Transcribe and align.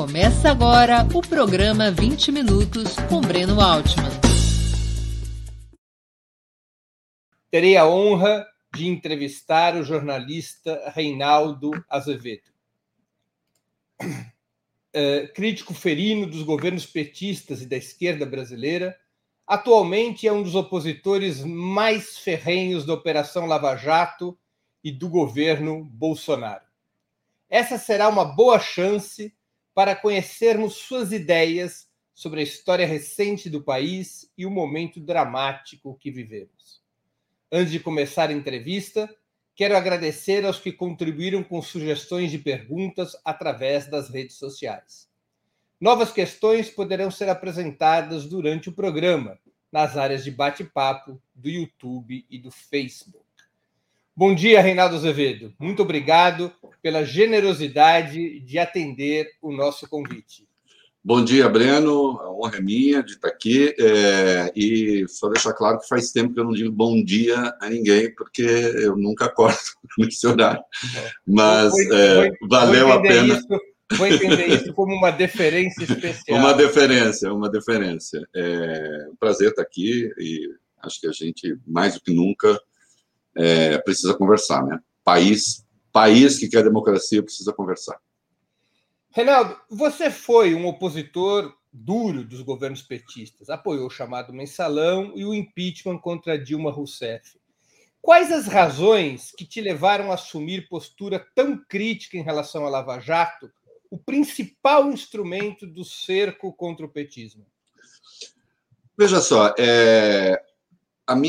Começa 0.00 0.50
agora 0.50 1.06
o 1.14 1.20
programa 1.20 1.90
20 1.90 2.32
Minutos 2.32 2.96
com 3.10 3.20
Breno 3.20 3.60
Altman. 3.60 4.08
Terei 7.50 7.76
a 7.76 7.86
honra 7.86 8.46
de 8.74 8.88
entrevistar 8.88 9.76
o 9.76 9.82
jornalista 9.82 10.90
Reinaldo 10.96 11.72
Azevedo. 11.86 12.50
É, 14.94 15.26
crítico 15.36 15.74
ferino 15.74 16.26
dos 16.26 16.44
governos 16.44 16.86
petistas 16.86 17.60
e 17.60 17.66
da 17.66 17.76
esquerda 17.76 18.24
brasileira, 18.24 18.98
atualmente 19.46 20.26
é 20.26 20.32
um 20.32 20.42
dos 20.42 20.54
opositores 20.54 21.44
mais 21.44 22.16
ferrenhos 22.16 22.86
da 22.86 22.94
Operação 22.94 23.44
Lava 23.44 23.76
Jato 23.76 24.34
e 24.82 24.90
do 24.90 25.10
governo 25.10 25.84
Bolsonaro. 25.84 26.64
Essa 27.50 27.76
será 27.76 28.08
uma 28.08 28.24
boa 28.24 28.58
chance 28.58 29.38
para 29.74 29.94
conhecermos 29.94 30.74
suas 30.74 31.12
ideias 31.12 31.88
sobre 32.14 32.40
a 32.40 32.42
história 32.42 32.86
recente 32.86 33.48
do 33.48 33.62
país 33.62 34.30
e 34.36 34.44
o 34.44 34.50
momento 34.50 35.00
dramático 35.00 35.96
que 35.98 36.10
vivemos. 36.10 36.82
Antes 37.50 37.72
de 37.72 37.80
começar 37.80 38.28
a 38.28 38.32
entrevista, 38.32 39.08
quero 39.54 39.76
agradecer 39.76 40.44
aos 40.44 40.58
que 40.58 40.72
contribuíram 40.72 41.42
com 41.42 41.62
sugestões 41.62 42.30
de 42.30 42.38
perguntas 42.38 43.16
através 43.24 43.88
das 43.88 44.10
redes 44.10 44.36
sociais. 44.36 45.08
Novas 45.80 46.12
questões 46.12 46.68
poderão 46.68 47.10
ser 47.10 47.30
apresentadas 47.30 48.26
durante 48.26 48.68
o 48.68 48.72
programa, 48.72 49.38
nas 49.72 49.96
áreas 49.96 50.22
de 50.22 50.30
bate-papo 50.30 51.20
do 51.34 51.48
YouTube 51.48 52.26
e 52.28 52.38
do 52.38 52.50
Facebook. 52.50 53.29
Bom 54.20 54.34
dia, 54.34 54.60
Reinaldo 54.60 54.96
Azevedo. 54.96 55.50
Muito 55.58 55.80
obrigado 55.80 56.52
pela 56.82 57.06
generosidade 57.06 58.40
de 58.40 58.58
atender 58.58 59.30
o 59.40 59.50
nosso 59.50 59.88
convite. 59.88 60.46
Bom 61.02 61.24
dia, 61.24 61.48
Breno. 61.48 62.20
A 62.20 62.30
honra 62.30 62.58
é 62.58 62.60
minha 62.60 63.02
de 63.02 63.12
estar 63.12 63.28
aqui. 63.28 63.74
É, 63.78 64.52
e 64.54 65.06
só 65.08 65.30
deixar 65.30 65.54
claro 65.54 65.80
que 65.80 65.88
faz 65.88 66.12
tempo 66.12 66.34
que 66.34 66.40
eu 66.40 66.44
não 66.44 66.52
digo 66.52 66.70
bom 66.70 67.02
dia 67.02 67.34
a 67.62 67.70
ninguém, 67.70 68.14
porque 68.14 68.42
eu 68.42 68.94
nunca 68.94 69.24
acordo 69.24 69.56
nesse 69.98 70.26
horário. 70.26 70.62
Mas 71.26 71.70
vou, 71.70 71.96
é, 71.96 72.28
vou, 72.28 72.48
valeu 72.50 72.88
vou 72.88 72.96
a 72.96 73.00
pena. 73.00 73.34
Isso, 73.38 73.48
vou 73.96 74.06
entender 74.06 74.48
isso 74.48 74.74
como 74.74 74.94
uma 74.94 75.10
deferência 75.10 75.82
especial. 75.82 76.38
Uma 76.38 76.52
deferência, 76.52 77.32
uma 77.32 77.48
deferência. 77.48 78.20
É 78.36 79.08
um 79.10 79.16
prazer 79.16 79.48
estar 79.48 79.62
aqui 79.62 80.12
e 80.18 80.46
acho 80.82 81.00
que 81.00 81.06
a 81.06 81.12
gente, 81.12 81.56
mais 81.66 81.94
do 81.94 82.02
que 82.02 82.12
nunca, 82.12 82.60
é, 83.36 83.78
precisa 83.78 84.14
conversar, 84.14 84.64
né? 84.64 84.78
País, 85.04 85.66
país 85.92 86.38
que 86.38 86.48
quer 86.48 86.62
democracia 86.62 87.22
precisa 87.22 87.52
conversar. 87.52 87.98
Reinaldo, 89.10 89.56
você 89.68 90.10
foi 90.10 90.54
um 90.54 90.66
opositor 90.66 91.52
duro 91.72 92.24
dos 92.24 92.42
governos 92.42 92.82
petistas, 92.82 93.48
apoiou 93.48 93.86
o 93.86 93.90
chamado 93.90 94.32
mensalão 94.32 95.12
e 95.16 95.24
o 95.24 95.34
impeachment 95.34 95.98
contra 95.98 96.38
Dilma 96.38 96.70
Rousseff. 96.70 97.38
Quais 98.00 98.32
as 98.32 98.46
razões 98.46 99.32
que 99.36 99.44
te 99.44 99.60
levaram 99.60 100.10
a 100.10 100.14
assumir 100.14 100.68
postura 100.68 101.24
tão 101.34 101.58
crítica 101.68 102.16
em 102.16 102.22
relação 102.22 102.64
à 102.64 102.70
Lava 102.70 102.98
Jato, 102.98 103.50
o 103.90 103.98
principal 103.98 104.90
instrumento 104.90 105.66
do 105.66 105.84
cerco 105.84 106.52
contra 106.52 106.86
o 106.86 106.88
petismo? 106.88 107.46
Veja 108.96 109.20
só, 109.20 109.54
é, 109.58 110.40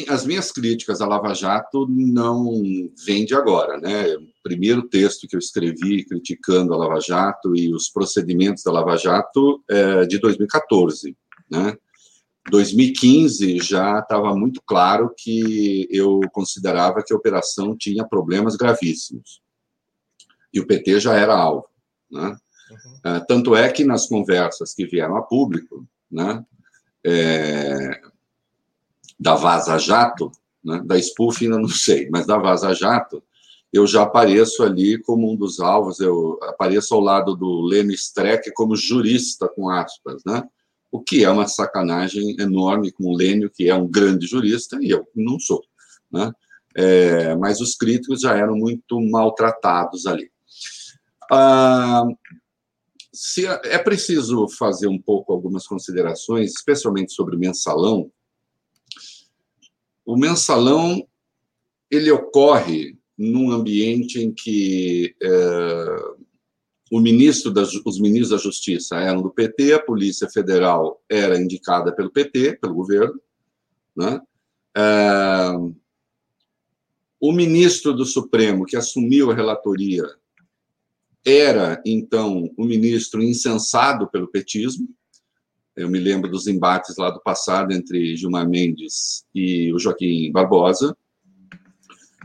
as 0.10 0.26
minhas 0.26 0.52
críticas 0.52 1.02
à 1.02 1.08
Lava 1.08 1.34
Jato 1.34 1.88
não 1.90 2.62
vêm 3.06 3.26
de 3.26 3.34
agora, 3.34 3.80
né? 3.80 4.14
O 4.16 4.44
primeiro 4.44 4.88
texto 4.88 5.28
que 5.28 5.36
eu 5.36 5.40
escrevi 5.40 6.04
criticando 6.06 6.74
a 6.74 6.78
Lava 6.78 7.00
Jato 7.00 7.56
e 7.56 7.74
os 7.74 7.90
procedimentos 7.90 8.64
da 8.64 8.72
Lava 8.72 8.98
Jato 8.98 9.64
é 9.70 10.06
de 10.06 10.20
2014, 10.20 11.16
né? 11.50 11.78
2015 12.50 13.60
já 13.60 14.00
estava 14.00 14.36
muito 14.36 14.62
claro 14.66 15.14
que 15.16 15.88
eu 15.92 16.22
considerava 16.32 17.04
que 17.04 17.14
a 17.14 17.18
operação 17.18 17.76
tinha 17.78 18.08
problemas 18.08 18.56
gravíssimos. 18.56 19.42
E 20.54 20.60
o 20.60 20.66
PT 20.66 21.00
já 21.00 21.16
era 21.16 21.36
alvo, 21.36 21.68
né? 22.12 22.36
Uhum. 22.72 23.26
Tanto 23.28 23.56
é 23.56 23.72
que 23.72 23.84
nas 23.84 24.08
conversas 24.08 24.74
que 24.74 24.86
vieram 24.86 25.18
a 25.18 25.22
público, 25.22 25.88
né? 26.10 26.44
É, 27.06 28.02
da 29.22 29.36
Vaza 29.36 29.78
Jato, 29.78 30.32
né, 30.66 30.82
da 30.84 31.00
Spoof 31.00 31.44
ainda 31.44 31.60
não 31.60 31.70
sei, 31.70 32.10
mas 32.10 32.26
da 32.26 32.40
Vaza 32.40 32.74
Jato, 32.74 33.24
eu 33.72 33.86
já 33.86 34.02
apareço 34.02 34.64
ali 34.64 35.00
como 35.00 35.32
um 35.32 35.36
dos 35.36 35.60
alvos, 35.60 36.00
eu 36.00 36.40
apareço 36.42 36.96
ao 36.96 37.00
lado 37.00 37.36
do 37.36 37.62
Lênin 37.62 37.94
Streck 37.94 38.52
como 38.54 38.76
jurista, 38.76 39.48
com 39.48 39.70
aspas, 39.70 40.24
né? 40.26 40.44
O 40.92 41.00
que 41.00 41.24
é 41.24 41.30
uma 41.30 41.48
sacanagem 41.48 42.36
enorme 42.40 42.92
com 42.92 43.06
o 43.06 43.16
Lênio, 43.16 43.50
que 43.50 43.70
é 43.70 43.76
um 43.76 43.88
grande 43.88 44.26
jurista, 44.26 44.78
e 44.82 44.90
eu 44.90 45.08
não 45.16 45.40
sou, 45.40 45.64
né? 46.12 46.34
É, 46.76 47.36
mas 47.36 47.62
os 47.62 47.76
críticos 47.76 48.22
já 48.22 48.36
eram 48.36 48.56
muito 48.56 49.00
maltratados 49.00 50.08
ali. 50.08 50.32
Ah, 51.32 52.06
se, 53.14 53.46
é 53.46 53.78
preciso 53.78 54.48
fazer 54.50 54.88
um 54.88 55.00
pouco 55.00 55.32
algumas 55.32 55.68
considerações, 55.68 56.54
especialmente 56.54 57.14
sobre 57.14 57.36
o 57.36 57.40
mensalão, 57.40 58.12
o 60.06 60.18
mensalão 60.18 61.06
ele 61.90 62.10
ocorre 62.12 62.98
num 63.18 63.52
ambiente 63.52 64.20
em 64.20 64.34
que 64.34 65.16
é, 65.22 65.30
o 66.92 67.00
ministro 67.00 67.52
da, 67.52 67.64
os 67.86 68.00
ministros 68.00 68.30
da 68.30 68.38
Justiça 68.38 68.98
eram 68.98 69.22
do 69.22 69.30
PT, 69.30 69.74
a 69.74 69.80
Polícia 69.80 70.30
Federal 70.30 71.02
era 71.10 71.40
indicada 71.40 71.94
pelo 71.94 72.12
PT, 72.12 72.58
pelo 72.60 72.74
governo, 72.74 73.20
né? 73.96 74.22
É, 74.76 75.52
o 77.20 77.32
ministro 77.32 77.94
do 77.94 78.06
Supremo 78.06 78.66
que 78.66 78.76
assumiu 78.76 79.30
a 79.30 79.36
relatoria 79.36 80.04
era 81.24 81.80
então 81.86 82.52
o 82.58 82.66
ministro 82.66 83.22
incensado 83.22 84.10
pelo 84.10 84.28
petismo, 84.28 84.90
eu 85.76 85.90
me 85.90 86.00
lembro 86.00 86.30
dos 86.30 86.48
embates 86.48 86.98
lá 86.98 87.10
do 87.10 87.22
passado 87.22 87.72
entre 87.72 88.16
Gilmar 88.16 88.48
Mendes 88.48 89.26
e 89.34 89.74
o 89.74 89.80
Joaquim 89.80 90.32
Barbosa, 90.32 90.96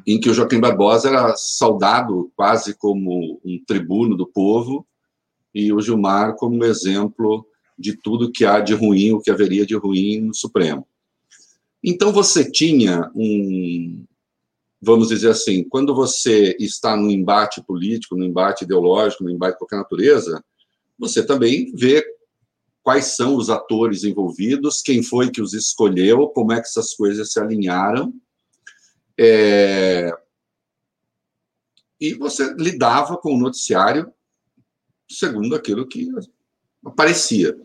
em 0.06 0.20
que 0.20 0.28
o 0.28 0.34
Joaquim 0.34 0.60
Barbosa 0.60 1.08
era 1.08 1.34
saudado 1.36 2.30
quase 2.36 2.74
como 2.74 3.40
um 3.44 3.62
tribuno 3.66 4.16
do 4.16 4.26
povo 4.26 4.86
e 5.54 5.72
o 5.72 5.80
Gilmar 5.80 6.34
como 6.36 6.64
exemplo 6.64 7.46
de 7.78 7.96
tudo 7.96 8.32
que 8.32 8.44
há 8.44 8.60
de 8.60 8.74
ruim, 8.74 9.12
o 9.12 9.20
que 9.20 9.30
haveria 9.30 9.66
de 9.66 9.74
ruim 9.74 10.20
no 10.20 10.34
Supremo. 10.34 10.86
Então 11.82 12.12
você 12.12 12.50
tinha 12.50 13.10
um, 13.14 14.04
vamos 14.80 15.08
dizer 15.08 15.30
assim, 15.30 15.64
quando 15.64 15.94
você 15.94 16.56
está 16.58 16.96
num 16.96 17.10
embate 17.10 17.62
político, 17.62 18.16
num 18.16 18.24
embate 18.24 18.64
ideológico, 18.64 19.24
num 19.24 19.30
embate 19.30 19.54
de 19.54 19.58
qualquer 19.58 19.76
natureza, 19.76 20.44
você 20.98 21.24
também 21.24 21.72
vê 21.74 22.04
quais 22.86 23.16
são 23.16 23.34
os 23.34 23.50
atores 23.50 24.04
envolvidos, 24.04 24.80
quem 24.80 25.02
foi 25.02 25.28
que 25.28 25.42
os 25.42 25.54
escolheu, 25.54 26.28
como 26.28 26.52
é 26.52 26.60
que 26.60 26.68
essas 26.68 26.94
coisas 26.94 27.32
se 27.32 27.40
alinharam. 27.40 28.14
É... 29.18 30.16
E 32.00 32.14
você 32.14 32.54
lidava 32.54 33.16
com 33.16 33.34
o 33.34 33.38
noticiário 33.40 34.14
segundo 35.10 35.56
aquilo 35.56 35.88
que 35.88 36.08
aparecia. 36.84 37.56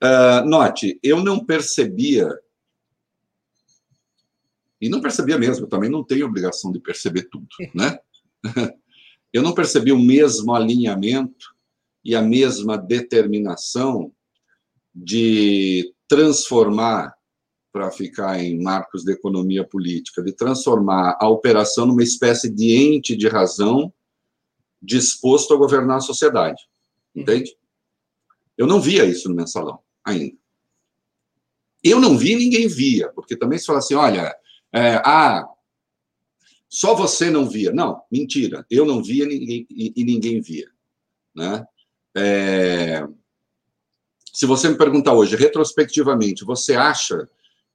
Uh, 0.00 0.48
note, 0.48 0.96
eu 1.02 1.24
não 1.24 1.44
percebia, 1.44 2.32
e 4.80 4.88
não 4.88 5.00
percebia 5.00 5.36
mesmo, 5.36 5.64
eu 5.64 5.68
também 5.68 5.90
não 5.90 6.04
tenho 6.04 6.26
obrigação 6.26 6.70
de 6.70 6.78
perceber 6.78 7.24
tudo, 7.24 7.48
né? 7.74 7.98
Eu 9.32 9.42
não 9.42 9.54
percebi 9.54 9.90
o 9.90 9.98
mesmo 9.98 10.54
alinhamento 10.54 11.52
e 12.04 12.14
a 12.14 12.22
mesma 12.22 12.78
determinação 12.78 14.14
de 14.94 15.94
transformar, 16.08 17.14
para 17.72 17.90
ficar 17.90 18.38
em 18.38 18.62
marcos 18.62 19.02
de 19.02 19.12
economia 19.12 19.66
política, 19.66 20.22
de 20.22 20.32
transformar 20.32 21.16
a 21.18 21.28
operação 21.28 21.86
numa 21.86 22.02
espécie 22.02 22.50
de 22.50 22.76
ente 22.76 23.16
de 23.16 23.26
razão 23.28 23.92
disposto 24.80 25.54
a 25.54 25.56
governar 25.56 25.96
a 25.96 26.00
sociedade. 26.00 26.62
Entende? 27.14 27.56
Eu 28.58 28.66
não 28.66 28.80
via 28.80 29.04
isso 29.06 29.28
no 29.28 29.34
mensalão 29.34 29.78
ainda. 30.04 30.36
Eu 31.82 31.98
não 31.98 32.16
vi, 32.16 32.36
ninguém 32.36 32.68
via, 32.68 33.08
porque 33.12 33.36
também 33.36 33.58
se 33.58 33.66
fala 33.66 33.78
assim: 33.78 33.94
olha, 33.94 34.34
é, 34.72 34.96
ah, 35.04 35.44
só 36.68 36.94
você 36.94 37.30
não 37.30 37.48
via. 37.48 37.72
Não, 37.72 38.02
mentira. 38.10 38.64
Eu 38.70 38.84
não 38.84 39.02
via 39.02 39.26
ninguém, 39.26 39.66
e, 39.70 39.92
e 39.96 40.04
ninguém 40.04 40.40
via. 40.40 40.70
Né? 41.34 41.64
É, 42.16 43.06
se 44.32 44.46
você 44.46 44.70
me 44.70 44.78
perguntar 44.78 45.12
hoje, 45.12 45.36
retrospectivamente, 45.36 46.44
você 46.44 46.74
acha 46.74 47.28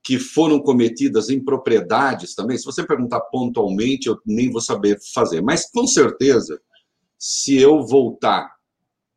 que 0.04 0.18
foram 0.18 0.59
cometidas 0.59 1.30
impropriedades 1.30 2.33
também? 2.33 2.57
Se 2.57 2.65
você 2.65 2.83
perguntar 2.83 3.21
pontualmente, 3.21 4.07
eu 4.07 4.19
nem 4.25 4.50
vou 4.50 4.62
saber 4.62 4.98
fazer. 5.13 5.42
Mas, 5.42 5.69
com 5.69 5.86
certeza, 5.86 6.59
se 7.18 7.57
eu 7.57 7.86
voltar 7.86 8.56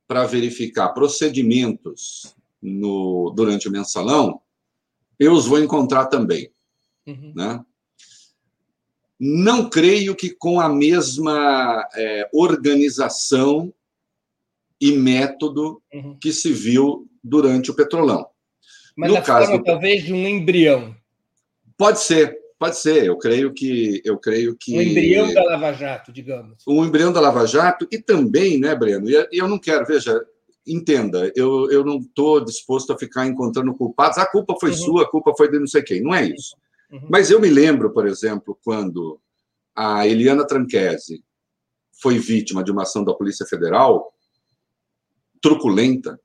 para 0.06 0.26
verificar 0.26 0.90
procedimentos 0.90 2.34
no, 2.60 3.32
durante 3.34 3.68
o 3.68 3.72
mensalão, 3.72 4.40
eu 5.18 5.32
os 5.32 5.46
vou 5.46 5.60
encontrar 5.60 6.06
também. 6.06 6.50
Uhum. 7.06 7.32
Né? 7.34 7.64
Não 9.18 9.70
creio 9.70 10.14
que 10.14 10.30
com 10.30 10.60
a 10.60 10.68
mesma 10.68 11.88
é, 11.94 12.28
organização 12.34 13.72
e 14.80 14.92
método 14.92 15.80
uhum. 15.92 16.18
que 16.18 16.32
se 16.32 16.52
viu 16.52 17.09
durante 17.22 17.70
o 17.70 17.74
Petrolão. 17.74 18.26
Mas 18.96 19.12
no 19.12 19.22
caso 19.22 19.50
forma, 19.50 19.64
talvez 19.64 20.04
de 20.04 20.12
um 20.12 20.26
embrião. 20.26 20.94
Pode 21.76 22.00
ser, 22.00 22.36
pode 22.58 22.76
ser. 22.76 23.06
Eu 23.06 23.16
creio 23.16 23.52
que 23.52 24.02
eu 24.04 24.18
creio 24.18 24.56
que 24.58 24.76
um 24.76 24.82
embrião 24.82 25.32
da 25.32 25.44
Lava 25.44 25.72
Jato, 25.72 26.12
digamos. 26.12 26.62
Um 26.66 26.84
embrião 26.84 27.12
da 27.12 27.20
Lava 27.20 27.46
Jato 27.46 27.86
e 27.90 27.98
também, 27.98 28.58
né, 28.58 28.74
Breno? 28.74 29.08
E 29.08 29.28
eu 29.32 29.48
não 29.48 29.58
quero, 29.58 29.86
veja, 29.86 30.20
entenda, 30.66 31.32
eu, 31.34 31.70
eu 31.70 31.84
não 31.84 31.98
estou 31.98 32.44
disposto 32.44 32.92
a 32.92 32.98
ficar 32.98 33.26
encontrando 33.26 33.74
culpados. 33.74 34.18
A 34.18 34.26
culpa 34.26 34.54
foi 34.60 34.70
uhum. 34.70 34.76
sua, 34.76 35.02
a 35.04 35.08
culpa 35.08 35.32
foi 35.36 35.50
de 35.50 35.58
não 35.58 35.66
sei 35.66 35.82
quem. 35.82 36.02
Não 36.02 36.14
é 36.14 36.26
isso. 36.26 36.56
Uhum. 36.90 37.06
Mas 37.08 37.30
eu 37.30 37.40
me 37.40 37.48
lembro, 37.48 37.92
por 37.92 38.06
exemplo, 38.06 38.58
quando 38.62 39.20
a 39.74 40.06
Eliana 40.06 40.46
Tranquese 40.46 41.22
foi 42.02 42.18
vítima 42.18 42.62
de 42.64 42.70
uma 42.70 42.82
ação 42.82 43.04
da 43.04 43.14
Polícia 43.14 43.46
Federal 43.46 44.12
truculenta 45.40 46.20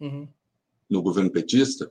uhum. 0.00 0.28
No 0.90 1.02
governo 1.02 1.30
petista, 1.30 1.90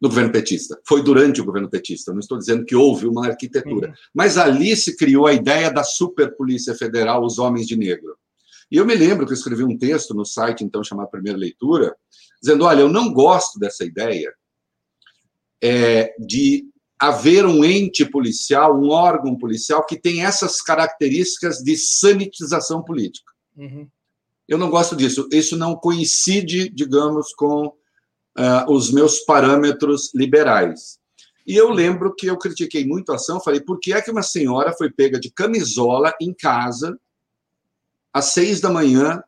no 0.00 0.08
governo 0.08 0.32
petista. 0.32 0.80
Foi 0.86 1.02
durante 1.02 1.40
o 1.40 1.44
governo 1.44 1.68
petista. 1.68 2.12
Não 2.12 2.20
estou 2.20 2.38
dizendo 2.38 2.64
que 2.64 2.74
houve 2.74 3.06
uma 3.06 3.26
arquitetura. 3.26 3.88
Uhum. 3.88 3.94
Mas 4.14 4.38
ali 4.38 4.74
se 4.76 4.96
criou 4.96 5.26
a 5.26 5.32
ideia 5.32 5.70
da 5.70 5.84
super 5.84 6.34
polícia 6.36 6.74
federal, 6.74 7.24
os 7.24 7.38
homens 7.38 7.66
de 7.66 7.76
negro. 7.76 8.16
E 8.70 8.76
eu 8.76 8.86
me 8.86 8.94
lembro 8.94 9.26
que 9.26 9.32
eu 9.32 9.36
escrevi 9.36 9.64
um 9.64 9.76
texto 9.76 10.14
no 10.14 10.24
site, 10.24 10.64
então, 10.64 10.82
chamado 10.82 11.10
Primeira 11.10 11.38
Leitura, 11.38 11.94
dizendo: 12.40 12.64
olha, 12.64 12.80
eu 12.80 12.88
não 12.88 13.12
gosto 13.12 13.58
dessa 13.58 13.84
ideia 13.84 14.32
é, 15.62 16.14
de 16.18 16.64
haver 16.98 17.44
um 17.46 17.64
ente 17.64 18.04
policial, 18.04 18.78
um 18.78 18.90
órgão 18.90 19.36
policial 19.36 19.84
que 19.84 19.98
tem 19.98 20.24
essas 20.24 20.60
características 20.62 21.58
de 21.58 21.76
sanitização 21.76 22.82
política. 22.82 23.32
Uhum. 23.56 23.88
Eu 24.46 24.58
não 24.58 24.70
gosto 24.70 24.96
disso. 24.96 25.28
Isso 25.32 25.56
não 25.56 25.76
coincide, 25.76 26.68
digamos, 26.68 27.32
com 27.34 27.72
uh, 28.40 28.72
os 28.72 28.90
meus 28.90 29.20
parâmetros 29.20 30.10
liberais. 30.14 30.98
E 31.46 31.54
eu 31.54 31.70
lembro 31.70 32.14
que 32.14 32.26
eu 32.26 32.38
critiquei 32.38 32.86
muito 32.86 33.12
a 33.12 33.16
ação, 33.16 33.40
falei, 33.40 33.60
por 33.60 33.78
que 33.78 33.92
é 33.92 34.00
que 34.00 34.10
uma 34.10 34.22
senhora 34.22 34.72
foi 34.72 34.90
pega 34.90 35.20
de 35.20 35.30
camisola 35.30 36.12
em 36.20 36.32
casa 36.32 36.98
às 38.12 38.26
seis 38.26 38.60
da 38.60 38.70
manhã 38.70 39.22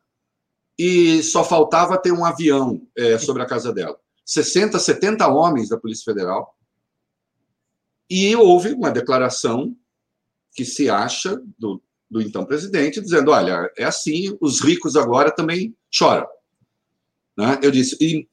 e 0.79 1.23
só 1.23 1.45
faltava 1.45 1.99
ter 1.99 2.13
um 2.13 2.25
avião 2.25 2.87
é, 2.97 3.19
sobre 3.19 3.43
a 3.43 3.47
casa 3.47 3.73
dela? 3.73 3.99
60, 4.25 4.79
70 4.79 5.27
homens 5.29 5.69
da 5.69 5.79
Polícia 5.79 6.05
Federal. 6.05 6.57
E 8.09 8.35
houve 8.37 8.73
uma 8.73 8.91
declaração 8.91 9.77
que 10.55 10.65
se 10.65 10.89
acha 10.89 11.41
do, 11.59 11.83
do 12.11 12.21
então 12.21 12.45
presidente, 12.45 13.01
dizendo: 13.01 13.31
olha, 13.31 13.71
é 13.77 13.85
assim, 13.85 14.37
os 14.41 14.61
ricos 14.61 14.97
agora 14.97 15.31
também 15.31 15.75
choram. 15.91 16.29
Né? 17.37 17.59
Eu 17.63 17.71
disse: 17.71 17.97
e 18.01 18.29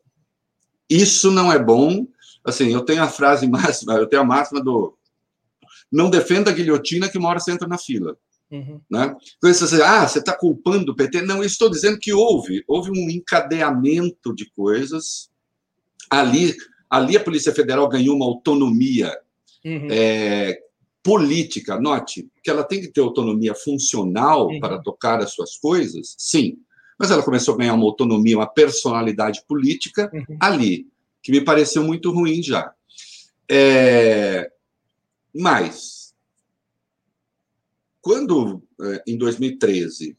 isso 0.89 1.31
não 1.31 1.51
é 1.51 1.59
bom. 1.59 2.07
Assim, 2.43 2.73
eu 2.73 2.81
tenho 2.81 3.03
a 3.03 3.07
frase 3.07 3.47
máxima, 3.49 3.93
eu 3.93 4.07
tenho 4.07 4.21
a 4.21 4.25
máxima 4.25 4.61
do 4.61 4.95
não 5.91 6.09
defenda 6.09 6.51
a 6.51 6.53
guilhotina 6.53 7.09
que 7.09 7.17
uma 7.17 7.29
hora 7.29 7.39
você 7.39 7.51
entra 7.51 7.67
na 7.67 7.77
fila. 7.77 8.15
Uhum. 8.51 8.79
Né? 8.89 9.15
Então, 9.37 9.53
você, 9.53 9.81
ah, 9.81 10.07
você 10.07 10.19
está 10.19 10.35
culpando 10.35 10.91
o 10.91 10.95
PT? 10.95 11.21
Não, 11.21 11.37
eu 11.37 11.45
estou 11.45 11.69
dizendo 11.69 11.97
que 11.97 12.13
houve, 12.13 12.63
houve 12.67 12.91
um 12.91 13.09
encadeamento 13.09 14.33
de 14.35 14.49
coisas. 14.51 15.29
Ali, 16.09 16.55
ali 16.89 17.17
a 17.17 17.23
Polícia 17.23 17.53
Federal 17.53 17.87
ganhou 17.89 18.15
uma 18.15 18.25
autonomia 18.25 19.15
uhum. 19.65 19.87
é, 19.89 20.59
política. 21.01 21.79
Note 21.79 22.29
que 22.43 22.49
ela 22.51 22.63
tem 22.63 22.81
que 22.81 22.89
ter 22.89 23.01
autonomia 23.01 23.55
funcional 23.55 24.47
uhum. 24.47 24.59
para 24.59 24.79
tocar 24.79 25.19
as 25.19 25.33
suas 25.33 25.57
coisas, 25.57 26.15
sim 26.17 26.59
mas 26.99 27.09
ela 27.09 27.23
começou 27.23 27.53
a 27.53 27.57
ganhar 27.57 27.73
uma 27.73 27.85
autonomia, 27.85 28.37
uma 28.37 28.53
personalidade 28.53 29.41
política 29.47 30.11
uhum. 30.13 30.37
ali, 30.37 30.85
que 31.23 31.31
me 31.31 31.39
pareceu 31.39 31.81
muito 31.81 32.11
ruim 32.11 32.43
já. 32.43 32.73
É... 33.49 34.51
Mas, 35.33 36.13
quando, 38.01 38.61
é, 38.81 39.03
em 39.07 39.17
2013, 39.17 40.17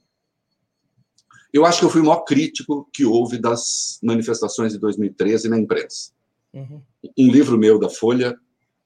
eu 1.53 1.67
acho 1.67 1.81
que 1.81 1.85
eu 1.85 1.91
fui 1.91 2.01
o 2.01 2.05
maior 2.05 2.23
crítico 2.23 2.89
que 2.93 3.05
houve 3.05 3.39
das 3.39 3.99
manifestações 4.03 4.73
de 4.73 4.79
2013 4.79 5.49
na 5.49 5.59
imprensa. 5.59 6.13
Uhum. 6.55 6.81
Um 7.19 7.31
livro 7.31 7.59
meu 7.59 7.79
da 7.79 7.91
Folha 7.91 8.39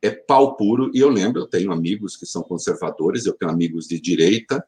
é 0.03 0.11
pau 0.11 0.57
puro, 0.57 0.91
e 0.95 0.99
eu 0.99 1.09
lembro, 1.09 1.43
eu 1.43 1.47
tenho 1.47 1.71
amigos 1.71 2.17
que 2.17 2.27
são 2.27 2.43
conservadores, 2.43 3.25
eu 3.25 3.35
tenho 3.35 3.53
amigos 3.53 3.87
de 3.87 4.01
direita, 4.01 4.67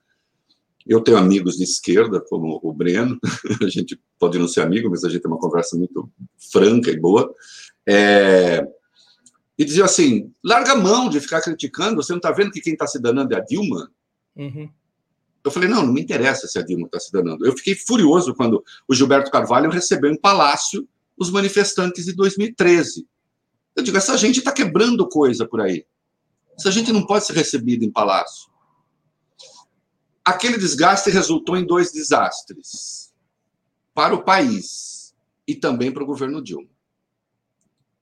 eu 0.86 1.00
tenho 1.00 1.16
amigos 1.16 1.56
de 1.56 1.64
esquerda, 1.64 2.20
como 2.20 2.60
o 2.62 2.72
Breno, 2.72 3.18
a 3.62 3.68
gente 3.68 4.00
pode 4.18 4.38
não 4.38 4.46
ser 4.46 4.60
amigo, 4.60 4.88
mas 4.88 5.04
a 5.04 5.08
gente 5.08 5.22
tem 5.22 5.30
uma 5.30 5.40
conversa 5.40 5.76
muito 5.76 6.08
franca 6.52 6.90
e 6.90 6.98
boa. 6.98 7.32
É... 7.86 8.66
E 9.58 9.64
dizia 9.64 9.84
assim: 9.84 10.32
larga 10.44 10.72
a 10.72 10.76
mão 10.76 11.08
de 11.08 11.20
ficar 11.20 11.40
criticando, 11.40 11.96
você 11.96 12.12
não 12.12 12.18
está 12.18 12.30
vendo 12.30 12.50
que 12.50 12.60
quem 12.60 12.74
está 12.74 12.86
se 12.86 13.00
danando 13.00 13.34
é 13.34 13.38
a 13.38 13.44
Dilma? 13.44 13.90
Uhum. 14.36 14.68
Eu 15.42 15.50
falei: 15.50 15.68
não, 15.68 15.84
não 15.84 15.92
me 15.92 16.00
interessa 16.00 16.46
se 16.46 16.58
a 16.58 16.62
Dilma 16.62 16.86
está 16.86 17.00
se 17.00 17.10
danando. 17.10 17.44
Eu 17.46 17.56
fiquei 17.56 17.74
furioso 17.74 18.34
quando 18.34 18.62
o 18.86 18.94
Gilberto 18.94 19.30
Carvalho 19.30 19.70
recebeu 19.70 20.10
em 20.10 20.20
palácio 20.20 20.86
os 21.16 21.30
manifestantes 21.30 22.04
de 22.04 22.12
2013. 22.14 23.06
Eu 23.74 23.82
digo: 23.82 23.96
essa 23.96 24.16
gente 24.16 24.38
está 24.38 24.52
quebrando 24.52 25.08
coisa 25.08 25.46
por 25.46 25.60
aí. 25.60 25.84
Essa 26.58 26.70
gente 26.70 26.92
não 26.92 27.04
pode 27.06 27.26
ser 27.26 27.34
recebida 27.34 27.84
em 27.84 27.90
palácio. 27.90 28.50
Aquele 30.26 30.58
desgaste 30.58 31.08
resultou 31.08 31.56
em 31.56 31.64
dois 31.64 31.92
desastres 31.92 33.14
para 33.94 34.12
o 34.12 34.24
país 34.24 35.14
e 35.46 35.54
também 35.54 35.92
para 35.92 36.02
o 36.02 36.06
governo 36.06 36.42
Dilma. 36.42 36.68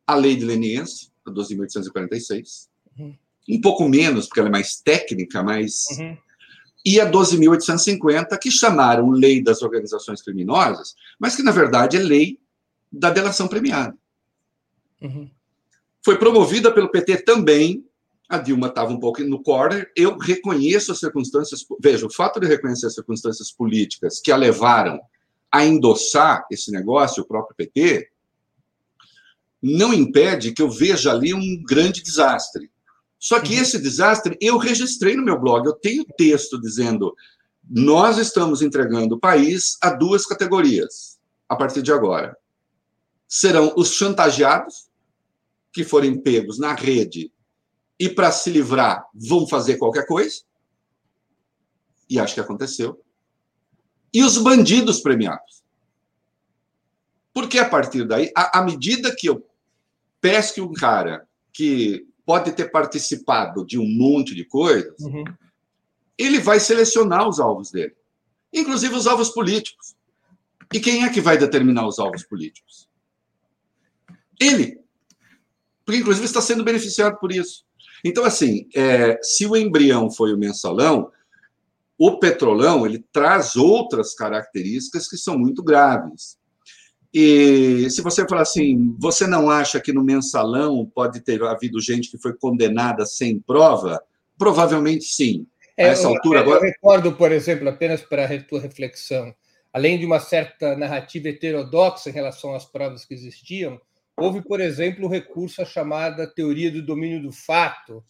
A 0.06 0.14
lei 0.14 0.34
de 0.34 0.42
leniência, 0.42 1.10
a 1.26 1.30
12.846, 1.30 2.68
uhum. 2.98 3.14
um 3.46 3.60
pouco 3.60 3.86
menos, 3.86 4.26
porque 4.26 4.40
ela 4.40 4.48
é 4.48 4.52
mais 4.52 4.76
técnica, 4.76 5.42
mas. 5.42 5.84
Uhum. 5.98 6.16
E 6.82 6.98
a 6.98 7.10
12.850, 7.10 8.38
que 8.38 8.50
chamaram 8.50 9.10
lei 9.10 9.42
das 9.42 9.60
organizações 9.60 10.22
criminosas, 10.22 10.94
mas 11.18 11.36
que, 11.36 11.42
na 11.42 11.50
verdade, 11.50 11.98
é 11.98 12.00
lei 12.00 12.38
da 12.90 13.10
delação 13.10 13.48
premiada. 13.48 13.94
Uhum. 15.02 15.30
Foi 16.02 16.18
promovida 16.18 16.72
pelo 16.72 16.90
PT 16.90 17.18
também 17.18 17.86
a 18.34 18.38
Dilma 18.38 18.68
estava 18.68 18.92
um 18.92 19.00
pouco 19.00 19.22
no 19.22 19.42
corner. 19.42 19.90
Eu 19.96 20.18
reconheço 20.18 20.92
as 20.92 20.98
circunstâncias. 20.98 21.64
Veja, 21.80 22.06
o 22.06 22.12
fato 22.12 22.40
de 22.40 22.46
reconhecer 22.46 22.86
as 22.86 22.94
circunstâncias 22.94 23.50
políticas 23.50 24.20
que 24.20 24.32
a 24.32 24.36
levaram 24.36 25.00
a 25.50 25.64
endossar 25.64 26.44
esse 26.50 26.70
negócio, 26.70 27.22
o 27.22 27.26
próprio 27.26 27.56
PT, 27.56 28.08
não 29.62 29.94
impede 29.94 30.52
que 30.52 30.60
eu 30.60 30.68
veja 30.68 31.12
ali 31.12 31.32
um 31.32 31.62
grande 31.62 32.02
desastre. 32.02 32.70
Só 33.18 33.40
que 33.40 33.54
uhum. 33.54 33.62
esse 33.62 33.78
desastre 33.78 34.36
eu 34.40 34.58
registrei 34.58 35.16
no 35.16 35.24
meu 35.24 35.40
blog. 35.40 35.66
Eu 35.66 35.74
tenho 35.74 36.04
texto 36.04 36.60
dizendo: 36.60 37.14
nós 37.68 38.18
estamos 38.18 38.60
entregando 38.60 39.14
o 39.14 39.20
país 39.20 39.78
a 39.80 39.90
duas 39.90 40.26
categorias 40.26 41.18
a 41.48 41.56
partir 41.56 41.82
de 41.82 41.92
agora. 41.92 42.36
Serão 43.26 43.72
os 43.76 43.92
chantageados, 43.92 44.88
que 45.72 45.82
forem 45.82 46.20
pegos 46.20 46.58
na 46.58 46.74
rede 46.74 47.32
e 47.98 48.08
para 48.08 48.32
se 48.32 48.50
livrar 48.50 49.06
vão 49.14 49.46
fazer 49.46 49.76
qualquer 49.76 50.06
coisa. 50.06 50.42
E 52.08 52.18
acho 52.18 52.34
que 52.34 52.40
aconteceu. 52.40 53.02
E 54.12 54.22
os 54.22 54.38
bandidos 54.38 55.00
premiados. 55.00 55.64
Porque 57.32 57.58
a 57.58 57.68
partir 57.68 58.06
daí, 58.06 58.30
à 58.34 58.62
medida 58.62 59.14
que 59.14 59.28
eu 59.28 59.44
pesque 60.20 60.60
um 60.60 60.72
cara 60.72 61.26
que 61.52 62.06
pode 62.24 62.52
ter 62.52 62.70
participado 62.70 63.66
de 63.66 63.78
um 63.78 63.86
monte 63.86 64.34
de 64.34 64.44
coisas, 64.44 64.98
uhum. 65.00 65.24
ele 66.16 66.38
vai 66.38 66.58
selecionar 66.60 67.28
os 67.28 67.38
alvos 67.38 67.70
dele, 67.70 67.94
inclusive 68.52 68.94
os 68.94 69.06
alvos 69.06 69.30
políticos. 69.30 69.94
E 70.72 70.80
quem 70.80 71.04
é 71.04 71.12
que 71.12 71.20
vai 71.20 71.36
determinar 71.36 71.86
os 71.86 71.98
alvos 71.98 72.22
políticos? 72.24 72.88
Ele. 74.40 74.80
Porque, 75.84 76.00
inclusive, 76.00 76.24
está 76.24 76.40
sendo 76.40 76.64
beneficiado 76.64 77.18
por 77.18 77.30
isso. 77.30 77.64
Então, 78.04 78.24
assim, 78.24 78.68
é, 78.76 79.18
se 79.22 79.46
o 79.46 79.56
embrião 79.56 80.10
foi 80.10 80.34
o 80.34 80.38
mensalão, 80.38 81.10
o 81.98 82.18
petrolão 82.18 82.84
ele 82.84 83.02
traz 83.10 83.56
outras 83.56 84.14
características 84.14 85.08
que 85.08 85.16
são 85.16 85.38
muito 85.38 85.62
graves. 85.62 86.36
E 87.12 87.88
se 87.90 88.02
você 88.02 88.26
falar 88.28 88.42
assim, 88.42 88.94
você 88.98 89.26
não 89.26 89.48
acha 89.48 89.80
que 89.80 89.92
no 89.92 90.02
mensalão 90.02 90.84
pode 90.92 91.20
ter 91.20 91.42
havido 91.44 91.80
gente 91.80 92.10
que 92.10 92.18
foi 92.18 92.34
condenada 92.34 93.06
sem 93.06 93.38
prova? 93.38 94.02
Provavelmente 94.36 95.04
sim. 95.04 95.46
É, 95.76 95.84
a 95.84 95.88
essa 95.88 96.08
altura 96.08 96.40
eu, 96.40 96.42
agora. 96.42 96.58
Eu 96.58 96.64
recordo, 96.64 97.12
por 97.12 97.30
exemplo, 97.32 97.68
apenas 97.68 98.02
para 98.02 98.24
a 98.24 98.42
tua 98.42 98.60
reflexão, 98.60 99.32
além 99.72 99.98
de 99.98 100.04
uma 100.04 100.18
certa 100.18 100.76
narrativa 100.76 101.28
heterodoxa 101.28 102.10
em 102.10 102.12
relação 102.12 102.54
às 102.54 102.64
provas 102.64 103.04
que 103.04 103.14
existiam, 103.14 103.80
houve, 104.16 104.42
por 104.42 104.60
exemplo, 104.60 105.06
o 105.06 105.10
recurso 105.10 105.62
à 105.62 105.64
chamada 105.64 106.26
teoria 106.26 106.70
do 106.70 106.84
domínio 106.84 107.22
do 107.22 107.32
fato, 107.32 108.04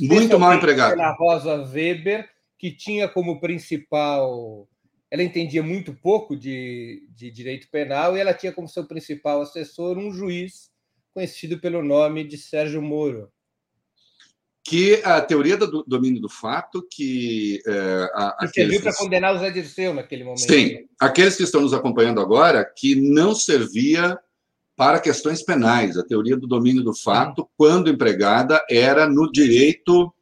muito 0.00 0.38
mal 0.38 0.54
empregado. 0.54 0.96
Pela 0.96 1.12
Rosa 1.12 1.54
Weber, 1.62 2.28
que 2.58 2.70
tinha 2.70 3.08
como 3.08 3.40
principal. 3.40 4.68
Ela 5.10 5.22
entendia 5.22 5.62
muito 5.62 5.94
pouco 5.94 6.36
de, 6.36 7.06
de 7.10 7.30
direito 7.30 7.68
penal 7.70 8.16
e 8.16 8.20
ela 8.20 8.34
tinha 8.34 8.52
como 8.52 8.68
seu 8.68 8.84
principal 8.84 9.40
assessor 9.40 9.96
um 9.96 10.12
juiz 10.12 10.70
conhecido 11.14 11.58
pelo 11.60 11.82
nome 11.82 12.24
de 12.24 12.36
Sérgio 12.36 12.82
Moro. 12.82 13.30
Que 14.64 15.00
a 15.04 15.20
teoria 15.20 15.56
do 15.56 15.84
domínio 15.84 16.20
do 16.20 16.28
fato, 16.28 16.84
que. 16.90 17.60
É, 17.64 18.10
a, 18.14 18.36
que 18.40 18.48
serviu 18.48 18.82
para 18.82 18.96
condenar 18.96 19.34
o 19.36 19.38
Zé 19.38 19.50
Dirceu 19.50 19.94
naquele 19.94 20.24
momento. 20.24 20.40
Sim, 20.40 20.88
aqueles 21.00 21.36
que 21.36 21.44
estão 21.44 21.60
nos 21.60 21.72
acompanhando 21.72 22.20
agora, 22.20 22.64
que 22.64 22.96
não 22.96 23.32
servia 23.32 24.18
para 24.76 25.00
questões 25.00 25.42
penais. 25.42 25.96
A 25.96 26.04
teoria 26.04 26.36
do 26.36 26.46
domínio 26.46 26.84
do 26.84 26.94
fato, 26.94 27.48
quando 27.56 27.88
empregada, 27.88 28.62
era 28.70 29.08
no 29.08 29.32
direito 29.32 30.12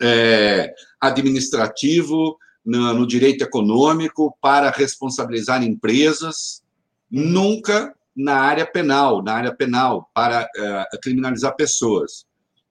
é, 0.00 0.74
administrativo, 1.00 2.38
no, 2.64 2.94
no, 2.94 3.06
direito 3.06 3.44
econômico, 3.44 4.36
para 4.40 4.70
responsabilizar 4.70 5.62
empresas, 5.62 6.62
nunca 7.10 7.94
na 8.16 8.36
área 8.36 8.66
penal, 8.66 9.22
na 9.22 9.34
área 9.34 9.54
penal, 9.54 10.10
para 10.14 10.48
é, 10.56 10.98
criminalizar 11.02 11.54
pessoas. 11.54 12.26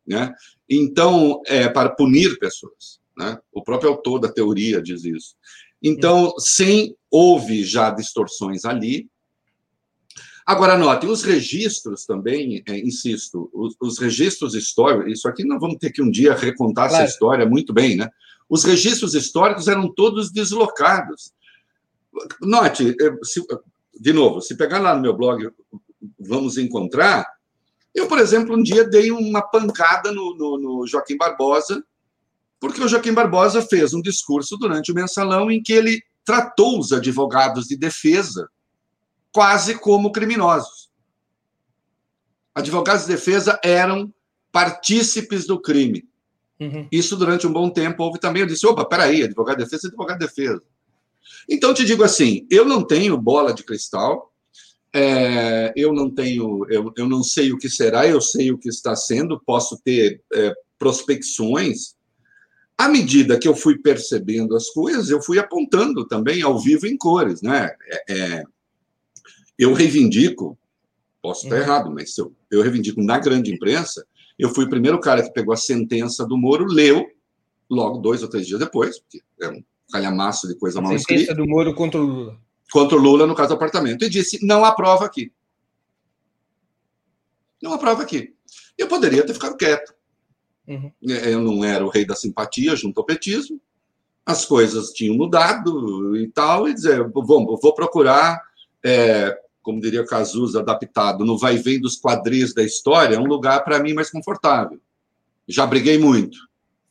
Né? 0.06 0.34
Então, 0.68 1.42
é, 1.46 1.70
para 1.70 1.90
punir 1.90 2.38
pessoas. 2.40 3.00
Né? 3.18 3.38
O 3.51 3.63
próprio 3.63 3.92
autor 3.92 4.20
da 4.20 4.32
teoria 4.32 4.82
diz 4.82 5.06
isso. 5.06 5.36
Então, 5.82 6.34
sim, 6.38 6.96
houve 7.10 7.63
já 7.63 7.90
distorções 7.92 8.66
ali, 8.66 9.10
Agora, 10.45 10.77
note, 10.77 11.05
os 11.05 11.24
registros 11.24 12.05
também, 12.05 12.63
é, 12.67 12.77
insisto, 12.79 13.50
os, 13.53 13.75
os, 13.79 14.00
registros 14.00 14.55
históricos, 14.55 15.12
isso 15.12 15.27
aqui 15.27 15.45
nós 15.45 15.60
vamos 15.60 15.77
ter 15.77 15.91
que 15.91 16.01
um 16.01 16.10
dia 16.10 16.33
recontar 16.33 16.89
claro. 16.89 17.03
essa 17.03 17.13
história 17.13 17.45
muito 17.45 17.71
bem, 17.74 17.95
né? 17.95 18.10
Os 18.50 18.63
registros 18.63 19.13
históricos 19.13 19.67
eram 19.67 19.93
todos 19.93 20.31
deslocados. 20.31 21.31
Note, 22.41 22.95
se, 23.24 23.41
de 23.98 24.12
novo, 24.12 24.41
se 24.41 24.57
pegar 24.57 24.79
lá 24.79 24.95
no 24.95 25.01
meu 25.01 25.15
blog, 25.15 25.50
vamos 26.19 26.57
encontrar. 26.57 27.25
Eu, 27.93 28.07
por 28.07 28.19
exemplo, 28.19 28.55
um 28.55 28.63
dia 28.63 28.83
dei 28.83 29.12
uma 29.12 29.41
pancada 29.41 30.12
no, 30.12 30.36
no, 30.36 30.57
no 30.57 30.88
Joaquim 30.88 31.17
Barbosa, 31.17 31.83
porque 32.60 32.81
o 32.81 32.88
Joaquim 32.88 33.13
Barbosa 33.13 33.62
fez 33.62 33.93
um 33.93 34.01
discurso 34.01 34.57
durante 34.57 34.91
o 34.91 34.95
mensalão 34.95 35.50
em 35.50 35.62
que 35.62 35.74
ele 35.74 36.01
tratou 36.25 36.79
os 36.79 36.91
advogados 36.91 37.67
de 37.67 37.77
defesa 37.77 38.50
quase 39.34 39.76
como 39.76 40.12
criminosos. 40.12 40.90
Advogados 42.54 43.04
de 43.04 43.14
defesa 43.14 43.60
eram 43.64 44.14
partícipes 44.52 45.46
do 45.46 45.60
crime. 45.60 46.08
Uhum. 46.60 46.88
Isso 46.92 47.16
durante 47.16 47.48
um 47.48 47.54
bom 47.54 47.70
tempo 47.70 48.04
houve 48.04 48.20
também. 48.20 48.42
Eu 48.42 48.48
disse: 48.48 48.68
opa, 48.68 48.86
peraí, 48.86 49.24
advogado 49.24 49.58
de 49.58 49.64
defesa 49.64 49.88
é 49.88 49.90
advogado 49.90 50.20
de 50.20 50.26
defesa. 50.26 50.62
Então, 51.50 51.74
te 51.74 51.86
digo 51.86 52.04
assim: 52.04 52.46
eu 52.52 52.66
não 52.66 52.84
tenho 52.84 53.18
bola 53.18 53.54
de 53.54 53.64
cristal, 53.64 54.32
é, 54.94 55.74
eu 55.76 55.94
não 55.94 56.10
tenho, 56.10 56.66
eu, 56.70 56.92
eu 56.96 57.08
não 57.08 57.24
sei 57.24 57.52
o 57.52 57.58
que 57.58 57.70
será, 57.70 58.06
eu 58.06 58.20
sei 58.22 58.52
o 58.52 58.58
que 58.58 58.70
está 58.70 58.96
sendo, 58.96 59.42
posso 59.44 59.82
ter 59.82 60.22
é, 60.34 60.54
prospecções. 60.78 61.96
À 62.78 62.90
medida 62.90 63.38
que 63.38 63.48
eu 63.48 63.56
fui 63.56 63.78
percebendo 63.78 64.56
as 64.56 64.70
coisas, 64.70 65.10
eu 65.10 65.22
fui 65.22 65.38
apontando 65.40 66.06
também 66.08 66.42
ao 66.42 66.60
vivo 66.60 66.88
em 66.88 66.98
cores, 66.98 67.42
né? 67.42 67.72
É, 68.10 68.14
é 68.14 68.44
eu 69.62 69.74
reivindico, 69.74 70.58
posso 71.22 71.44
estar 71.44 71.58
uhum. 71.58 71.62
errado, 71.62 71.91
mas 71.91 72.18
eu, 72.18 72.34
eu 72.50 72.63
reivindico 72.63 73.00
na 73.00 73.20
grande 73.20 73.53
imprensa, 73.53 74.03
eu 74.38 74.50
fui 74.50 74.65
o 74.65 74.70
primeiro 74.70 75.00
cara 75.00 75.22
que 75.22 75.32
pegou 75.32 75.53
a 75.53 75.58
sentença 75.58 76.25
do 76.25 76.36
Moro, 76.36 76.65
leu, 76.65 77.08
logo 77.70 78.00
dois 78.00 78.24
ou 78.24 78.27
três 78.27 78.48
dias 78.48 78.60
depois, 78.60 79.00
porque 79.00 79.22
é 79.39 79.50
um 79.50 79.63
calhamaço 79.91 80.48
de 80.48 80.56
coisa 80.56 80.80
a 80.80 80.82
mal 80.82 80.96
escrita. 80.96 81.22
Sentença 81.22 81.38
do 81.38 81.48
Moro 81.48 81.75
contra 81.75 82.01
o 82.01 82.03
Lula. 82.03 82.39
Contra 82.72 82.98
o 82.98 83.00
Lula, 83.00 83.27
no 83.27 83.36
caso 83.36 83.50
do 83.50 83.56
apartamento. 83.56 84.03
E 84.03 84.10
disse, 84.10 84.44
não 84.44 84.65
há 84.65 84.72
prova 84.72 85.06
aqui. 85.06 85.32
Não 87.62 87.74
há 87.74 87.77
prova 87.77 88.01
aqui. 88.01 88.34
Eu 88.75 88.88
poderia 88.88 89.24
ter 89.24 89.34
ficado 89.34 89.56
quieto. 89.56 89.94
Uhum. 90.68 90.91
É, 91.08 91.34
eu 91.34 91.39
não 91.39 91.63
era 91.63 91.86
o 91.86 91.89
rei 91.89 92.03
da 92.03 92.15
simpatia 92.15 92.75
junto 92.75 93.00
ao 93.00 93.06
petismo. 93.06 93.62
As 94.25 94.44
coisas 94.44 94.89
tinham 94.89 95.15
mudado 95.15 96.18
e 96.18 96.27
tal, 96.30 96.68
e 96.68 96.74
dizer, 96.74 97.08
vou, 97.10 97.60
vou 97.62 97.74
procurar 97.75 98.41
é, 98.84 99.38
como 99.62 99.82
diria 99.82 100.06
Cazuza, 100.06 100.60
adaptado 100.60 101.24
no 101.24 101.38
vai 101.38 101.58
vem 101.58 101.80
dos 101.80 102.00
quadris 102.00 102.53
da 102.53 102.63
história, 102.63 103.15
é 103.15 103.20
um 103.20 103.25
lugar 103.25 103.63
para 103.63 103.80
mim 103.80 103.94
mais 103.94 104.10
confortável. 104.10 104.80
Já 105.48 105.65
briguei 105.65 105.98
muito. 105.98 106.38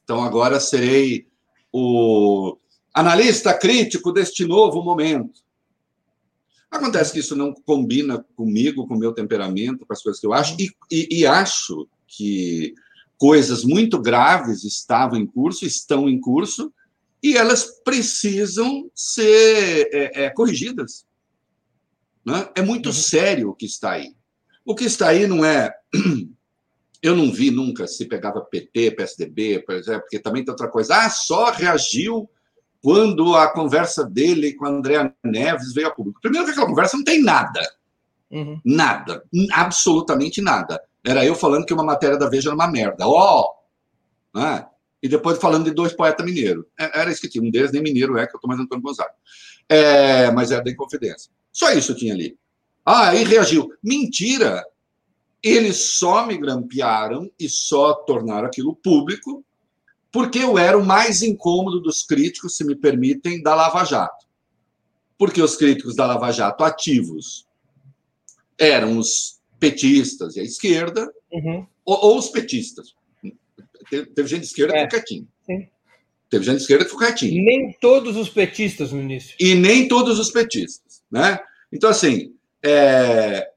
Então 0.05 0.23
agora 0.23 0.61
serei 0.61 1.27
o 1.73 2.57
analista 2.93 3.55
crítico 3.55 4.13
deste 4.13 4.45
novo 4.45 4.83
momento. 4.83 5.41
Acontece 6.71 7.13
que 7.13 7.19
isso 7.19 7.35
não 7.35 7.53
combina 7.53 8.25
comigo, 8.37 8.87
com 8.87 8.95
o 8.95 8.99
meu 8.99 9.13
temperamento, 9.13 9.85
com 9.85 9.93
as 9.93 10.03
coisas 10.03 10.21
que 10.21 10.27
eu 10.27 10.33
acho, 10.33 10.55
e, 10.59 10.71
e, 10.91 11.21
e 11.21 11.27
acho 11.27 11.89
que 12.07 12.75
coisas 13.19 13.65
muito 13.65 14.01
graves 14.01 14.65
estavam 14.65 15.19
em 15.19 15.27
curso, 15.27 15.67
estão 15.67 16.09
em 16.09 16.21
curso, 16.21 16.73
e 17.23 17.37
elas 17.37 17.65
precisam 17.85 18.91
ser 18.95 19.89
é, 19.93 20.25
é, 20.25 20.31
corrigidas. 20.31 21.05
Né? 22.25 22.49
É 22.55 22.63
muito 22.63 22.87
uhum. 22.87 22.93
sério 22.93 23.51
o 23.51 23.55
que 23.55 23.67
está 23.67 23.93
aí. 23.93 24.15
O 24.65 24.75
que 24.75 24.85
está 24.85 25.09
aí 25.09 25.27
não 25.27 25.45
é. 25.45 25.73
Eu 27.03 27.17
não 27.17 27.33
vi 27.33 27.51
nunca 27.51 27.87
se 27.87 28.05
pegava 28.07 28.43
PT, 28.43 28.91
PSDB, 28.91 29.61
por 29.61 29.75
exemplo, 29.75 30.03
porque 30.03 30.19
também 30.19 30.45
tem 30.45 30.53
outra 30.53 30.69
coisa. 30.69 30.97
Ah, 30.97 31.09
só 31.09 31.51
reagiu 31.51 32.29
quando 32.83 33.35
a 33.35 33.51
conversa 33.53 34.05
dele 34.05 34.53
com 34.53 34.67
a 34.67 34.71
Andréa 34.71 35.15
Neves 35.25 35.73
veio 35.73 35.89
a 35.89 35.91
público. 35.91 36.21
Primeiro 36.21 36.45
que 36.45 36.53
aquela 36.53 36.67
conversa 36.67 36.99
não 36.99 37.05
tem 37.05 37.23
nada. 37.23 37.61
Uhum. 38.31 38.61
Nada. 38.65 39.25
Absolutamente 39.53 40.43
nada. 40.43 40.81
Era 41.05 41.25
eu 41.25 41.35
falando 41.35 41.65
que 41.65 41.73
uma 41.73 41.83
matéria 41.83 42.19
da 42.19 42.29
Veja 42.29 42.51
era 42.51 42.55
uma 42.55 42.71
merda. 42.71 43.07
Ó! 43.07 43.45
Oh! 44.35 44.39
Né? 44.39 44.67
E 45.03 45.09
depois 45.09 45.39
falando 45.39 45.65
de 45.65 45.71
dois 45.71 45.95
poetas 45.95 46.25
mineiros. 46.25 46.65
É, 46.79 47.01
era 47.01 47.11
isso 47.11 47.21
que 47.21 47.29
tinha. 47.29 47.43
Um 47.43 47.51
deles 47.51 47.73
nem 47.73 47.83
mineiro 47.83 48.19
é, 48.19 48.27
que 48.27 48.37
eu 48.37 48.41
tô 48.41 48.47
mais 48.47 48.61
Antônio 48.61 48.83
Gonzaga. 48.83 49.15
É, 49.69 50.31
mas 50.31 50.51
era 50.51 50.63
da 50.63 50.71
Inconfidência. 50.71 51.33
Só 51.53 51.73
isso 51.73 51.95
tinha 51.95 52.15
ali. 52.15 52.37
Ah, 52.85 53.15
e 53.15 53.25
reagiu. 53.25 53.73
Mentira! 53.83 54.65
Eles 55.43 55.97
só 55.99 56.27
me 56.27 56.37
grampearam 56.37 57.31
e 57.39 57.49
só 57.49 57.95
tornaram 57.95 58.47
aquilo 58.47 58.77
público 58.77 59.45
porque 60.13 60.39
eu 60.39 60.59
era 60.59 60.77
o 60.77 60.85
mais 60.85 61.23
incômodo 61.23 61.81
dos 61.81 62.03
críticos, 62.03 62.57
se 62.57 62.65
me 62.65 62.75
permitem, 62.75 63.43
da 63.43 63.55
Lava 63.55 63.85
Jato. 63.85 64.27
Porque 65.17 65.41
os 65.41 65.57
críticos 65.57 65.95
da 65.95 66.07
Lava 66.07 66.33
Jato 66.33 66.65
ativos 66.65 67.47
eram 68.59 68.99
os 68.99 69.41
petistas 69.59 70.37
e 70.37 70.41
a 70.41 70.43
esquerda, 70.43 71.11
uhum. 71.33 71.67
ou, 71.85 72.05
ou, 72.05 72.19
os 72.19 72.29
petistas. 72.29 72.95
Teve, 73.89 74.07
teve 74.07 74.29
gente 74.29 74.41
de 74.41 74.47
esquerda 74.47 74.75
é. 74.75 74.87
que 74.87 74.97
ficou 74.97 74.99
quietinho. 74.99 75.29
Sim. 75.47 75.69
Teve 76.29 76.45
gente 76.45 76.57
de 76.57 76.63
esquerda 76.63 76.85
que 76.85 76.91
ficou 76.91 77.07
quietinho. 77.07 77.45
Nem 77.45 77.73
todos 77.81 78.17
os 78.17 78.29
petistas 78.29 78.93
no 78.93 79.01
início. 79.01 79.37
E 79.39 79.55
nem 79.55 79.87
todos 79.87 80.19
os 80.19 80.31
petistas. 80.31 80.90
Né? 81.11 81.39
Então, 81.73 81.91
assim, 81.91 82.35
é, 82.63 83.51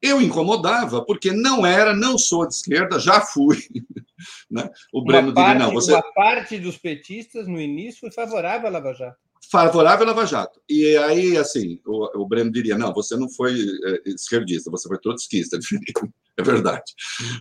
eu 0.00 0.20
incomodava 0.20 1.04
porque 1.04 1.32
não 1.32 1.66
era, 1.66 1.94
não 1.94 2.16
sou 2.16 2.46
de 2.46 2.54
esquerda, 2.54 2.98
já 2.98 3.20
fui. 3.20 3.58
Né? 4.50 4.68
O 4.92 5.04
Breno 5.04 5.32
parte, 5.32 5.52
diria, 5.52 5.66
não, 5.66 5.72
você... 5.72 5.92
Uma 5.92 6.12
parte 6.12 6.58
dos 6.58 6.76
petistas, 6.76 7.46
no 7.46 7.60
início, 7.60 8.00
foi 8.00 8.10
favorável 8.10 8.66
à 8.66 8.70
Lava 8.70 8.92
Jato. 8.92 9.16
Favorável 9.48 10.04
à 10.04 10.08
Lava 10.08 10.26
Jato. 10.26 10.60
E 10.68 10.96
aí, 10.96 11.36
assim, 11.36 11.80
o, 11.86 12.22
o 12.22 12.26
Breno 12.26 12.50
diria, 12.50 12.76
não, 12.76 12.92
você 12.92 13.16
não 13.16 13.28
foi 13.28 13.54
é, 13.54 14.10
esquerdista, 14.10 14.72
você 14.72 14.88
foi 14.88 14.98
trotskista. 14.98 15.56
é 16.36 16.42
verdade. 16.42 16.92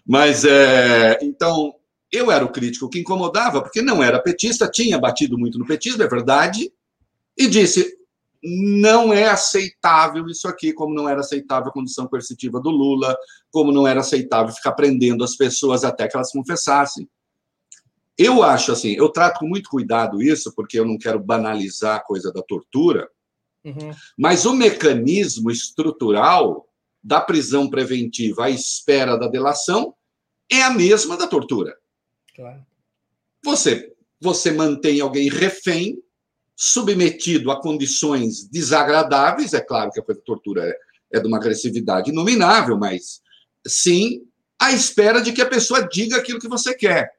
Mas, 0.06 0.46
é, 0.46 1.18
então, 1.24 1.74
eu 2.12 2.32
era 2.32 2.46
o 2.46 2.52
crítico 2.52 2.90
que 2.90 3.00
incomodava, 3.00 3.62
porque 3.62 3.82
não 3.82 4.04
era 4.04 4.22
petista, 4.22 4.70
tinha 4.70 5.00
batido 5.00 5.38
muito 5.38 5.58
no 5.58 5.66
petismo, 5.66 6.04
é 6.04 6.08
verdade, 6.08 6.72
e 7.38 7.48
disse: 7.48 7.98
não 8.48 9.12
é 9.12 9.26
aceitável 9.28 10.28
isso 10.28 10.48
aqui, 10.48 10.72
como 10.72 10.94
não 10.94 11.10
era 11.10 11.20
aceitável 11.20 11.70
a 11.70 11.74
condição 11.74 12.08
coercitiva 12.08 12.62
do 12.62 12.70
Lula, 12.70 13.16
como 13.52 13.72
não 13.72 13.88
era 13.88 14.00
aceitável 14.00 14.54
ficar 14.54 14.72
prendendo 14.74 15.24
as 15.24 15.36
pessoas 15.36 15.84
até 15.84 16.08
que 16.08 16.16
elas 16.16 16.32
confessassem. 16.32 17.10
Eu 18.18 18.42
acho 18.42 18.72
assim, 18.72 18.94
eu 18.94 19.10
trato 19.10 19.40
com 19.40 19.48
muito 19.48 19.70
cuidado 19.70 20.22
isso, 20.22 20.54
porque 20.56 20.80
eu 20.80 20.86
não 20.86 20.98
quero 20.98 21.20
banalizar 21.20 21.98
a 21.98 22.04
coisa 22.04 22.32
da 22.32 22.42
tortura, 22.42 23.10
uhum. 23.64 23.92
mas 24.18 24.46
o 24.46 24.54
mecanismo 24.54 25.52
estrutural 25.52 26.68
da 27.04 27.22
prisão 27.22 27.70
preventiva 27.70 28.46
à 28.46 28.50
espera 28.50 29.18
da 29.18 29.28
delação 29.28 29.94
é 30.50 30.64
a 30.64 30.72
mesma 30.72 31.16
da 31.16 31.28
tortura. 31.28 31.78
Claro. 32.36 32.66
Você, 33.44 33.94
você 34.20 34.52
mantém 34.52 35.00
alguém 35.00 35.30
refém 35.30 36.02
submetido 36.60 37.52
a 37.52 37.62
condições 37.62 38.50
desagradáveis, 38.50 39.54
é 39.54 39.62
claro 39.62 39.92
que 39.92 40.00
a 40.00 40.16
tortura 40.16 40.68
é, 40.68 41.18
é 41.18 41.20
de 41.20 41.28
uma 41.28 41.38
agressividade 41.38 42.10
inominável, 42.10 42.76
mas 42.76 43.22
sim 43.66 44.24
à 44.60 44.72
espera 44.72 45.22
de 45.22 45.32
que 45.32 45.42
a 45.42 45.46
pessoa 45.46 45.88
diga 45.88 46.18
aquilo 46.18 46.40
que 46.40 46.48
você 46.48 46.74
quer. 46.74 47.12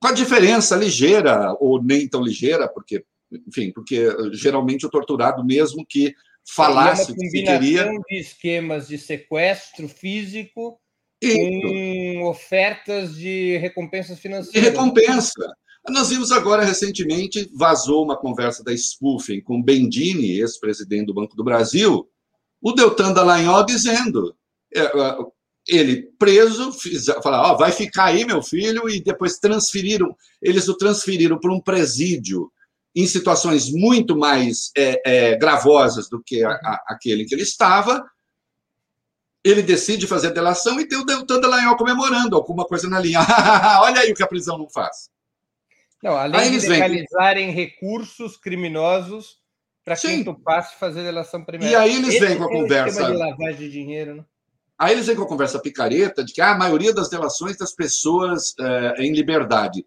Com 0.00 0.08
a 0.08 0.12
diferença 0.12 0.74
ligeira, 0.74 1.54
ou 1.60 1.82
nem 1.82 2.08
tão 2.08 2.22
ligeira, 2.22 2.66
porque, 2.66 3.04
enfim, 3.46 3.70
porque 3.72 4.08
geralmente 4.32 4.86
o 4.86 4.90
torturado, 4.90 5.44
mesmo 5.44 5.84
que 5.86 6.14
falasse 6.48 7.12
o 7.12 7.14
que 7.14 7.28
queria. 7.28 7.90
de 8.08 8.18
esquemas 8.18 8.88
de 8.88 8.96
sequestro 8.96 9.86
físico 9.86 10.80
com 11.22 12.22
ofertas 12.24 13.14
de 13.16 13.58
recompensas 13.58 14.18
financeiras. 14.18 14.52
De 14.52 14.70
recompensa. 14.70 15.56
Nós 15.88 16.08
vimos 16.08 16.32
agora 16.32 16.64
recentemente, 16.64 17.50
vazou 17.54 18.04
uma 18.04 18.16
conversa 18.16 18.64
da 18.64 18.76
Spoofing 18.76 19.40
com 19.40 19.62
Bendini, 19.62 20.40
ex-presidente 20.40 21.06
do 21.06 21.14
Banco 21.14 21.36
do 21.36 21.44
Brasil, 21.44 22.08
o 22.60 22.72
Deltan 22.72 23.12
Dallagnol 23.12 23.64
dizendo, 23.64 24.34
é, 24.74 24.80
é, 24.80 25.16
ele 25.68 26.10
preso, 26.18 26.72
falar, 27.22 27.52
ó, 27.52 27.56
vai 27.56 27.70
ficar 27.70 28.06
aí, 28.06 28.24
meu 28.24 28.42
filho, 28.42 28.88
e 28.88 29.00
depois 29.00 29.38
transferiram, 29.38 30.16
eles 30.42 30.68
o 30.68 30.76
transferiram 30.76 31.38
para 31.38 31.52
um 31.52 31.60
presídio 31.60 32.50
em 32.94 33.06
situações 33.06 33.70
muito 33.70 34.16
mais 34.16 34.70
é, 34.76 35.02
é, 35.04 35.36
gravosas 35.36 36.08
do 36.08 36.20
que 36.22 36.42
a, 36.42 36.50
a, 36.50 36.84
aquele 36.88 37.22
em 37.22 37.26
que 37.26 37.34
ele 37.34 37.42
estava, 37.42 38.04
ele 39.44 39.62
decide 39.62 40.06
fazer 40.06 40.32
delação 40.32 40.80
e 40.80 40.88
tem 40.88 40.98
o 40.98 41.04
Deltan 41.04 41.38
Dallagnol 41.38 41.76
comemorando 41.76 42.34
alguma 42.34 42.64
coisa 42.64 42.88
na 42.88 42.98
linha. 42.98 43.20
Olha 43.82 44.00
aí 44.00 44.10
o 44.10 44.14
que 44.14 44.22
a 44.22 44.26
prisão 44.26 44.58
não 44.58 44.68
faz. 44.68 45.08
Não, 46.06 46.16
além 46.16 46.56
de 46.56 46.68
legalizarem 46.68 47.46
vêm... 47.46 47.54
recursos 47.54 48.36
criminosos 48.36 49.38
para 49.84 49.96
quem 49.96 50.22
topasse 50.22 50.76
fazer 50.78 51.02
delação 51.02 51.44
primeira. 51.44 51.72
E 51.72 51.76
aí 51.76 51.96
eles 51.96 52.20
vêm 52.20 52.36
com 52.36 52.44
a 52.44 52.46
é 52.46 52.50
conversa. 52.50 53.04
de 53.04 53.16
lavagem 53.16 53.56
de 53.56 53.70
dinheiro, 53.70 54.14
né? 54.16 54.24
Aí 54.78 54.92
eles 54.92 55.06
vêm 55.06 55.16
com 55.16 55.22
a 55.22 55.28
conversa 55.28 55.58
picareta 55.58 56.24
de 56.24 56.32
que 56.32 56.40
ah, 56.40 56.52
a 56.52 56.58
maioria 56.58 56.92
das 56.92 57.08
delações 57.08 57.56
das 57.56 57.72
pessoas 57.72 58.54
é, 58.58 59.02
em 59.02 59.12
liberdade. 59.12 59.84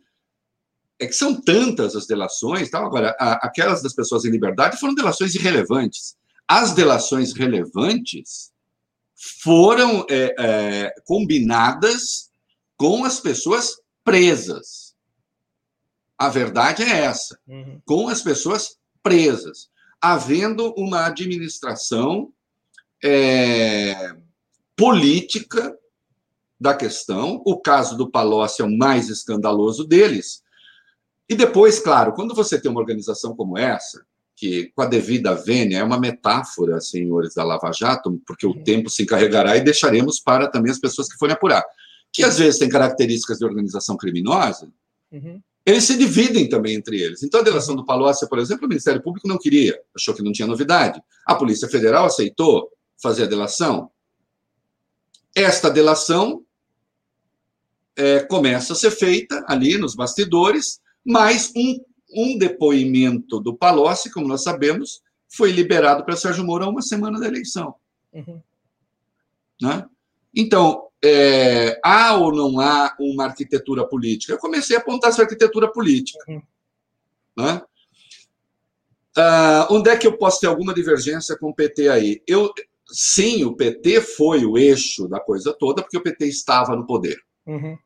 É 0.99 1.07
que 1.07 1.13
são 1.13 1.39
tantas 1.39 1.95
as 1.95 2.05
delações, 2.05 2.69
tal. 2.69 2.85
agora, 2.85 3.15
a, 3.19 3.45
aquelas 3.47 3.81
das 3.81 3.93
pessoas 3.93 4.25
em 4.25 4.31
liberdade 4.31 4.77
foram 4.77 4.95
delações 4.95 5.35
irrelevantes. 5.35 6.17
As 6.45 6.73
delações 6.73 7.33
relevantes 7.33 8.51
foram 9.41 10.05
é, 10.09 10.35
é, 10.37 10.93
combinadas 11.05 12.29
com 12.75 13.05
as 13.05 13.19
pessoas 13.19 13.75
presas. 14.03 14.88
A 16.19 16.27
verdade 16.27 16.83
é 16.83 17.05
essa, 17.05 17.39
uhum. 17.47 17.81
com 17.85 18.09
as 18.09 18.21
pessoas 18.21 18.77
presas, 19.01 19.69
havendo 20.01 20.73
uma 20.77 21.05
administração 21.05 22.33
é, 23.01 24.13
política 24.75 25.73
da 26.59 26.73
questão. 26.73 27.41
O 27.45 27.57
caso 27.57 27.95
do 27.95 28.11
Palocci 28.11 28.61
é 28.61 28.65
o 28.65 28.77
mais 28.77 29.07
escandaloso 29.07 29.85
deles. 29.85 30.43
E 31.29 31.35
depois, 31.35 31.79
claro, 31.79 32.11
quando 32.11 32.35
você 32.35 32.59
tem 32.59 32.69
uma 32.69 32.81
organização 32.81 33.33
como 33.33 33.57
essa, 33.57 34.05
que, 34.35 34.71
com 34.75 34.81
a 34.81 34.85
devida 34.85 35.35
vênia, 35.35 35.77
é 35.77 35.83
uma 35.83 35.99
metáfora, 35.99 36.81
senhores 36.81 37.33
da 37.33 37.43
Lava 37.43 37.71
Jato, 37.71 38.21
porque 38.25 38.45
o 38.45 38.51
uhum. 38.51 38.63
tempo 38.63 38.89
se 38.89 39.03
encarregará 39.03 39.55
e 39.55 39.61
deixaremos 39.61 40.19
para 40.19 40.49
também 40.49 40.71
as 40.71 40.79
pessoas 40.79 41.07
que 41.07 41.17
forem 41.17 41.33
apurar, 41.33 41.63
que 42.11 42.23
às 42.23 42.39
vezes 42.39 42.59
têm 42.59 42.67
características 42.67 43.37
de 43.37 43.45
organização 43.45 43.95
criminosa, 43.95 44.69
uhum. 45.11 45.41
Eles 45.65 45.83
se 45.83 45.97
dividem 45.97 46.47
também 46.47 46.75
entre 46.75 46.99
eles. 47.01 47.21
Então, 47.21 47.41
a 47.41 47.43
delação 47.43 47.75
do 47.75 47.85
Palocci, 47.85 48.27
por 48.27 48.39
exemplo, 48.39 48.65
o 48.65 48.69
Ministério 48.69 49.01
Público 49.01 49.27
não 49.27 49.37
queria, 49.37 49.79
achou 49.95 50.13
que 50.13 50.23
não 50.23 50.31
tinha 50.31 50.47
novidade. 50.47 51.01
A 51.25 51.35
Polícia 51.35 51.67
Federal 51.67 52.05
aceitou 52.05 52.71
fazer 53.01 53.23
a 53.23 53.27
delação. 53.27 53.91
Esta 55.35 55.69
delação 55.69 56.43
é, 57.95 58.21
começa 58.21 58.73
a 58.73 58.75
ser 58.75 58.91
feita 58.91 59.43
ali 59.47 59.77
nos 59.77 59.95
bastidores, 59.95 60.79
mas 61.05 61.51
um 61.55 61.79
um 62.11 62.37
depoimento 62.37 63.39
do 63.39 63.55
Palocci, 63.55 64.11
como 64.11 64.27
nós 64.27 64.43
sabemos, 64.43 65.01
foi 65.27 65.51
liberado 65.51 66.03
para 66.03 66.15
Sérgio 66.15 66.43
Moro 66.43 66.67
uma 66.69 66.81
semana 66.81 67.19
da 67.19 67.27
eleição. 67.27 67.75
Uhum. 68.11 68.41
Né? 69.61 69.85
Então, 70.35 70.88
é, 71.03 71.79
há 71.83 72.15
ou 72.15 72.33
não 72.33 72.59
há 72.59 72.95
uma 72.99 73.25
arquitetura 73.25 73.87
política? 73.87 74.33
Eu 74.33 74.39
comecei 74.39 74.75
a 74.75 74.79
apontar 74.79 75.09
essa 75.09 75.21
arquitetura 75.21 75.71
política. 75.71 76.23
Uhum. 76.27 76.41
Né? 77.37 77.61
Ah, 79.17 79.67
onde 79.69 79.89
é 79.89 79.97
que 79.97 80.07
eu 80.07 80.17
posso 80.17 80.39
ter 80.39 80.47
alguma 80.47 80.73
divergência 80.73 81.37
com 81.37 81.49
o 81.49 81.55
PT 81.55 81.89
aí? 81.89 82.21
Eu, 82.27 82.53
sim, 82.87 83.43
o 83.43 83.55
PT 83.55 84.01
foi 84.01 84.45
o 84.45 84.57
eixo 84.57 85.07
da 85.07 85.19
coisa 85.19 85.53
toda, 85.53 85.81
porque 85.81 85.97
o 85.97 86.03
PT 86.03 86.27
estava 86.27 86.75
no 86.75 86.85
poder. 86.85 87.17
Uhum. 87.45 87.77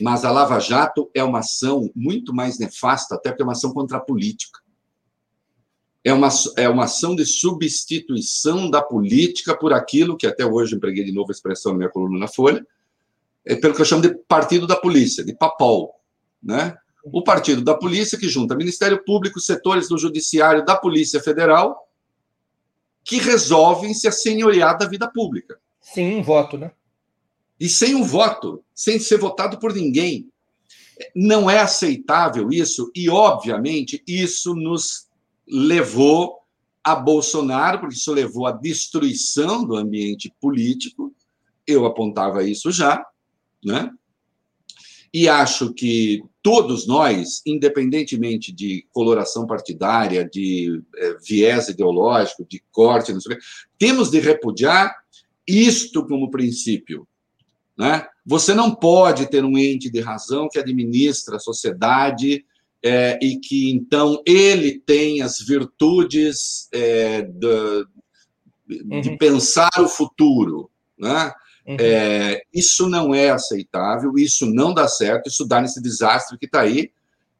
Mas 0.00 0.24
a 0.24 0.30
Lava 0.30 0.58
Jato 0.60 1.10
é 1.14 1.24
uma 1.24 1.40
ação 1.40 1.90
muito 1.94 2.34
mais 2.34 2.58
nefasta, 2.58 3.16
até 3.16 3.30
porque 3.30 3.42
é 3.42 3.46
uma 3.46 3.52
ação 3.52 3.72
contra 3.72 3.98
a 3.98 4.00
política. 4.00 4.60
É 6.02 6.12
uma, 6.12 6.28
é 6.56 6.68
uma 6.68 6.84
ação 6.84 7.14
de 7.14 7.26
substituição 7.26 8.70
da 8.70 8.80
política 8.80 9.56
por 9.56 9.72
aquilo 9.72 10.16
que 10.16 10.26
até 10.26 10.44
hoje 10.46 10.74
empreguei 10.74 11.04
de 11.04 11.12
novo 11.12 11.30
a 11.30 11.32
expressão 11.32 11.72
na 11.72 11.78
minha 11.78 11.90
coluna 11.90 12.18
na 12.18 12.28
Folha, 12.28 12.66
é 13.44 13.54
pelo 13.54 13.74
que 13.74 13.80
eu 13.80 13.86
chamo 13.86 14.02
de 14.02 14.14
partido 14.26 14.66
da 14.66 14.76
polícia, 14.76 15.24
de 15.24 15.34
papol. 15.34 15.94
Né? 16.42 16.74
O 17.04 17.22
partido 17.22 17.62
da 17.62 17.74
polícia 17.74 18.18
que 18.18 18.28
junta 18.28 18.56
Ministério 18.56 19.04
Público, 19.04 19.40
setores 19.40 19.88
do 19.88 19.98
Judiciário, 19.98 20.64
da 20.64 20.76
Polícia 20.76 21.20
Federal, 21.20 21.86
que 23.04 23.18
resolvem 23.18 23.92
se 23.92 24.08
assenhorear 24.08 24.78
da 24.78 24.86
vida 24.86 25.10
pública. 25.10 25.58
Sim, 25.80 26.16
um 26.16 26.22
voto, 26.22 26.56
né? 26.56 26.70
e 27.60 27.68
sem 27.68 27.94
um 27.94 28.02
voto, 28.02 28.64
sem 28.74 28.98
ser 28.98 29.18
votado 29.18 29.58
por 29.58 29.74
ninguém. 29.74 30.32
Não 31.14 31.50
é 31.50 31.60
aceitável 31.60 32.50
isso, 32.50 32.90
e, 32.94 33.10
obviamente, 33.10 34.02
isso 34.06 34.54
nos 34.54 35.09
levou 35.50 36.38
a 36.82 36.94
Bolsonaro, 36.94 37.80
porque 37.80 37.94
isso 37.94 38.12
levou 38.12 38.46
à 38.46 38.52
destruição 38.52 39.64
do 39.64 39.76
ambiente 39.76 40.32
político. 40.40 41.12
Eu 41.66 41.84
apontava 41.84 42.42
isso 42.42 42.70
já, 42.70 43.04
né? 43.64 43.90
E 45.12 45.28
acho 45.28 45.74
que 45.74 46.22
todos 46.42 46.86
nós, 46.86 47.42
independentemente 47.44 48.52
de 48.52 48.86
coloração 48.92 49.46
partidária, 49.46 50.24
de 50.24 50.80
é, 50.96 51.14
viés 51.14 51.68
ideológico, 51.68 52.46
de 52.48 52.62
corte, 52.70 53.12
não 53.12 53.20
sei 53.20 53.36
o 53.36 53.38
temos 53.76 54.10
de 54.10 54.20
repudiar 54.20 54.94
isto 55.46 56.06
como 56.06 56.30
princípio. 56.30 57.08
Né? 57.76 58.06
Você 58.24 58.54
não 58.54 58.72
pode 58.72 59.28
ter 59.28 59.44
um 59.44 59.58
ente 59.58 59.90
de 59.90 60.00
razão 60.00 60.48
que 60.48 60.58
administra 60.58 61.36
a 61.36 61.40
sociedade 61.40 62.44
é, 62.82 63.18
e 63.22 63.38
que, 63.38 63.70
então, 63.70 64.22
ele 64.26 64.78
tem 64.78 65.22
as 65.22 65.38
virtudes 65.40 66.68
é, 66.72 67.22
de, 67.22 67.86
de 68.66 69.08
uhum. 69.10 69.18
pensar 69.18 69.70
o 69.78 69.88
futuro. 69.88 70.70
Né? 70.98 71.32
Uhum. 71.66 71.76
É, 71.78 72.42
isso 72.52 72.88
não 72.88 73.14
é 73.14 73.30
aceitável, 73.30 74.14
isso 74.16 74.46
não 74.46 74.72
dá 74.72 74.88
certo, 74.88 75.28
isso 75.28 75.46
dá 75.46 75.60
nesse 75.60 75.80
desastre 75.80 76.38
que 76.38 76.46
está 76.46 76.60
aí. 76.60 76.90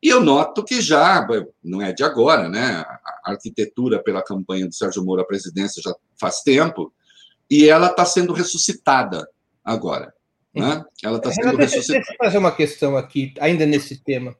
E 0.02 0.08
eu 0.08 0.20
noto 0.20 0.64
que 0.64 0.80
já, 0.80 1.26
não 1.62 1.82
é 1.82 1.92
de 1.92 2.02
agora, 2.02 2.48
né? 2.48 2.82
A 3.24 3.32
arquitetura 3.32 4.02
pela 4.02 4.22
campanha 4.22 4.66
do 4.66 4.74
Sérgio 4.74 5.04
Moro 5.04 5.20
à 5.20 5.26
presidência 5.26 5.82
já 5.82 5.94
faz 6.18 6.40
tempo, 6.40 6.90
e 7.50 7.68
ela 7.68 7.88
está 7.88 8.06
sendo 8.06 8.32
ressuscitada 8.32 9.28
agora. 9.62 10.14
Né? 10.54 10.82
Ela 11.02 11.18
está 11.18 11.30
sendo 11.30 11.56
ressuscitada. 11.56 11.98
Deixa 11.98 12.12
eu 12.12 12.16
fazer 12.16 12.38
uma 12.38 12.52
questão 12.52 12.96
aqui, 12.96 13.34
ainda 13.40 13.66
nesse 13.66 14.02
tema. 14.02 14.34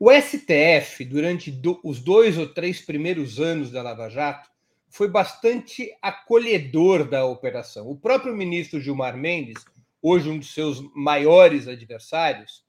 O 0.00 0.12
STF, 0.12 1.04
durante 1.04 1.50
do, 1.50 1.80
os 1.82 2.00
dois 2.00 2.38
ou 2.38 2.46
três 2.46 2.80
primeiros 2.80 3.40
anos 3.40 3.72
da 3.72 3.82
Lava 3.82 4.08
Jato, 4.08 4.48
foi 4.88 5.08
bastante 5.08 5.90
acolhedor 6.00 7.04
da 7.04 7.24
operação. 7.26 7.90
O 7.90 7.96
próprio 7.96 8.34
ministro 8.34 8.80
Gilmar 8.80 9.16
Mendes, 9.16 9.64
hoje 10.00 10.30
um 10.30 10.38
dos 10.38 10.54
seus 10.54 10.80
maiores 10.94 11.66
adversários, 11.66 12.64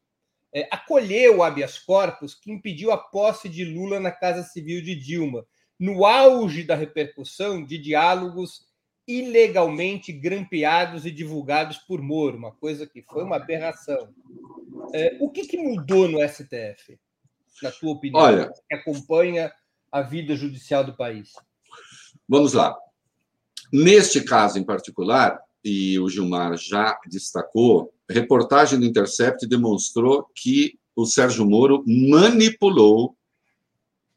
é, 0.51 0.67
acolheu 0.71 1.37
o 1.37 1.43
habeas 1.43 1.77
corpus 1.77 2.33
que 2.33 2.51
impediu 2.51 2.91
a 2.91 2.97
posse 2.97 3.47
de 3.47 3.63
Lula 3.63 3.99
na 3.99 4.11
Casa 4.11 4.41
Civil 4.41 4.81
de 4.81 4.95
Dilma, 4.95 5.45
no 5.79 6.05
auge 6.05 6.63
da 6.63 6.75
repercussão 6.75 7.63
de 7.63 7.77
diálogos 7.77 8.67
ilegalmente 9.07 10.11
grampeados 10.11 11.05
e 11.05 11.11
divulgados 11.11 11.77
por 11.77 12.01
Moro, 12.01 12.37
uma 12.37 12.51
coisa 12.51 12.87
que 12.87 13.03
foi 13.03 13.23
uma 13.23 13.37
aberração. 13.37 14.13
É, 14.93 15.15
o 15.19 15.29
que, 15.29 15.47
que, 15.47 15.57
mudou 15.57 16.07
no 16.07 16.19
STF, 16.27 16.99
na 17.61 17.71
tua 17.71 17.91
opinião, 17.91 18.21
Olha, 18.21 18.51
que 18.67 18.75
acompanha 18.75 19.51
a 19.91 20.01
vida 20.01 20.35
judicial 20.35 20.83
do 20.83 20.93
país? 20.93 21.33
Vamos 22.27 22.53
lá. 22.53 22.77
Neste 23.71 24.21
caso 24.21 24.57
em 24.57 24.63
particular, 24.63 25.39
e 25.63 25.99
o 25.99 26.09
Gilmar 26.09 26.57
já 26.57 26.99
destacou, 27.07 27.93
reportagem 28.09 28.79
do 28.79 28.85
Intercept 28.85 29.45
demonstrou 29.47 30.29
que 30.33 30.79
o 30.95 31.05
Sérgio 31.05 31.45
Moro 31.45 31.83
manipulou 31.85 33.15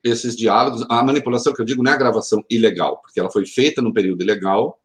esses 0.02 0.36
diálogos. 0.36 0.84
A 0.88 1.02
manipulação 1.02 1.52
que 1.52 1.60
eu 1.60 1.64
digo 1.64 1.82
não 1.82 1.92
é 1.92 1.94
a 1.94 1.98
gravação 1.98 2.44
ilegal, 2.50 2.98
porque 2.98 3.20
ela 3.20 3.30
foi 3.30 3.46
feita 3.46 3.82
num 3.82 3.92
período 3.92 4.22
ilegal, 4.22 4.80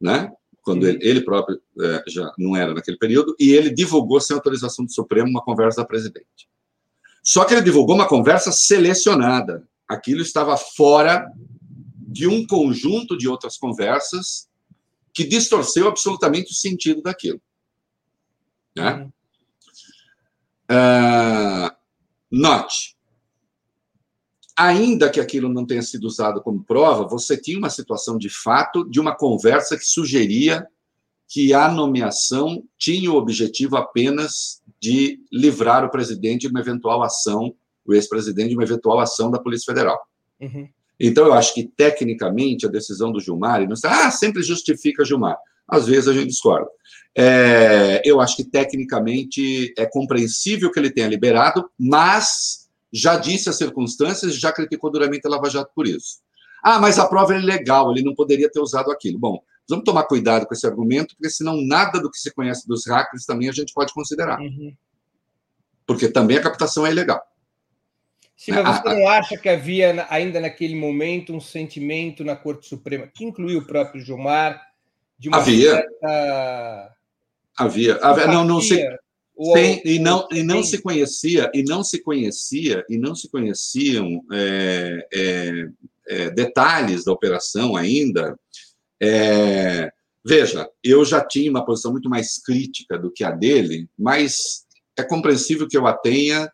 né? 0.00 0.32
Quando 0.62 0.86
ele, 0.86 0.98
ele 1.02 1.20
próprio 1.22 1.60
é, 1.80 2.04
já 2.06 2.32
não 2.38 2.54
era 2.54 2.74
naquele 2.74 2.96
período, 2.96 3.34
e 3.38 3.50
ele 3.52 3.70
divulgou 3.70 4.20
sem 4.20 4.34
autorização 4.34 4.84
do 4.84 4.92
Supremo 4.92 5.28
uma 5.28 5.42
conversa 5.42 5.80
da 5.80 5.86
presidente. 5.86 6.48
Só 7.30 7.44
que 7.44 7.54
ele 7.54 7.62
divulgou 7.62 7.94
uma 7.94 8.08
conversa 8.08 8.50
selecionada. 8.50 9.64
Aquilo 9.86 10.20
estava 10.20 10.56
fora 10.56 11.32
de 11.96 12.26
um 12.26 12.44
conjunto 12.44 13.16
de 13.16 13.28
outras 13.28 13.56
conversas 13.56 14.48
que 15.14 15.22
distorceu 15.22 15.86
absolutamente 15.86 16.50
o 16.50 16.56
sentido 16.56 17.00
daquilo. 17.00 17.40
Né? 18.74 19.08
Uh, 20.68 21.70
note, 22.28 22.96
ainda 24.56 25.08
que 25.08 25.20
aquilo 25.20 25.48
não 25.48 25.64
tenha 25.64 25.82
sido 25.82 26.08
usado 26.08 26.42
como 26.42 26.64
prova, 26.64 27.06
você 27.06 27.40
tinha 27.40 27.58
uma 27.58 27.70
situação 27.70 28.18
de 28.18 28.28
fato 28.28 28.84
de 28.90 28.98
uma 28.98 29.14
conversa 29.14 29.78
que 29.78 29.84
sugeria 29.84 30.66
que 31.28 31.54
a 31.54 31.70
nomeação 31.70 32.64
tinha 32.76 33.08
o 33.08 33.14
objetivo 33.14 33.76
apenas 33.76 34.59
de 34.80 35.20
livrar 35.30 35.84
o 35.84 35.90
presidente 35.90 36.42
de 36.42 36.48
uma 36.48 36.60
eventual 36.60 37.02
ação, 37.02 37.54
o 37.84 37.94
ex-presidente 37.94 38.50
de 38.50 38.54
uma 38.54 38.64
eventual 38.64 38.98
ação 38.98 39.30
da 39.30 39.38
Polícia 39.38 39.72
Federal. 39.72 40.00
Uhum. 40.40 40.68
Então, 40.98 41.26
eu 41.26 41.32
acho 41.32 41.54
que, 41.54 41.64
tecnicamente, 41.64 42.66
a 42.66 42.70
decisão 42.70 43.10
do 43.10 43.20
Gilmar, 43.20 43.62
e 43.62 43.66
não 43.66 43.76
sei, 43.76 43.90
ah, 43.90 44.10
sempre 44.10 44.42
justifica 44.42 45.04
Gilmar. 45.04 45.36
Às 45.66 45.86
vezes 45.86 46.08
a 46.08 46.12
gente 46.12 46.28
discorda. 46.28 46.68
É, 47.16 48.02
eu 48.04 48.20
acho 48.20 48.36
que, 48.36 48.44
tecnicamente, 48.44 49.72
é 49.78 49.86
compreensível 49.86 50.70
que 50.70 50.78
ele 50.78 50.90
tenha 50.90 51.08
liberado, 51.08 51.70
mas 51.78 52.68
já 52.92 53.16
disse 53.16 53.48
as 53.48 53.56
circunstâncias, 53.56 54.34
já 54.34 54.52
criticou 54.52 54.90
duramente 54.90 55.26
a 55.26 55.30
Lava 55.30 55.48
Jato 55.48 55.70
por 55.74 55.86
isso. 55.86 56.18
Ah, 56.62 56.78
mas 56.78 56.98
a 56.98 57.06
prova 57.06 57.34
é 57.34 57.38
legal, 57.38 57.90
ele 57.90 58.02
não 58.02 58.14
poderia 58.14 58.50
ter 58.50 58.60
usado 58.60 58.90
aquilo. 58.90 59.18
Bom, 59.18 59.42
vamos 59.70 59.84
tomar 59.84 60.04
cuidado 60.04 60.46
com 60.46 60.52
esse 60.52 60.66
argumento, 60.66 61.14
porque 61.16 61.30
senão 61.30 61.56
nada 61.60 62.00
do 62.00 62.10
que 62.10 62.18
se 62.18 62.32
conhece 62.34 62.68
dos 62.68 62.86
hackers 62.86 63.24
também 63.24 63.48
a 63.48 63.52
gente 63.52 63.72
pode 63.72 63.94
considerar. 63.94 64.38
Uhum. 64.38 64.74
Porque 65.86 66.08
também 66.08 66.36
a 66.36 66.42
captação 66.42 66.86
é 66.86 66.90
ilegal. 66.90 67.22
Silvia, 68.36 68.64
você 68.64 68.94
não 68.94 69.08
acha 69.08 69.36
que 69.36 69.48
havia 69.48 70.06
ainda 70.08 70.40
naquele 70.40 70.74
momento 70.74 71.34
um 71.34 71.40
sentimento 71.40 72.24
na 72.24 72.34
Corte 72.34 72.66
Suprema, 72.66 73.06
que 73.06 73.24
incluiu 73.24 73.58
o 73.58 73.66
próprio 73.66 74.02
Gilmar, 74.02 74.60
de 75.18 75.28
uma 75.28 75.38
havia. 75.38 75.72
Certa... 75.72 76.96
Havia. 77.58 77.96
havia. 77.96 78.26
Não, 78.28 78.42
não 78.42 78.60
se, 78.62 78.82
tem, 79.52 79.82
e 79.84 79.98
não, 79.98 80.26
e 80.30 80.42
não 80.42 80.62
se 80.62 80.80
conhecia, 80.80 81.50
e 81.54 81.62
não 81.62 81.84
se 81.84 82.02
conhecia, 82.02 82.84
e 82.88 82.96
não 82.96 83.14
se 83.14 83.28
conheciam 83.28 84.22
é, 84.32 85.06
é, 85.12 85.68
é, 86.08 86.30
detalhes 86.30 87.04
da 87.04 87.12
operação 87.12 87.76
ainda. 87.76 88.38
É, 89.02 89.90
veja, 90.24 90.68
eu 90.84 91.04
já 91.04 91.24
tinha 91.24 91.50
uma 91.50 91.64
posição 91.64 91.92
muito 91.92 92.08
mais 92.08 92.42
crítica 92.42 92.98
do 92.98 93.10
que 93.10 93.24
a 93.24 93.30
dele, 93.30 93.88
mas 93.98 94.66
é 94.98 95.02
compreensível 95.02 95.66
que 95.66 95.76
eu 95.76 95.86
a 95.86 95.92
tenha 95.92 96.50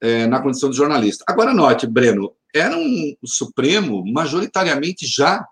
é, 0.00 0.26
na 0.26 0.42
condição 0.42 0.70
de 0.70 0.76
jornalista. 0.76 1.24
Agora, 1.26 1.54
note, 1.54 1.86
Breno, 1.86 2.32
era 2.54 2.76
um 2.76 3.14
Supremo 3.24 4.04
majoritariamente 4.12 5.06
já 5.06 5.44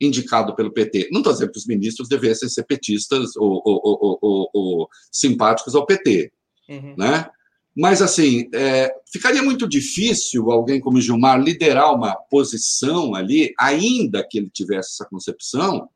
indicado 0.00 0.54
pelo 0.54 0.72
PT. 0.72 1.08
Não 1.10 1.20
estou 1.20 1.32
dizendo 1.32 1.52
que 1.52 1.58
os 1.58 1.66
ministros 1.66 2.08
devessem 2.08 2.48
ser 2.48 2.64
petistas 2.64 3.36
ou, 3.36 3.60
ou, 3.64 4.18
ou, 4.22 4.50
ou 4.52 4.88
simpáticos 5.10 5.74
ao 5.74 5.86
PT, 5.86 6.32
uhum. 6.68 6.94
né? 6.96 7.28
Mas, 7.78 8.02
assim, 8.02 8.50
é, 8.52 8.92
ficaria 9.06 9.40
muito 9.40 9.68
difícil 9.68 10.50
alguém 10.50 10.80
como 10.80 11.00
Gilmar 11.00 11.40
liderar 11.40 11.94
uma 11.94 12.12
posição 12.16 13.14
ali, 13.14 13.54
ainda 13.56 14.26
que 14.28 14.38
ele 14.38 14.50
tivesse 14.50 14.94
essa 14.94 15.08
concepção, 15.08 15.88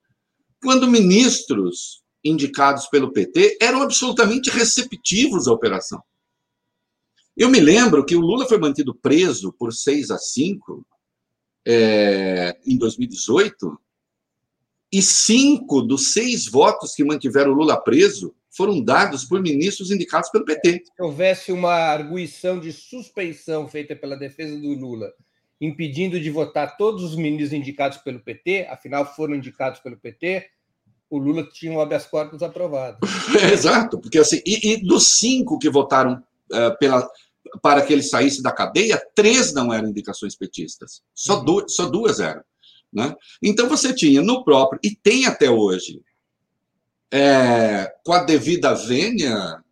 quando 0.62 0.86
ministros 0.86 2.04
indicados 2.22 2.86
pelo 2.86 3.12
PT 3.12 3.58
eram 3.60 3.82
absolutamente 3.82 4.48
receptivos 4.48 5.48
à 5.48 5.52
operação. 5.52 6.00
Eu 7.36 7.50
me 7.50 7.58
lembro 7.58 8.06
que 8.06 8.14
o 8.14 8.20
Lula 8.20 8.46
foi 8.46 8.58
mantido 8.58 8.94
preso 8.94 9.52
por 9.52 9.72
6 9.72 10.12
a 10.12 10.18
5 10.18 10.86
é, 11.66 12.56
em 12.64 12.78
2018, 12.78 13.76
e 14.92 15.02
cinco 15.02 15.82
dos 15.82 16.12
seis 16.12 16.46
votos 16.46 16.94
que 16.94 17.02
mantiveram 17.02 17.50
o 17.50 17.54
Lula 17.54 17.76
preso 17.76 18.32
foram 18.54 18.82
dados 18.82 19.24
por 19.24 19.40
ministros 19.40 19.90
indicados 19.90 20.30
pelo 20.30 20.44
PT. 20.44 20.82
Se 20.84 21.02
houvesse 21.02 21.52
uma 21.52 21.72
arguição 21.72 22.60
de 22.60 22.72
suspeição 22.72 23.66
feita 23.66 23.96
pela 23.96 24.16
defesa 24.16 24.56
do 24.56 24.74
Lula, 24.74 25.12
impedindo 25.60 26.20
de 26.20 26.30
votar 26.30 26.76
todos 26.76 27.02
os 27.02 27.16
ministros 27.16 27.52
indicados 27.52 27.98
pelo 27.98 28.20
PT, 28.20 28.66
afinal 28.68 29.06
foram 29.14 29.34
indicados 29.34 29.80
pelo 29.80 29.96
PT, 29.96 30.46
o 31.08 31.18
Lula 31.18 31.46
tinha 31.52 31.72
o 31.72 31.80
habeas 31.80 32.06
corpus 32.06 32.42
aprovado. 32.42 32.98
exato, 33.52 33.98
porque 33.98 34.18
assim, 34.18 34.40
e, 34.46 34.72
e 34.72 34.76
dos 34.78 35.18
cinco 35.18 35.58
que 35.58 35.68
votaram 35.68 36.22
uh, 36.50 36.78
pela, 36.78 37.08
para 37.62 37.82
que 37.82 37.92
ele 37.92 38.02
saísse 38.02 38.42
da 38.42 38.50
cadeia, 38.50 39.00
três 39.14 39.52
não 39.52 39.72
eram 39.72 39.88
indicações 39.88 40.34
petistas. 40.34 41.02
Só, 41.14 41.38
uhum. 41.38 41.44
duas, 41.44 41.74
só 41.74 41.86
duas 41.86 42.20
eram. 42.20 42.42
Né? 42.92 43.14
Então 43.42 43.68
você 43.68 43.94
tinha 43.94 44.20
no 44.20 44.44
próprio, 44.44 44.80
e 44.82 44.94
tem 44.94 45.26
até 45.26 45.50
hoje, 45.50 46.02
é, 47.12 47.92
com 48.04 48.12
a 48.14 48.24
devida 48.24 48.74
vênia, 48.74 49.62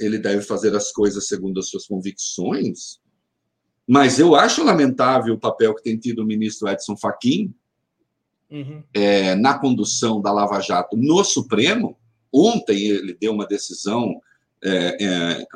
ele 0.00 0.18
deve 0.18 0.42
fazer 0.42 0.74
as 0.74 0.90
coisas 0.90 1.28
segundo 1.28 1.60
as 1.60 1.68
suas 1.68 1.86
convicções, 1.86 2.98
mas 3.86 4.18
eu 4.18 4.34
acho 4.34 4.64
lamentável 4.64 5.34
o 5.34 5.40
papel 5.40 5.74
que 5.74 5.82
tem 5.82 5.96
tido 5.96 6.22
o 6.22 6.26
ministro 6.26 6.68
Edson 6.68 6.96
Fachin 6.96 7.54
uhum. 8.50 8.82
é, 8.92 9.36
na 9.36 9.58
condução 9.58 10.20
da 10.20 10.32
Lava 10.32 10.60
Jato 10.60 10.96
no 10.96 11.22
Supremo. 11.24 11.96
Ontem 12.32 12.78
ele 12.88 13.16
deu 13.18 13.32
uma 13.32 13.46
decisão 13.46 14.20
é, 14.62 15.04
é 15.04 15.46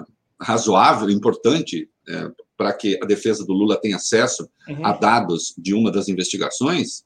razoável, 0.40 1.10
importante, 1.10 1.90
é, 2.08 2.30
para 2.56 2.72
que 2.72 2.98
a 3.02 3.06
defesa 3.06 3.44
do 3.44 3.52
Lula 3.52 3.80
tenha 3.80 3.96
acesso 3.96 4.48
uhum. 4.68 4.86
a 4.86 4.92
dados 4.92 5.54
de 5.58 5.74
uma 5.74 5.90
das 5.90 6.08
investigações. 6.08 7.04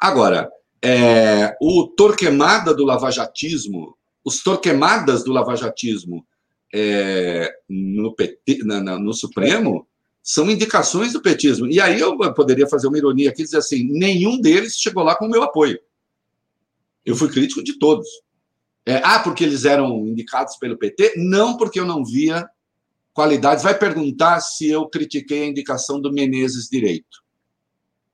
Agora, 0.00 0.48
é, 0.84 1.56
o 1.60 1.86
torquemada 1.86 2.74
do 2.74 2.84
lavajatismo, 2.84 3.96
os 4.24 4.42
torquemadas 4.42 5.22
do 5.22 5.32
lavajatismo 5.32 6.26
é, 6.74 7.52
no, 7.68 8.14
PT, 8.14 8.64
na, 8.64 8.80
na, 8.80 8.98
no 8.98 9.12
Supremo 9.12 9.86
são 10.22 10.50
indicações 10.50 11.12
do 11.12 11.20
petismo. 11.20 11.66
E 11.66 11.80
aí 11.80 12.00
eu 12.00 12.16
poderia 12.34 12.68
fazer 12.68 12.88
uma 12.88 12.98
ironia 12.98 13.30
aqui 13.30 13.42
e 13.42 13.44
dizer 13.44 13.58
assim: 13.58 13.84
nenhum 13.84 14.40
deles 14.40 14.76
chegou 14.76 15.02
lá 15.02 15.16
com 15.16 15.26
o 15.26 15.30
meu 15.30 15.42
apoio. 15.42 15.78
Eu 17.04 17.16
fui 17.16 17.28
crítico 17.28 17.62
de 17.62 17.78
todos. 17.78 18.08
É, 18.86 18.96
ah, 19.04 19.20
porque 19.20 19.44
eles 19.44 19.64
eram 19.64 20.06
indicados 20.06 20.56
pelo 20.56 20.78
PT? 20.78 21.14
Não, 21.16 21.56
porque 21.56 21.78
eu 21.78 21.84
não 21.84 22.04
via 22.04 22.48
qualidades. 23.12 23.62
Vai 23.62 23.78
perguntar 23.78 24.40
se 24.40 24.68
eu 24.68 24.88
critiquei 24.88 25.42
a 25.42 25.46
indicação 25.46 26.00
do 26.00 26.12
Menezes 26.12 26.68
Direito. 26.68 27.22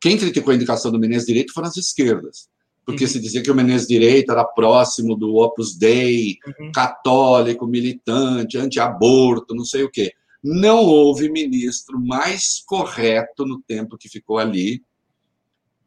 Quem 0.01 0.19
criticou 0.19 0.53
a 0.53 0.57
indicação 0.57 0.91
do 0.91 0.99
Menezes 0.99 1.27
Direito 1.27 1.53
foram 1.53 1.69
as 1.69 1.77
esquerdas. 1.77 2.49
Porque 2.89 3.05
uhum. 3.05 3.11
se 3.11 3.21
dizia 3.21 3.43
que 3.43 3.51
o 3.51 3.55
Menezes 3.55 3.87
Direito 3.87 4.33
era 4.33 4.43
próximo 4.43 5.15
do 5.15 5.37
Opus 5.37 5.77
Dei, 5.77 6.39
uhum. 6.47 6.73
católico, 6.73 7.67
militante, 7.67 8.57
anti-aborto, 8.57 9.55
não 9.55 9.63
sei 9.67 9.83
o 9.83 9.91
quê. 9.91 10.15
Não 10.43 10.79
houve 10.79 11.29
ministro 11.29 12.01
mais 12.01 12.63
correto 12.65 13.45
no 13.45 13.61
tempo 13.61 13.99
que 13.99 14.09
ficou 14.09 14.39
ali 14.39 14.83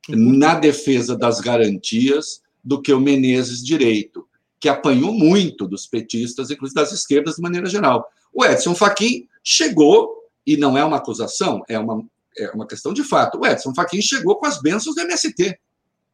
uhum. 0.09 0.37
na 0.37 0.53
defesa 0.53 1.17
das 1.17 1.41
garantias 1.41 2.43
do 2.63 2.79
que 2.79 2.93
o 2.93 2.99
Menezes 2.99 3.63
Direito, 3.63 4.27
que 4.59 4.69
apanhou 4.69 5.11
muito 5.11 5.67
dos 5.67 5.87
petistas, 5.87 6.51
inclusive 6.51 6.79
das 6.79 6.91
esquerdas 6.91 7.37
de 7.37 7.41
maneira 7.41 7.67
geral. 7.67 8.07
O 8.31 8.45
Edson 8.45 8.75
Fachin 8.75 9.27
chegou, 9.43 10.29
e 10.45 10.55
não 10.55 10.77
é 10.77 10.85
uma 10.85 10.97
acusação, 10.97 11.63
é 11.67 11.79
uma, 11.79 12.05
é 12.37 12.51
uma 12.51 12.67
questão 12.67 12.93
de 12.93 13.03
fato. 13.03 13.39
O 13.39 13.47
Edson 13.47 13.73
Fachin 13.73 14.03
chegou 14.03 14.35
com 14.35 14.45
as 14.45 14.61
bênçãos 14.61 14.93
do 14.93 15.01
MST. 15.01 15.59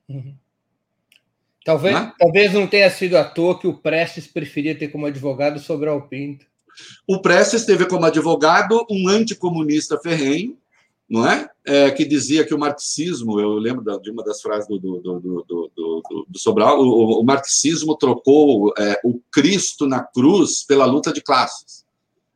Uhum. 0.07 0.33
Talvez, 1.67 1.93
não? 1.93 2.03
Né? 2.03 2.13
talvez 2.17 2.53
não 2.53 2.65
tenha 2.65 2.89
sido 2.89 3.17
à 3.17 3.25
toa 3.25 3.59
que 3.59 3.67
o 3.67 3.73
Prestes 3.73 4.25
preferia 4.25 4.73
ter 4.73 4.87
como 4.87 5.05
advogado 5.05 5.59
Sobral 5.59 6.07
Pinto. 6.07 6.45
O 7.05 7.21
Prestes 7.21 7.65
teve 7.65 7.85
como 7.85 8.05
advogado 8.05 8.85
um 8.89 9.09
anticomunista 9.09 9.99
ferrenho, 9.99 10.57
não 11.09 11.29
é? 11.29 11.49
é? 11.65 11.91
que 11.91 12.05
dizia 12.05 12.45
que 12.45 12.53
o 12.53 12.57
marxismo, 12.57 13.37
eu 13.37 13.55
lembro 13.55 13.83
de 13.99 14.09
uma 14.09 14.23
das 14.23 14.41
frases 14.41 14.65
do, 14.69 14.79
do, 14.79 15.01
do, 15.01 15.43
do, 15.45 16.25
do 16.29 16.39
Sobral, 16.39 16.79
o, 16.79 17.19
o, 17.19 17.23
marxismo 17.25 17.97
trocou 17.97 18.73
é, 18.77 19.01
o 19.03 19.19
Cristo 19.29 19.85
na 19.85 20.01
cruz 20.01 20.63
pela 20.63 20.85
luta 20.85 21.11
de 21.11 21.21
classes. 21.21 21.83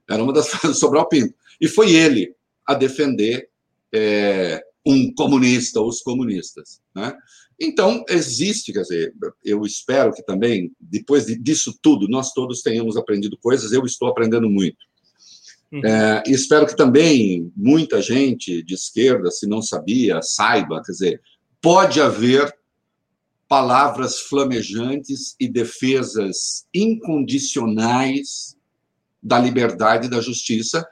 Era 0.10 0.22
uma 0.22 0.34
das 0.34 0.50
frases 0.52 0.72
do 0.72 0.80
Sobral 0.82 1.08
Pinto. 1.08 1.34
E 1.62 1.70
foi 1.70 1.94
ele 1.94 2.36
a 2.68 2.74
defender 2.74 3.48
é, 3.94 4.62
um 4.86 5.10
comunista, 5.14 5.80
os 5.80 6.02
comunistas. 6.02 6.82
Né? 6.94 7.16
Então, 7.64 8.04
existe, 8.10 8.74
quer 8.74 8.82
dizer, 8.82 9.14
eu 9.46 9.62
espero 9.62 10.12
que 10.12 10.24
também, 10.24 10.72
depois 10.80 11.28
disso 11.28 11.78
tudo, 11.80 12.08
nós 12.08 12.34
todos 12.34 12.64
tenhamos 12.64 12.98
aprendido 12.98 13.38
coisas, 13.38 13.72
eu 13.72 13.86
estou 13.86 14.08
aprendendo 14.08 14.50
muito. 14.50 14.78
Uhum. 15.72 15.86
É, 15.86 16.24
espero 16.26 16.66
que 16.66 16.76
também 16.76 17.54
muita 17.56 18.02
gente 18.02 18.64
de 18.64 18.74
esquerda, 18.74 19.30
se 19.30 19.46
não 19.46 19.62
sabia, 19.62 20.24
saiba. 20.24 20.82
Quer 20.84 20.92
dizer, 20.92 21.22
pode 21.62 22.02
haver 22.02 22.52
palavras 23.48 24.20
flamejantes 24.22 25.36
e 25.40 25.48
defesas 25.48 26.66
incondicionais 26.74 28.58
da 29.22 29.38
liberdade 29.38 30.08
e 30.08 30.10
da 30.10 30.20
justiça 30.20 30.84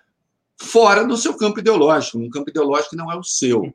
fora 0.61 1.03
do 1.03 1.17
seu 1.17 1.35
campo 1.35 1.61
ideológico, 1.61 2.19
um 2.19 2.29
campo 2.29 2.51
ideológico 2.51 2.91
que 2.91 2.95
não 2.95 3.11
é 3.11 3.17
o 3.17 3.23
seu. 3.23 3.73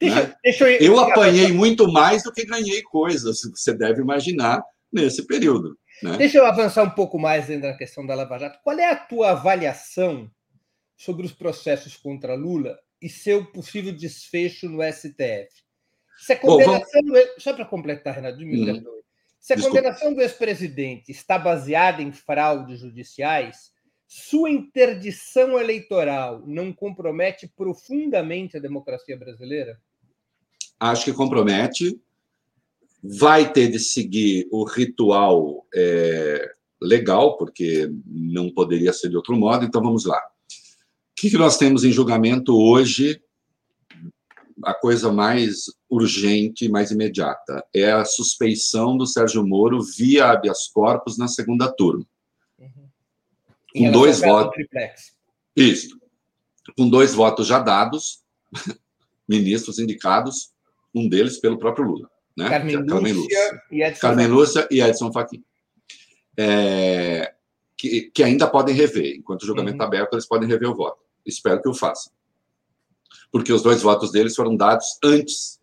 Deixa, 0.00 0.22
né? 0.22 0.34
deixa 0.42 0.70
eu... 0.70 0.94
eu 0.94 1.00
apanhei 1.00 1.52
muito 1.52 1.90
mais 1.92 2.22
do 2.22 2.32
que 2.32 2.46
ganhei 2.46 2.82
coisas, 2.82 3.42
você 3.42 3.74
deve 3.74 4.00
imaginar, 4.00 4.64
nesse 4.90 5.26
período. 5.26 5.78
Né? 6.02 6.16
Deixa 6.16 6.38
eu 6.38 6.46
avançar 6.46 6.82
um 6.82 6.90
pouco 6.90 7.18
mais 7.18 7.46
dentro 7.46 7.68
da 7.68 7.76
questão 7.76 8.06
da 8.06 8.14
Lava 8.14 8.38
Jato. 8.38 8.58
Qual 8.64 8.78
é 8.78 8.90
a 8.90 8.96
tua 8.96 9.32
avaliação 9.32 10.30
sobre 10.96 11.26
os 11.26 11.32
processos 11.32 11.96
contra 11.96 12.34
Lula 12.34 12.78
e 13.00 13.08
seu 13.08 13.44
possível 13.44 13.92
desfecho 13.92 14.68
no 14.68 14.82
STF? 14.82 15.48
Se 16.18 16.32
a 16.32 16.36
condenação 16.36 17.02
Bom, 17.02 17.12
vamos... 17.12 17.28
Só 17.38 17.52
para 17.52 17.64
completar, 17.64 18.14
Renato, 18.14 18.38
de 18.38 18.44
mim, 18.44 18.70
hum. 18.70 18.82
Se 19.38 19.54
a 19.54 19.56
Desculpa. 19.56 19.78
condenação 19.78 20.14
do 20.14 20.20
ex-presidente 20.20 21.10
está 21.10 21.38
baseada 21.38 22.02
em 22.02 22.12
fraudes 22.12 22.80
judiciais, 22.80 23.70
sua 24.06 24.50
interdição 24.50 25.58
eleitoral 25.58 26.42
não 26.46 26.74
compromete 26.74 27.48
profundamente 27.48 28.56
a 28.56 28.60
democracia 28.60 29.16
brasileira? 29.16 29.80
Acho 30.80 31.04
que 31.04 31.12
compromete. 31.12 32.00
Vai 33.02 33.52
ter 33.52 33.68
de 33.68 33.78
seguir 33.78 34.48
o 34.50 34.64
ritual 34.64 35.66
é, 35.74 36.50
legal, 36.80 37.36
porque 37.36 37.90
não 38.06 38.50
poderia 38.50 38.92
ser 38.92 39.10
de 39.10 39.16
outro 39.16 39.36
modo. 39.36 39.64
Então 39.64 39.82
vamos 39.82 40.04
lá. 40.04 40.18
O 40.18 41.20
que, 41.20 41.30
que 41.30 41.38
nós 41.38 41.58
temos 41.58 41.84
em 41.84 41.92
julgamento 41.92 42.56
hoje 42.56 43.22
a 44.62 44.74
coisa 44.74 45.10
mais 45.10 45.64
urgente, 45.88 46.68
mais 46.68 46.90
imediata. 46.90 47.64
É 47.74 47.90
a 47.92 48.04
suspeição 48.04 48.96
do 48.96 49.06
Sérgio 49.06 49.46
Moro 49.46 49.82
via 49.82 50.30
habeas 50.30 50.68
corpus 50.68 51.16
na 51.16 51.28
segunda 51.28 51.70
turma. 51.70 52.06
Uhum. 52.58 52.88
Com 53.74 53.92
dois 53.92 54.20
votos. 54.20 54.64
Isso. 55.56 55.98
Com 56.76 56.88
dois 56.88 57.14
votos 57.14 57.46
já 57.46 57.58
dados, 57.58 58.22
ministros 59.28 59.78
indicados, 59.78 60.52
um 60.94 61.08
deles 61.08 61.38
pelo 61.38 61.58
próprio 61.58 61.86
Lula. 61.86 62.10
Né? 62.36 62.48
Carmen, 62.48 62.76
é 62.76 62.84
Carmen 62.84 63.12
Lúcia, 63.12 63.38
Lúcia, 63.38 63.62
e 63.70 63.82
Edson 63.82 64.00
Carmen 64.00 64.26
Lúcia 64.26 64.68
e 64.70 64.80
Edson 64.80 65.12
Fachin. 65.12 65.44
É, 66.36 67.34
que, 67.76 68.10
que, 68.14 68.22
ainda 68.22 68.46
podem 68.46 68.74
rever. 68.74 69.16
Enquanto 69.16 69.42
o 69.42 69.46
julgamento 69.46 69.74
está 69.74 69.84
uhum. 69.84 69.88
aberto, 69.88 70.14
eles 70.14 70.26
podem 70.26 70.48
rever 70.48 70.70
o 70.70 70.74
voto. 70.74 70.98
Espero 71.26 71.60
que 71.60 71.68
o 71.68 71.74
façam 71.74 72.12
porque 73.30 73.52
os 73.52 73.62
dois 73.62 73.82
votos 73.82 74.10
deles 74.10 74.34
foram 74.34 74.56
dados 74.56 74.98
antes 75.02 75.60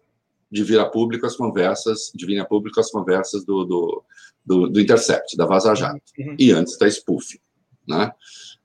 de 0.49 0.63
vir 0.63 0.79
a 0.79 0.85
público 0.85 1.25
as 1.25 1.35
conversas, 1.35 2.11
de 2.15 2.25
vir 2.25 2.39
a 2.39 2.45
público 2.45 2.79
as 2.79 2.89
conversas 2.89 3.43
do, 3.43 3.65
do, 3.65 4.03
do, 4.45 4.69
do 4.69 4.79
Intercept, 4.79 5.35
da 5.35 5.45
Vaza 5.45 5.75
Jato, 5.75 6.01
uhum. 6.17 6.35
e 6.39 6.51
antes 6.51 6.77
da 6.77 6.87
Spoof. 6.89 7.39
Né? 7.85 8.11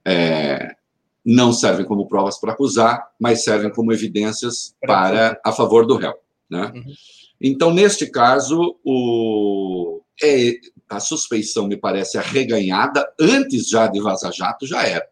É, 0.04 0.76
não 1.24 1.52
servem 1.52 1.84
como 1.84 2.06
provas 2.06 2.38
para 2.38 2.52
acusar, 2.52 3.10
mas 3.18 3.42
servem 3.42 3.70
como 3.70 3.92
evidências 3.92 4.76
para 4.80 5.40
a 5.44 5.52
favor 5.52 5.86
do 5.86 5.96
réu. 5.96 6.14
Né? 6.52 6.70
Uhum. 6.74 6.94
Então, 7.40 7.72
neste 7.72 8.06
caso, 8.06 8.76
o, 8.84 10.02
é, 10.22 10.52
a 10.88 11.00
suspeição 11.00 11.66
me 11.66 11.78
parece 11.78 12.18
arreganhada 12.18 13.10
antes 13.18 13.68
já 13.68 13.86
de 13.86 14.00
Vaza 14.00 14.30
Jato, 14.30 14.66
já 14.66 14.86
era. 14.86 15.08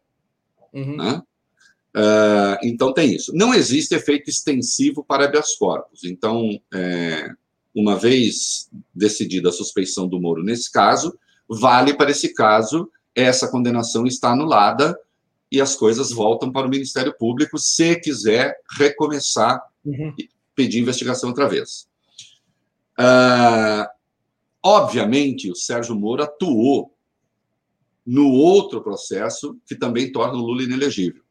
Uhum. 0.72 0.96
Né? 0.96 1.22
Uh, 1.96 2.58
então, 2.62 2.92
tem 2.92 3.14
isso. 3.14 3.32
Não 3.34 3.54
existe 3.54 3.94
efeito 3.94 4.28
extensivo 4.28 5.02
para 5.02 5.24
habeas 5.24 5.56
corpus. 5.56 6.04
Então, 6.04 6.60
é, 6.72 7.30
uma 7.74 7.96
vez 7.96 8.68
decidida 8.94 9.48
a 9.48 9.52
suspeição 9.52 10.06
do 10.06 10.20
Moro 10.20 10.44
nesse 10.44 10.70
caso, 10.70 11.18
vale 11.48 11.94
para 11.94 12.10
esse 12.10 12.34
caso, 12.34 12.88
essa 13.14 13.48
condenação 13.48 14.06
está 14.06 14.30
anulada 14.30 14.96
e 15.50 15.60
as 15.60 15.74
coisas 15.74 16.12
voltam 16.12 16.52
para 16.52 16.66
o 16.66 16.70
Ministério 16.70 17.12
Público 17.18 17.58
se 17.58 17.96
quiser 17.96 18.56
recomeçar 18.78 19.60
uhum. 19.84 20.14
Pedir 20.60 20.80
investigação 20.80 21.30
outra 21.30 21.48
vez. 21.48 21.88
Uh, 22.98 23.86
obviamente, 24.62 25.50
o 25.50 25.54
Sérgio 25.54 25.94
Moro 25.94 26.22
atuou 26.22 26.94
no 28.06 28.28
outro 28.30 28.82
processo 28.82 29.56
que 29.66 29.74
também 29.74 30.12
torna 30.12 30.34
o 30.34 30.42
Lula 30.42 30.62
inelegível 30.62 31.22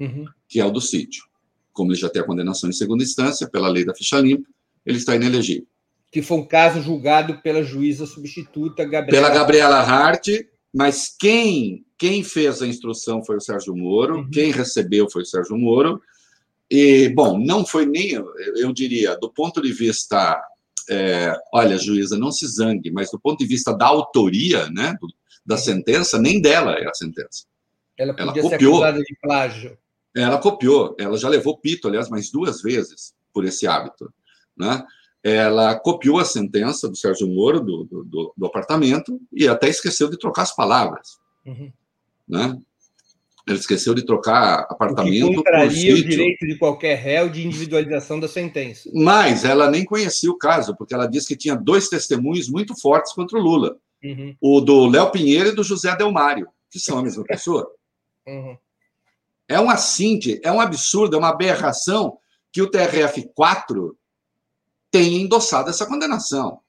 uhum. 0.00 0.24
que 0.48 0.60
é 0.60 0.64
o 0.64 0.70
do 0.70 0.80
sítio. 0.80 1.24
Como 1.72 1.92
ele 1.92 1.98
já 1.98 2.08
tem 2.08 2.22
a 2.22 2.24
condenação 2.24 2.68
em 2.68 2.72
segunda 2.72 3.04
instância, 3.04 3.48
pela 3.48 3.68
lei 3.68 3.84
da 3.84 3.94
ficha 3.94 4.18
limpa, 4.20 4.48
ele 4.84 4.98
está 4.98 5.14
inelegível. 5.14 5.66
Que 6.10 6.22
foi 6.22 6.38
um 6.38 6.46
caso 6.46 6.80
julgado 6.80 7.40
pela 7.42 7.62
juíza 7.62 8.06
substituta 8.06 8.84
Gabriela. 8.84 9.10
Pela 9.10 9.30
Gabriela 9.30 9.80
Hart, 9.80 10.28
mas 10.74 11.14
quem, 11.18 11.84
quem 11.98 12.24
fez 12.24 12.62
a 12.62 12.66
instrução 12.66 13.22
foi 13.24 13.36
o 13.36 13.40
Sérgio 13.40 13.76
Moro, 13.76 14.18
uhum. 14.18 14.30
quem 14.30 14.50
recebeu 14.50 15.08
foi 15.10 15.22
o 15.22 15.26
Sérgio 15.26 15.56
Moro. 15.56 16.00
E, 16.70 17.08
bom, 17.10 17.38
não 17.38 17.64
foi 17.64 17.86
nem, 17.86 18.12
eu 18.56 18.72
diria, 18.72 19.16
do 19.16 19.30
ponto 19.30 19.62
de 19.62 19.72
vista. 19.72 20.40
É, 20.90 21.34
olha, 21.52 21.76
juíza, 21.76 22.16
não 22.16 22.30
se 22.30 22.46
zangue, 22.46 22.90
mas 22.90 23.10
do 23.10 23.20
ponto 23.20 23.38
de 23.38 23.46
vista 23.46 23.74
da 23.74 23.86
autoria 23.86 24.70
né, 24.70 24.96
da 25.44 25.56
sentença, 25.56 26.18
nem 26.18 26.40
dela 26.40 26.72
é 26.72 26.88
a 26.88 26.94
sentença. 26.94 27.44
Ela 27.96 28.14
podia 28.14 28.40
ela 28.40 28.50
copiou. 28.50 28.78
ser 28.78 28.84
acusada 28.84 29.02
de 29.02 29.18
plágio. 29.20 29.78
Ela 30.16 30.38
copiou, 30.38 30.96
ela 30.98 31.16
já 31.18 31.28
levou 31.28 31.58
pito, 31.58 31.88
aliás, 31.88 32.08
mais 32.08 32.30
duas 32.30 32.62
vezes 32.62 33.14
por 33.32 33.44
esse 33.44 33.66
hábito. 33.66 34.12
Né? 34.56 34.84
Ela 35.22 35.78
copiou 35.78 36.18
a 36.18 36.24
sentença 36.24 36.88
do 36.88 36.96
Sérgio 36.96 37.28
Moro 37.28 37.60
do, 37.60 37.84
do, 37.84 38.34
do 38.36 38.46
apartamento 38.46 39.20
e 39.32 39.46
até 39.46 39.68
esqueceu 39.68 40.08
de 40.08 40.18
trocar 40.18 40.42
as 40.42 40.54
palavras. 40.54 41.18
Uhum. 41.44 41.72
Né? 42.26 42.58
Ele 43.52 43.58
esqueceu 43.58 43.94
de 43.94 44.04
trocar 44.04 44.66
apartamento. 44.68 45.40
O 45.40 45.42
que 45.42 45.92
o 45.92 46.04
direito 46.04 46.46
de 46.46 46.58
qualquer 46.58 46.96
réu 46.96 47.28
de 47.28 47.46
individualização 47.46 48.20
da 48.20 48.28
sentença. 48.28 48.90
Mas 48.94 49.44
ela 49.44 49.70
nem 49.70 49.84
conhecia 49.84 50.30
o 50.30 50.36
caso, 50.36 50.76
porque 50.76 50.92
ela 50.92 51.06
disse 51.06 51.28
que 51.28 51.36
tinha 51.36 51.56
dois 51.56 51.88
testemunhos 51.88 52.48
muito 52.48 52.78
fortes 52.78 53.12
contra 53.12 53.38
o 53.38 53.40
Lula: 53.40 53.76
uhum. 54.04 54.36
o 54.40 54.60
do 54.60 54.86
Léo 54.86 55.10
Pinheiro 55.10 55.48
e 55.48 55.54
do 55.54 55.64
José 55.64 55.96
Delmário, 55.96 56.48
que 56.70 56.78
são 56.78 56.98
a 56.98 57.02
mesma 57.02 57.24
pessoa. 57.24 57.70
Uhum. 58.26 58.56
É 59.48 59.58
um 59.58 59.70
assinte, 59.70 60.38
é 60.44 60.52
um 60.52 60.60
absurdo, 60.60 61.16
é 61.16 61.18
uma 61.18 61.30
aberração 61.30 62.18
que 62.52 62.60
o 62.60 62.70
TRF4 62.70 63.94
tenha 64.90 65.20
endossado 65.20 65.70
essa 65.70 65.86
condenação. 65.86 66.60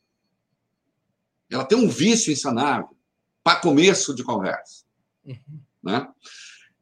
Ela 1.50 1.66
tem 1.66 1.78
um 1.78 1.90
vício 1.90 2.32
insanável 2.32 2.96
para 3.44 3.60
começo 3.60 4.14
de 4.16 4.24
conversa. 4.24 4.86
Uhum. 5.26 5.60
Né? 5.84 6.08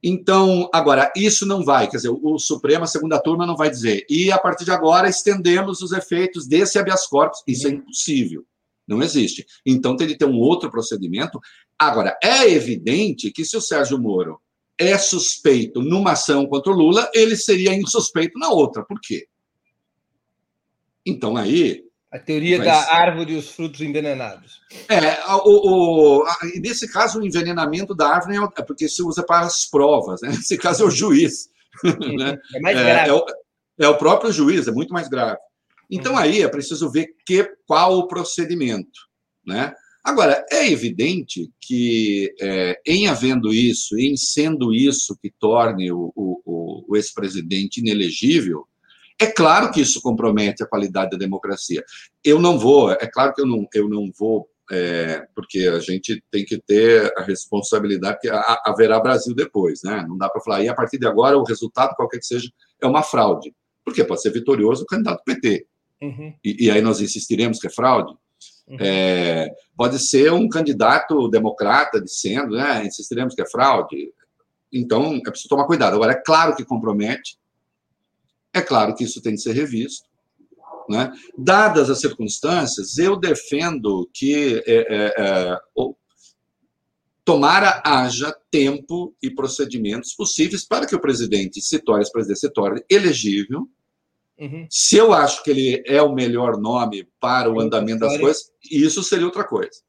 Então, 0.10 0.70
agora, 0.74 1.12
isso 1.18 1.46
não 1.46 1.66
vai, 1.66 1.90
quer 1.90 1.98
dizer, 1.98 2.10
o 2.10 2.40
Supremo, 2.40 2.86
a 2.86 2.88
segunda 2.88 3.20
turma, 3.20 3.46
não 3.46 3.58
vai 3.58 3.70
dizer. 3.70 4.06
E 4.10 4.32
a 4.32 4.38
partir 4.38 4.64
de 4.64 4.72
agora 4.72 5.10
estendemos 5.10 5.82
os 5.82 5.92
efeitos 5.92 6.48
desse 6.48 6.80
habeas 6.80 7.06
corpus. 7.06 7.44
Isso 7.46 7.68
é 7.68 7.72
impossível. 7.72 8.46
Não 8.88 9.04
existe. 9.04 9.46
Então 9.66 9.98
tem 9.98 10.08
de 10.08 10.18
ter 10.18 10.24
um 10.24 10.40
outro 10.40 10.72
procedimento. 10.72 11.42
Agora, 11.78 12.18
é 12.24 12.50
evidente 12.50 13.32
que 13.32 13.44
se 13.44 13.58
o 13.58 13.62
Sérgio 13.62 14.00
Moro 14.00 14.40
é 14.78 14.98
suspeito 14.98 15.82
numa 15.82 16.14
ação 16.14 16.48
contra 16.48 16.72
o 16.72 16.76
Lula, 16.76 17.12
ele 17.14 17.36
seria 17.36 17.76
insuspeito 17.76 18.40
na 18.40 18.50
outra. 18.50 18.86
Por 18.86 19.02
quê? 19.02 19.28
Então 21.06 21.36
aí. 21.36 21.86
A 22.12 22.18
teoria 22.18 22.58
da 22.58 22.94
árvore 22.94 23.34
e 23.34 23.36
os 23.36 23.50
frutos 23.50 23.82
envenenados. 23.82 24.62
É, 24.88 25.20
o, 25.44 26.22
o, 26.22 26.26
nesse 26.56 26.92
caso, 26.92 27.20
o 27.20 27.26
envenenamento 27.26 27.94
da 27.94 28.08
árvore 28.08 28.38
é 28.58 28.62
porque 28.62 28.88
se 28.88 29.04
usa 29.04 29.24
para 29.24 29.46
as 29.46 29.66
provas, 29.66 30.22
né? 30.22 30.30
Nesse 30.38 30.58
caso 30.58 30.84
é 30.84 30.88
o 30.88 30.92
juiz. 30.92 31.50
né? 31.84 32.38
É 32.56 32.60
mais 32.62 32.78
grave. 32.78 33.00
É, 33.00 33.08
é, 33.10 33.14
o, 33.14 33.26
é, 33.80 33.88
o, 33.90 33.98
próprio 33.98 34.32
juiz, 34.32 34.68
é 34.68 34.72
muito 34.72 34.94
mais 34.94 35.10
grave. 35.10 35.38
Então 35.92 36.14
hum. 36.14 36.18
aí 36.18 36.42
é 36.42 36.48
preciso 36.48 36.90
ver 36.90 37.10
que, 37.26 37.44
qual 37.66 37.98
o 37.98 38.08
procedimento. 38.08 39.08
Né? 39.46 39.74
Agora, 40.02 40.46
é 40.50 40.72
evidente 40.72 41.52
que, 41.60 42.34
é, 42.40 42.80
em 42.86 43.08
havendo 43.08 43.54
isso, 43.54 44.00
em 44.00 44.16
sendo 44.16 44.74
isso 44.74 45.18
que 45.22 45.30
torne 45.30 45.92
o, 45.92 46.14
o, 46.16 46.86
o 46.88 46.96
ex-presidente 46.96 47.82
inelegível, 47.82 48.66
é 49.20 49.28
claro 49.28 49.72
que 49.72 49.82
isso 49.82 50.02
compromete 50.02 50.64
a 50.64 50.68
qualidade 50.68 51.12
da 51.12 51.18
democracia. 51.18 51.84
Eu 52.24 52.40
não 52.40 52.58
vou, 52.60 52.92
é 52.92 53.08
claro 53.08 53.34
que 53.34 53.42
eu 53.42 53.46
não, 53.46 53.68
eu 53.74 53.90
não 53.90 54.12
vou, 54.18 54.48
é, 54.72 55.26
porque 55.34 55.60
a 55.60 55.80
gente 55.80 56.24
tem 56.30 56.46
que 56.46 56.62
ter 56.62 57.12
a 57.18 57.24
responsabilidade 57.24 58.20
que 58.22 58.30
haverá 58.30 59.00
Brasil 59.00 59.34
depois, 59.34 59.82
né? 59.84 60.06
Não 60.08 60.18
dá 60.18 60.30
para 60.30 60.42
falar, 60.42 60.64
e 60.64 60.70
a 60.70 60.76
partir 60.76 61.00
de 61.00 61.08
agora 61.08 61.38
o 61.38 61.44
resultado, 61.44 61.96
qualquer 61.96 62.20
que 62.20 62.26
seja, 62.26 62.50
é 62.82 62.86
uma 62.86 63.02
fraude. 63.02 63.54
Porque 63.84 64.04
pode 64.04 64.22
ser 64.22 64.32
vitorioso 64.32 64.84
o 64.84 64.88
candidato 64.88 65.24
PT. 65.24 65.66
Uhum. 66.02 66.34
E, 66.44 66.66
e 66.66 66.72
aí 66.72 66.82
nós 66.82 67.02
insistiremos 67.02 67.60
que 67.60 67.68
é 67.68 67.72
fraude? 67.72 68.14
Uhum. 68.68 68.78
É, 68.80 69.50
pode 69.76 69.98
ser 69.98 70.32
um 70.32 70.48
candidato 70.50 71.30
democrata 71.30 72.02
dizendo, 72.02 72.56
né, 72.56 72.86
insistiremos 72.86 73.34
que 73.34 73.42
é 73.42 73.50
fraude. 73.50 74.12
Então, 74.72 75.16
é 75.16 75.30
preciso 75.30 75.50
tomar 75.50 75.66
cuidado. 75.66 75.96
Agora, 75.96 76.12
é 76.12 76.22
claro 76.22 76.56
que 76.56 76.66
compromete, 76.66 77.38
é 78.58 78.62
claro 78.62 78.96
que 78.96 79.04
isso 79.04 79.22
tem 79.22 79.34
que 79.34 79.42
ser 79.42 79.54
revisto. 79.54 80.08
Né? 80.90 81.12
Dadas 81.38 81.90
as 81.90 82.00
circunstâncias, 82.00 82.98
eu 82.98 83.18
defendo 83.18 84.10
que 84.14 84.64
é, 84.66 84.74
é, 84.78 85.14
é, 85.18 85.60
tomara 87.26 87.82
haja 87.86 88.34
tempo 88.50 89.14
e 89.22 89.30
procedimentos 89.30 90.14
possíveis 90.14 90.64
para 90.64 90.86
que 90.86 90.96
o 90.96 91.02
presidente 91.02 91.62
se 91.62 91.80
torne, 91.80 92.10
presidente 92.10 92.40
se 92.40 92.50
torne 92.50 92.82
elegível. 92.90 93.68
Uhum. 94.40 94.66
Se 94.70 94.96
eu 94.96 95.12
acho 95.12 95.44
que 95.44 95.50
ele 95.50 95.84
é 95.86 96.02
o 96.02 96.14
melhor 96.14 96.58
nome 96.58 97.06
para 97.20 97.52
o 97.52 97.60
andamento 97.60 98.00
das 98.00 98.18
coisas, 98.18 98.52
isso 98.72 99.04
seria 99.04 99.26
outra 99.26 99.44
coisa. 99.44 99.82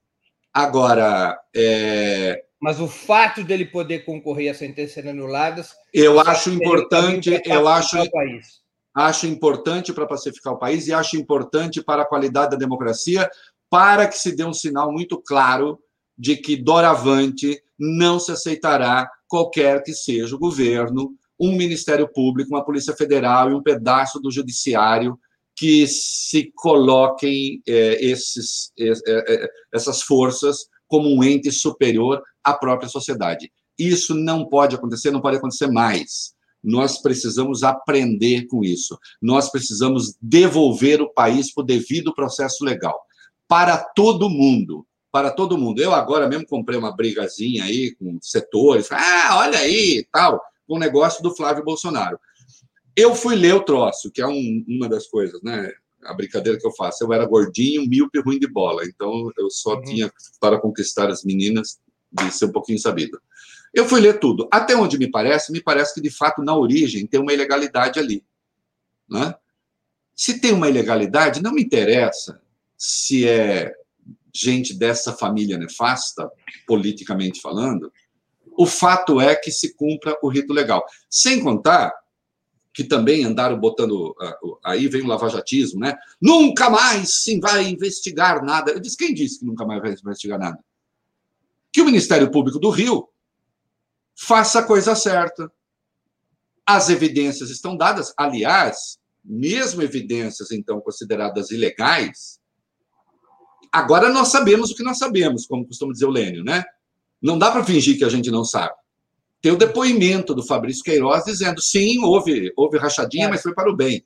Agora, 0.52 1.38
é... 1.54 2.44
mas 2.60 2.80
o 2.80 2.88
fato 2.88 3.44
dele 3.44 3.64
poder 3.64 4.04
concorrer 4.04 4.50
a 4.50 4.54
sentenças 4.54 5.06
anuladas, 5.06 5.74
eu 5.92 6.18
acho 6.20 6.50
importante, 6.50 7.40
eu 7.44 7.68
acho, 7.68 7.96
acho 8.94 9.26
importante 9.26 9.92
para 9.92 10.06
pacificar 10.06 10.52
o 10.52 10.58
país 10.58 10.86
e 10.86 10.92
acho 10.92 11.16
importante 11.16 11.82
para 11.82 12.02
a 12.02 12.06
qualidade 12.06 12.50
da 12.50 12.56
democracia, 12.56 13.30
para 13.70 14.08
que 14.08 14.16
se 14.16 14.34
dê 14.34 14.44
um 14.44 14.52
sinal 14.52 14.92
muito 14.92 15.20
claro 15.20 15.78
de 16.16 16.36
que 16.36 16.56
doravante 16.56 17.62
não 17.78 18.18
se 18.18 18.32
aceitará 18.32 19.08
qualquer 19.28 19.82
que 19.84 19.92
seja 19.92 20.34
o 20.34 20.38
governo, 20.38 21.14
um 21.38 21.56
Ministério 21.56 22.08
Público, 22.08 22.50
uma 22.50 22.64
Polícia 22.64 22.96
Federal 22.96 23.50
e 23.50 23.54
um 23.54 23.62
pedaço 23.62 24.18
do 24.18 24.32
Judiciário 24.32 25.18
que 25.54 25.86
se 25.86 26.52
coloquem 26.54 27.62
é, 27.66 28.04
esses, 28.04 28.72
é, 28.78 28.92
é, 29.06 29.50
essas 29.72 30.02
forças 30.02 30.66
como 30.88 31.08
um 31.08 31.22
ente 31.22 31.52
superior 31.52 32.22
à 32.42 32.54
própria 32.54 32.88
sociedade. 32.88 33.52
Isso 33.78 34.14
não 34.14 34.44
pode 34.44 34.74
acontecer, 34.74 35.10
não 35.10 35.20
pode 35.20 35.36
acontecer 35.36 35.68
mais. 35.68 36.34
Nós 36.62 37.00
precisamos 37.00 37.62
aprender 37.62 38.46
com 38.46 38.64
isso. 38.64 38.98
Nós 39.22 39.50
precisamos 39.50 40.16
devolver 40.20 41.00
o 41.00 41.12
país 41.12 41.54
para 41.54 41.62
o 41.62 41.66
devido 41.66 42.14
processo 42.14 42.64
legal. 42.64 42.98
Para 43.46 43.78
todo 43.78 44.28
mundo. 44.28 44.84
Para 45.12 45.30
todo 45.30 45.56
mundo. 45.56 45.80
Eu 45.80 45.94
agora 45.94 46.28
mesmo 46.28 46.46
comprei 46.46 46.78
uma 46.78 46.94
brigazinha 46.94 47.64
aí 47.64 47.94
com 47.94 48.18
setores. 48.20 48.88
Ah, 48.90 49.38
olha 49.38 49.58
aí, 49.60 50.04
tal, 50.12 50.40
com 50.66 50.74
o 50.74 50.78
negócio 50.78 51.22
do 51.22 51.34
Flávio 51.34 51.64
Bolsonaro. 51.64 52.18
Eu 52.96 53.14
fui 53.14 53.36
ler 53.36 53.54
o 53.54 53.62
troço, 53.62 54.10
que 54.10 54.20
é 54.20 54.26
um, 54.26 54.64
uma 54.66 54.88
das 54.88 55.06
coisas, 55.06 55.40
né? 55.42 55.70
A 56.04 56.14
brincadeira 56.14 56.58
que 56.58 56.66
eu 56.66 56.72
faço. 56.72 57.04
Eu 57.04 57.12
era 57.12 57.26
gordinho, 57.26 57.88
míope, 57.88 58.20
ruim 58.20 58.38
de 58.38 58.46
bola. 58.46 58.84
Então, 58.84 59.30
eu 59.36 59.50
só 59.50 59.74
uhum. 59.74 59.82
tinha, 59.82 60.12
para 60.40 60.60
conquistar 60.60 61.08
as 61.10 61.24
meninas, 61.24 61.78
de 62.12 62.30
ser 62.32 62.46
um 62.46 62.52
pouquinho 62.52 62.78
sabido. 62.78 63.20
Eu 63.74 63.86
fui 63.86 64.00
ler 64.00 64.18
tudo. 64.18 64.48
Até 64.50 64.74
onde 64.76 64.98
me 64.98 65.10
parece, 65.10 65.52
me 65.52 65.60
parece 65.60 65.94
que, 65.94 66.00
de 66.00 66.10
fato, 66.10 66.42
na 66.42 66.56
origem, 66.56 67.06
tem 67.06 67.20
uma 67.20 67.32
ilegalidade 67.32 67.98
ali. 67.98 68.24
Né? 69.08 69.34
Se 70.14 70.40
tem 70.40 70.52
uma 70.52 70.68
ilegalidade, 70.68 71.42
não 71.42 71.52
me 71.52 71.62
interessa 71.62 72.40
se 72.76 73.28
é 73.28 73.72
gente 74.34 74.72
dessa 74.72 75.12
família 75.12 75.58
nefasta, 75.58 76.30
politicamente 76.66 77.40
falando. 77.40 77.92
O 78.56 78.66
fato 78.66 79.20
é 79.20 79.34
que 79.34 79.50
se 79.50 79.74
cumpra 79.74 80.16
o 80.22 80.28
rito 80.28 80.52
legal. 80.52 80.84
Sem 81.10 81.42
contar 81.42 81.92
que 82.78 82.84
também 82.84 83.24
andaram 83.24 83.58
botando. 83.58 84.14
Ah, 84.20 84.38
aí 84.66 84.86
vem 84.86 85.02
o 85.02 85.06
lavajatismo, 85.08 85.80
né? 85.80 85.96
Nunca 86.22 86.70
mais 86.70 87.24
se 87.24 87.40
vai 87.40 87.68
investigar 87.68 88.40
nada. 88.44 88.70
Eu 88.70 88.78
disse: 88.78 88.96
quem 88.96 89.12
disse 89.12 89.40
que 89.40 89.44
nunca 89.44 89.66
mais 89.66 89.82
vai 89.82 89.90
investigar 89.90 90.38
nada? 90.38 90.56
Que 91.72 91.80
o 91.80 91.84
Ministério 91.84 92.30
Público 92.30 92.60
do 92.60 92.70
Rio 92.70 93.08
faça 94.14 94.60
a 94.60 94.62
coisa 94.62 94.94
certa. 94.94 95.50
As 96.64 96.88
evidências 96.88 97.50
estão 97.50 97.76
dadas. 97.76 98.14
Aliás, 98.16 99.00
mesmo 99.24 99.82
evidências 99.82 100.52
então 100.52 100.80
consideradas 100.80 101.50
ilegais, 101.50 102.38
agora 103.72 104.08
nós 104.08 104.28
sabemos 104.28 104.70
o 104.70 104.76
que 104.76 104.84
nós 104.84 104.98
sabemos, 104.98 105.48
como 105.48 105.66
costuma 105.66 105.92
dizer 105.92 106.06
o 106.06 106.10
Lênio, 106.10 106.44
né? 106.44 106.64
Não 107.20 107.36
dá 107.36 107.50
para 107.50 107.64
fingir 107.64 107.98
que 107.98 108.04
a 108.04 108.08
gente 108.08 108.30
não 108.30 108.44
sabe. 108.44 108.76
Tem 109.40 109.52
o 109.52 109.56
depoimento 109.56 110.34
do 110.34 110.44
Fabrício 110.44 110.82
Queiroz 110.82 111.24
dizendo 111.24 111.60
sim, 111.60 111.98
houve, 112.04 112.52
houve 112.56 112.76
rachadinha, 112.78 113.26
é. 113.26 113.28
mas 113.28 113.42
foi 113.42 113.54
para 113.54 113.70
o 113.70 113.76
bem. 113.76 114.04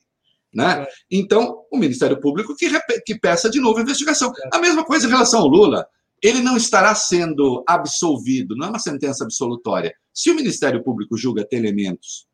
Né? 0.52 0.82
É. 0.82 0.88
Então, 1.10 1.64
o 1.70 1.78
Ministério 1.78 2.20
Público 2.20 2.54
que, 2.54 2.68
que 3.06 3.18
peça 3.18 3.48
de 3.48 3.58
novo 3.58 3.78
a 3.78 3.82
investigação. 3.82 4.30
É. 4.30 4.56
A 4.56 4.60
mesma 4.60 4.84
coisa 4.84 5.06
em 5.06 5.10
relação 5.10 5.40
ao 5.40 5.48
Lula. 5.48 5.86
Ele 6.22 6.40
não 6.40 6.56
estará 6.56 6.94
sendo 6.94 7.64
absolvido, 7.66 8.54
não 8.54 8.68
é 8.68 8.70
uma 8.70 8.78
sentença 8.78 9.24
absolutória. 9.24 9.92
Se 10.14 10.30
o 10.30 10.36
Ministério 10.36 10.80
Público 10.84 11.16
julga 11.16 11.44
ter 11.44 11.56
elementos 11.56 12.28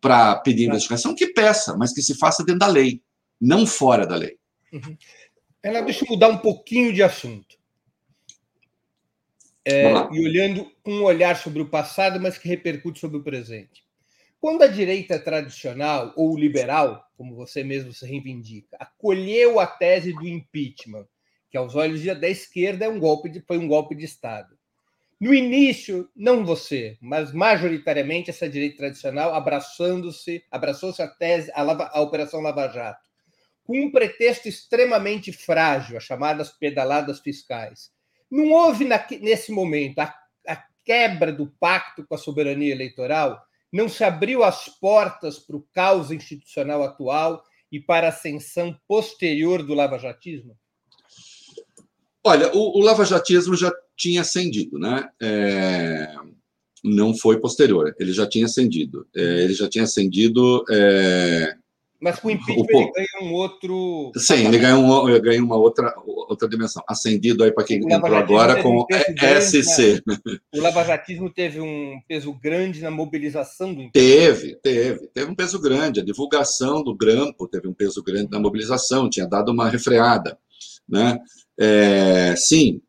para 0.00 0.36
pedir 0.36 0.64
investigação, 0.64 1.14
que 1.14 1.26
peça, 1.26 1.76
mas 1.76 1.92
que 1.92 2.00
se 2.00 2.16
faça 2.16 2.42
dentro 2.42 2.60
da 2.60 2.66
lei, 2.68 3.02
não 3.38 3.66
fora 3.66 4.06
da 4.06 4.16
lei. 4.16 4.38
Uhum. 4.72 4.96
Ela, 5.62 5.82
deixa 5.82 6.06
eu 6.06 6.08
mudar 6.08 6.28
um 6.28 6.38
pouquinho 6.38 6.90
de 6.90 7.02
assunto 7.02 7.61
é, 9.64 9.92
e 10.12 10.24
olhando 10.24 10.70
com 10.82 10.92
um 10.92 11.04
olhar 11.04 11.36
sobre 11.36 11.62
o 11.62 11.68
passado, 11.68 12.20
mas 12.20 12.36
que 12.36 12.48
repercute 12.48 12.98
sobre 12.98 13.18
o 13.18 13.22
presente. 13.22 13.84
Quando 14.40 14.62
a 14.62 14.66
direita 14.66 15.20
tradicional 15.20 16.12
ou 16.16 16.36
liberal, 16.36 17.06
como 17.16 17.36
você 17.36 17.62
mesmo 17.62 17.92
se 17.92 18.04
reivindica, 18.04 18.76
acolheu 18.80 19.60
a 19.60 19.66
tese 19.66 20.12
do 20.12 20.26
impeachment, 20.26 21.06
que 21.48 21.56
aos 21.56 21.76
olhos 21.76 22.02
da 22.18 22.28
esquerda 22.28 22.86
é 22.86 22.88
um 22.88 22.98
golpe 22.98 23.28
de, 23.28 23.40
foi 23.40 23.58
um 23.58 23.68
golpe 23.68 23.94
de 23.94 24.04
Estado. 24.04 24.58
No 25.20 25.32
início, 25.32 26.10
não 26.16 26.44
você, 26.44 26.98
mas 27.00 27.32
majoritariamente 27.32 28.30
essa 28.30 28.48
direita 28.48 28.78
tradicional 28.78 29.32
abraçando-se, 29.32 30.42
abraçou-se 30.50 31.00
a 31.00 31.06
tese, 31.06 31.52
Lava, 31.56 31.88
a 31.92 32.00
Operação 32.00 32.40
Lava 32.40 32.66
Jato, 32.68 33.08
com 33.62 33.78
um 33.78 33.92
pretexto 33.92 34.48
extremamente 34.48 35.30
frágil, 35.32 35.96
as 35.96 36.02
chamadas 36.02 36.50
pedaladas 36.50 37.20
fiscais, 37.20 37.92
não 38.32 38.50
houve 38.50 38.88
nesse 39.20 39.52
momento 39.52 39.98
a, 39.98 40.14
a 40.48 40.64
quebra 40.82 41.30
do 41.30 41.52
pacto 41.60 42.02
com 42.06 42.14
a 42.14 42.18
soberania 42.18 42.72
eleitoral? 42.72 43.38
Não 43.70 43.90
se 43.90 44.02
abriu 44.02 44.42
as 44.42 44.70
portas 44.80 45.38
para 45.38 45.56
o 45.56 45.66
caos 45.74 46.10
institucional 46.10 46.82
atual 46.82 47.44
e 47.70 47.78
para 47.78 48.06
a 48.06 48.08
ascensão 48.08 48.74
posterior 48.88 49.62
do 49.62 49.74
lavajatismo? 49.74 50.56
Olha, 52.24 52.50
o, 52.54 52.78
o 52.78 52.82
lavajatismo 52.82 53.54
já 53.54 53.70
tinha 53.96 54.22
ascendido, 54.22 54.78
né? 54.78 55.10
É, 55.20 56.14
não 56.82 57.14
foi 57.14 57.38
posterior, 57.38 57.94
ele 57.98 58.14
já 58.14 58.26
tinha 58.26 58.46
ascendido. 58.46 59.06
É, 59.14 59.44
ele 59.44 59.52
já 59.52 59.68
tinha 59.68 59.84
ascendido 59.84 60.64
é, 60.70 61.54
mas 62.02 62.18
com 62.18 62.26
o 62.26 62.30
impeachment 62.32 62.66
o, 62.68 62.80
ele 62.80 62.90
ganha 62.92 63.30
um 63.30 63.32
outro. 63.32 64.10
Sim, 64.16 64.46
ele 64.48 64.58
ganha, 64.58 64.76
um, 64.76 65.20
ganha 65.20 65.42
uma 65.42 65.54
outra, 65.54 65.94
outra 66.04 66.48
dimensão. 66.48 66.82
Ascendido 66.88 67.44
aí 67.44 67.52
para 67.52 67.62
quem 67.62 67.78
entrou 67.78 68.16
agora 68.16 68.60
com 68.60 68.80
um 68.80 68.86
SC. 69.40 70.02
né? 70.04 70.18
O 70.52 70.60
lavajatismo 70.60 71.30
teve 71.30 71.60
um 71.60 72.00
peso 72.08 72.32
grande 72.32 72.82
na 72.82 72.90
mobilização 72.90 73.72
do 73.72 73.88
Teve, 73.92 74.56
teve. 74.56 75.06
Teve 75.14 75.30
um 75.30 75.34
peso 75.36 75.60
grande. 75.60 76.00
A 76.00 76.04
divulgação 76.04 76.82
do 76.82 76.92
grampo 76.92 77.46
teve 77.46 77.68
um 77.68 77.72
peso 77.72 78.02
grande 78.02 78.32
na 78.32 78.40
mobilização, 78.40 79.08
tinha 79.08 79.26
dado 79.26 79.52
uma 79.52 79.68
refreada. 79.68 80.36
Né? 80.88 81.20
É, 81.56 82.34
sim. 82.36 82.82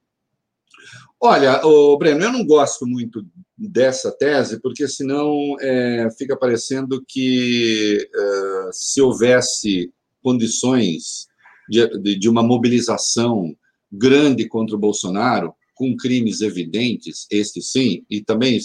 Olha, 1.22 1.64
o 1.64 1.96
Breno, 2.00 2.24
eu 2.24 2.32
não 2.32 2.44
gosto 2.44 2.88
muito 2.88 3.24
dessa 3.70 4.12
tese, 4.12 4.60
porque 4.60 4.88
senão 4.88 5.56
é, 5.60 6.10
fica 6.18 6.36
parecendo 6.36 7.04
que 7.08 7.98
é, 8.14 8.70
se 8.72 9.02
houvesse 9.02 9.92
condições 10.22 11.28
de, 11.70 12.18
de, 12.18 12.30
uma 12.30 12.44
mobilização 12.44 13.56
grande 13.92 14.48
contra 14.48 14.76
o 14.76 14.80
Bolsonaro, 14.80 15.54
com 15.76 15.96
crimes 15.96 16.42
evidentes, 16.42 17.26
este 17.32 17.62
sim, 17.62 18.06
e 18.10 18.22
também 18.22 18.60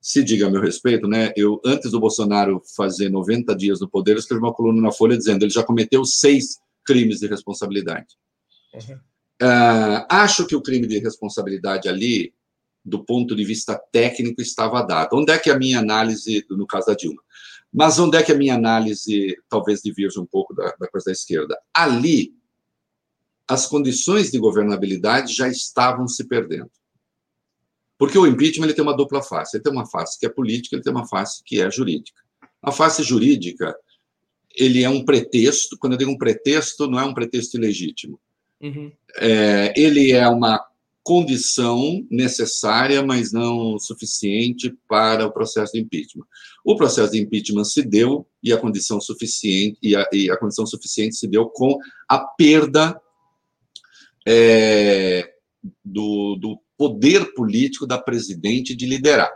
se 0.00 0.22
diga 0.22 0.46
a 0.46 0.50
meu 0.50 0.60
respeito, 0.60 1.08
né? 1.08 1.32
Eu, 1.36 1.60
antes 1.64 1.90
do 1.90 2.00
Bolsonaro 2.00 2.62
fazer 2.76 3.08
90 3.08 3.54
dias 3.56 3.80
no 3.80 3.88
poder, 3.88 4.12
eu 4.12 4.18
escrevi 4.18 4.42
uma 4.42 4.54
coluna 4.54 4.80
na 4.80 4.92
Folha 4.92 5.16
dizendo 5.16 5.42
ele 5.42 5.50
já 5.50 5.62
cometeu 5.62 6.04
seis 6.04 6.58
crimes 6.84 7.18
de 7.18 7.26
responsabilidade. 7.26 8.06
Uhum. 8.74 8.96
Uh, 9.40 10.06
acho 10.08 10.46
que 10.46 10.56
o 10.56 10.62
crime 10.62 10.86
de 10.86 10.98
responsabilidade 10.98 11.88
ali 11.88 12.32
do 12.88 13.04
ponto 13.04 13.36
de 13.36 13.44
vista 13.44 13.80
técnico, 13.92 14.40
estava 14.40 14.82
dado. 14.82 15.16
Onde 15.16 15.32
é 15.32 15.38
que 15.38 15.50
a 15.50 15.58
minha 15.58 15.78
análise, 15.78 16.44
no 16.50 16.66
caso 16.66 16.86
da 16.86 16.94
Dilma, 16.94 17.22
mas 17.72 17.98
onde 17.98 18.16
é 18.16 18.22
que 18.22 18.32
a 18.32 18.36
minha 18.36 18.54
análise 18.54 19.36
talvez 19.48 19.82
divirja 19.82 20.20
um 20.20 20.26
pouco 20.26 20.54
da, 20.54 20.74
da 20.80 20.88
coisa 20.88 21.06
da 21.06 21.12
esquerda? 21.12 21.58
Ali, 21.74 22.34
as 23.46 23.66
condições 23.66 24.30
de 24.30 24.38
governabilidade 24.38 25.34
já 25.34 25.48
estavam 25.48 26.08
se 26.08 26.26
perdendo. 26.26 26.70
Porque 27.98 28.16
o 28.16 28.26
impeachment 28.26 28.66
ele 28.66 28.74
tem 28.74 28.84
uma 28.84 28.96
dupla 28.96 29.22
face. 29.22 29.56
Ele 29.56 29.64
tem 29.64 29.72
uma 29.72 29.86
face 29.86 30.18
que 30.18 30.26
é 30.26 30.28
política, 30.28 30.76
ele 30.76 30.82
tem 30.82 30.92
uma 30.92 31.06
face 31.06 31.42
que 31.44 31.60
é 31.60 31.70
jurídica. 31.70 32.22
A 32.62 32.70
face 32.70 33.02
jurídica, 33.02 33.76
ele 34.54 34.82
é 34.82 34.88
um 34.88 35.04
pretexto. 35.04 35.76
Quando 35.78 35.94
eu 35.94 35.98
digo 35.98 36.10
um 36.10 36.18
pretexto, 36.18 36.86
não 36.86 36.98
é 36.98 37.04
um 37.04 37.14
pretexto 37.14 37.56
ilegítimo. 37.56 38.20
Uhum. 38.60 38.92
É, 39.16 39.72
ele 39.76 40.12
é 40.12 40.28
uma 40.28 40.64
condição 41.08 42.06
necessária, 42.10 43.02
mas 43.02 43.32
não 43.32 43.78
suficiente 43.78 44.76
para 44.86 45.24
o 45.24 45.32
processo 45.32 45.72
de 45.72 45.80
impeachment. 45.80 46.26
O 46.62 46.76
processo 46.76 47.12
de 47.12 47.18
impeachment 47.18 47.64
se 47.64 47.82
deu 47.82 48.28
e 48.42 48.52
a 48.52 48.58
condição 48.58 49.00
suficiente 49.00 49.78
e 49.82 49.96
a, 49.96 50.06
e 50.12 50.30
a 50.30 50.36
condição 50.36 50.66
suficiente 50.66 51.16
se 51.16 51.26
deu 51.26 51.46
com 51.46 51.78
a 52.06 52.18
perda 52.18 53.00
é, 54.26 55.32
do, 55.82 56.36
do, 56.36 56.60
poder 56.76 57.32
político 57.32 57.86
da 57.86 57.96
presidente 57.96 58.76
de 58.76 58.84
liderar. 58.84 59.32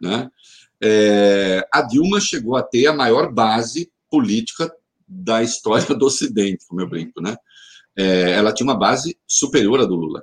Né? 0.00 0.30
É, 0.80 1.66
a 1.74 1.82
Dilma 1.82 2.20
chegou 2.20 2.54
a 2.54 2.62
ter 2.62 2.86
a 2.86 2.94
maior 2.94 3.32
base 3.32 3.90
política 4.08 4.72
da 5.08 5.42
história 5.42 5.92
do 5.92 6.06
Ocidente, 6.06 6.64
como 6.68 6.80
eu 6.80 6.88
brinco, 6.88 7.20
né? 7.20 7.36
É, 7.98 8.30
ela 8.30 8.54
tinha 8.54 8.66
uma 8.66 8.78
base 8.78 9.18
superior 9.26 9.80
à 9.80 9.84
do 9.84 9.96
Lula 9.96 10.22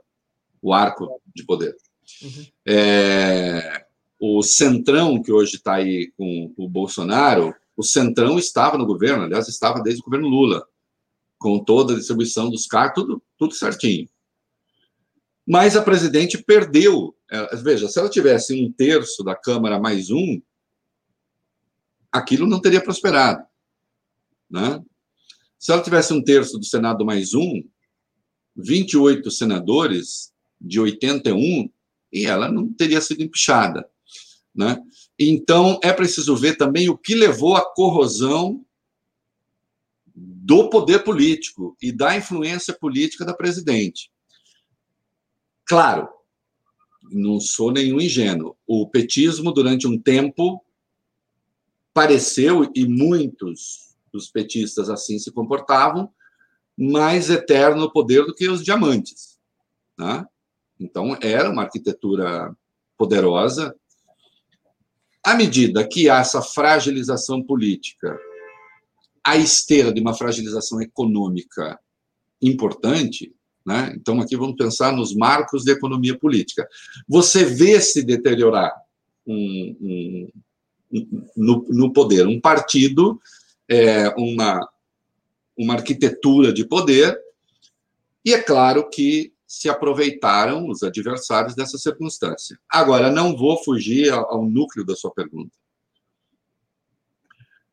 o 0.68 0.74
arco 0.74 1.22
de 1.34 1.46
poder. 1.46 1.76
Uhum. 2.22 2.46
É, 2.68 3.86
o 4.20 4.42
Centrão, 4.44 5.22
que 5.22 5.32
hoje 5.32 5.56
está 5.56 5.76
aí 5.76 6.12
com 6.18 6.54
o 6.58 6.68
Bolsonaro, 6.68 7.56
o 7.76 7.84
Centrão 7.84 8.38
estava 8.38 8.78
no 8.78 8.86
governo, 8.86 9.24
aliás, 9.24 9.48
estava 9.48 9.82
desde 9.82 10.02
o 10.02 10.04
governo 10.04 10.28
Lula, 10.28 10.68
com 11.38 11.64
toda 11.64 11.94
a 11.94 11.96
distribuição 11.96 12.50
dos 12.50 12.66
cargos, 12.66 13.04
tudo, 13.04 13.24
tudo 13.38 13.54
certinho. 13.54 14.10
Mas 15.48 15.78
a 15.78 15.82
presidente 15.82 16.38
perdeu. 16.44 17.16
É, 17.32 17.56
veja, 17.56 17.88
se 17.88 17.98
ela 17.98 18.10
tivesse 18.10 18.54
um 18.54 18.72
terço 18.72 19.24
da 19.24 19.36
Câmara 19.36 19.80
mais 19.80 20.10
um, 20.10 20.42
aquilo 22.12 22.46
não 22.46 22.60
teria 22.60 22.84
prosperado. 22.84 23.46
Né? 24.50 24.84
Se 25.58 25.72
ela 25.72 25.82
tivesse 25.82 26.12
um 26.14 26.22
terço 26.22 26.58
do 26.58 26.66
Senado 26.66 27.06
mais 27.06 27.34
um, 27.34 27.64
28 28.58 29.30
senadores 29.30 30.34
de 30.60 30.80
81 30.80 31.70
e 32.12 32.26
ela 32.26 32.52
não 32.52 32.72
teria 32.72 33.02
sido 33.02 33.22
empichada. 33.22 33.88
Né? 34.54 34.82
Então, 35.20 35.80
é 35.84 35.94
preciso 35.94 36.36
ver 36.36 36.58
também 36.58 36.90
o 36.90 36.98
que 36.98 37.14
levou 37.14 37.56
à 37.56 37.74
corrosão 37.74 38.66
do 40.16 40.70
poder 40.70 41.04
político 41.04 41.78
e 41.82 41.92
da 41.92 42.18
influência 42.18 42.74
política 42.74 43.24
da 43.24 43.34
presidente. 43.34 44.12
Claro, 45.66 46.10
não 47.12 47.40
sou 47.40 47.72
nenhum 47.72 48.02
ingênuo. 48.02 48.58
O 48.66 48.90
petismo, 48.90 49.52
durante 49.52 49.86
um 49.86 50.00
tempo, 50.00 50.64
pareceu, 51.94 52.72
e 52.74 52.88
muitos 52.88 53.96
dos 54.12 54.30
petistas 54.30 54.90
assim 54.90 55.20
se 55.20 55.32
comportavam, 55.32 56.12
mais 56.78 57.30
eterno 57.30 57.92
poder 57.92 58.26
do 58.26 58.34
que 58.34 58.48
os 58.50 58.64
diamantes. 58.64 59.38
Né? 59.98 60.26
Então, 60.80 61.18
era 61.22 61.50
uma 61.50 61.64
arquitetura 61.64 62.56
poderosa. 62.98 63.76
À 65.24 65.36
medida 65.36 65.88
que 65.88 66.10
há 66.10 66.20
essa 66.20 66.42
fragilização 66.42 67.44
política, 67.44 68.18
à 69.24 69.36
esteira 69.36 69.92
de 69.92 70.00
uma 70.00 70.14
fragilização 70.14 70.82
econômica 70.82 71.78
importante, 72.42 73.34
né? 73.66 73.94
então 73.96 74.22
aqui 74.22 74.38
vamos 74.38 74.56
pensar 74.56 74.94
nos 74.94 75.14
marcos 75.14 75.64
de 75.64 75.72
economia 75.72 76.18
política. 76.18 76.66
Você 77.08 77.44
vê 77.44 77.82
se 77.82 78.04
deteriorar 78.04 78.74
um, 79.26 79.76
um, 79.82 80.30
um, 80.94 81.28
no, 81.36 81.66
no, 81.70 81.92
poder 81.92 82.26
um 82.26 82.40
partido, 82.40 83.20
é, 83.68 84.08
uma, 84.16 84.66
uma 85.58 85.74
arquitetura 85.74 86.54
de 86.54 86.66
poder, 86.66 87.20
e 88.24 88.34
é 88.34 88.42
claro 88.42 88.90
que 88.90 89.34
se 89.48 89.70
aproveitaram 89.70 90.68
os 90.68 90.84
adversários 90.84 91.56
dessa 91.56 91.78
circunstância. 91.78 92.60
Agora, 92.70 93.10
não 93.10 93.36
vou 93.36 93.64
fugir 93.64 94.12
ao, 94.12 94.44
núcleo 94.44 94.86
da 94.86 94.94
sua 94.94 95.10
pergunta. 95.10 95.56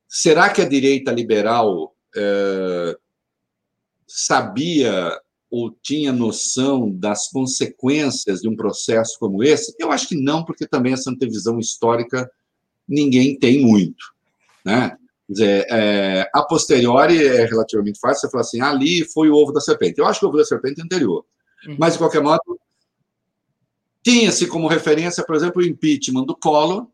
Será 0.08 0.48
que 0.50 0.62
a 0.62 0.68
direita 0.68 1.10
liberal 1.10 1.92
é, 2.16 2.96
sabia 4.06 5.20
ou 5.50 5.72
tinha 5.82 6.12
noção 6.12 6.88
das 6.88 7.28
consequências 7.28 8.40
de 8.40 8.48
um 8.48 8.54
processo 8.54 9.18
como 9.18 9.42
esse? 9.42 9.74
Eu 9.76 9.90
acho 9.90 10.06
que 10.06 10.16
não, 10.16 10.44
porque 10.44 10.68
também 10.68 10.92
essa 10.92 11.10
antevisão 11.10 11.58
histórica 11.58 12.30
ninguém 12.86 13.36
tem 13.36 13.60
muito. 13.60 14.14
Né? 14.64 14.96
Quer 15.26 15.32
dizer, 15.32 15.66
é, 15.70 16.30
a 16.32 16.42
posteriori 16.42 17.26
é 17.26 17.46
relativamente 17.46 17.98
fácil 17.98 18.20
você 18.20 18.30
falar 18.30 18.42
assim, 18.42 18.60
ali 18.60 19.04
foi 19.12 19.28
o 19.28 19.34
ovo 19.34 19.50
da 19.50 19.60
serpente. 19.60 19.98
Eu 19.98 20.06
acho 20.06 20.20
que 20.20 20.26
o 20.26 20.28
ovo 20.28 20.38
da 20.38 20.44
serpente 20.44 20.80
é 20.80 20.84
anterior. 20.84 21.24
Uhum. 21.66 21.76
Mas, 21.78 21.94
de 21.94 21.98
qualquer 21.98 22.22
modo, 22.22 22.60
tinha-se 24.02 24.46
como 24.46 24.68
referência, 24.68 25.24
por 25.24 25.34
exemplo, 25.34 25.62
o 25.62 25.64
impeachment 25.64 26.24
do 26.24 26.36
Collor. 26.36 26.86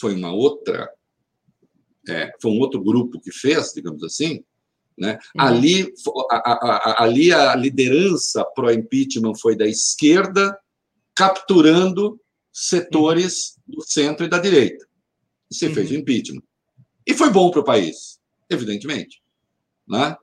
Foi 0.00 0.14
uma 0.14 0.32
outra. 0.32 0.88
É, 2.08 2.32
foi 2.40 2.52
um 2.52 2.60
outro 2.60 2.82
grupo 2.82 3.20
que 3.20 3.32
fez, 3.32 3.72
digamos 3.74 4.02
assim. 4.04 4.44
Né? 4.96 5.18
Uhum. 5.36 5.44
Ali, 5.44 5.94
a, 6.30 6.36
a, 6.36 6.52
a, 6.52 7.02
ali 7.02 7.32
a 7.32 7.54
liderança 7.54 8.44
pró-impeachment 8.44 9.34
foi 9.34 9.56
da 9.56 9.66
esquerda, 9.66 10.58
capturando 11.14 12.20
setores 12.52 13.56
uhum. 13.68 13.76
do 13.76 13.82
centro 13.82 14.24
e 14.24 14.28
da 14.28 14.38
direita. 14.38 14.86
E 15.50 15.54
se 15.54 15.72
fez 15.72 15.90
o 15.90 15.94
uhum. 15.94 16.00
impeachment. 16.00 16.42
E 17.06 17.14
foi 17.14 17.30
bom 17.30 17.50
para 17.50 17.60
o 17.60 17.64
país, 17.64 18.20
evidentemente. 18.50 19.22
Né? 19.86 20.16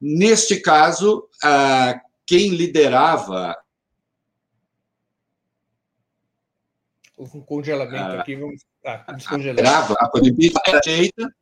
Neste 0.00 0.60
caso, 0.60 1.28
quem 2.26 2.50
liderava. 2.50 3.56
Houve 7.16 7.38
um 7.38 7.42
congelamento 7.42 8.16
aqui, 8.16 8.36
vamos 8.36 8.62
ah, 8.84 9.12
descongelar. 9.12 9.92
A 9.92 10.10
era 10.66 10.80
direita, 10.80 11.34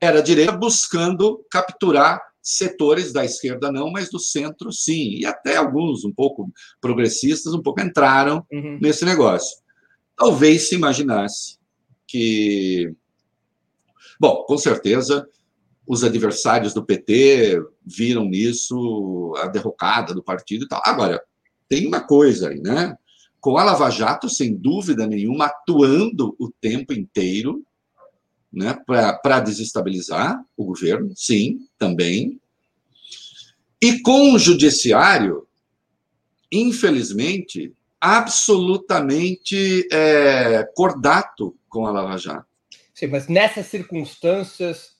era 0.00 0.22
direita 0.22 0.52
buscando 0.52 1.44
capturar 1.50 2.20
setores 2.46 3.12
da 3.12 3.24
esquerda 3.24 3.72
não, 3.72 3.90
mas 3.90 4.08
do 4.08 4.20
centro 4.20 4.70
sim, 4.70 5.16
e 5.18 5.26
até 5.26 5.56
alguns 5.56 6.04
um 6.04 6.12
pouco 6.12 6.48
progressistas 6.80 7.52
um 7.52 7.60
pouco 7.60 7.80
entraram 7.80 8.46
uhum. 8.52 8.78
nesse 8.80 9.04
negócio. 9.04 9.58
Talvez 10.16 10.68
se 10.68 10.76
imaginasse 10.76 11.58
que, 12.06 12.94
bom, 14.20 14.44
com 14.44 14.56
certeza 14.56 15.28
os 15.86 16.02
adversários 16.02 16.74
do 16.74 16.84
PT 16.84 17.62
viram 17.84 18.24
nisso 18.24 19.34
a 19.38 19.46
derrocada 19.46 20.12
do 20.12 20.22
partido 20.22 20.64
e 20.64 20.68
tal. 20.68 20.82
Agora, 20.84 21.22
tem 21.68 21.86
uma 21.86 22.00
coisa 22.00 22.48
aí, 22.48 22.60
né? 22.60 22.96
Com 23.40 23.56
a 23.56 23.64
Lava 23.64 23.88
Jato, 23.90 24.28
sem 24.28 24.56
dúvida 24.56 25.06
nenhuma, 25.06 25.46
atuando 25.46 26.34
o 26.38 26.50
tempo 26.50 26.92
inteiro 26.92 27.64
né, 28.52 28.76
para 28.86 29.40
desestabilizar 29.40 30.42
o 30.56 30.64
governo, 30.64 31.12
sim, 31.14 31.68
também. 31.78 32.40
E 33.80 34.00
com 34.00 34.32
o 34.32 34.38
judiciário, 34.38 35.46
infelizmente, 36.50 37.72
absolutamente 38.00 39.86
é, 39.92 40.64
cordato 40.74 41.54
com 41.68 41.86
a 41.86 41.92
Lava 41.92 42.16
Jato. 42.16 42.46
Sim, 42.94 43.08
mas 43.08 43.28
nessas 43.28 43.66
circunstâncias 43.66 44.95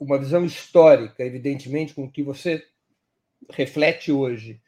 com 0.00 0.06
uma 0.06 0.18
visão 0.18 0.46
histórica, 0.46 1.22
evidentemente, 1.22 1.92
com 1.92 2.04
o 2.04 2.10
que 2.10 2.22
você 2.22 2.66
reflete 3.50 4.10
hoje, 4.10 4.58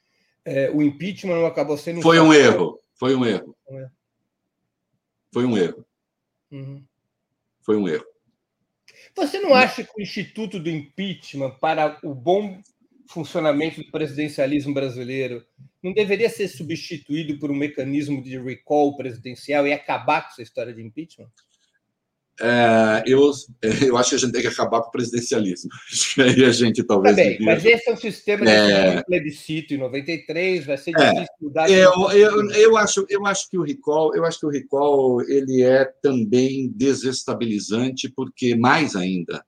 é, 0.44 0.70
o 0.70 0.82
impeachment 0.82 1.36
não 1.36 1.46
acabou 1.46 1.78
sendo. 1.78 2.02
Foi 2.02 2.20
um 2.20 2.34
erro. 2.34 2.78
Foi 2.94 3.16
um 3.16 3.24
erro. 3.24 3.56
Foi 5.32 5.46
um 5.46 5.56
erro. 5.56 5.86
Uhum. 6.50 6.84
Foi 7.62 7.78
um 7.78 7.88
erro. 7.88 8.04
Você 9.16 9.40
não 9.40 9.54
acha 9.54 9.82
que 9.82 9.90
o 9.96 10.02
Instituto 10.02 10.60
do 10.60 10.68
Impeachment, 10.68 11.52
para 11.52 11.98
o 12.02 12.14
bom 12.14 12.60
funcionamento 13.08 13.82
do 13.82 13.90
presidencialismo 13.90 14.74
brasileiro, 14.74 15.42
não 15.82 15.94
deveria 15.94 16.28
ser 16.28 16.48
substituído 16.48 17.38
por 17.38 17.50
um 17.50 17.56
mecanismo 17.56 18.22
de 18.22 18.38
recall 18.38 18.98
presidencial 18.98 19.66
e 19.66 19.72
acabar 19.72 20.24
com 20.24 20.28
essa 20.28 20.42
história 20.42 20.74
de 20.74 20.82
impeachment? 20.82 21.30
É, 22.44 23.04
eu, 23.06 23.30
eu 23.86 23.96
acho 23.96 24.10
que 24.10 24.16
a 24.16 24.18
gente 24.18 24.32
tem 24.32 24.42
que 24.42 24.48
acabar 24.48 24.82
com 24.82 24.88
o 24.88 24.90
presidencialismo. 24.90 25.70
Aí 26.18 26.44
a 26.44 26.50
gente 26.50 26.82
talvez. 26.82 27.14
Tá 27.14 27.22
bem, 27.22 27.38
mas 27.40 27.64
esse 27.64 27.88
é 27.88 27.92
um 27.92 27.96
sistema 27.96 28.44
de 28.44 28.50
é... 28.50 29.02
plebiscito 29.04 29.74
em 29.74 29.78
93, 29.78 30.66
vai 30.66 30.76
ser 30.76 30.90
é, 30.90 30.94
difícil 30.94 31.22
é, 31.22 31.26
mudar. 31.40 31.70
Eu, 31.70 32.10
eu, 32.10 32.50
eu, 32.50 32.76
acho, 32.76 33.06
eu 33.08 33.24
acho 33.24 33.48
que 33.48 33.56
o 33.56 33.62
recall, 33.62 34.16
eu 34.16 34.24
acho 34.24 34.40
que 34.40 34.46
o 34.46 34.50
recall 34.50 35.22
ele 35.22 35.62
é 35.62 35.84
também 36.02 36.68
desestabilizante, 36.74 38.08
porque 38.08 38.56
mais 38.56 38.96
ainda, 38.96 39.44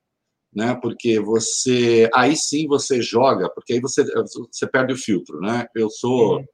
né? 0.55 0.79
Porque 0.81 1.19
você 1.19 2.09
aí 2.15 2.37
sim 2.37 2.69
você 2.69 3.03
joga, 3.03 3.51
porque 3.51 3.73
aí 3.73 3.81
você, 3.81 4.05
você 4.05 4.69
perde 4.69 4.93
o 4.93 4.99
filtro, 4.99 5.41
né? 5.41 5.67
Eu 5.75 5.91
sou, 5.91 6.37
uhum. 6.37 6.45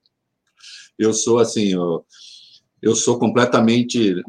eu 0.99 1.12
sou 1.12 1.38
assim. 1.38 1.74
Eu, 1.74 2.03
eu 2.82 2.94
sou 2.94 3.18
completamente, 3.18 4.22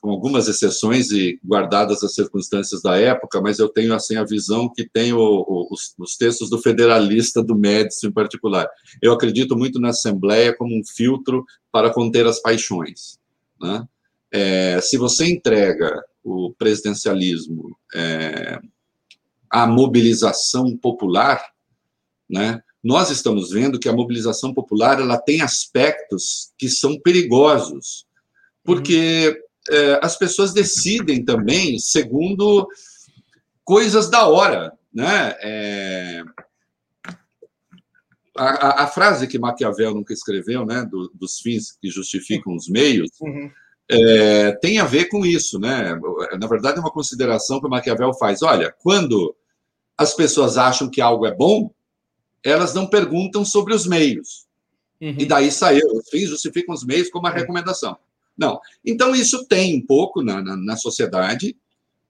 com 0.00 0.10
algumas 0.10 0.48
exceções 0.48 1.10
e 1.12 1.38
guardadas 1.44 2.02
as 2.02 2.14
circunstâncias 2.14 2.82
da 2.82 2.98
época, 2.98 3.40
mas 3.40 3.58
eu 3.58 3.68
tenho 3.68 3.94
assim 3.94 4.16
a 4.16 4.24
visão 4.24 4.68
que 4.72 4.88
tem 4.88 5.12
o, 5.12 5.18
o, 5.20 5.68
os, 5.70 5.94
os, 5.98 6.16
textos 6.16 6.50
do 6.50 6.58
federalista 6.58 7.42
do 7.42 7.54
Médici 7.54 8.08
em 8.08 8.12
particular. 8.12 8.68
Eu 9.00 9.12
acredito 9.12 9.56
muito 9.56 9.78
na 9.78 9.90
Assembleia 9.90 10.54
como 10.56 10.76
um 10.76 10.82
filtro 10.84 11.44
para 11.70 11.90
conter 11.90 12.26
as 12.26 12.40
paixões. 12.40 13.18
Né? 13.60 13.86
É, 14.32 14.80
se 14.80 14.96
você 14.96 15.26
entrega 15.26 16.02
o 16.24 16.52
presidencialismo 16.58 17.76
é, 17.94 18.58
à 19.48 19.64
mobilização 19.64 20.76
popular, 20.76 21.40
né, 22.28 22.60
nós 22.84 23.10
estamos 23.10 23.50
vendo 23.50 23.78
que 23.78 23.88
a 23.88 23.94
mobilização 23.94 24.52
popular 24.52 25.00
ela 25.00 25.16
tem 25.16 25.40
aspectos 25.40 26.52
que 26.58 26.68
são 26.68 27.00
perigosos, 27.00 28.06
porque 28.62 29.42
uhum. 29.70 29.74
é, 29.74 30.00
as 30.02 30.18
pessoas 30.18 30.52
decidem 30.52 31.24
também 31.24 31.78
segundo 31.78 32.68
coisas 33.64 34.10
da 34.10 34.28
hora, 34.28 34.70
né? 34.92 35.34
É, 35.40 36.22
a, 38.36 38.44
a, 38.44 38.84
a, 38.84 38.86
frase 38.86 39.26
que 39.26 39.38
Maquiavel 39.38 39.94
nunca 39.94 40.12
escreveu, 40.12 40.66
né, 40.66 40.84
do, 40.84 41.10
dos 41.14 41.38
fins 41.38 41.78
que 41.80 41.88
justificam 41.88 42.54
os 42.54 42.68
meios, 42.68 43.08
uhum. 43.22 43.50
é, 43.90 44.52
tem 44.56 44.78
a 44.78 44.84
ver 44.84 45.06
com 45.06 45.24
isso, 45.24 45.58
né? 45.58 45.98
Na 46.38 46.46
verdade, 46.46 46.76
é 46.76 46.80
uma 46.80 46.92
consideração 46.92 47.62
que 47.62 47.68
Maquiavel 47.68 48.12
faz. 48.12 48.42
Olha, 48.42 48.74
quando 48.82 49.34
as 49.96 50.12
pessoas 50.12 50.58
acham 50.58 50.90
que 50.90 51.00
algo 51.00 51.24
é 51.24 51.34
bom, 51.34 51.72
elas 52.44 52.74
não 52.74 52.86
perguntam 52.86 53.44
sobre 53.44 53.74
os 53.74 53.86
meios. 53.86 54.46
Uhum. 55.00 55.16
E 55.18 55.26
daí 55.26 55.50
saiu, 55.50 55.86
os 55.92 56.08
fins 56.08 56.28
justificam 56.28 56.74
os 56.74 56.84
meios 56.84 57.10
como 57.10 57.26
uma 57.26 57.34
recomendação. 57.34 57.96
Não. 58.36 58.60
Então, 58.84 59.14
isso 59.14 59.46
tem 59.46 59.76
um 59.76 59.84
pouco 59.84 60.22
na, 60.22 60.42
na, 60.42 60.56
na 60.56 60.76
sociedade. 60.76 61.56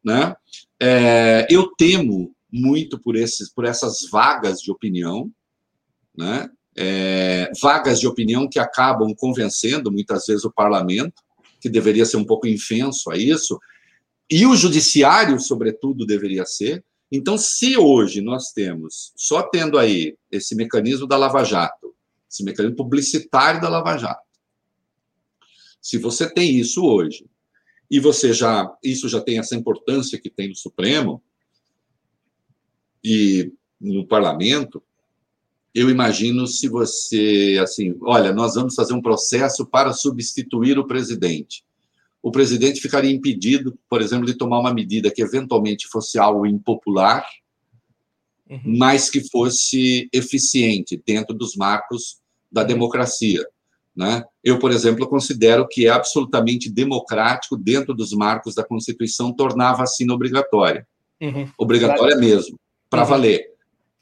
Né? 0.04 0.34
É, 0.80 1.46
eu 1.50 1.70
temo 1.76 2.34
muito 2.52 2.98
por, 2.98 3.16
esses, 3.16 3.50
por 3.50 3.64
essas 3.64 4.08
vagas 4.10 4.60
de 4.60 4.70
opinião, 4.70 5.30
né? 6.16 6.48
É, 6.76 7.52
vagas 7.62 8.00
de 8.00 8.06
opinião 8.06 8.48
que 8.48 8.58
acabam 8.58 9.14
convencendo 9.16 9.92
muitas 9.92 10.26
vezes 10.26 10.44
o 10.44 10.52
parlamento, 10.52 11.22
que 11.60 11.68
deveria 11.68 12.04
ser 12.04 12.16
um 12.16 12.24
pouco 12.24 12.48
infenso 12.48 13.10
a 13.10 13.16
isso, 13.16 13.58
e 14.30 14.46
o 14.46 14.56
judiciário, 14.56 15.38
sobretudo, 15.38 16.06
deveria 16.06 16.44
ser. 16.44 16.84
Então, 17.10 17.38
se 17.38 17.76
hoje 17.76 18.20
nós 18.20 18.52
temos, 18.52 19.12
só 19.16 19.42
tendo 19.42 19.78
aí 19.78 20.16
esse 20.30 20.54
mecanismo 20.54 21.06
da 21.06 21.16
Lava 21.16 21.44
Jato, 21.44 21.94
esse 22.30 22.42
mecanismo 22.42 22.76
publicitário 22.76 23.60
da 23.60 23.68
Lava 23.68 23.96
Jato, 23.96 24.22
se 25.80 25.98
você 25.98 26.28
tem 26.28 26.56
isso 26.56 26.84
hoje, 26.84 27.26
e 27.90 28.00
você 28.00 28.32
já, 28.32 28.74
isso 28.82 29.08
já 29.08 29.20
tem 29.20 29.38
essa 29.38 29.54
importância 29.54 30.18
que 30.18 30.30
tem 30.30 30.48
no 30.48 30.56
Supremo 30.56 31.22
e 33.04 33.52
no 33.80 34.06
Parlamento, 34.06 34.82
eu 35.74 35.90
imagino 35.90 36.46
se 36.46 36.68
você, 36.68 37.58
assim, 37.62 37.96
olha, 38.00 38.32
nós 38.32 38.54
vamos 38.54 38.74
fazer 38.74 38.94
um 38.94 39.02
processo 39.02 39.66
para 39.66 39.92
substituir 39.92 40.78
o 40.78 40.86
presidente 40.86 41.64
o 42.24 42.30
presidente 42.30 42.80
ficaria 42.80 43.12
impedido, 43.12 43.78
por 43.86 44.00
exemplo, 44.00 44.24
de 44.24 44.32
tomar 44.32 44.58
uma 44.58 44.72
medida 44.72 45.10
que 45.10 45.20
eventualmente 45.20 45.86
fosse 45.86 46.18
algo 46.18 46.46
impopular, 46.46 47.22
uhum. 48.48 48.62
mas 48.64 49.10
que 49.10 49.28
fosse 49.28 50.08
eficiente 50.10 50.98
dentro 51.06 51.34
dos 51.34 51.54
marcos 51.54 52.16
da 52.50 52.62
uhum. 52.62 52.66
democracia. 52.66 53.46
Né? 53.94 54.24
Eu, 54.42 54.58
por 54.58 54.70
exemplo, 54.70 55.06
considero 55.06 55.68
que 55.68 55.86
é 55.86 55.90
absolutamente 55.90 56.72
democrático, 56.72 57.58
dentro 57.58 57.92
dos 57.92 58.14
marcos 58.14 58.54
da 58.54 58.64
Constituição, 58.64 59.30
tornar 59.30 59.72
a 59.72 59.76
vacina 59.76 60.14
obrigatória. 60.14 60.88
Uhum. 61.20 61.46
Obrigatória 61.58 62.16
mesmo, 62.16 62.58
para 62.88 63.02
uhum. 63.02 63.08
valer. 63.08 63.53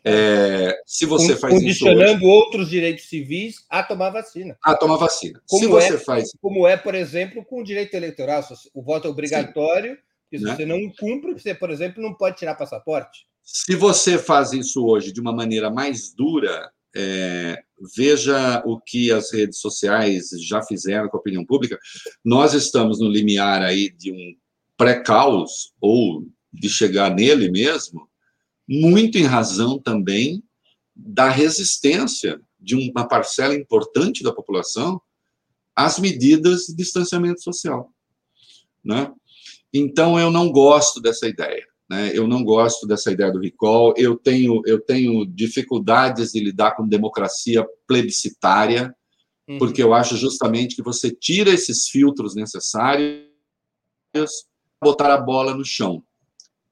É, 0.04 0.80
se 0.84 1.06
você 1.06 1.36
faz 1.36 1.54
condicionando 1.54 2.24
outros 2.24 2.68
direitos 2.68 3.04
civis 3.08 3.64
a 3.68 3.82
tomar 3.82 4.10
vacina. 4.10 4.56
A 4.62 4.74
tomar 4.74 4.96
vacina. 4.96 5.40
Como 5.48 5.62
se 5.62 5.68
você 5.68 5.94
é, 5.94 5.98
faz, 5.98 6.30
como 6.40 6.66
é, 6.66 6.76
por 6.76 6.94
exemplo, 6.94 7.44
com 7.44 7.60
o 7.60 7.64
direito 7.64 7.94
eleitoral, 7.94 8.42
o 8.74 8.82
voto 8.82 9.06
é 9.06 9.10
obrigatório. 9.10 9.96
E 10.30 10.38
se 10.38 10.44
né? 10.44 10.56
você 10.56 10.66
não 10.66 10.80
cumpre, 10.98 11.32
você, 11.34 11.54
por 11.54 11.70
exemplo, 11.70 12.02
não 12.02 12.14
pode 12.14 12.38
tirar 12.38 12.54
passaporte. 12.54 13.26
Se 13.44 13.76
você 13.76 14.18
faz 14.18 14.52
isso 14.52 14.84
hoje 14.84 15.12
de 15.12 15.20
uma 15.20 15.32
maneira 15.32 15.70
mais 15.70 16.12
dura, 16.14 16.70
é, 16.96 17.62
veja 17.96 18.62
o 18.64 18.80
que 18.80 19.10
as 19.12 19.32
redes 19.32 19.58
sociais 19.60 20.30
já 20.40 20.62
fizeram 20.62 21.08
com 21.08 21.16
a 21.16 21.20
opinião 21.20 21.44
pública. 21.44 21.78
Nós 22.24 22.54
estamos 22.54 22.98
no 22.98 23.08
limiar 23.08 23.62
aí 23.62 23.90
de 23.90 24.12
um 24.12 24.34
pré-caos 24.76 25.72
ou 25.80 26.26
de 26.52 26.68
chegar 26.68 27.14
nele 27.14 27.50
mesmo, 27.50 28.08
muito 28.68 29.18
em 29.18 29.24
razão 29.24 29.78
também 29.78 30.42
da 30.94 31.28
resistência 31.28 32.40
de 32.58 32.76
uma 32.76 33.06
parcela 33.06 33.54
importante 33.54 34.22
da 34.22 34.32
população 34.32 35.00
às 35.74 35.98
medidas 35.98 36.66
de 36.66 36.76
distanciamento 36.76 37.42
social. 37.42 37.90
Né? 38.84 39.12
Então, 39.72 40.18
eu 40.18 40.30
não 40.30 40.50
gosto 40.50 41.00
dessa 41.00 41.26
ideia. 41.26 41.66
Né? 41.88 42.12
Eu 42.14 42.28
não 42.28 42.44
gosto 42.44 42.86
dessa 42.86 43.10
ideia 43.10 43.32
do 43.32 43.40
recall. 43.40 43.94
Eu 43.96 44.16
tenho, 44.16 44.62
eu 44.66 44.80
tenho 44.80 45.26
dificuldades 45.26 46.32
de 46.32 46.40
lidar 46.40 46.76
com 46.76 46.86
democracia 46.86 47.66
plebiscitária, 47.86 48.94
uhum. 49.48 49.58
porque 49.58 49.82
eu 49.82 49.92
acho 49.92 50.16
justamente 50.16 50.76
que 50.76 50.82
você 50.82 51.10
tira 51.10 51.50
esses 51.50 51.88
filtros 51.88 52.34
necessários 52.34 53.26
botar 54.82 55.12
a 55.14 55.20
bola 55.20 55.54
no 55.54 55.64
chão 55.64 56.04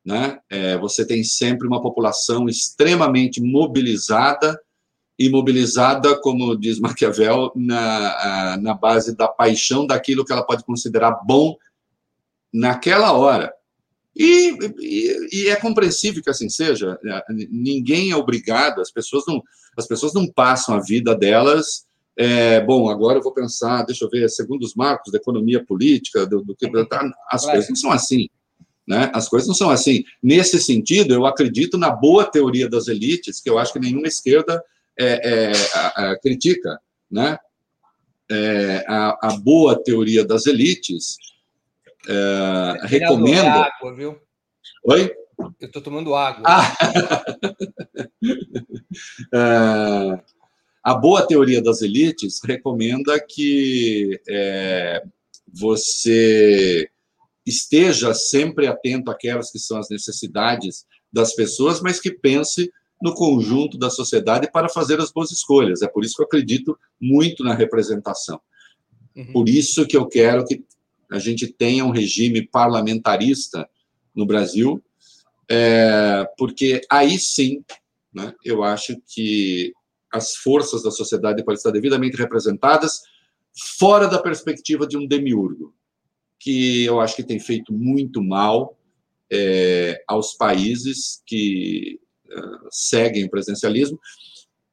né? 0.05 0.39
É, 0.49 0.77
você 0.79 1.07
tem 1.07 1.23
sempre 1.23 1.67
uma 1.67 1.83
população 1.83 2.49
extremamente 2.49 3.41
mobilizada 3.41 4.61
e 5.19 5.29
mobilizada, 5.29 6.19
como 6.21 6.57
diz 6.57 6.81
Maquiavel, 6.81 7.53
na, 7.55 8.57
na 8.59 8.75
base 8.75 9.15
da 9.15 9.29
paixão 9.29 9.87
daquilo 9.87 10.25
que 10.25 10.33
ela 10.33 10.47
pode 10.47 10.65
considerar 10.65 11.21
bom 11.27 11.57
naquela 12.53 13.13
hora. 13.13 13.53
E, 14.17 14.57
e, 14.81 15.29
e, 15.33 15.49
é 15.49 15.57
compreensível 15.57 16.23
que 16.23 16.31
assim 16.31 16.49
seja. 16.49 16.99
É, 17.05 17.23
ninguém 17.51 18.11
é 18.11 18.17
obrigado, 18.17 18.81
as 18.81 18.91
pessoas 18.91 19.25
não, 19.27 19.43
as 19.77 19.87
pessoas 19.87 20.15
não 20.15 20.27
passam 20.27 20.75
a 20.75 20.81
vida 20.81 21.15
delas. 21.15 21.87
É, 22.17 22.61
bom, 22.61 22.89
agora 22.89 23.19
eu 23.19 23.23
vou 23.23 23.33
pensar, 23.33 23.83
deixa 23.83 24.05
eu 24.05 24.11
ver, 24.11 24.29
segundo 24.29 24.63
os 24.63 24.75
marcos 24.75 25.13
da 25.13 25.19
economia 25.19 25.65
política, 25.65 26.27
do, 26.27 26.43
do 26.43 26.57
que 26.57 26.71
as 27.31 27.45
coisas 27.45 27.69
não 27.69 27.77
são 27.77 27.93
assim. 27.93 28.29
Né? 28.91 29.09
As 29.15 29.29
coisas 29.29 29.47
não 29.47 29.55
são 29.55 29.71
assim. 29.71 30.03
Nesse 30.21 30.59
sentido, 30.59 31.15
eu 31.15 31.25
acredito 31.25 31.79
na 31.79 31.93
boa 31.93 32.25
teoria 32.25 32.69
das 32.69 32.89
elites, 32.89 33.41
que 33.41 33.49
eu 33.49 33.57
acho 33.57 33.73
que 33.73 33.79
nenhuma 33.79 34.09
esquerda 34.09 34.61
é, 34.99 35.53
é, 35.53 35.53
a, 35.73 36.11
a, 36.11 36.19
critica. 36.19 36.77
Né? 37.09 37.39
É, 38.29 38.85
a, 38.89 39.29
a, 39.29 39.37
boa 39.37 39.81
teoria 39.81 40.25
das 40.25 40.45
elites 40.47 41.19
é, 42.09 42.87
recomenda. 42.89 43.71
Água, 43.79 43.95
viu? 43.95 44.19
Oi? 44.83 45.15
Eu 45.61 45.67
estou 45.69 45.81
tomando 45.81 46.13
água. 46.17 46.43
Ah. 46.45 46.75
É, 49.33 50.21
a 50.83 50.95
boa 50.95 51.25
teoria 51.25 51.63
das 51.63 51.81
elites 51.81 52.41
recomenda 52.45 53.19
que 53.21 54.21
é, 54.29 55.01
você 55.47 56.91
esteja 57.47 58.15
sempre 58.15 58.67
atento 58.67 59.11
àquelas 59.11 59.51
que 59.51 59.59
são 59.59 59.79
as 59.79 59.89
necessidades 59.89 60.85
das 61.13 61.35
pessoas, 61.35 61.81
mas 61.81 62.01
que 62.01 62.11
pense 62.11 62.71
no 63.03 63.15
conjunto 63.15 63.79
da 63.79 63.89
sociedade 63.89 64.51
para 64.53 64.69
fazer 64.69 65.01
as 65.01 65.11
boas 65.11 65.31
escolhas. 65.31 65.83
É 65.83 65.89
por 65.89 66.05
isso 66.05 66.17
que 66.17 66.23
eu 66.23 66.27
acredito 66.27 66.79
muito 67.01 67.43
na 67.43 67.55
representação. 67.55 68.41
Uhum. 69.17 69.33
Por 69.33 69.49
isso 69.49 69.87
que 69.87 69.97
eu 69.97 70.07
quero 70.07 70.45
que 70.45 70.63
a 71.11 71.19
gente 71.19 71.49
tenha 71.49 71.85
um 71.85 71.91
regime 71.91 72.47
parlamentarista 72.47 73.69
no 74.15 74.27
Brasil, 74.27 74.83
é, 75.49 76.29
porque 76.37 76.81
aí 76.91 77.19
sim, 77.19 77.65
né, 78.13 78.33
eu 78.45 78.63
acho 78.63 79.01
que 79.07 79.73
as 80.13 80.37
forças 80.37 80.83
da 80.83 80.91
sociedade 80.91 81.45
podem 81.45 81.57
estar 81.57 81.71
devidamente 81.71 82.17
representadas 82.17 83.01
fora 83.79 84.07
da 84.07 84.21
perspectiva 84.21 84.87
de 84.87 84.97
um 84.97 85.07
demiurgo 85.07 85.75
que 86.41 86.85
eu 86.85 87.01
acho 87.01 87.15
que 87.15 87.23
tem 87.23 87.39
feito 87.39 87.71
muito 87.71 88.23
mal 88.23 88.77
é, 89.31 90.03
aos 90.09 90.33
países 90.33 91.23
que 91.27 92.01
uh, 92.27 92.69
seguem 92.71 93.25
o 93.25 93.31
presencialismo. 93.31 94.01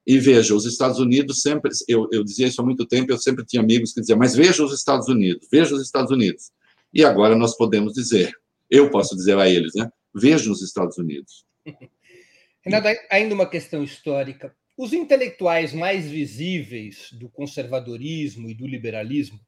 E 0.05 0.18
veja, 0.18 0.55
os 0.55 0.65
Estados 0.65 0.97
Unidos 0.99 1.41
sempre, 1.41 1.70
eu, 1.86 2.07
eu 2.13 2.24
dizia 2.24 2.47
isso 2.47 2.61
há 2.61 2.63
muito 2.63 2.86
tempo, 2.86 3.11
eu 3.11 3.18
sempre 3.18 3.45
tinha 3.45 3.61
amigos 3.61 3.91
que 3.91 3.99
diziam, 3.99 4.18
mas 4.18 4.34
veja 4.34 4.63
os 4.63 4.74
Estados 4.74 5.09
Unidos, 5.09 5.45
veja 5.51 5.76
os 5.76 5.82
Estados 5.82 6.09
Unidos. 6.09 6.49
E 6.93 7.03
agora 7.03 7.36
nós 7.36 7.57
podemos 7.57 7.93
dizer, 7.93 8.32
eu 8.72 8.89
posso 8.89 9.13
dizer 9.18 9.38
a 9.38 9.49
eles, 9.49 9.74
né? 9.76 9.91
Vejam 10.15 10.53
os 10.53 10.61
Estados 10.61 10.97
Unidos. 10.97 11.45
Renato, 12.63 12.88
ainda 13.11 13.36
uma 13.36 13.49
questão 13.49 13.84
histórica. 13.84 14.55
Os 14.78 14.93
intelectuais 14.93 15.74
mais 15.74 16.09
visíveis 16.09 17.09
do 17.11 17.28
conservadorismo 17.28 18.49
e 18.49 18.53
do 18.53 18.65
liberalismo 18.65 19.39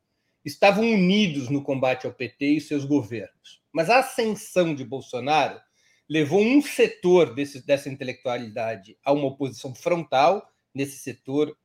estavam 0.51 0.83
unidos 0.83 1.49
no 1.49 1.63
combate 1.63 2.05
ao 2.05 2.13
PT 2.13 2.45
e 2.45 2.61
seus 2.61 2.85
governos. 2.85 3.61
Mas 3.71 3.89
a 3.89 3.99
ascensão 3.99 4.73
de 4.73 4.83
Bolsonaro 4.83 5.59
levou 6.09 6.41
um 6.41 6.61
setor 6.61 7.33
desse, 7.33 7.65
dessa 7.65 7.89
intelectualidade 7.89 8.97
a 9.03 9.11
uma 9.11 9.27
oposição 9.27 9.75
frontal. 9.75 10.47
Nesse 10.73 10.97
setor, 10.99 11.55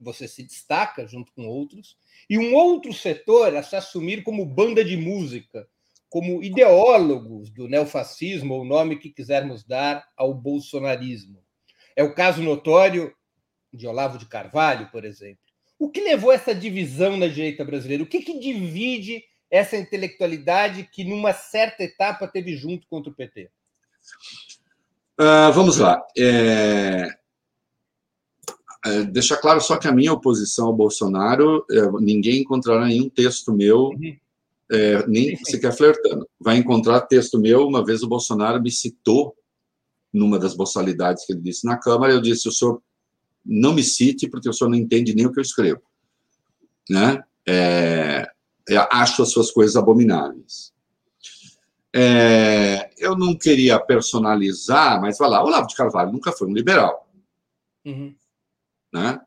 você 0.00 0.26
se 0.26 0.42
destaca 0.42 1.06
junto 1.06 1.32
com 1.32 1.46
outros, 1.46 1.96
e 2.28 2.38
um 2.38 2.54
outro 2.54 2.92
setor 2.92 3.54
a 3.54 3.62
se 3.62 3.76
assumir 3.76 4.22
como 4.22 4.46
banda 4.46 4.82
de 4.82 4.96
música, 4.96 5.68
como 6.08 6.42
ideólogos 6.42 7.50
do 7.50 7.68
neofascismo, 7.68 8.54
ou 8.54 8.62
o 8.62 8.64
nome 8.64 8.98
que 8.98 9.10
quisermos 9.10 9.62
dar 9.62 10.08
ao 10.16 10.32
bolsonarismo. 10.32 11.44
É 11.94 12.02
o 12.02 12.14
caso 12.14 12.42
notório 12.42 13.14
de 13.72 13.86
Olavo 13.86 14.18
de 14.18 14.26
Carvalho, 14.26 14.90
por 14.90 15.04
exemplo. 15.04 15.49
O 15.80 15.90
que 15.90 16.00
levou 16.00 16.30
a 16.30 16.34
essa 16.34 16.54
divisão 16.54 17.16
na 17.16 17.26
direita 17.26 17.64
brasileira? 17.64 18.04
O 18.04 18.06
que, 18.06 18.20
que 18.20 18.38
divide 18.38 19.24
essa 19.50 19.76
intelectualidade 19.76 20.88
que, 20.92 21.02
numa 21.02 21.32
certa 21.32 21.82
etapa, 21.82 22.28
teve 22.28 22.54
junto 22.54 22.86
contra 22.86 23.10
o 23.10 23.14
PT? 23.14 23.50
Uh, 25.18 25.22
ah, 25.22 25.50
vamos 25.50 25.78
lá. 25.78 26.00
É... 26.16 27.08
É, 28.86 29.02
deixar 29.02 29.36
claro 29.36 29.60
só 29.60 29.76
que 29.76 29.86
a 29.86 29.92
minha 29.92 30.12
oposição 30.12 30.68
ao 30.68 30.72
Bolsonaro, 30.72 31.66
é, 31.70 31.82
ninguém 32.00 32.40
encontrará 32.40 32.86
nenhum 32.86 33.10
texto 33.10 33.52
meu 33.52 33.88
uhum 33.88 34.16
é, 34.70 35.06
nem 35.06 35.36
sequer 35.44 35.72
flertando. 35.72 36.26
Vai 36.38 36.56
encontrar 36.56 37.00
texto 37.02 37.38
meu, 37.38 37.66
uma 37.66 37.84
vez 37.84 38.02
o 38.02 38.08
Bolsonaro 38.08 38.62
me 38.62 38.70
citou 38.70 39.34
numa 40.12 40.38
das 40.38 40.54
boçalidades 40.54 41.26
que 41.26 41.32
ele 41.32 41.40
disse 41.40 41.66
na 41.66 41.76
Câmara, 41.76 42.12
eu 42.12 42.20
disse, 42.20 42.48
o 42.48 42.52
senhor 42.52 42.82
não 43.44 43.72
me 43.72 43.82
cite, 43.82 44.28
porque 44.28 44.48
o 44.48 44.52
senhor 44.52 44.70
não 44.70 44.78
entende 44.78 45.14
nem 45.14 45.26
o 45.26 45.32
que 45.32 45.38
eu 45.38 45.42
escrevo. 45.42 45.82
Né? 46.88 47.22
É, 47.48 48.26
acho 48.90 49.22
as 49.22 49.30
suas 49.30 49.50
coisas 49.50 49.76
abomináveis. 49.76 50.72
É, 51.94 52.90
eu 52.98 53.16
não 53.16 53.36
queria 53.36 53.78
personalizar, 53.80 55.00
mas 55.00 55.18
vai 55.18 55.28
lá, 55.28 55.42
Olavo 55.42 55.66
de 55.66 55.74
Carvalho 55.74 56.12
nunca 56.12 56.30
foi 56.30 56.46
um 56.46 56.52
liberal. 56.52 57.08
Uhum. 57.84 58.14
Né? 58.92 59.20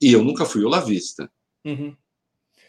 E 0.00 0.12
eu 0.12 0.22
nunca 0.22 0.44
fui 0.44 0.64
olavista. 0.64 1.30
Uhum. 1.64 1.96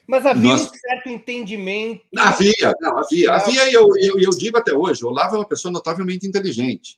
Mas 0.08 0.26
havia 0.26 0.52
Nós... 0.52 0.62
um 0.62 0.74
certo 0.74 1.10
entendimento. 1.10 2.06
Havia, 2.18 2.74
não, 2.80 2.98
havia. 2.98 3.34
Havia, 3.34 3.70
e 3.70 3.74
eu, 3.74 3.90
eu, 3.98 4.18
eu 4.18 4.30
digo 4.32 4.58
até 4.58 4.74
hoje: 4.74 5.06
Olavo 5.06 5.36
é 5.36 5.40
uma 5.40 5.48
pessoa 5.48 5.72
notavelmente 5.72 6.26
inteligente. 6.26 6.98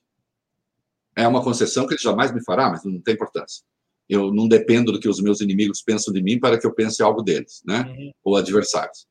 É 1.16 1.26
uma 1.26 1.42
concessão 1.42 1.86
que 1.86 1.94
ele 1.94 2.00
jamais 2.00 2.32
me 2.32 2.42
fará, 2.44 2.70
mas 2.70 2.84
não 2.84 3.00
tem 3.00 3.14
importância. 3.14 3.64
Eu 4.10 4.32
não 4.32 4.48
dependo 4.48 4.90
do 4.90 4.98
que 4.98 5.08
os 5.08 5.20
meus 5.20 5.40
inimigos 5.40 5.80
pensam 5.80 6.12
de 6.12 6.20
mim 6.20 6.38
para 6.38 6.58
que 6.58 6.66
eu 6.66 6.74
pense 6.74 7.00
algo 7.02 7.22
deles, 7.22 7.62
né? 7.64 7.82
Uhum. 7.88 8.12
Ou 8.24 8.36
adversários. 8.36 9.06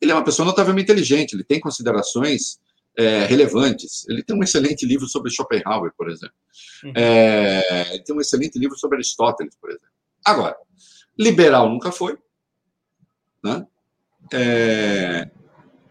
Ele 0.00 0.10
é 0.10 0.14
uma 0.14 0.24
pessoa 0.24 0.46
notavelmente 0.46 0.84
inteligente, 0.90 1.34
ele 1.34 1.44
tem 1.44 1.60
considerações 1.60 2.58
é, 2.96 3.24
relevantes. 3.26 4.08
Ele 4.08 4.22
tem 4.22 4.34
um 4.34 4.42
excelente 4.42 4.86
livro 4.86 5.06
sobre 5.06 5.30
Schopenhauer, 5.30 5.92
por 5.96 6.10
exemplo. 6.10 6.34
Uhum. 6.82 6.92
É, 6.96 7.94
ele 7.94 8.02
tem 8.02 8.16
um 8.16 8.20
excelente 8.20 8.58
livro 8.58 8.76
sobre 8.78 8.96
Aristóteles, 8.96 9.54
por 9.60 9.70
exemplo. 9.70 9.88
Agora, 10.24 10.56
liberal 11.18 11.68
nunca 11.68 11.92
foi, 11.92 12.16
né? 13.44 13.66
É, 14.32 15.30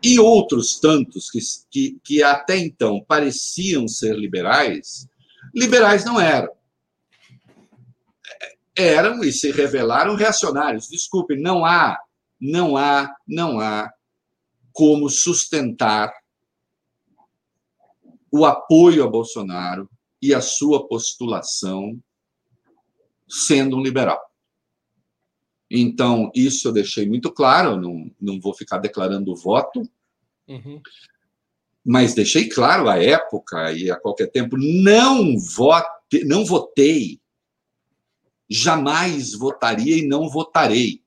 e 0.04 0.20
outros 0.20 0.80
tantos 0.80 1.30
que, 1.30 1.40
que, 1.72 2.00
que 2.04 2.24
até 2.24 2.58
então 2.58 3.04
pareciam 3.08 3.88
ser 3.88 4.16
liberais, 4.16 5.08
liberais 5.56 6.06
não 6.06 6.20
eram. 6.20 6.57
Eram 8.78 9.24
e 9.24 9.32
se 9.32 9.52
revelaram 9.52 10.16
reacionários. 10.16 10.88
Desculpe, 10.88 11.36
não 11.36 11.66
há, 11.66 11.98
não 12.40 12.78
há, 12.78 13.14
não 13.28 13.60
há 13.60 13.92
como 14.72 15.10
sustentar 15.10 16.14
o 18.32 18.46
apoio 18.46 19.04
a 19.04 19.08
Bolsonaro 19.08 19.90
e 20.22 20.34
a 20.34 20.42
sua 20.42 20.88
postulação 20.88 22.00
sendo 23.28 23.78
um 23.78 23.82
liberal. 23.82 24.22
Então, 25.70 26.32
isso 26.34 26.68
eu 26.68 26.72
deixei 26.72 27.08
muito 27.08 27.32
claro, 27.32 27.76
não, 27.76 28.10
não 28.22 28.40
vou 28.40 28.54
ficar 28.54 28.78
declarando 28.78 29.36
voto, 29.36 29.82
uhum. 30.48 30.82
mas 31.84 32.14
deixei 32.14 32.48
claro 32.48 32.88
à 32.88 33.04
época 33.04 33.74
e 33.74 33.92
a 33.92 34.00
qualquer 34.00 34.28
tempo, 34.28 34.56
não, 34.58 35.38
vote, 35.38 36.24
não 36.24 36.46
votei, 36.46 37.20
jamais 38.50 39.34
votaria 39.34 39.98
e 39.98 40.08
não 40.08 40.30
votarei. 40.30 41.04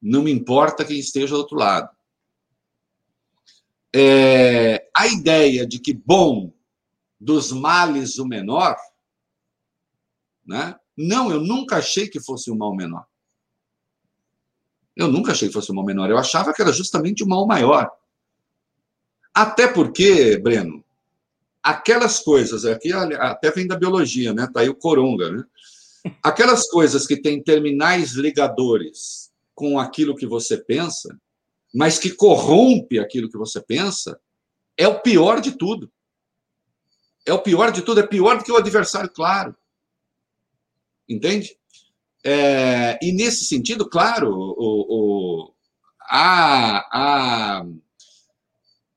Não 0.00 0.22
me 0.22 0.32
importa 0.32 0.84
quem 0.84 0.98
esteja 0.98 1.34
do 1.34 1.38
outro 1.38 1.56
lado. 1.56 1.90
É, 3.94 4.88
a 4.96 5.06
ideia 5.06 5.66
de 5.66 5.78
que, 5.78 5.92
bom, 5.92 6.52
dos 7.20 7.52
males 7.52 8.18
o 8.18 8.26
menor, 8.26 8.76
né? 10.44 10.76
Não, 10.96 11.30
eu 11.30 11.40
nunca 11.40 11.76
achei 11.76 12.08
que 12.08 12.20
fosse 12.20 12.50
um 12.50 12.56
mal 12.56 12.74
menor. 12.74 13.06
Eu 14.94 15.08
nunca 15.08 15.32
achei 15.32 15.48
que 15.48 15.54
fosse 15.54 15.70
um 15.72 15.74
mal 15.74 15.84
menor. 15.84 16.10
Eu 16.10 16.18
achava 16.18 16.52
que 16.52 16.60
era 16.60 16.72
justamente 16.72 17.24
um 17.24 17.28
mal 17.28 17.46
maior. 17.46 17.90
Até 19.32 19.66
porque, 19.66 20.38
Breno, 20.38 20.81
aquelas 21.62 22.20
coisas, 22.20 22.64
aqui 22.64 22.92
até 22.92 23.50
vem 23.50 23.66
da 23.66 23.76
biologia, 23.76 24.32
né? 24.34 24.48
Tá 24.52 24.60
aí 24.60 24.68
o 24.68 24.74
coronga, 24.74 25.30
né? 25.30 25.44
Aquelas 26.22 26.68
coisas 26.68 27.06
que 27.06 27.20
têm 27.20 27.42
terminais 27.42 28.12
ligadores 28.12 29.30
com 29.54 29.78
aquilo 29.78 30.16
que 30.16 30.26
você 30.26 30.56
pensa, 30.56 31.16
mas 31.72 31.98
que 31.98 32.10
corrompe 32.10 32.98
aquilo 32.98 33.30
que 33.30 33.38
você 33.38 33.60
pensa, 33.60 34.18
é 34.76 34.88
o 34.88 35.00
pior 35.00 35.40
de 35.40 35.52
tudo. 35.52 35.90
É 37.24 37.32
o 37.32 37.40
pior 37.40 37.70
de 37.70 37.82
tudo, 37.82 38.00
é 38.00 38.06
pior 38.06 38.38
do 38.38 38.44
que 38.44 38.50
o 38.50 38.56
adversário 38.56 39.08
claro. 39.08 39.54
Entende? 41.08 41.56
É, 42.24 42.98
e 43.02 43.12
nesse 43.12 43.44
sentido, 43.44 43.88
claro, 43.88 44.32
o, 44.32 44.86
o, 45.48 45.54
a, 46.00 46.78
a, 47.60 47.66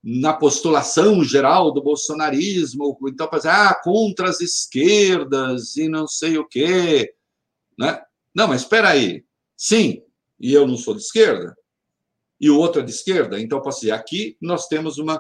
na 0.08 0.34
postulação 0.34 1.24
geral 1.24 1.72
do 1.74 1.82
bolsonarismo, 1.82 2.96
então, 3.08 3.28
dizer, 3.34 3.50
ah, 3.50 3.74
contra 3.84 4.30
as 4.30 4.40
esquerdas 4.40 5.76
e 5.78 5.90
não 5.90 6.08
sei 6.08 6.38
o 6.38 6.48
quê. 6.48 7.12
Né? 7.76 8.00
Não, 8.34 8.48
mas 8.48 8.62
espera 8.62 8.90
aí. 8.90 9.26
Sim, 9.58 10.04
e 10.40 10.54
eu 10.54 10.68
não 10.68 10.78
sou 10.78 10.94
de 10.94 11.02
esquerda, 11.02 11.58
e 12.40 12.52
o 12.52 12.60
outro 12.60 12.82
é 12.82 12.86
de 12.86 12.92
esquerda, 12.92 13.40
então 13.40 13.60
posso 13.60 13.80
dizer, 13.80 13.94
aqui 13.94 14.38
nós 14.40 14.68
temos 14.68 15.00
uma, 15.00 15.20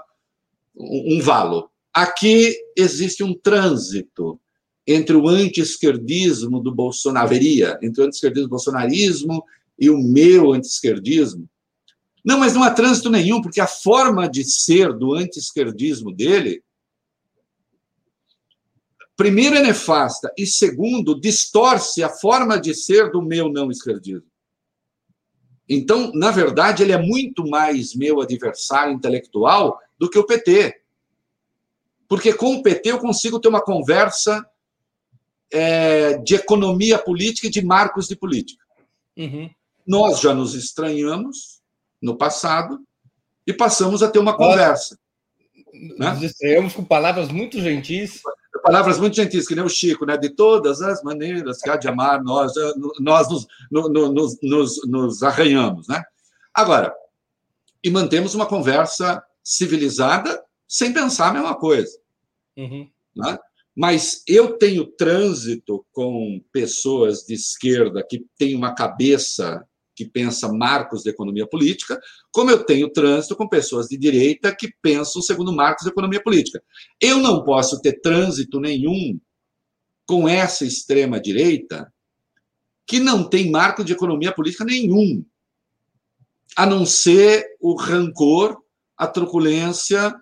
um, 0.75 1.15
um 1.15 1.19
valo. 1.19 1.71
Aqui 1.91 2.55
existe 2.77 3.23
um 3.23 3.33
trânsito 3.33 4.39
entre 4.85 5.15
o 5.15 5.27
anti-esquerdismo 5.27 6.59
do 6.59 6.71
Bolsonaro, 6.71 7.25
haveria 7.25 7.79
entre 7.81 8.03
o 8.03 8.05
anti-esquerdismo 8.05 8.49
do 8.49 8.51
bolsonarismo 8.51 9.43
e 9.79 9.89
o 9.89 9.97
meu 9.97 10.53
anti-esquerdismo. 10.53 11.49
Não, 12.25 12.39
mas 12.39 12.55
não 12.55 12.63
há 12.63 12.71
trânsito 12.71 13.11
nenhum, 13.11 13.39
porque 13.39 13.61
a 13.61 13.67
forma 13.67 14.27
de 14.27 14.43
ser 14.43 14.91
do 14.91 15.13
anti-esquerdismo 15.13 16.11
dele, 16.11 16.63
primeiro, 19.15 19.55
é 19.55 19.61
nefasta, 19.61 20.33
e 20.35 20.47
segundo, 20.47 21.19
distorce 21.19 22.03
a 22.03 22.09
forma 22.09 22.59
de 22.59 22.73
ser 22.73 23.11
do 23.11 23.21
meu 23.21 23.47
não-esquerdismo. 23.47 24.27
Então, 25.69 26.11
na 26.13 26.31
verdade, 26.31 26.81
ele 26.81 26.91
é 26.91 26.97
muito 26.97 27.47
mais 27.47 27.93
meu 27.93 28.19
adversário 28.19 28.93
intelectual 28.93 29.79
do 29.97 30.09
que 30.09 30.17
o 30.17 30.25
PT. 30.25 30.81
Porque 32.07 32.33
com 32.33 32.55
o 32.55 32.63
PT 32.63 32.91
eu 32.91 32.99
consigo 32.99 33.39
ter 33.39 33.47
uma 33.47 33.61
conversa 33.61 34.47
é, 35.51 36.17
de 36.19 36.35
economia 36.35 36.97
política 36.97 37.47
e 37.47 37.51
de 37.51 37.63
marcos 37.63 38.07
de 38.07 38.15
política. 38.15 38.63
Uhum. 39.17 39.49
Nós 39.87 40.19
já 40.19 40.33
nos 40.33 40.53
estranhamos 40.53 41.54
no 42.05 42.15
passado 42.15 42.79
e 43.47 43.51
passamos 43.51 44.03
a 44.03 44.09
ter 44.09 44.19
uma 44.19 44.37
conversa. 44.37 44.97
Né? 45.73 46.11
Nos 46.11 46.21
né? 46.21 46.25
estranhamos 46.27 46.73
com 46.73 46.85
palavras 46.85 47.29
muito 47.29 47.59
gentis. 47.59 48.21
Palavras 48.63 48.97
muito 48.97 49.15
gentis, 49.15 49.47
que 49.47 49.55
nem 49.55 49.65
o 49.65 49.69
Chico, 49.69 50.05
né? 50.05 50.17
De 50.17 50.29
todas 50.29 50.81
as 50.81 51.03
maneiras 51.03 51.59
que 51.59 51.69
há 51.69 51.75
de 51.75 51.87
amar, 51.87 52.23
nós, 52.23 52.53
nós 52.99 53.29
nos, 53.29 53.45
no, 53.69 53.89
no, 53.89 54.11
nos, 54.11 54.37
nos, 54.41 54.87
nos 54.87 55.23
arranhamos, 55.23 55.87
né? 55.87 56.03
Agora, 56.53 56.93
e 57.83 57.91
mantemos 57.91 58.33
uma 58.33 58.45
conversa 58.45 59.21
civilizada 59.43 60.43
sem 60.67 60.93
pensar 60.93 61.29
a 61.29 61.33
mesma 61.33 61.55
coisa. 61.55 61.91
Uhum. 62.57 62.89
Né? 63.15 63.37
Mas 63.75 64.23
eu 64.25 64.57
tenho 64.57 64.85
trânsito 64.85 65.85
com 65.91 66.41
pessoas 66.51 67.25
de 67.25 67.33
esquerda 67.33 68.03
que 68.07 68.25
têm 68.37 68.55
uma 68.55 68.73
cabeça 68.73 69.63
que 69.95 70.05
pensa 70.05 70.51
marcos 70.51 71.03
de 71.03 71.09
economia 71.09 71.47
política, 71.47 71.99
como 72.31 72.51
eu 72.51 72.63
tenho 72.63 72.91
trânsito 72.91 73.35
com 73.35 73.47
pessoas 73.47 73.87
de 73.87 73.97
direita 73.97 74.55
que 74.55 74.73
pensam 74.81 75.21
segundo 75.21 75.53
marcos 75.53 75.85
de 75.85 75.89
economia 75.89 76.21
política. 76.21 76.61
Eu 76.99 77.19
não 77.19 77.43
posso 77.43 77.81
ter 77.81 78.01
trânsito 78.01 78.59
nenhum 78.59 79.19
com 80.05 80.27
essa 80.27 80.65
extrema 80.65 81.19
direita 81.19 81.91
que 82.87 82.99
não 82.99 83.27
tem 83.27 83.49
marco 83.49 83.83
de 83.83 83.93
economia 83.93 84.31
política 84.31 84.63
nenhum. 84.63 85.25
a 86.57 86.65
não 86.65 86.85
ser 86.85 87.45
o 87.59 87.75
rancor, 87.75 88.61
a 88.95 89.07
truculência, 89.07 90.15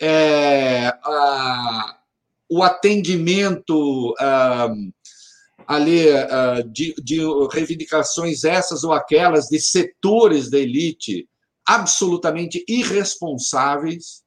é, 0.00 0.86
a, 1.02 1.98
o 2.48 2.62
atendimento 2.62 4.14
a, 4.18 4.68
ali 5.66 6.08
a, 6.10 6.62
de, 6.62 6.94
de 7.02 7.20
reivindicações 7.52 8.44
essas 8.44 8.84
ou 8.84 8.92
aquelas 8.92 9.46
de 9.46 9.60
setores 9.60 10.50
da 10.50 10.58
elite 10.58 11.28
absolutamente 11.66 12.64
irresponsáveis, 12.68 14.22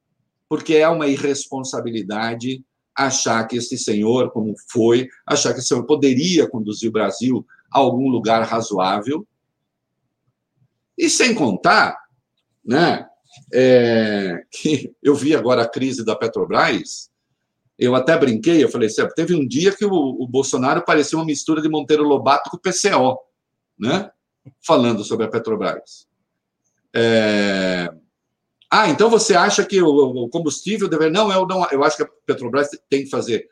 porque 0.49 0.75
é 0.75 0.87
uma 0.87 1.07
irresponsabilidade 1.07 2.63
achar 2.95 3.47
que 3.47 3.55
este 3.55 3.77
senhor, 3.77 4.31
como 4.31 4.55
foi, 4.69 5.07
achar 5.25 5.53
que 5.53 5.59
esse 5.59 5.67
senhor 5.67 5.85
poderia 5.85 6.49
conduzir 6.49 6.89
o 6.89 6.93
Brasil 6.93 7.45
a 7.71 7.77
algum 7.77 8.09
lugar 8.09 8.41
razoável. 8.41 9.25
E 10.97 11.07
sem 11.07 11.35
contar, 11.35 11.95
né, 12.65 13.07
é, 13.53 14.43
que 14.49 14.91
eu 15.03 15.13
vi 15.13 15.35
agora 15.35 15.61
a 15.61 15.69
crise 15.69 16.03
da 16.03 16.15
Petrobras, 16.15 17.11
eu 17.77 17.95
até 17.95 18.17
brinquei, 18.17 18.63
eu 18.63 18.69
falei, 18.69 18.87
assim, 18.87 19.07
teve 19.15 19.35
um 19.35 19.47
dia 19.47 19.75
que 19.75 19.85
o, 19.85 19.91
o 19.91 20.27
Bolsonaro 20.27 20.83
parecia 20.83 21.17
uma 21.17 21.25
mistura 21.25 21.61
de 21.61 21.69
Monteiro 21.69 22.03
Lobato 22.03 22.49
com 22.49 22.57
o 22.57 22.59
PCO, 22.59 23.19
né? 23.77 24.09
Falando 24.65 25.03
sobre 25.03 25.25
a 25.25 25.29
Petrobras. 25.29 26.07
É... 26.95 27.89
Ah, 28.71 28.89
então 28.89 29.09
você 29.09 29.35
acha 29.35 29.63
que 29.63 29.81
o, 29.81 29.87
o 29.87 30.29
combustível 30.29 30.87
deve. 30.87 31.09
Não, 31.09 31.31
eu 31.31 31.45
não. 31.45 31.65
Eu 31.71 31.83
acho 31.83 31.97
que 31.97 32.03
a 32.03 32.09
Petrobras 32.25 32.69
tem 32.89 33.03
que 33.03 33.09
fazer 33.09 33.47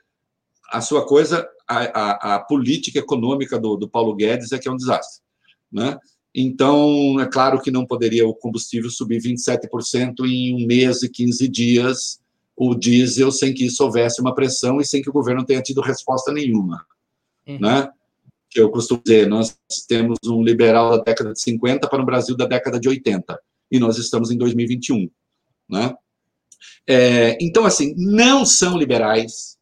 a 0.71 0.81
sua 0.81 1.05
coisa, 1.05 1.47
a, 1.67 1.77
a, 1.77 2.35
a 2.35 2.39
política 2.39 2.99
econômica 2.99 3.59
do, 3.59 3.75
do, 3.75 3.89
Paulo 3.89 4.15
Guedes 4.15 4.51
é 4.51 4.57
que 4.57 4.67
é 4.67 4.71
um 4.71 4.77
desastre. 4.77 5.23
Né? 5.71 5.97
Então, 6.33 7.19
é 7.19 7.25
claro 7.25 7.61
que 7.61 7.71
não 7.71 7.85
poderia 7.85 8.27
o 8.27 8.33
combustível 8.33 8.89
subir 8.89 9.21
27% 9.21 10.25
em 10.25 10.55
um 10.55 10.67
mês 10.67 11.03
e 11.03 11.09
15 11.09 11.47
dias, 11.47 12.19
o 12.55 12.73
diesel, 12.73 13.31
sem 13.31 13.53
que 13.53 13.65
isso 13.65 13.83
houvesse 13.83 14.21
uma 14.21 14.33
pressão 14.33 14.79
e 14.79 14.85
sem 14.85 15.01
que 15.01 15.09
o 15.09 15.13
governo 15.13 15.45
tenha 15.45 15.61
tido 15.61 15.81
resposta 15.81 16.31
nenhuma. 16.31 16.85
Uhum. 17.45 17.59
Né? 17.59 17.89
Que 18.49 18.61
eu 18.61 18.71
costumo 18.71 19.01
dizer, 19.03 19.27
nós 19.27 19.57
temos 19.87 20.17
um 20.25 20.41
liberal 20.41 20.91
da 20.91 21.03
década 21.03 21.33
de 21.33 21.41
50 21.41 21.87
para 21.89 22.01
o 22.01 22.05
Brasil 22.05 22.35
da 22.37 22.45
década 22.45 22.79
de 22.79 22.87
80, 22.87 23.37
e 23.71 23.79
nós 23.79 23.97
estamos 23.97 24.31
em 24.31 24.37
2021. 24.37 25.09
Né? 25.69 25.93
É, 26.87 27.37
então, 27.41 27.65
assim, 27.65 27.93
não 27.97 28.45
são 28.45 28.77
liberais, 28.77 29.57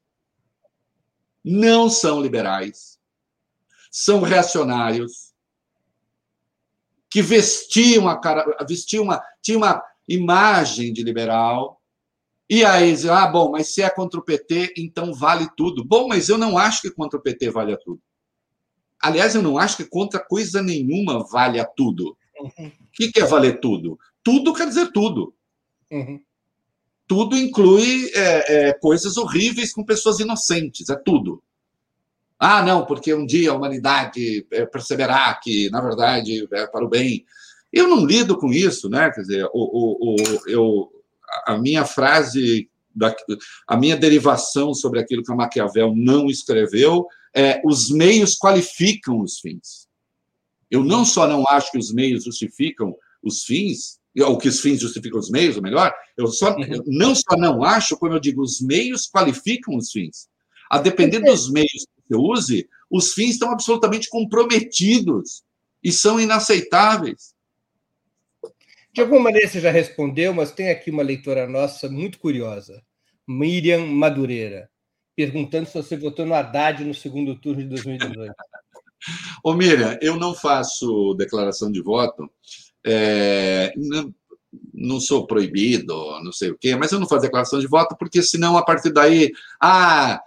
não 1.44 1.90
são 1.90 2.22
liberais, 2.22 3.00
são 3.92 4.22
reacionários, 4.22 5.34
que 7.10 7.22
vestiam 7.22 8.10
a 8.10 8.20
cara, 8.20 8.44
vestiam 8.68 9.04
uma, 9.04 9.24
tinha 9.42 9.58
uma 9.58 9.84
imagem 10.08 10.92
de 10.92 11.04
liberal, 11.04 11.80
e 12.58 12.66
aí 12.66 12.96
ah, 13.10 13.26
bom, 13.26 13.52
mas 13.52 13.74
se 13.74 13.82
é 13.82 13.90
contra 13.90 14.20
o 14.20 14.24
PT, 14.24 14.74
então 14.78 15.14
vale 15.14 15.48
tudo. 15.58 15.84
Bom, 15.84 16.08
mas 16.08 16.30
eu 16.30 16.38
não 16.38 16.58
acho 16.58 16.82
que 16.82 16.92
contra 16.92 17.18
o 17.18 17.22
PT 17.22 17.50
vale 17.50 17.76
tudo. 17.78 18.00
Aliás, 19.02 19.34
eu 19.34 19.42
não 19.42 19.58
acho 19.58 19.78
que 19.78 19.86
contra 19.86 20.20
coisa 20.20 20.62
nenhuma 20.62 21.26
vale 21.28 21.60
a 21.60 21.66
tudo. 21.66 22.16
Uhum. 22.40 22.68
O 22.68 22.92
que, 22.94 23.12
que 23.12 23.20
é 23.20 23.26
valer 23.26 23.60
tudo? 23.60 23.98
Tudo 24.24 24.54
quer 24.54 24.68
dizer 24.68 24.92
tudo. 24.92 25.34
Uhum. 25.92 26.22
Tudo 27.08 27.36
inclui 27.36 28.12
é, 28.14 28.70
é, 28.70 28.74
coisas 28.74 29.18
horríveis 29.18 29.74
com 29.74 29.84
pessoas 29.84 30.20
inocentes, 30.20 30.90
é 30.90 30.96
tudo. 30.96 31.44
Ah, 32.38 32.62
não, 32.62 32.86
porque 32.86 33.14
um 33.14 33.26
dia 33.26 33.52
a 33.52 33.56
humanidade 33.56 34.46
é, 34.52 34.66
perceberá 34.66 35.34
que, 35.42 35.70
na 35.72 35.82
verdade, 35.82 36.48
é 36.52 36.68
para 36.68 36.86
o 36.86 36.90
bem. 36.90 37.26
Eu 37.72 37.88
não 37.88 38.06
lido 38.06 38.38
com 38.38 38.54
isso, 38.54 38.90
né? 38.90 39.10
Quer 39.12 39.22
dizer, 39.22 39.46
o, 39.46 39.50
o, 39.54 40.14
o, 40.14 40.16
eu, 40.48 40.93
a 41.48 41.58
minha 41.58 41.86
frase, 41.86 42.70
da, 42.96 43.16
a 43.68 43.78
minha 43.78 43.98
derivação 43.98 44.74
sobre 44.74 45.00
aquilo 45.00 45.24
que 45.24 45.32
a 45.32 45.36
Maquiavel 45.36 45.94
não 45.96 46.28
escreveu 46.28 47.08
é: 47.36 47.62
os 47.66 47.90
meios 47.90 48.38
qualificam 48.38 49.22
os 49.22 49.40
fins. 49.40 49.88
Eu 50.70 50.84
não 50.84 51.06
só 51.06 51.28
não 51.28 51.44
acho 51.48 51.72
que 51.72 51.78
os 51.78 51.94
meios 51.94 52.24
justificam 52.24 52.96
os 53.22 53.44
fins, 53.44 54.00
ou 54.22 54.38
que 54.38 54.48
os 54.48 54.60
fins 54.60 54.80
justificam 54.80 55.20
os 55.20 55.30
meios, 55.30 55.56
ou 55.56 55.62
melhor, 55.62 55.94
eu 56.18 56.28
só 56.28 56.50
eu 56.50 56.80
uhum. 56.80 56.84
não 56.88 57.16
só 57.16 57.36
não 57.38 57.64
acho, 57.64 57.98
como 57.98 58.14
eu 58.14 58.20
digo, 58.20 58.42
os 58.42 58.62
meios 58.62 59.08
qualificam 59.08 59.76
os 59.76 59.92
fins. 59.92 60.28
A 60.70 60.80
depender 60.80 61.20
dos 61.20 61.52
meios 61.52 61.70
que 61.72 62.02
você 62.10 62.16
use, 62.16 62.70
os 62.90 63.14
fins 63.14 63.32
estão 63.32 63.52
absolutamente 63.52 64.10
comprometidos 64.10 65.44
e 65.84 65.92
são 65.92 66.20
inaceitáveis. 66.20 67.33
De 68.94 69.02
alguma 69.02 69.22
maneira 69.22 69.48
você 69.48 69.60
já 69.60 69.72
respondeu, 69.72 70.36
mas 70.36 70.52
tem 70.52 70.70
aqui 70.70 70.92
uma 70.92 71.02
leitora 71.02 71.48
nossa 71.48 71.90
muito 71.90 72.20
curiosa, 72.20 72.80
Miriam 73.28 73.88
Madureira, 73.88 74.70
perguntando 75.16 75.68
se 75.68 75.74
você 75.74 75.98
votou 75.98 76.28
no 76.28 76.36
Haddad 76.36 76.86
no 76.86 76.94
segundo 76.94 77.36
turno 77.36 77.64
de 77.64 77.70
2018. 77.70 78.36
Ô 79.44 79.54
Miriam, 79.54 79.98
eu 80.00 80.16
não 80.16 80.36
faço 80.36 81.16
declaração 81.16 81.72
de 81.72 81.82
voto, 81.82 82.30
é, 82.86 83.74
não, 83.76 84.14
não, 84.72 85.00
sou 85.00 85.26
proibido, 85.26 85.96
não 86.24 86.32
sei 86.32 86.52
o 86.52 86.58
quê, 86.58 86.76
mas 86.76 86.92
eu 86.92 87.00
não 87.00 87.08
faço 87.08 87.24
declaração 87.24 87.60
de 87.60 87.68
voto 87.68 87.96
porque 87.98 88.22
senão 88.22 88.56
a 88.58 88.64
partir 88.64 88.94
daí, 88.94 89.32
ah, 89.60 90.22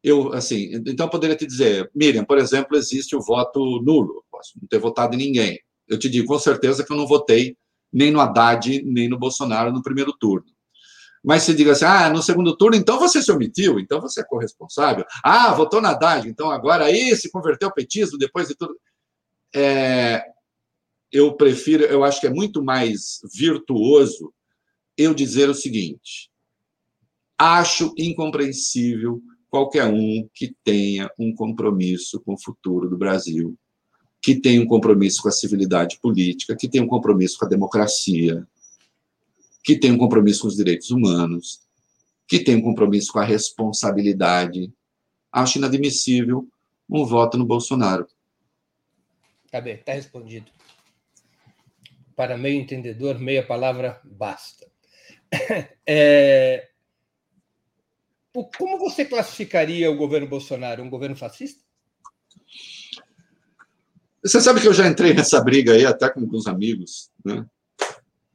eu 0.00 0.32
assim, 0.32 0.70
então 0.86 1.06
eu 1.06 1.10
poderia 1.10 1.34
te 1.34 1.44
dizer, 1.44 1.90
Miriam, 1.92 2.24
por 2.24 2.38
exemplo, 2.38 2.76
existe 2.76 3.16
o 3.16 3.20
voto 3.20 3.82
nulo, 3.82 4.24
posso 4.30 4.52
não 4.60 4.68
ter 4.68 4.78
votado 4.78 5.16
em 5.16 5.18
ninguém. 5.18 5.58
Eu 5.88 5.98
te 5.98 6.08
digo 6.08 6.28
com 6.28 6.38
certeza 6.38 6.84
que 6.84 6.92
eu 6.92 6.96
não 6.96 7.04
votei 7.04 7.56
nem 7.92 8.10
no 8.10 8.20
Haddad, 8.20 8.82
nem 8.84 9.08
no 9.08 9.18
Bolsonaro 9.18 9.72
no 9.72 9.82
primeiro 9.82 10.12
turno. 10.12 10.46
Mas 11.22 11.42
se 11.42 11.54
diga 11.54 11.72
assim, 11.72 11.84
ah, 11.84 12.08
no 12.08 12.22
segundo 12.22 12.56
turno, 12.56 12.76
então 12.76 12.98
você 12.98 13.22
se 13.22 13.30
omitiu, 13.30 13.78
então 13.78 14.00
você 14.00 14.20
é 14.20 14.24
corresponsável. 14.24 15.04
Ah, 15.22 15.52
votou 15.52 15.80
na 15.80 15.90
Haddad, 15.90 16.28
então 16.28 16.50
agora 16.50 16.86
aí 16.86 17.14
se 17.14 17.30
converteu 17.30 17.68
ao 17.68 17.74
petismo 17.74 18.16
depois 18.16 18.48
de 18.48 18.54
tudo. 18.54 18.74
É, 19.54 20.24
eu 21.12 21.36
prefiro, 21.36 21.84
eu 21.84 22.04
acho 22.04 22.20
que 22.20 22.26
é 22.26 22.32
muito 22.32 22.62
mais 22.62 23.18
virtuoso 23.34 24.32
eu 24.96 25.12
dizer 25.12 25.50
o 25.50 25.54
seguinte: 25.54 26.30
acho 27.36 27.92
incompreensível 27.98 29.20
qualquer 29.50 29.86
um 29.86 30.28
que 30.32 30.54
tenha 30.64 31.10
um 31.18 31.34
compromisso 31.34 32.20
com 32.20 32.34
o 32.34 32.40
futuro 32.40 32.88
do 32.88 32.96
Brasil 32.96 33.58
que 34.22 34.34
tem 34.34 34.60
um 34.60 34.66
compromisso 34.66 35.22
com 35.22 35.28
a 35.28 35.32
civilidade 35.32 35.98
política, 35.98 36.56
que 36.56 36.68
tem 36.68 36.80
um 36.80 36.86
compromisso 36.86 37.38
com 37.38 37.46
a 37.46 37.48
democracia, 37.48 38.46
que 39.64 39.78
tem 39.78 39.92
um 39.92 39.98
compromisso 39.98 40.42
com 40.42 40.48
os 40.48 40.56
direitos 40.56 40.90
humanos, 40.90 41.60
que 42.28 42.38
tem 42.38 42.56
um 42.56 42.62
compromisso 42.62 43.12
com 43.12 43.18
a 43.18 43.24
responsabilidade. 43.24 44.72
Acho 45.32 45.58
inadmissível 45.58 46.48
um 46.88 47.04
voto 47.04 47.38
no 47.38 47.46
Bolsonaro. 47.46 48.06
Tá 49.50 49.60
bem, 49.60 49.74
está 49.74 49.92
respondido. 49.92 50.50
Para 52.14 52.36
meio 52.36 52.60
entendedor, 52.60 53.18
meia 53.18 53.44
palavra 53.44 54.00
basta. 54.04 54.68
É... 55.86 56.68
Como 58.32 58.78
você 58.78 59.04
classificaria 59.04 59.90
o 59.90 59.96
governo 59.96 60.28
Bolsonaro? 60.28 60.84
Um 60.84 60.90
governo 60.90 61.16
fascista? 61.16 61.64
Você 64.22 64.40
sabe 64.40 64.60
que 64.60 64.68
eu 64.68 64.74
já 64.74 64.86
entrei 64.86 65.14
nessa 65.14 65.42
briga 65.42 65.72
aí 65.72 65.86
até 65.86 66.08
com 66.10 66.20
alguns 66.20 66.46
amigos, 66.46 67.10
né? 67.24 67.44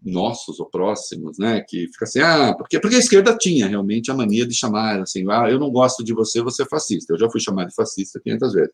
nossos 0.05 0.59
ou 0.59 0.69
próximos, 0.69 1.39
né? 1.39 1.61
Que 1.67 1.87
fica 1.87 2.05
assim, 2.05 2.19
ah, 2.19 2.53
porque, 2.55 2.79
porque 2.79 2.95
a 2.95 2.99
esquerda 2.99 3.35
tinha 3.35 3.67
realmente 3.67 4.11
a 4.11 4.13
mania 4.13 4.45
de 4.45 4.53
chamar 4.53 5.01
assim, 5.01 5.25
ah, 5.29 5.49
eu 5.49 5.59
não 5.59 5.71
gosto 5.71 6.03
de 6.03 6.13
você, 6.13 6.41
você 6.41 6.61
é 6.61 6.67
fascista. 6.67 7.13
Eu 7.13 7.19
já 7.19 7.29
fui 7.29 7.41
chamado 7.41 7.69
de 7.69 7.75
fascista 7.75 8.21
500 8.23 8.53
vezes. 8.53 8.73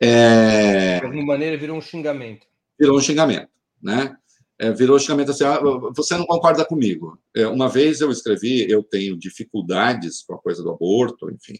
É... 0.00 1.00
De 1.00 1.04
alguma 1.04 1.26
maneira 1.26 1.56
virou 1.56 1.76
um 1.76 1.80
xingamento. 1.80 2.46
Virou 2.80 2.96
um 2.96 3.00
xingamento, 3.00 3.50
né? 3.82 4.16
É, 4.60 4.72
virou 4.72 4.96
um 4.96 4.98
xingamento 4.98 5.30
assim, 5.30 5.44
ah, 5.44 5.60
você 5.94 6.16
não 6.16 6.26
concorda 6.26 6.64
comigo. 6.64 7.18
É, 7.36 7.46
uma 7.46 7.68
vez 7.68 8.00
eu 8.00 8.10
escrevi, 8.10 8.68
eu 8.68 8.82
tenho 8.82 9.16
dificuldades 9.16 10.22
com 10.22 10.34
a 10.34 10.38
coisa 10.38 10.62
do 10.62 10.70
aborto, 10.70 11.30
enfim. 11.30 11.58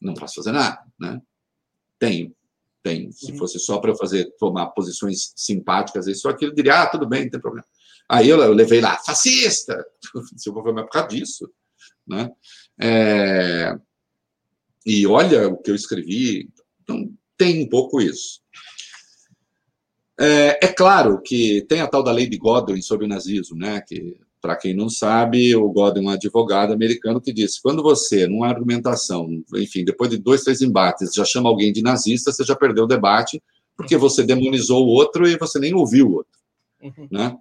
Não 0.00 0.14
posso 0.14 0.36
fazer 0.36 0.52
nada, 0.52 0.82
né? 0.98 1.20
Tenho. 1.98 2.34
Tem. 2.84 3.10
Se 3.10 3.32
uhum. 3.32 3.38
fosse 3.38 3.58
só 3.58 3.78
para 3.78 3.92
eu 3.92 3.96
fazer, 3.96 4.30
tomar 4.38 4.66
posições 4.66 5.32
simpáticas, 5.34 6.06
isso 6.06 6.28
aquilo, 6.28 6.52
eu 6.52 6.54
diria, 6.54 6.82
ah, 6.82 6.86
tudo 6.86 7.08
bem, 7.08 7.22
não 7.22 7.30
tem 7.30 7.40
problema. 7.40 7.66
Aí 8.06 8.28
eu, 8.28 8.38
eu 8.42 8.52
levei 8.52 8.82
lá, 8.82 8.98
fascista! 8.98 9.82
Se 10.36 10.50
eu 10.50 10.52
vou 10.52 10.62
por 10.62 10.88
causa 10.90 11.08
disso. 11.08 11.50
Né? 12.06 12.30
É... 12.78 13.74
E 14.84 15.06
olha 15.06 15.48
o 15.48 15.56
que 15.56 15.70
eu 15.70 15.74
escrevi, 15.74 16.50
então 16.82 17.10
tem 17.38 17.64
um 17.64 17.68
pouco 17.70 18.02
isso. 18.02 18.42
É, 20.20 20.66
é, 20.66 20.68
claro 20.68 21.22
que 21.22 21.62
tem 21.62 21.80
a 21.80 21.88
tal 21.88 22.02
da 22.02 22.12
lei 22.12 22.28
de 22.28 22.36
Godwin 22.36 22.82
sobre 22.82 23.06
o 23.06 23.08
nazismo, 23.08 23.56
né? 23.56 23.80
Que 23.80 24.20
para 24.44 24.56
quem 24.56 24.74
não 24.74 24.90
sabe, 24.90 25.56
o 25.56 25.70
Godwin 25.70 26.04
é 26.04 26.08
um 26.08 26.10
advogado 26.10 26.70
americano 26.70 27.18
que 27.18 27.32
disse: 27.32 27.62
quando 27.62 27.82
você, 27.82 28.26
numa 28.26 28.46
argumentação, 28.46 29.26
enfim, 29.54 29.86
depois 29.86 30.10
de 30.10 30.18
dois, 30.18 30.42
três 30.42 30.60
embates, 30.60 31.14
já 31.14 31.24
chama 31.24 31.48
alguém 31.48 31.72
de 31.72 31.80
nazista, 31.80 32.30
você 32.30 32.44
já 32.44 32.54
perdeu 32.54 32.84
o 32.84 32.86
debate, 32.86 33.42
porque 33.74 33.96
você 33.96 34.22
demonizou 34.22 34.84
o 34.84 34.90
outro 34.90 35.26
e 35.26 35.38
você 35.38 35.58
nem 35.58 35.72
ouviu 35.72 36.08
o 36.08 36.12
outro. 36.16 36.32
Uhum. 36.82 37.08
Né? 37.10 37.34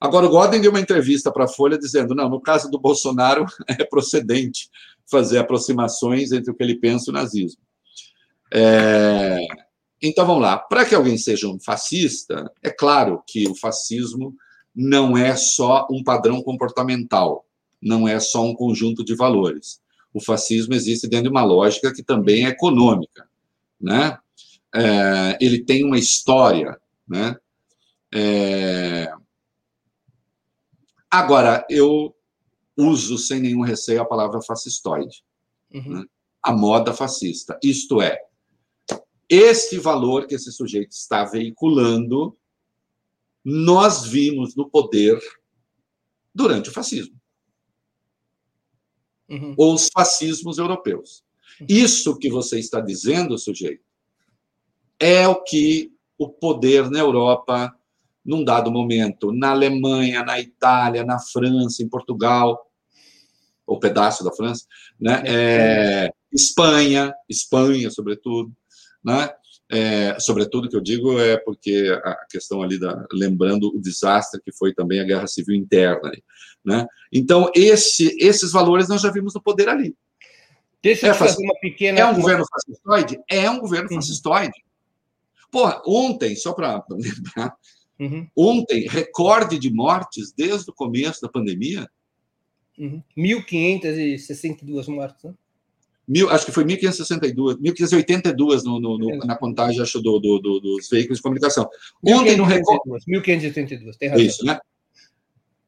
Agora, 0.00 0.26
o 0.26 0.28
Gordon 0.28 0.60
deu 0.60 0.70
uma 0.70 0.78
entrevista 0.78 1.32
para 1.32 1.46
a 1.46 1.48
Folha 1.48 1.76
dizendo: 1.76 2.14
não, 2.14 2.28
no 2.28 2.40
caso 2.40 2.70
do 2.70 2.78
Bolsonaro, 2.78 3.46
é 3.66 3.82
procedente 3.82 4.70
fazer 5.10 5.38
aproximações 5.38 6.30
entre 6.30 6.52
o 6.52 6.54
que 6.54 6.62
ele 6.62 6.76
pensa 6.76 7.06
e 7.08 7.10
o 7.10 7.14
nazismo. 7.14 7.60
É... 8.52 9.40
Então, 10.00 10.24
vamos 10.24 10.42
lá. 10.42 10.56
Para 10.56 10.84
que 10.84 10.94
alguém 10.94 11.18
seja 11.18 11.48
um 11.48 11.58
fascista, 11.58 12.48
é 12.62 12.70
claro 12.70 13.24
que 13.26 13.48
o 13.48 13.56
fascismo 13.56 14.36
não 14.74 15.16
é 15.16 15.36
só 15.36 15.86
um 15.90 16.02
padrão 16.02 16.42
comportamental, 16.42 17.46
não 17.80 18.08
é 18.08 18.18
só 18.18 18.42
um 18.42 18.54
conjunto 18.54 19.04
de 19.04 19.14
valores. 19.14 19.80
O 20.12 20.20
fascismo 20.20 20.74
existe 20.74 21.06
dentro 21.06 21.24
de 21.24 21.30
uma 21.30 21.44
lógica 21.44 21.92
que 21.92 22.02
também 22.02 22.46
é 22.46 22.50
econômica, 22.50 23.28
né? 23.80 24.18
É, 24.74 25.38
ele 25.40 25.62
tem 25.62 25.84
uma 25.84 25.98
história, 25.98 26.78
né? 27.06 27.36
É... 28.12 29.12
Agora, 31.10 31.64
eu 31.70 32.14
uso 32.76 33.16
sem 33.18 33.40
nenhum 33.40 33.62
receio 33.62 34.02
a 34.02 34.04
palavra 34.04 34.40
fascistoide, 34.42 35.22
uhum. 35.72 36.00
né? 36.00 36.04
a 36.42 36.52
moda 36.52 36.92
fascista. 36.92 37.58
Isto 37.62 38.02
é, 38.02 38.18
este 39.28 39.78
valor 39.78 40.26
que 40.26 40.34
esse 40.34 40.52
sujeito 40.52 40.92
está 40.92 41.24
veiculando, 41.24 42.36
nós 43.44 44.06
vimos 44.06 44.56
no 44.56 44.68
poder 44.68 45.20
durante 46.34 46.70
o 46.70 46.72
fascismo. 46.72 47.20
Uhum. 49.28 49.54
Ou 49.56 49.74
os 49.74 49.88
fascismos 49.92 50.58
europeus. 50.58 51.22
Uhum. 51.60 51.66
Isso 51.68 52.18
que 52.18 52.30
você 52.30 52.58
está 52.58 52.80
dizendo, 52.80 53.38
sujeito, 53.38 53.84
é 54.98 55.28
o 55.28 55.42
que 55.42 55.92
o 56.16 56.28
poder 56.28 56.90
na 56.90 57.00
Europa, 57.00 57.74
num 58.24 58.44
dado 58.44 58.70
momento, 58.70 59.32
na 59.32 59.50
Alemanha, 59.50 60.24
na 60.24 60.40
Itália, 60.40 61.04
na 61.04 61.18
França, 61.18 61.82
em 61.82 61.88
Portugal, 61.88 62.70
ou 63.66 63.78
pedaço 63.78 64.22
da 64.22 64.32
França, 64.32 64.66
né? 65.00 65.22
É, 65.26 66.12
Espanha, 66.32 67.14
Espanha, 67.28 67.90
sobretudo, 67.90 68.52
né? 69.02 69.30
É, 69.70 70.18
sobretudo 70.20 70.68
que 70.68 70.76
eu 70.76 70.80
digo 70.80 71.18
é 71.18 71.38
porque 71.38 71.98
a 72.04 72.26
questão 72.30 72.62
ali 72.62 72.78
da 72.78 73.06
lembrando 73.10 73.74
o 73.74 73.80
desastre 73.80 74.40
que 74.42 74.52
foi 74.52 74.74
também 74.74 75.00
a 75.00 75.04
guerra 75.04 75.26
civil 75.26 75.54
interna, 75.54 76.12
né? 76.62 76.86
Então 77.10 77.50
esse, 77.54 78.14
esses 78.20 78.52
valores 78.52 78.88
nós 78.88 79.00
já 79.00 79.10
vimos 79.10 79.32
no 79.32 79.42
poder 79.42 79.68
ali. 79.68 79.96
Deixa 80.82 81.06
eu 81.06 81.12
é, 81.12 81.14
fazer 81.14 81.42
uma 81.42 81.58
pequena. 81.60 81.98
É 81.98 82.04
um 82.04 82.14
governo 82.14 82.44
fascistoide? 82.46 83.18
É 83.26 83.50
um 83.50 83.58
governo 83.58 83.88
uhum. 83.90 83.96
fascistoide. 83.96 84.62
Porra, 85.50 85.80
ontem, 85.86 86.36
só 86.36 86.52
para 86.52 86.84
lembrar, 86.90 87.56
uhum. 87.98 88.28
ontem, 88.36 88.86
recorde 88.86 89.58
de 89.58 89.72
mortes 89.72 90.30
desde 90.30 90.68
o 90.68 90.74
começo 90.74 91.22
da 91.22 91.28
pandemia. 91.28 91.88
Uhum. 92.78 93.02
1.562 93.16 94.88
mortes, 94.88 95.24
né? 95.24 95.34
Mil, 96.06 96.28
acho 96.28 96.44
que 96.44 96.52
foi 96.52 96.64
1562, 96.64 97.58
1582 97.58 98.64
no, 98.64 98.78
no, 98.78 98.98
no 98.98 99.16
na 99.18 99.36
contagem 99.36 99.80
acho, 99.80 100.02
do, 100.02 100.18
do, 100.18 100.38
do, 100.38 100.60
dos 100.60 100.88
veículos 100.88 101.18
de 101.18 101.22
comunicação. 101.22 101.64
Ontem 102.02 102.36
1582, 102.36 102.38
no 102.38 102.44
recorde. 102.44 103.04
1582, 103.06 103.96
tem 103.96 104.08
razão. 104.10 104.24
Isso, 104.24 104.44
né? 104.44 104.60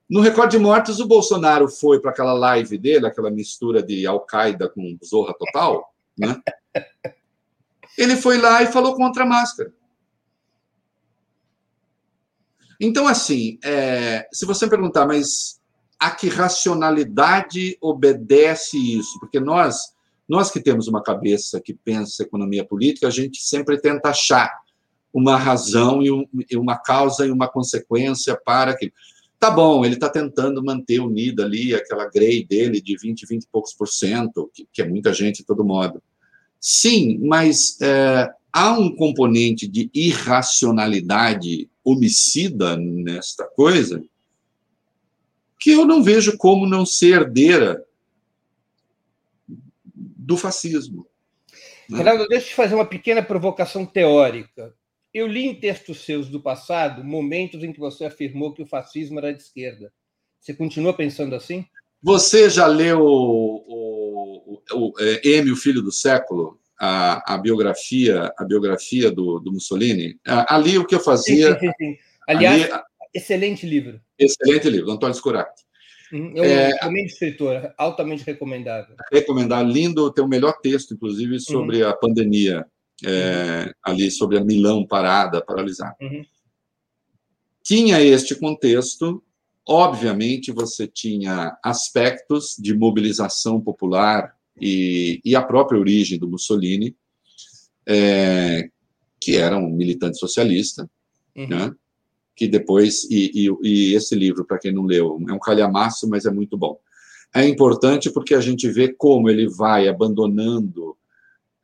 No 0.09 0.20
recorde 0.20 0.57
de 0.57 0.62
mortes, 0.62 1.01
o 1.01 1.07
Bolsonaro 1.07 1.68
foi 1.68 2.01
para 2.01 2.11
aquela 2.11 2.32
live 2.34 2.78
dele, 2.78 3.07
aquela 3.07 3.30
mistura 3.30 3.82
de 3.82 4.07
Al-Qaeda 4.07 4.68
com 4.68 4.97
Zorra 5.05 5.34
Total, 5.34 5.93
né? 6.16 6.41
Ele 7.99 8.14
foi 8.14 8.37
lá 8.39 8.62
e 8.62 8.66
falou 8.66 8.95
contra 8.95 9.22
a 9.22 9.26
máscara. 9.26 9.72
Então, 12.78 13.09
assim, 13.09 13.59
é, 13.64 14.28
se 14.30 14.45
você 14.45 14.68
perguntar, 14.68 15.07
mas 15.07 15.59
a 15.99 16.11
que 16.11 16.28
racionalidade 16.28 17.76
obedece 17.80 18.76
isso? 18.76 19.18
Porque 19.18 19.41
nós 19.41 19.95
nós 20.29 20.51
que 20.51 20.61
temos 20.61 20.89
uma 20.89 21.03
cabeça 21.03 21.61
que 21.61 21.72
pensa 21.72 22.22
economia 22.22 22.64
política, 22.64 23.07
a 23.07 23.11
gente 23.11 23.41
sempre 23.43 23.79
tenta 23.81 24.11
achar 24.11 24.51
uma 25.12 25.37
razão 25.37 26.03
e, 26.03 26.57
uma 26.57 26.77
causa 26.77 27.27
e 27.27 27.31
uma 27.31 27.49
consequência 27.49 28.39
para 28.45 28.72
aquilo. 28.72 28.93
Tá 29.39 29.51
bom, 29.51 29.85
ele 29.85 29.95
está 29.95 30.09
tentando 30.09 30.64
manter 30.64 31.01
unida 31.01 31.45
ali 31.45 31.74
aquela 31.74 32.09
grey 32.09 32.45
dele 32.45 32.81
de 32.81 32.97
20, 32.97 33.27
20 33.27 33.43
e 33.43 33.49
poucos 33.49 33.72
por 33.72 33.89
cento, 33.89 34.51
que, 34.53 34.66
que 34.72 34.83
é 34.83 34.89
muita 34.89 35.12
gente 35.12 35.39
de 35.39 35.45
todo 35.45 35.64
modo. 35.64 36.03
Sim, 36.61 37.18
mas 37.22 37.81
é, 37.81 38.31
há 38.53 38.72
um 38.79 38.95
componente 38.95 39.68
de 39.68 39.91
irracionalidade 39.95 41.68
homicida 41.85 42.77
nesta 42.77 43.45
coisa 43.45 44.03
que 45.59 45.70
eu 45.70 45.85
não 45.85 46.03
vejo 46.03 46.37
como 46.37 46.66
não 46.66 46.85
ser 46.85 47.22
herdeira 47.22 47.86
do 50.27 50.37
fascismo. 50.37 51.07
Né? 51.89 51.99
Renato, 51.99 52.27
deixa 52.27 52.47
eu 52.47 52.49
te 52.51 52.55
fazer 52.57 52.74
uma 52.74 52.85
pequena 52.85 53.22
provocação 53.22 53.87
teórica. 53.87 54.74
Eu 55.14 55.29
li 55.29 55.47
em 55.47 55.55
textos 55.55 56.05
seus 56.05 56.29
do 56.29 56.43
passado 56.43 57.05
momentos 57.05 57.62
em 57.62 57.72
que 57.72 57.79
você 57.79 58.05
afirmou 58.05 58.53
que 58.53 58.62
o 58.62 58.66
fascismo 58.66 59.20
era 59.20 59.33
de 59.33 59.41
esquerda. 59.41 59.93
Você 60.41 60.53
continua 60.53 60.93
pensando 60.93 61.37
assim? 61.37 61.64
Você 62.03 62.51
já 62.51 62.66
leu 62.66 63.01
o, 63.01 64.53
o, 64.53 64.62
o, 64.72 64.93
é, 64.99 65.29
M, 65.39 65.53
o 65.53 65.57
Filho 65.57 65.81
do 65.81 65.93
Século? 65.93 66.61
A, 66.79 67.35
a 67.35 67.39
biografia 67.39 68.31
a 68.37 68.45
biografia 68.45 69.11
do, 69.11 69.39
do 69.39 69.51
Mussolini? 69.51 70.18
Ali 70.27 70.77
o 70.77 70.85
que 70.85 70.95
eu 70.95 71.01
fazia... 71.01 71.55
Sim, 71.55 71.68
sim, 71.68 71.72
sim. 71.79 71.99
Aliás, 72.29 72.70
ali, 72.70 72.83
excelente 73.14 73.64
livro. 73.64 74.01
Excelente 74.18 74.68
livro, 74.68 74.91
Antônio 74.91 75.14
Scurati. 75.14 75.66
Uhum. 76.12 76.32
Eu 76.36 76.44
é, 76.44 76.76
também 76.78 77.04
escritor, 77.04 77.74
altamente 77.76 78.24
recomendável. 78.24 78.94
Recomendar, 79.12 79.64
lindo, 79.64 80.12
tem 80.12 80.24
o 80.24 80.28
melhor 80.28 80.59
texto, 80.61 80.94
inclusive, 80.94 81.40
sobre 81.40 81.82
uhum. 81.82 81.88
a 81.88 81.96
pandemia, 81.96 82.66
é, 83.04 83.64
uhum. 83.66 83.72
ali 83.82 84.11
sobre 84.11 84.38
a 84.38 84.44
Milão 84.44 84.86
parada, 84.86 85.44
paralisada. 85.44 85.96
Uhum. 86.00 86.24
Tinha 87.62 88.00
este 88.00 88.36
contexto, 88.36 89.22
obviamente 89.66 90.52
você 90.52 90.86
tinha 90.86 91.59
aspectos 91.62 92.54
de 92.59 92.72
mobilização 92.72 93.61
popular 93.61 94.36
e, 94.61 95.20
e 95.24 95.34
a 95.34 95.42
própria 95.42 95.78
origem 95.78 96.18
do 96.18 96.28
Mussolini, 96.28 96.96
é, 97.84 98.70
que 99.20 99.36
era 99.36 99.59
um 99.59 99.70
militante 99.70 100.18
socialista, 100.18 100.88
uhum. 101.36 101.48
né? 101.48 101.74
Que 102.37 102.47
depois, 102.47 103.05
e, 103.11 103.49
e, 103.49 103.49
e 103.62 103.95
esse 103.95 104.14
livro, 104.14 104.45
para 104.45 104.59
quem 104.59 104.70
não 104.70 104.84
leu, 104.84 105.18
é 105.26 105.32
um 105.32 105.39
calhamaço, 105.39 106.07
mas 106.09 106.26
é 106.26 106.30
muito 106.30 106.57
bom. 106.57 106.78
É 107.34 107.47
importante 107.49 108.11
porque 108.11 108.34
a 108.34 108.41
gente 108.41 108.68
vê 108.68 108.93
como 108.93 109.30
ele 109.30 109.49
vai 109.49 109.89
abandonando 109.89 110.97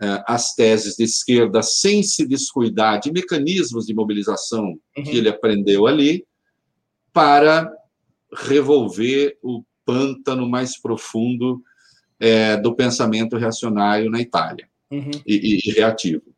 é, 0.01 0.25
as 0.27 0.55
teses 0.55 0.97
de 0.97 1.05
esquerda 1.05 1.63
sem 1.63 2.03
se 2.03 2.27
descuidar 2.27 2.99
de 2.99 3.13
mecanismos 3.13 3.87
de 3.87 3.95
mobilização 3.95 4.79
uhum. 4.97 5.05
que 5.05 5.17
ele 5.17 5.29
aprendeu 5.29 5.87
ali, 5.87 6.27
para 7.13 7.71
revolver 8.33 9.37
o 9.43 9.63
pântano 9.85 10.49
mais 10.49 10.81
profundo 10.81 11.63
é, 12.19 12.57
do 12.57 12.75
pensamento 12.75 13.37
reacionário 13.37 14.11
na 14.11 14.21
Itália 14.21 14.67
uhum. 14.91 15.11
e, 15.27 15.59
e 15.69 15.73
reativo. 15.73 16.32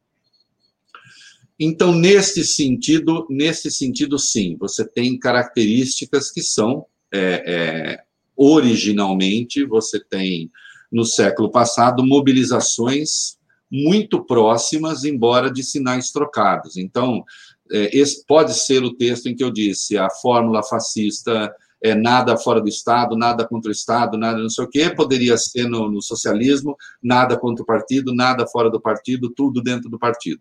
Então, 1.58 1.94
nesse 1.94 2.44
sentido, 2.44 3.26
nesse 3.30 3.70
sentido, 3.70 4.18
sim, 4.18 4.56
você 4.58 4.86
tem 4.86 5.18
características 5.18 6.30
que 6.30 6.42
são 6.42 6.86
é, 7.12 7.44
é, 7.46 8.04
originalmente 8.36 9.64
você 9.64 10.02
tem 10.02 10.50
no 10.90 11.04
século 11.04 11.50
passado 11.50 12.04
mobilizações 12.04 13.36
muito 13.70 14.24
próximas, 14.24 15.04
embora 15.04 15.50
de 15.50 15.62
sinais 15.62 16.10
trocados. 16.10 16.76
Então, 16.76 17.24
é, 17.70 17.96
esse 17.96 18.24
pode 18.26 18.54
ser 18.54 18.82
o 18.82 18.94
texto 18.94 19.26
em 19.26 19.34
que 19.34 19.42
eu 19.42 19.50
disse 19.50 19.96
a 19.96 20.10
fórmula 20.10 20.62
fascista 20.62 21.52
é 21.82 21.94
nada 21.94 22.36
fora 22.36 22.60
do 22.60 22.68
Estado, 22.68 23.16
nada 23.16 23.46
contra 23.46 23.68
o 23.68 23.72
Estado, 23.72 24.16
nada 24.16 24.38
não 24.38 24.48
sei 24.48 24.64
o 24.64 24.68
quê, 24.68 24.90
poderia 24.90 25.36
ser 25.36 25.68
no, 25.68 25.90
no 25.90 26.00
socialismo, 26.00 26.76
nada 27.02 27.38
contra 27.38 27.62
o 27.62 27.66
partido, 27.66 28.14
nada 28.14 28.46
fora 28.46 28.70
do 28.70 28.80
partido, 28.80 29.30
tudo 29.30 29.62
dentro 29.62 29.90
do 29.90 29.98
partido. 29.98 30.40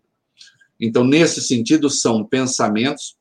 Então, 0.80 1.04
nesse 1.04 1.40
sentido, 1.40 1.88
são 1.88 2.24
pensamentos. 2.24 3.16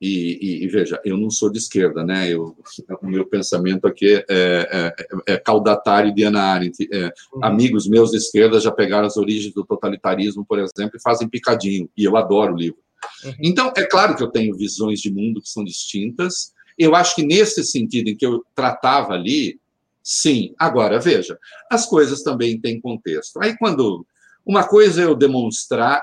E, 0.00 0.38
e, 0.40 0.64
e, 0.64 0.68
veja, 0.68 1.00
eu 1.04 1.16
não 1.16 1.30
sou 1.30 1.50
de 1.50 1.58
esquerda, 1.58 2.04
né? 2.04 2.28
Eu, 2.28 2.56
o 3.00 3.06
meu 3.06 3.24
pensamento 3.24 3.86
aqui 3.86 4.14
é, 4.14 4.24
é, 4.28 4.94
é, 4.98 5.34
é 5.34 5.36
caudatário 5.38 6.14
de 6.14 6.24
Ana 6.24 6.42
Arendt. 6.42 6.86
É, 6.92 7.12
uhum. 7.32 7.44
Amigos 7.44 7.88
meus 7.88 8.10
de 8.10 8.18
esquerda 8.18 8.60
já 8.60 8.70
pegaram 8.70 9.06
as 9.06 9.16
origens 9.16 9.54
do 9.54 9.64
totalitarismo, 9.64 10.44
por 10.44 10.58
exemplo, 10.58 10.96
e 10.96 11.02
fazem 11.02 11.28
picadinho. 11.28 11.88
E 11.96 12.04
eu 12.04 12.16
adoro 12.16 12.52
o 12.52 12.56
livro. 12.56 12.78
Uhum. 13.24 13.34
Então, 13.40 13.72
é 13.76 13.84
claro 13.84 14.16
que 14.16 14.22
eu 14.22 14.28
tenho 14.30 14.56
visões 14.56 15.00
de 15.00 15.10
mundo 15.10 15.40
que 15.40 15.48
são 15.48 15.64
distintas. 15.64 16.52
Eu 16.76 16.94
acho 16.94 17.14
que 17.14 17.24
nesse 17.24 17.64
sentido 17.64 18.08
em 18.08 18.16
que 18.16 18.26
eu 18.26 18.44
tratava 18.54 19.14
ali, 19.14 19.58
sim. 20.02 20.54
Agora, 20.58 21.00
veja, 21.00 21.38
as 21.70 21.86
coisas 21.86 22.22
também 22.22 22.60
têm 22.60 22.80
contexto. 22.80 23.40
Aí, 23.40 23.56
quando 23.56 24.04
uma 24.44 24.66
coisa 24.66 25.00
é 25.00 25.04
eu 25.06 25.14
demonstrar 25.14 26.02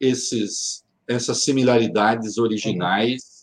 esses, 0.00 0.84
essas 1.08 1.42
similaridades 1.44 2.38
originais 2.38 3.36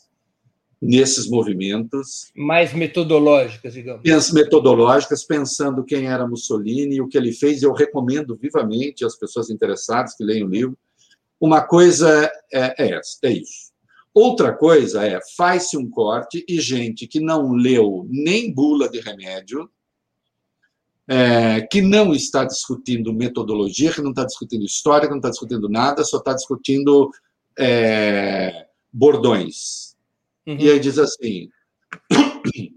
nesses 0.83 1.29
movimentos. 1.29 2.31
Mais 2.35 2.73
metodológicas, 2.73 3.73
digamos. 3.73 4.31
Metodológicas, 4.33 5.23
pensando 5.23 5.85
quem 5.85 6.07
era 6.07 6.27
Mussolini 6.27 6.95
e 6.95 7.01
o 7.01 7.07
que 7.07 7.17
ele 7.17 7.31
fez. 7.31 7.63
Eu 7.63 7.71
recomendo 7.71 8.35
vivamente 8.35 9.05
às 9.05 9.17
pessoas 9.17 9.49
interessadas 9.49 10.15
que 10.15 10.23
leiam 10.23 10.47
o 10.47 10.51
livro. 10.51 10.77
Uma 11.39 11.61
coisa 11.61 12.29
é, 12.51 12.75
é, 12.77 12.91
essa, 12.97 13.17
é 13.23 13.31
isso. 13.31 13.71
Outra 14.13 14.53
coisa 14.53 15.05
é, 15.05 15.19
faz-se 15.35 15.77
um 15.77 15.89
corte 15.89 16.45
e 16.47 16.59
gente 16.59 17.07
que 17.07 17.19
não 17.19 17.53
leu 17.53 18.05
nem 18.09 18.53
bula 18.53 18.87
de 18.89 18.99
remédio, 18.99 19.69
é, 21.07 21.61
que 21.61 21.81
não 21.81 22.13
está 22.13 22.45
discutindo 22.45 23.13
metodologia, 23.13 23.91
que 23.91 24.01
não 24.01 24.11
está 24.11 24.23
discutindo 24.23 24.65
história, 24.65 25.07
que 25.07 25.11
não 25.11 25.19
está 25.19 25.29
discutindo 25.29 25.67
nada, 25.67 26.03
só 26.03 26.17
está 26.17 26.33
discutindo 26.33 27.11
é, 27.57 28.67
bordões. 28.91 29.95
Uhum. 30.47 30.57
E 30.57 30.69
aí 30.69 30.79
diz 30.79 30.97
assim: 30.97 31.49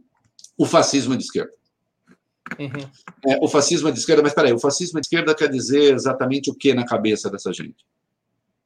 o 0.59 0.66
fascismo 0.66 1.14
é 1.14 1.16
de 1.16 1.24
esquerda. 1.24 1.53
Uhum. 2.59 2.91
É, 3.27 3.39
o 3.43 3.49
fascismo 3.49 3.89
é 3.89 3.93
de 3.93 3.99
esquerda, 3.99 4.22
mas 4.22 4.35
peraí, 4.35 4.53
o 4.53 4.59
fascismo 4.59 4.99
é 4.99 5.01
de 5.01 5.07
esquerda 5.07 5.35
quer 5.35 5.49
dizer 5.49 5.95
exatamente 5.95 6.51
o 6.51 6.55
que 6.55 6.74
na 6.74 6.87
cabeça 6.87 7.29
dessa 7.29 7.53
gente? 7.53 7.85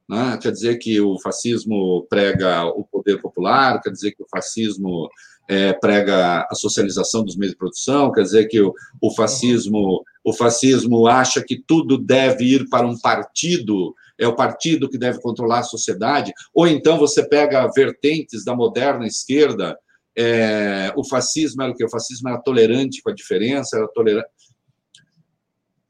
Né? 0.09 0.39
Quer 0.43 0.53
dizer 0.53 0.77
que 0.79 1.01
o 1.01 1.19
fascismo 1.19 2.07
prega 2.11 2.65
o 2.67 2.85
poder 2.85 3.21
popular, 3.21 3.81
quer 3.81 3.91
dizer 3.91 4.13
que 4.13 4.23
o 4.23 4.29
fascismo 4.29 5.09
é, 5.51 5.72
prega 5.72 6.46
a 6.48 6.55
socialização 6.55 7.24
dos 7.24 7.36
meios 7.36 7.53
de 7.53 7.59
produção, 7.59 8.12
quer 8.12 8.22
dizer 8.22 8.46
que 8.46 8.61
o, 8.61 8.72
o 9.03 9.11
fascismo 9.12 10.05
o 10.22 10.32
fascismo 10.32 11.07
acha 11.07 11.42
que 11.42 11.61
tudo 11.66 11.96
deve 11.96 12.44
ir 12.44 12.68
para 12.68 12.86
um 12.86 12.96
partido, 12.98 13.94
é 14.18 14.28
o 14.28 14.36
partido 14.36 14.88
que 14.88 14.98
deve 14.98 15.18
controlar 15.20 15.61
a 15.61 15.64
sociedade, 15.64 16.32
ou 16.55 16.68
então 16.68 16.98
você 16.98 17.26
pega 17.26 17.66
vertentes 17.74 18.44
da 18.44 18.55
moderna 18.55 19.07
esquerda, 19.07 19.76
é, 20.16 20.92
o 20.94 21.03
fascismo 21.03 21.62
era 21.62 21.72
o 21.72 21.74
que? 21.74 21.84
O 21.84 21.90
fascismo 21.90 22.28
era 22.28 22.38
tolerante 22.38 23.03
com 23.03 23.11
a 23.11 23.14
diferença, 23.14 23.76
era 23.76 23.88
tolerante. 23.88 24.28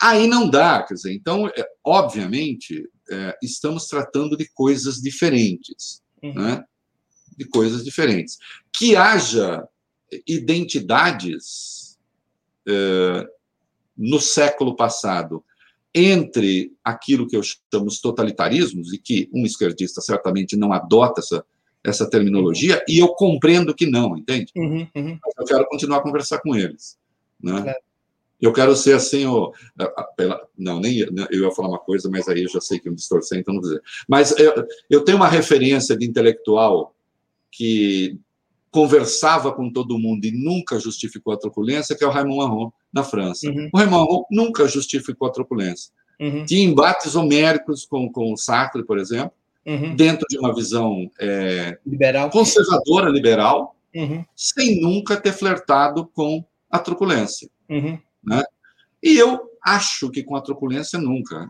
Aí 0.01 0.29
não 0.29 0.49
dá, 0.49 0.83
quer 0.85 0.95
dizer, 0.95 1.13
então, 1.13 1.49
é, 1.49 1.67
obviamente, 1.85 2.89
é, 3.11 3.37
estamos 3.43 3.87
tratando 3.87 4.37
de 4.37 4.49
coisas 4.55 4.97
diferentes, 4.97 6.01
uhum. 6.23 6.35
né? 6.35 6.65
De 7.37 7.45
coisas 7.47 7.85
diferentes. 7.85 8.39
Que 8.73 8.97
haja 8.97 9.67
identidades 10.27 11.99
é, 12.69 13.27
no 13.97 14.21
século 14.21 14.75
passado 14.75 15.45
entre 15.95 16.73
aquilo 16.85 17.27
que 17.27 17.37
eu 17.37 17.43
chamo 17.43 17.89
de 17.89 18.01
totalitarismos, 18.01 18.93
e 18.93 18.99
que 18.99 19.29
um 19.33 19.45
esquerdista 19.45 20.01
certamente 20.01 20.57
não 20.57 20.73
adota 20.73 21.21
essa, 21.21 21.45
essa 21.83 22.09
terminologia, 22.09 22.83
e 22.89 22.99
eu 22.99 23.09
compreendo 23.09 23.75
que 23.75 23.87
não, 23.87 24.17
entende? 24.17 24.53
Uhum, 24.57 24.87
uhum. 24.95 25.19
eu 25.39 25.45
quero 25.45 25.67
continuar 25.67 25.99
a 25.99 26.03
conversar 26.03 26.41
com 26.41 26.55
eles. 26.55 26.97
Né? 27.43 27.71
É. 27.71 27.77
Eu 28.41 28.53
quero 28.53 28.75
ser 28.75 28.95
assim, 28.95 29.27
o, 29.27 29.53
pela, 30.17 30.41
não, 30.57 30.81
nem 30.81 30.99
eu 30.99 31.45
ia 31.45 31.51
falar 31.51 31.69
uma 31.69 31.79
coisa, 31.79 32.09
mas 32.09 32.27
aí 32.29 32.43
eu 32.43 32.49
já 32.49 32.61
sei 32.61 32.79
que 32.79 32.89
eu 32.89 32.93
me 32.93 32.97
distorcer, 32.97 33.39
então 33.39 33.53
não 33.53 33.61
vou 33.61 33.69
dizer. 33.69 33.83
Mas 34.09 34.35
eu, 34.39 34.67
eu 34.89 35.05
tenho 35.05 35.19
uma 35.19 35.29
referência 35.29 35.97
de 35.97 36.07
intelectual 36.07 36.95
que 37.51 38.19
conversava 38.71 39.53
com 39.53 39.71
todo 39.71 39.99
mundo 39.99 40.25
e 40.25 40.31
nunca 40.31 40.79
justificou 40.79 41.33
a 41.33 41.39
truculência, 41.39 41.97
que 41.97 42.05
é 42.05 42.07
o 42.07 42.11
Raymond 42.11 42.41
Aron, 42.41 42.73
na 42.93 43.03
França. 43.03 43.49
Uhum. 43.49 43.69
O 43.73 43.79
Raymond 43.79 44.03
Aron 44.03 44.25
nunca 44.31 44.69
justificou 44.69 45.29
a 45.29 45.33
truculência. 45.33 45.93
Uhum. 46.21 46.45
Tinha 46.45 46.65
embates 46.65 47.17
homéricos 47.17 47.85
com, 47.85 48.11
com 48.13 48.37
Sartre, 48.37 48.85
por 48.85 48.99
exemplo, 48.99 49.33
uhum. 49.67 49.97
dentro 49.97 50.27
de 50.29 50.39
uma 50.39 50.55
visão 50.55 51.11
é, 51.19 51.79
liberal. 51.85 52.31
conservadora, 52.31 53.09
liberal, 53.09 53.75
uhum. 53.95 54.25
sem 54.37 54.81
nunca 54.81 55.17
ter 55.17 55.33
flertado 55.33 56.07
com 56.15 56.45
a 56.71 56.79
truculência. 56.79 57.49
Uhum. 57.69 57.99
Né? 58.23 58.43
E 59.03 59.17
eu 59.17 59.41
acho 59.65 60.11
que 60.11 60.23
com 60.23 60.37
a 60.37 60.41
truculência 60.41 60.99
nunca. 60.99 61.49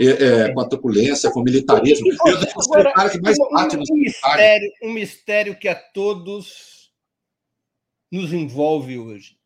É, 0.00 0.04
é, 0.04 0.52
com 0.52 0.60
a 0.60 0.68
truculência, 0.68 1.30
com 1.30 1.40
o 1.40 1.44
militarismo. 1.44 2.08
Eu 2.26 2.40
devo 2.40 2.62
ser 2.62 2.86
o 2.86 2.92
cara 2.92 3.10
que 3.10 3.20
mais 3.20 3.36
bate 3.38 3.76
um 3.76 3.96
mistério, 3.96 4.72
um 4.82 4.92
mistério 4.92 5.58
que 5.58 5.68
a 5.68 5.74
todos 5.74 6.92
nos 8.10 8.32
envolve 8.32 8.98
hoje. 8.98 9.36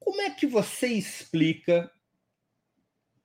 Como 0.00 0.20
é 0.20 0.30
que 0.30 0.46
você 0.46 0.88
explica 0.88 1.90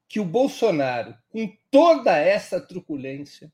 que 0.08 0.20
o 0.20 0.26
Bolsonaro, 0.26 1.16
com 1.30 1.52
toda 1.70 2.18
essa 2.18 2.60
truculência, 2.60 3.52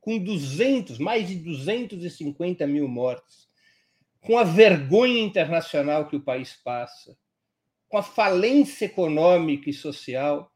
com 0.00 0.18
200, 0.18 0.98
mais 0.98 1.28
de 1.28 1.36
250 1.36 2.66
mil 2.66 2.88
mortes, 2.88 3.48
com 4.20 4.36
a 4.36 4.44
vergonha 4.44 5.20
internacional 5.20 6.08
que 6.08 6.16
o 6.16 6.22
país 6.22 6.54
passa, 6.64 7.16
com 7.88 7.96
a 7.96 8.02
falência 8.02 8.86
econômica 8.86 9.68
e 9.70 9.72
social, 9.72 10.50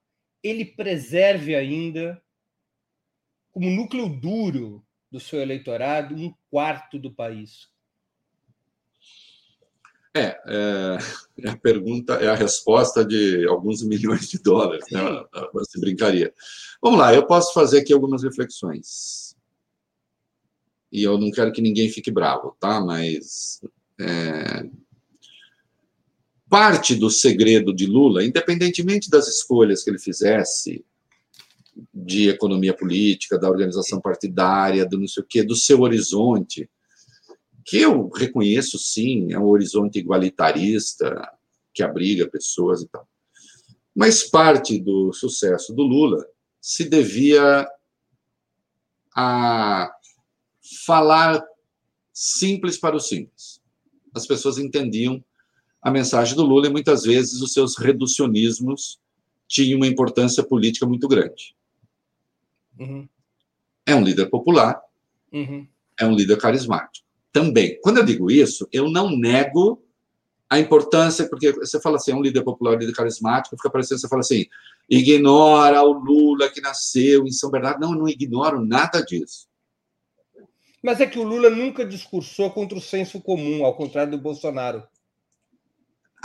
ele 0.45 0.67
preserve 0.67 1.57
ainda, 1.57 2.23
como 3.51 3.71
núcleo 3.71 4.09
duro 4.09 4.85
do 5.11 5.19
seu 5.19 5.41
eleitorado, 5.41 6.15
um 6.15 6.35
quarto 6.51 6.99
do 6.99 7.11
país? 7.11 7.73
É, 10.17 10.39
é, 10.47 11.49
a 11.49 11.57
pergunta 11.57 12.15
é 12.15 12.29
a 12.29 12.37
resposta 12.37 13.05
de 13.05 13.49
alguns 13.49 13.83
milhões 13.89 14.29
de 14.29 14.39
dólares, 14.39 14.85
né? 14.93 15.01
Você 15.55 15.81
brincaria. 15.81 16.33
Vamos 16.81 17.01
lá, 17.01 17.15
eu 17.15 17.27
posso 17.27 17.53
fazer 17.55 17.81
aqui 17.81 17.93
algumas 17.93 18.23
reflexões. 18.23 19.35
E 20.93 21.03
eu 21.03 21.19
não 21.19 21.33
quero 21.33 21.53
que 21.53 21.63
ninguém 21.63 21.89
fique 21.89 22.13
bravo, 22.13 22.57
tá? 22.61 22.81
Mas 22.81 23.61
é, 23.99 24.69
parte 26.55 26.95
do 26.95 27.11
segredo 27.11 27.75
de 27.75 27.85
Lula, 27.85 28.25
independentemente 28.25 29.11
das 29.11 29.27
escolhas 29.27 29.83
que 29.83 29.91
ele 29.91 29.99
fizesse 29.99 30.85
de 31.93 32.29
economia 32.29 32.73
política, 32.73 33.37
da 33.37 33.51
organização 33.51 34.01
partidária, 34.01 34.87
do 34.87 34.97
não 34.97 35.09
sei 35.09 35.25
o 35.25 35.27
quê, 35.27 35.43
do 35.43 35.57
seu 35.57 35.81
horizonte, 35.81 36.71
que 37.65 37.79
eu 37.79 38.09
reconheço 38.09 38.79
sim, 38.79 39.33
é 39.33 39.39
um 39.39 39.49
horizonte 39.49 39.99
igualitarista, 39.99 41.29
que 41.73 41.83
abriga 41.83 42.31
pessoas 42.31 42.83
e 42.83 42.87
tal. 42.87 43.09
Mas 43.93 44.23
parte 44.23 44.79
do 44.79 45.13
sucesso 45.13 45.75
do 45.75 45.83
Lula 45.83 46.25
se 46.61 46.89
devia 46.89 47.67
a 49.17 49.93
falar 50.87 51.45
simples 52.13 52.79
para 52.79 52.95
o 52.95 53.01
simples. 53.01 53.61
As 54.15 54.25
pessoas 54.25 54.57
entendiam 54.57 55.21
a 55.85 55.91
mensagem 55.91 56.35
do 56.35 56.43
Lula 56.43 56.67
e 56.67 56.71
muitas 56.71 57.03
vezes 57.03 57.43
os 57.43 57.53
seus 57.53 57.77
reducionismos 57.77 58.99
tinham 59.47 59.77
uma 59.77 59.87
importância 59.87 60.43
política 60.43 60.87
muito 60.87 61.07
grande. 61.07 61.55
Uhum. 62.79 63.07
É 63.85 63.95
um 63.95 64.03
líder 64.03 64.31
popular, 64.31 64.81
uhum. 65.31 65.69
é 66.01 66.07
um 66.07 66.15
líder 66.15 66.39
carismático. 66.39 67.07
Também. 67.31 67.79
Quando 67.83 67.99
eu 67.99 68.05
digo 68.05 68.31
isso, 68.31 68.67
eu 68.73 68.89
não 68.89 69.15
nego 69.15 69.85
a 70.49 70.59
importância, 70.59 71.29
porque 71.29 71.53
você 71.53 71.79
fala 71.79 71.97
assim, 71.97 72.13
é 72.13 72.15
um 72.15 72.23
líder 72.23 72.43
popular, 72.43 72.77
um 72.77 72.79
líder 72.79 72.95
carismático, 72.95 73.55
fica 73.55 73.69
parecendo, 73.69 74.01
você 74.01 74.09
fala 74.09 74.21
assim, 74.21 74.47
ignora 74.89 75.83
o 75.83 75.93
Lula 75.93 76.49
que 76.49 76.63
nasceu 76.63 77.27
em 77.27 77.31
São 77.31 77.51
Bernardo. 77.51 77.81
Não, 77.81 77.93
eu 77.93 77.99
não 77.99 78.09
ignoro 78.09 78.65
nada 78.65 79.03
disso. 79.03 79.47
Mas 80.83 81.03
é 81.03 81.07
que 81.07 81.19
o 81.19 81.25
Lula 81.25 81.51
nunca 81.51 81.85
discursou 81.85 82.51
contra 82.51 82.79
o 82.79 82.81
senso 82.81 83.21
comum, 83.21 83.67
ao 83.67 83.77
contrário 83.77 84.13
do 84.13 84.19
Bolsonaro. 84.19 84.83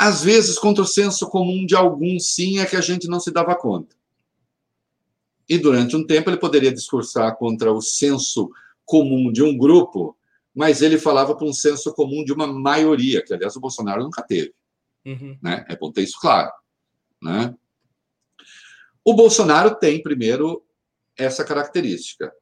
Às 0.01 0.23
vezes, 0.23 0.57
contra 0.57 0.81
o 0.81 0.87
senso 0.87 1.27
comum 1.27 1.65
de 1.65 1.75
alguns, 1.75 2.33
sim, 2.33 2.59
é 2.59 2.65
que 2.65 2.77
a 2.77 2.81
gente 2.81 3.09
não 3.09 3.19
se 3.19 3.31
dava 3.31 3.53
conta. 3.53 3.97
E 5.49 5.57
durante 5.57 5.93
um 5.93 6.07
tempo 6.07 6.29
ele 6.29 6.37
poderia 6.37 6.71
discursar 6.71 7.35
contra 7.35 7.69
o 7.69 7.81
senso 7.81 8.49
comum 8.85 9.29
de 9.29 9.43
um 9.43 9.57
grupo, 9.57 10.17
mas 10.55 10.81
ele 10.81 10.97
falava 10.97 11.35
para 11.35 11.45
um 11.45 11.51
senso 11.51 11.93
comum 11.93 12.23
de 12.23 12.31
uma 12.31 12.47
maioria, 12.47 13.21
que 13.21 13.33
aliás 13.33 13.57
o 13.57 13.59
Bolsonaro 13.59 14.01
nunca 14.01 14.21
teve. 14.21 14.53
Uhum. 15.05 15.37
Né? 15.43 15.65
É 15.67 15.75
bom 15.75 15.91
ter 15.91 16.03
isso 16.03 16.17
claro. 16.21 16.53
Né? 17.21 17.53
O 19.03 19.13
Bolsonaro 19.13 19.75
tem, 19.75 20.01
primeiro, 20.01 20.63
essa 21.17 21.43
característica 21.43 22.33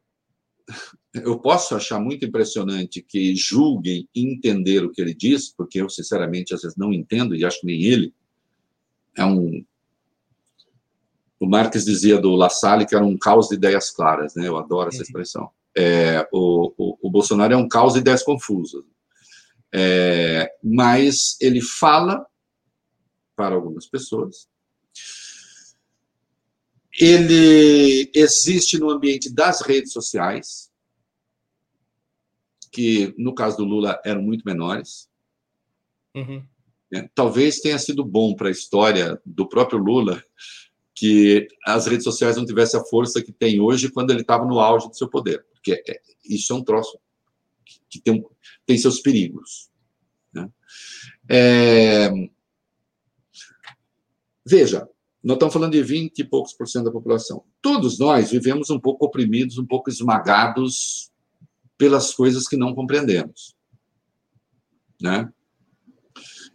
eu 1.23 1.39
posso 1.39 1.75
achar 1.75 1.99
muito 1.99 2.25
impressionante 2.25 3.01
que 3.01 3.35
julguem 3.35 4.07
entender 4.15 4.83
o 4.83 4.91
que 4.91 5.01
ele 5.01 5.13
diz, 5.13 5.49
porque 5.49 5.81
eu, 5.81 5.89
sinceramente, 5.89 6.53
às 6.53 6.61
vezes 6.61 6.77
não 6.77 6.93
entendo, 6.93 7.35
e 7.35 7.45
acho 7.45 7.61
que 7.61 7.67
nem 7.67 7.83
ele. 7.83 8.13
É 9.15 9.25
um. 9.25 9.65
O 11.39 11.47
Marx 11.47 11.85
dizia 11.85 12.19
do 12.19 12.35
La 12.35 12.49
Salle 12.49 12.85
que 12.85 12.95
era 12.95 13.05
um 13.05 13.17
caos 13.17 13.47
de 13.49 13.55
ideias 13.55 13.91
claras, 13.91 14.33
né? 14.35 14.47
Eu 14.47 14.57
adoro 14.57 14.89
essa 14.89 14.97
uhum. 14.97 15.03
expressão. 15.03 15.49
É, 15.75 16.27
o, 16.31 16.73
o, 16.77 16.97
o, 17.03 17.11
Bolsonaro 17.11 17.53
é 17.53 17.57
um 17.57 17.67
caos 17.67 17.93
de 17.93 17.99
ideias 17.99 18.23
confusas. 18.23 18.83
É, 19.71 20.49
mas 20.63 21.37
ele 21.39 21.61
fala 21.61 22.25
para 23.35 23.53
algumas 23.53 23.85
pessoas. 23.85 24.47
Ele 26.99 28.09
existe 28.15 28.79
no 28.79 28.89
ambiente 28.89 29.31
das 29.31 29.61
redes 29.61 29.93
sociais, 29.93 30.71
que 32.77 33.15
no 33.17 33.33
caso 33.33 33.57
do 33.57 33.65
Lula 33.65 33.99
eram 34.05 34.21
muito 34.21 34.45
menores. 34.45 35.09
Uhum. 36.15 36.45
É, 36.93 37.09
talvez 37.15 37.59
tenha 37.59 37.79
sido 37.79 38.05
bom 38.05 38.35
para 38.35 38.49
a 38.49 38.51
história 38.51 39.19
do 39.25 39.49
próprio 39.49 39.79
Lula 39.79 40.23
que 40.93 41.47
as 41.65 41.87
redes 41.87 42.03
sociais 42.03 42.37
não 42.37 42.45
tivessem 42.45 42.79
a 42.79 42.85
força 42.85 43.19
que 43.21 43.31
tem 43.31 43.59
hoje 43.59 43.89
quando 43.89 44.11
ele 44.11 44.21
estava 44.21 44.45
no 44.45 44.59
auge 44.59 44.87
do 44.87 44.95
seu 44.95 45.09
poder, 45.09 45.43
porque 45.51 45.83
é, 45.89 45.99
isso 46.23 46.53
é 46.53 46.55
um 46.55 46.63
troço 46.63 46.99
que 47.89 47.99
tem, 47.99 48.23
tem 48.63 48.77
seus 48.77 48.99
perigos. 48.99 49.71
Né? 50.31 50.47
É... 51.27 52.11
Veja, 54.45 54.87
nós 55.23 55.35
estamos 55.35 55.53
falando 55.53 55.71
de 55.71 55.81
20 55.81 56.19
e 56.19 56.23
poucos 56.23 56.53
por 56.53 56.67
cento 56.67 56.85
da 56.85 56.91
população. 56.91 57.43
Todos 57.59 57.97
nós 57.97 58.29
vivemos 58.29 58.69
um 58.69 58.79
pouco 58.79 59.03
oprimidos, 59.03 59.57
um 59.57 59.65
pouco 59.65 59.89
esmagados 59.89 61.11
pelas 61.77 62.13
coisas 62.13 62.47
que 62.47 62.57
não 62.57 62.73
compreendemos. 62.73 63.55
Né? 65.01 65.31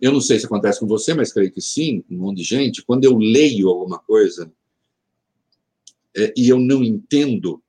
Eu 0.00 0.12
não 0.12 0.20
sei 0.20 0.38
se 0.38 0.46
acontece 0.46 0.80
com 0.80 0.86
você, 0.86 1.14
mas 1.14 1.32
creio 1.32 1.52
que 1.52 1.60
sim, 1.60 2.04
um 2.10 2.18
monte 2.18 2.38
de 2.38 2.44
gente. 2.44 2.84
Quando 2.84 3.04
eu 3.04 3.16
leio 3.16 3.68
alguma 3.68 3.98
coisa 4.00 4.52
é, 6.16 6.34
e 6.36 6.48
eu 6.48 6.58
não 6.58 6.82
entendo, 6.82 7.62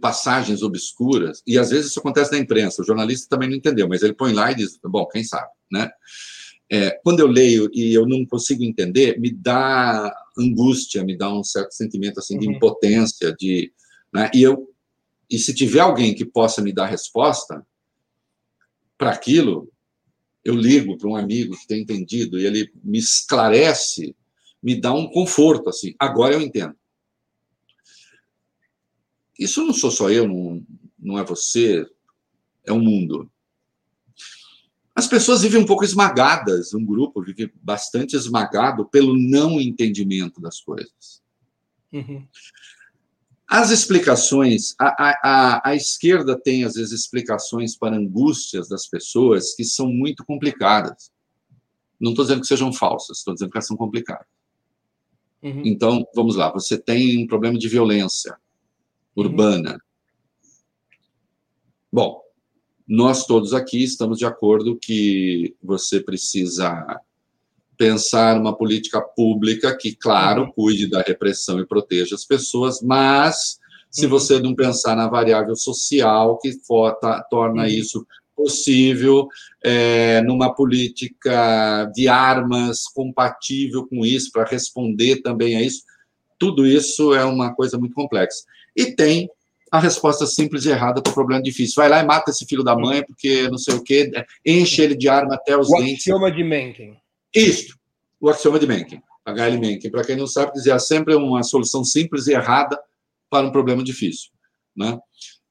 passagens 0.00 0.62
obscuras, 0.62 1.42
e 1.46 1.58
às 1.58 1.70
vezes 1.70 1.86
isso 1.86 1.98
acontece 1.98 2.30
na 2.32 2.38
imprensa, 2.38 2.82
o 2.82 2.84
jornalista 2.84 3.28
também 3.28 3.48
não 3.48 3.56
entendeu, 3.56 3.88
mas 3.88 4.02
ele 4.02 4.12
põe 4.12 4.32
lá 4.32 4.52
e 4.52 4.56
diz, 4.56 4.78
bom, 4.84 5.06
quem 5.06 5.24
sabe, 5.24 5.50
né? 5.72 5.90
É, 6.70 6.90
quando 7.02 7.20
eu 7.20 7.26
leio 7.26 7.70
e 7.72 7.92
eu 7.92 8.06
não 8.06 8.24
consigo 8.24 8.62
entender, 8.62 9.18
me 9.18 9.30
dá 9.32 10.14
angústia, 10.38 11.04
me 11.04 11.16
dá 11.16 11.32
um 11.32 11.44
certo 11.44 11.72
sentimento 11.72 12.18
assim 12.18 12.38
de 12.38 12.46
uhum. 12.46 12.54
impotência, 12.54 13.34
de, 13.38 13.72
né? 14.12 14.30
E 14.34 14.42
eu 14.42 14.73
e 15.30 15.38
se 15.38 15.54
tiver 15.54 15.80
alguém 15.80 16.14
que 16.14 16.24
possa 16.24 16.62
me 16.62 16.72
dar 16.72 16.86
resposta 16.86 17.66
para 18.96 19.10
aquilo, 19.10 19.70
eu 20.44 20.54
ligo 20.54 20.96
para 20.98 21.08
um 21.08 21.16
amigo 21.16 21.56
que 21.56 21.66
tem 21.66 21.82
entendido 21.82 22.38
e 22.38 22.46
ele 22.46 22.70
me 22.82 22.98
esclarece, 22.98 24.14
me 24.62 24.78
dá 24.78 24.92
um 24.92 25.08
conforto 25.08 25.68
assim. 25.68 25.94
Agora 25.98 26.34
eu 26.34 26.40
entendo. 26.40 26.76
Isso 29.38 29.64
não 29.64 29.72
sou 29.72 29.90
só 29.90 30.10
eu, 30.10 30.28
não, 30.28 30.64
não 30.98 31.18
é 31.18 31.24
você, 31.24 31.86
é 32.64 32.72
o 32.72 32.76
um 32.76 32.82
mundo. 32.82 33.30
As 34.94 35.08
pessoas 35.08 35.42
vivem 35.42 35.60
um 35.60 35.66
pouco 35.66 35.84
esmagadas, 35.84 36.72
um 36.72 36.84
grupo 36.84 37.20
vive 37.20 37.52
bastante 37.60 38.14
esmagado 38.14 38.84
pelo 38.86 39.16
não 39.16 39.60
entendimento 39.60 40.40
das 40.40 40.60
coisas. 40.60 41.20
Uhum. 41.92 42.26
As 43.48 43.70
explicações, 43.70 44.74
a, 44.78 44.86
a, 45.22 45.70
a, 45.70 45.74
esquerda 45.76 46.38
tem, 46.38 46.64
às 46.64 46.74
vezes, 46.74 46.92
explicações 46.92 47.76
para 47.76 47.96
angústias 47.96 48.68
das 48.68 48.86
pessoas 48.86 49.54
que 49.54 49.64
são 49.64 49.86
muito 49.88 50.24
complicadas. 50.24 51.12
Não 52.00 52.10
estou 52.10 52.24
dizendo 52.24 52.40
que 52.40 52.46
sejam 52.46 52.72
falsas, 52.72 53.18
estou 53.18 53.34
dizendo 53.34 53.50
que 53.50 53.56
elas 53.56 53.66
são 53.66 53.76
complicadas. 53.76 54.26
Uhum. 55.42 55.62
Então, 55.64 56.06
vamos 56.14 56.36
lá, 56.36 56.50
você 56.50 56.78
tem 56.78 57.22
um 57.22 57.26
problema 57.26 57.58
de 57.58 57.68
violência 57.68 58.34
urbana. 59.14 59.72
Uhum. 59.72 59.78
Bom, 61.92 62.24
nós 62.88 63.26
todos 63.26 63.52
aqui 63.54 63.82
estamos 63.82 64.18
de 64.18 64.26
acordo 64.26 64.76
que 64.76 65.54
você 65.62 66.00
precisa 66.00 67.00
pensar 67.76 68.38
uma 68.38 68.56
política 68.56 69.00
pública 69.00 69.76
que, 69.76 69.94
claro, 69.94 70.42
uhum. 70.42 70.52
cuide 70.52 70.88
da 70.88 71.02
repressão 71.02 71.58
e 71.60 71.66
proteja 71.66 72.14
as 72.14 72.24
pessoas, 72.24 72.80
mas 72.82 73.58
se 73.90 74.04
uhum. 74.04 74.10
você 74.10 74.40
não 74.40 74.54
pensar 74.54 74.96
na 74.96 75.08
variável 75.08 75.54
social 75.56 76.38
que 76.38 76.52
for, 76.66 76.92
tá, 76.96 77.22
torna 77.30 77.62
uhum. 77.62 77.68
isso 77.68 78.06
possível, 78.36 79.28
é, 79.62 80.20
numa 80.22 80.52
política 80.52 81.90
de 81.94 82.08
armas 82.08 82.84
compatível 82.92 83.86
com 83.86 84.04
isso, 84.04 84.30
para 84.32 84.44
responder 84.44 85.22
também 85.22 85.56
a 85.56 85.62
isso, 85.62 85.82
tudo 86.38 86.66
isso 86.66 87.14
é 87.14 87.24
uma 87.24 87.54
coisa 87.54 87.78
muito 87.78 87.94
complexa. 87.94 88.42
E 88.76 88.86
tem 88.86 89.28
a 89.70 89.78
resposta 89.78 90.26
simples 90.26 90.64
e 90.64 90.70
errada 90.70 91.02
para 91.02 91.10
o 91.10 91.14
problema 91.14 91.42
difícil. 91.42 91.74
Vai 91.76 91.88
lá 91.88 92.00
e 92.00 92.06
mata 92.06 92.30
esse 92.30 92.44
filho 92.46 92.62
da 92.62 92.76
mãe, 92.76 93.02
porque 93.04 93.48
não 93.48 93.58
sei 93.58 93.74
o 93.74 93.82
quê, 93.82 94.10
enche 94.44 94.82
ele 94.82 94.96
de 94.96 95.08
arma 95.08 95.34
até 95.34 95.56
os 95.56 95.68
o 95.68 95.76
dentes. 95.78 96.00
Axioma 96.00 96.30
de 96.30 96.44
Mencken. 96.44 96.96
Isto, 97.34 97.76
o 98.20 98.28
axioma 98.28 98.58
de 98.58 98.66
Mencken, 98.66 99.02
H.L. 99.24 99.58
Mencken. 99.58 99.90
Para 99.90 100.04
quem 100.04 100.16
não 100.16 100.26
sabe, 100.26 100.52
dizia 100.52 100.78
sempre 100.78 101.14
uma 101.14 101.42
solução 101.42 101.84
simples 101.84 102.26
e 102.26 102.32
errada 102.32 102.80
para 103.28 103.46
um 103.46 103.52
problema 103.52 103.82
difícil. 103.82 104.30
Né? 104.76 104.98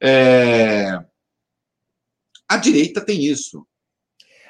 É... 0.02 1.00
A 2.48 2.58
direita 2.58 3.02
tem 3.02 3.26
isso. 3.26 3.66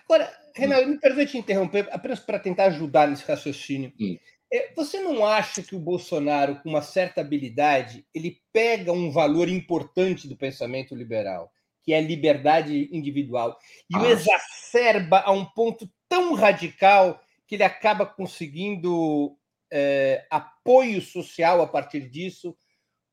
Agora, 0.05 0.31
Renato, 0.55 0.87
me 0.87 0.99
permite 0.99 1.31
te 1.31 1.37
interromper, 1.37 1.87
apenas 1.91 2.19
para 2.19 2.37
tentar 2.37 2.65
ajudar 2.65 3.07
nesse 3.07 3.25
raciocínio. 3.25 3.91
Hum. 3.99 4.17
É, 4.51 4.71
você 4.75 4.99
não 4.99 5.25
acha 5.25 5.63
que 5.63 5.75
o 5.75 5.79
Bolsonaro, 5.79 6.57
com 6.61 6.69
uma 6.69 6.83
certa 6.83 7.21
habilidade, 7.21 8.05
ele 8.13 8.39
pega 8.51 8.91
um 8.91 9.09
valor 9.09 9.49
importante 9.49 10.27
do 10.27 10.37
pensamento 10.37 10.93
liberal, 10.93 11.51
que 11.81 11.91
é 11.91 11.97
a 11.97 12.01
liberdade 12.01 12.87
individual, 12.91 13.57
e 13.89 13.97
o 13.97 14.05
exacerba 14.05 15.21
a 15.21 15.31
um 15.31 15.43
ponto 15.43 15.89
tão 16.07 16.35
radical 16.35 17.19
que 17.47 17.55
ele 17.55 17.63
acaba 17.63 18.05
conseguindo 18.05 19.37
é, 19.71 20.25
apoio 20.29 21.01
social 21.01 21.61
a 21.61 21.67
partir 21.67 22.09
disso, 22.09 22.55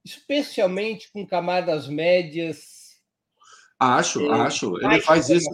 especialmente 0.05 1.11
com 1.11 1.26
camadas 1.26 1.89
médias. 1.89 3.01
Acho, 3.78 4.20
é, 4.20 4.41
acho. 4.41 4.76
Ele 4.85 5.01
faz 5.01 5.31
isso. 5.31 5.51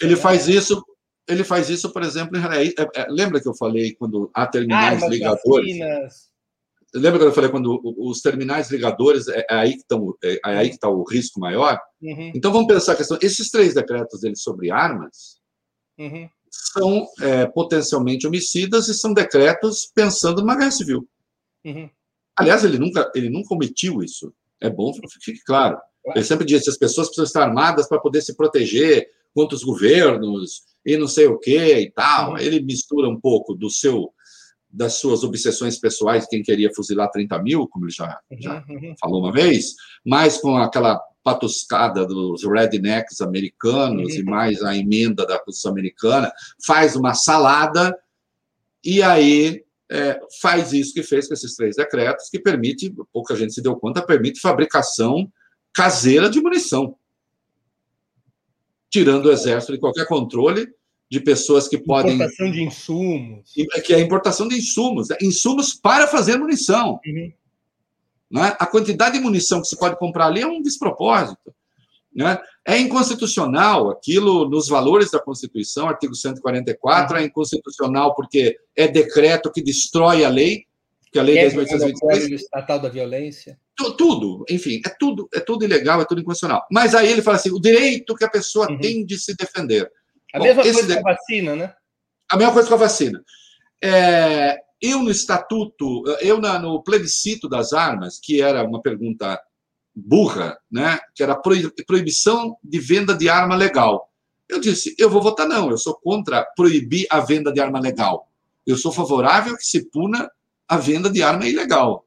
Ele 0.00 0.16
faz 0.16 0.48
isso. 0.48 0.84
Ele 1.28 1.44
faz 1.44 1.70
isso, 1.70 1.92
por 1.92 2.02
exemplo, 2.02 2.36
é, 2.36 2.66
é, 2.66 2.72
é, 2.96 3.06
lembra 3.08 3.40
que 3.40 3.48
eu 3.48 3.54
falei 3.54 3.94
quando 3.94 4.28
há 4.34 4.46
terminais 4.46 5.00
Armas, 5.00 5.10
ligadores? 5.10 5.78
Vacinas. 5.78 6.30
Lembra 6.92 7.20
que 7.20 7.24
eu 7.26 7.32
falei 7.32 7.50
quando 7.50 7.80
os 7.98 8.20
terminais 8.20 8.68
ligadores 8.68 9.28
é, 9.28 9.46
aí 9.48 9.74
que 9.74 9.82
estão 9.82 10.12
é, 10.24 10.40
aí 10.42 10.68
que 10.70 10.74
está 10.74 10.88
o 10.88 11.04
risco 11.04 11.38
maior? 11.38 11.80
Uhum. 12.02 12.32
Então 12.34 12.50
vamos 12.50 12.66
pensar 12.66 12.94
a 12.94 12.96
questão. 12.96 13.16
Esses 13.22 13.48
três 13.48 13.74
decretos 13.74 14.22
dele 14.22 14.34
sobre 14.34 14.72
armas, 14.72 15.40
uhum 15.96 16.28
são 16.50 17.06
é, 17.20 17.46
potencialmente 17.46 18.26
homicidas 18.26 18.88
e 18.88 18.94
são 18.94 19.14
decretos 19.14 19.90
pensando 19.94 20.40
numa 20.40 20.56
guerra 20.56 20.70
civil. 20.70 21.08
Uhum. 21.64 21.88
Aliás, 22.36 22.64
ele 22.64 22.78
nunca, 22.78 23.10
ele 23.14 23.30
nunca 23.30 23.54
omitiu 23.54 24.02
isso. 24.02 24.32
É 24.60 24.68
bom 24.68 24.92
que 24.92 25.00
fique 25.20 25.42
claro. 25.44 25.78
Ele 26.14 26.24
sempre 26.24 26.46
disse 26.46 26.64
que 26.64 26.70
as 26.70 26.78
pessoas 26.78 27.08
precisam 27.08 27.24
estar 27.24 27.42
armadas 27.42 27.88
para 27.88 28.00
poder 28.00 28.22
se 28.22 28.34
proteger 28.34 29.06
contra 29.34 29.54
os 29.54 29.62
governos 29.62 30.62
e 30.84 30.96
não 30.96 31.06
sei 31.06 31.26
o 31.26 31.38
que 31.38 31.78
e 31.78 31.90
tal. 31.90 32.32
Uhum. 32.32 32.38
Ele 32.38 32.60
mistura 32.60 33.08
um 33.08 33.20
pouco 33.20 33.54
do 33.54 33.70
seu 33.70 34.12
das 34.72 35.00
suas 35.00 35.24
obsessões 35.24 35.78
pessoais, 35.78 36.28
quem 36.28 36.44
queria 36.44 36.72
fuzilar 36.72 37.10
30 37.10 37.42
mil, 37.42 37.66
como 37.66 37.86
ele 37.86 37.92
já, 37.92 38.20
já 38.38 38.64
uhum. 38.68 38.94
falou 39.00 39.20
uma 39.20 39.32
vez, 39.32 39.74
mas 40.04 40.38
com 40.38 40.56
aquela 40.56 41.00
patuscada 41.22 42.06
dos 42.06 42.44
rednecks 42.44 43.20
americanos 43.20 44.14
e 44.14 44.22
mais 44.22 44.62
a 44.62 44.76
emenda 44.76 45.26
da 45.26 45.38
Constituição 45.38 45.72
americana, 45.72 46.32
faz 46.64 46.96
uma 46.96 47.14
salada 47.14 47.96
e 48.84 49.02
aí 49.02 49.64
é, 49.90 50.20
faz 50.40 50.72
isso 50.72 50.94
que 50.94 51.02
fez 51.02 51.26
com 51.26 51.34
esses 51.34 51.54
três 51.54 51.76
decretos, 51.76 52.30
que 52.30 52.38
permite, 52.38 52.94
pouca 53.12 53.34
gente 53.36 53.52
se 53.52 53.62
deu 53.62 53.76
conta, 53.76 54.00
permite 54.00 54.40
fabricação 54.40 55.30
caseira 55.72 56.30
de 56.30 56.40
munição, 56.40 56.96
tirando 58.88 59.26
o 59.26 59.32
exército 59.32 59.72
de 59.72 59.78
qualquer 59.78 60.06
controle 60.06 60.68
de 61.10 61.20
pessoas 61.20 61.66
que 61.66 61.76
podem. 61.76 62.14
Importação 62.14 62.50
de 62.50 62.62
insumos. 62.62 63.52
Que 63.84 63.92
é 63.92 63.96
a 63.96 64.00
importação 64.00 64.48
de 64.48 64.56
insumos, 64.56 65.08
né? 65.08 65.16
insumos 65.20 65.74
para 65.74 66.06
fazer 66.06 66.38
munição. 66.38 67.00
Uhum. 67.04 67.32
Né? 68.30 68.54
A 68.58 68.66
quantidade 68.66 69.18
de 69.18 69.24
munição 69.24 69.60
que 69.60 69.66
se 69.66 69.78
pode 69.78 69.98
comprar 69.98 70.26
ali 70.26 70.42
é 70.42 70.46
um 70.46 70.62
despropósito. 70.62 71.52
Né? 72.14 72.38
É 72.66 72.78
inconstitucional 72.78 73.90
aquilo 73.90 74.48
nos 74.48 74.68
valores 74.68 75.10
da 75.10 75.18
Constituição, 75.18 75.88
artigo 75.88 76.14
144, 76.14 77.14
uhum. 77.14 77.22
é 77.22 77.26
inconstitucional 77.26 78.14
porque 78.14 78.56
é 78.76 78.86
decreto 78.88 79.50
que 79.50 79.62
destrói 79.62 80.24
a 80.24 80.28
lei, 80.28 80.64
que 81.12 81.18
a 81.18 81.22
lei 81.22 81.38
é 81.38 81.48
10.823... 81.48 82.32
estatal 82.34 82.78
da 82.78 82.88
violência. 82.88 83.58
Tudo, 83.96 84.44
enfim, 84.50 84.80
é 84.84 84.90
tudo, 85.00 85.28
é 85.32 85.40
tudo 85.40 85.64
ilegal, 85.64 86.02
é 86.02 86.04
tudo 86.04 86.20
inconstitucional. 86.20 86.66
Mas 86.70 86.94
aí 86.94 87.10
ele 87.10 87.22
fala 87.22 87.38
assim, 87.38 87.50
o 87.50 87.60
direito 87.60 88.14
que 88.14 88.24
a 88.24 88.30
pessoa 88.30 88.70
uhum. 88.70 88.78
tem 88.78 89.04
de 89.04 89.18
se 89.18 89.34
defender. 89.34 89.90
A 90.34 90.38
Bom, 90.38 90.44
mesma 90.44 90.62
coisa 90.62 90.86
de... 90.86 91.02
com 91.02 91.08
a 91.08 91.12
vacina, 91.12 91.56
né? 91.56 91.74
A 92.30 92.36
mesma 92.36 92.52
coisa 92.52 92.68
com 92.68 92.74
a 92.74 92.78
vacina. 92.78 93.24
É, 93.82 94.58
eu 94.80 95.02
no 95.02 95.10
estatuto, 95.10 96.04
eu 96.20 96.40
no 96.40 96.82
plebiscito 96.82 97.48
das 97.48 97.72
armas, 97.72 98.18
que 98.18 98.40
era 98.40 98.64
uma 98.64 98.80
pergunta 98.80 99.40
burra, 99.94 100.58
né, 100.70 100.98
que 101.14 101.22
era 101.22 101.40
proibição 101.86 102.56
de 102.62 102.78
venda 102.78 103.14
de 103.14 103.28
arma 103.28 103.56
legal. 103.56 104.10
Eu 104.48 104.60
disse, 104.60 104.94
eu 104.98 105.10
vou 105.10 105.22
votar 105.22 105.46
não, 105.46 105.70
eu 105.70 105.78
sou 105.78 105.94
contra 105.94 106.44
proibir 106.56 107.06
a 107.10 107.20
venda 107.20 107.52
de 107.52 107.60
arma 107.60 107.78
legal. 107.78 108.28
Eu 108.66 108.76
sou 108.76 108.90
favorável 108.90 109.56
que 109.56 109.64
se 109.64 109.90
puna 109.90 110.30
a 110.66 110.76
venda 110.76 111.10
de 111.10 111.22
arma 111.22 111.46
ilegal. 111.46 112.06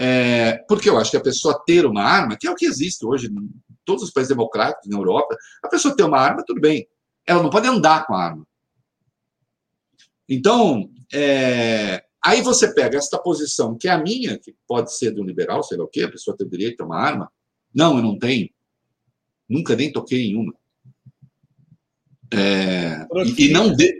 É, 0.00 0.58
porque 0.68 0.88
eu 0.88 0.96
acho 0.96 1.10
que 1.10 1.16
a 1.16 1.22
pessoa 1.22 1.60
ter 1.66 1.84
uma 1.84 2.02
arma, 2.02 2.36
que 2.36 2.46
é 2.46 2.50
o 2.50 2.54
que 2.54 2.66
existe 2.66 3.04
hoje 3.04 3.26
em 3.26 3.50
todos 3.84 4.04
os 4.04 4.10
países 4.10 4.28
democráticos 4.28 4.88
na 4.88 4.96
Europa, 4.96 5.36
a 5.62 5.68
pessoa 5.68 5.96
ter 5.96 6.04
uma 6.04 6.18
arma, 6.18 6.44
tudo 6.46 6.60
bem. 6.60 6.86
Ela 7.26 7.42
não 7.42 7.50
pode 7.50 7.66
andar 7.66 8.06
com 8.06 8.14
a 8.14 8.22
arma. 8.22 8.46
Então, 10.28 10.90
é, 11.12 12.04
aí 12.24 12.42
você 12.42 12.72
pega 12.74 12.98
esta 12.98 13.18
posição, 13.18 13.76
que 13.76 13.88
é 13.88 13.92
a 13.92 13.98
minha, 13.98 14.38
que 14.38 14.54
pode 14.66 14.94
ser 14.94 15.10
do 15.12 15.24
liberal, 15.24 15.62
sei 15.62 15.78
lá 15.78 15.84
o 15.84 15.88
quê, 15.88 16.02
a 16.02 16.10
pessoa 16.10 16.36
tem 16.36 16.46
o 16.46 16.50
direito 16.50 16.82
a 16.82 16.86
uma 16.86 17.00
arma. 17.00 17.32
Não, 17.74 17.96
eu 17.96 18.02
não 18.02 18.18
tenho. 18.18 18.50
Nunca 19.48 19.74
nem 19.74 19.90
toquei 19.90 20.30
em 20.30 20.36
uma. 20.36 20.54
É, 22.30 23.06
e, 23.24 23.46
e, 23.46 23.50
não 23.50 23.74
de... 23.74 23.90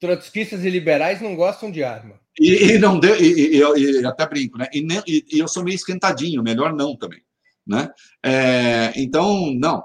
Trotskistas 0.00 0.64
e 0.64 0.70
liberais 0.70 1.20
não 1.20 1.36
gostam 1.36 1.70
de 1.70 1.84
arma. 1.84 2.18
E, 2.40 2.72
e 2.72 2.78
não 2.78 2.98
deu, 2.98 3.14
e, 3.20 3.58
e, 3.58 4.06
até 4.06 4.26
brinco, 4.26 4.58
né? 4.58 4.68
E, 4.72 4.86
e, 5.06 5.38
eu 5.38 5.46
sou 5.46 5.62
meio 5.62 5.74
esquentadinho, 5.74 6.42
melhor 6.42 6.74
não 6.74 6.96
também, 6.96 7.22
né? 7.66 7.90
É, 8.24 8.92
então, 8.96 9.52
não. 9.54 9.84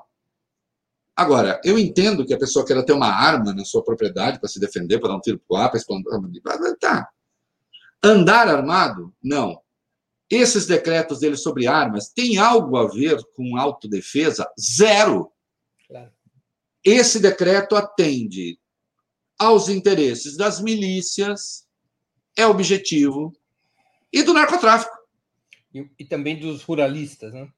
Agora, 1.20 1.60
eu 1.66 1.78
entendo 1.78 2.26
que 2.26 2.34
a 2.34 2.40
pessoa 2.40 2.66
queira 2.66 2.82
ter 2.82 2.94
uma 2.94 3.10
arma 3.10 3.54
na 3.54 3.66
sua 3.66 3.84
propriedade 3.84 4.40
para 4.40 4.48
se 4.48 4.58
defender, 4.58 5.00
para 5.00 5.10
dar 5.10 5.18
um 5.18 5.20
tiro 5.20 5.38
para 5.38 5.54
o 5.54 5.62
ar, 5.62 5.70
para 5.70 5.78
explodir. 5.78 6.42
Tá. 6.80 7.10
Andar 8.02 8.48
armado? 8.48 9.14
Não. 9.22 9.62
Esses 10.30 10.66
decretos 10.66 11.20
dele 11.20 11.36
sobre 11.36 11.68
armas 11.68 12.08
têm 12.08 12.38
algo 12.38 12.78
a 12.78 12.88
ver 12.88 13.22
com 13.36 13.58
autodefesa? 13.58 14.50
Zero. 14.58 15.30
Claro. 15.90 16.10
Esse 16.86 17.20
decreto 17.20 17.76
atende 17.76 18.58
aos 19.38 19.68
interesses 19.68 20.38
das 20.38 20.62
milícias, 20.62 21.68
é 22.38 22.48
objetivo, 22.48 23.36
e 24.14 24.24
do 24.24 24.34
narcotráfico. 24.34 24.98
E, 25.76 25.86
e 26.00 26.06
também 26.06 26.40
dos 26.40 26.64
ruralistas, 26.64 27.34
né? 27.34 27.52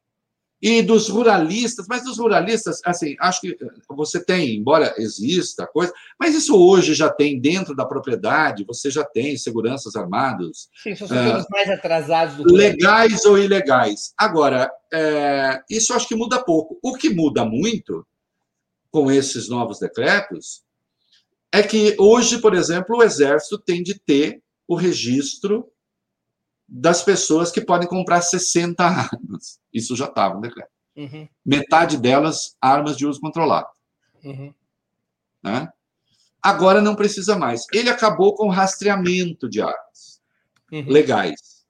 E 0.61 0.83
dos 0.83 1.09
ruralistas, 1.09 1.87
mas 1.89 2.03
dos 2.03 2.19
ruralistas, 2.19 2.79
assim, 2.85 3.15
acho 3.19 3.41
que 3.41 3.57
você 3.89 4.23
tem, 4.23 4.55
embora 4.55 4.93
exista 4.97 5.65
coisa, 5.65 5.91
mas 6.19 6.35
isso 6.35 6.55
hoje 6.55 6.93
já 6.93 7.09
tem 7.09 7.39
dentro 7.39 7.75
da 7.75 7.83
propriedade, 7.83 8.63
você 8.63 8.91
já 8.91 9.03
tem 9.03 9.35
seguranças 9.37 9.95
armados. 9.95 10.69
Sim, 10.83 10.95
são 10.95 11.07
uh, 11.07 11.45
mais 11.49 11.69
atrasados 11.69 12.35
do 12.35 12.53
Legais 12.53 13.25
ou 13.25 13.39
ilegais. 13.39 14.13
Agora, 14.15 14.71
é, 14.93 15.61
isso 15.69 15.93
acho 15.93 16.07
que 16.07 16.15
muda 16.15 16.43
pouco. 16.43 16.77
O 16.83 16.93
que 16.95 17.09
muda 17.09 17.43
muito 17.43 18.05
com 18.91 19.11
esses 19.11 19.49
novos 19.49 19.79
decretos 19.79 20.61
é 21.51 21.63
que 21.63 21.95
hoje, 21.97 22.39
por 22.39 22.53
exemplo, 22.53 22.97
o 22.97 23.03
Exército 23.03 23.57
tem 23.57 23.81
de 23.81 23.97
ter 23.97 24.41
o 24.67 24.75
registro 24.75 25.67
das 26.73 27.03
pessoas 27.03 27.51
que 27.51 27.59
podem 27.59 27.87
comprar 27.87 28.21
60 28.21 28.81
armas. 28.81 29.59
Isso 29.73 29.93
já 29.93 30.05
estava 30.05 30.35
no 30.35 30.41
decreto. 30.41 30.71
Uhum. 30.95 31.27
Metade 31.45 31.97
delas, 31.97 32.55
armas 32.61 32.95
de 32.95 33.05
uso 33.05 33.19
controlado. 33.19 33.67
Uhum. 34.23 34.53
Né? 35.43 35.69
Agora 36.41 36.81
não 36.81 36.95
precisa 36.95 37.37
mais. 37.37 37.65
Ele 37.73 37.89
acabou 37.89 38.33
com 38.35 38.47
o 38.47 38.51
rastreamento 38.51 39.49
de 39.49 39.61
armas 39.61 40.21
uhum. 40.71 40.85
legais. 40.87 41.65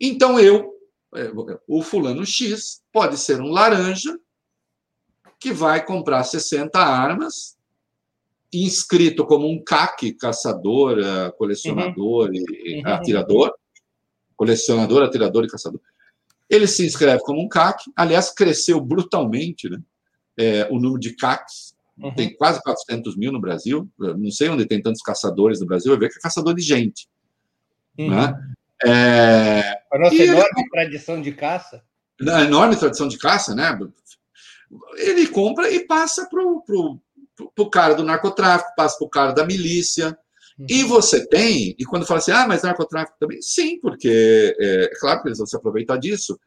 Então 0.00 0.40
eu, 0.40 0.72
é, 1.14 1.30
o 1.68 1.82
fulano 1.82 2.24
X, 2.24 2.82
pode 2.90 3.18
ser 3.18 3.42
um 3.42 3.50
laranja 3.50 4.18
que 5.38 5.52
vai 5.52 5.84
comprar 5.84 6.24
60 6.24 6.78
armas, 6.78 7.58
inscrito 8.50 9.26
como 9.26 9.46
um 9.46 9.62
CAC, 9.62 10.14
caçador, 10.14 10.96
colecionador 11.36 12.28
uhum. 12.28 12.34
e 12.34 12.82
atirador, 12.86 13.54
colecionador, 14.40 15.02
atirador 15.02 15.44
e 15.44 15.48
caçador. 15.48 15.82
Ele 16.48 16.66
se 16.66 16.86
inscreve 16.86 17.22
como 17.22 17.42
um 17.42 17.46
CAC, 17.46 17.92
aliás, 17.94 18.30
cresceu 18.30 18.80
brutalmente 18.80 19.68
né? 19.68 19.78
É, 20.38 20.66
o 20.70 20.80
número 20.80 20.98
de 20.98 21.14
CACs, 21.14 21.74
uhum. 21.98 22.14
tem 22.14 22.34
quase 22.34 22.62
400 22.62 23.18
mil 23.18 23.30
no 23.30 23.38
Brasil, 23.38 23.86
Eu 24.00 24.16
não 24.16 24.30
sei 24.30 24.48
onde 24.48 24.64
tem 24.64 24.80
tantos 24.80 25.02
caçadores 25.02 25.60
no 25.60 25.66
Brasil, 25.66 25.90
vai 25.92 26.00
ver 26.00 26.08
que 26.08 26.18
é 26.18 26.22
caçador 26.22 26.54
de 26.54 26.62
gente. 26.62 27.06
Uhum. 27.98 28.08
Né? 28.08 28.54
É... 28.82 29.78
A 29.92 29.98
nossa 29.98 30.14
enorme 30.14 30.60
ele... 30.62 30.70
tradição 30.70 31.20
de 31.20 31.32
caça. 31.32 31.84
A 32.26 32.40
enorme 32.40 32.76
tradição 32.76 33.08
de 33.08 33.18
caça, 33.18 33.54
né? 33.54 33.78
Ele 34.96 35.26
compra 35.26 35.70
e 35.70 35.86
passa 35.86 36.26
para 36.30 36.42
o 36.42 37.70
cara 37.70 37.92
do 37.92 38.04
narcotráfico, 38.04 38.72
passa 38.74 38.96
para 38.96 39.06
o 39.06 39.10
cara 39.10 39.32
da 39.32 39.44
milícia, 39.44 40.16
e 40.68 40.82
você 40.84 41.26
tem, 41.26 41.74
e 41.78 41.84
quando 41.84 42.06
fala 42.06 42.18
assim, 42.18 42.32
ah, 42.32 42.46
mas 42.46 42.62
narcotráfico 42.62 43.16
também, 43.18 43.40
sim, 43.40 43.80
porque 43.80 44.54
é, 44.58 44.84
é 44.84 44.90
claro 45.00 45.22
que 45.22 45.28
eles 45.28 45.38
vão 45.38 45.46
se 45.46 45.56
aproveitar 45.56 45.96
disso. 45.96 46.38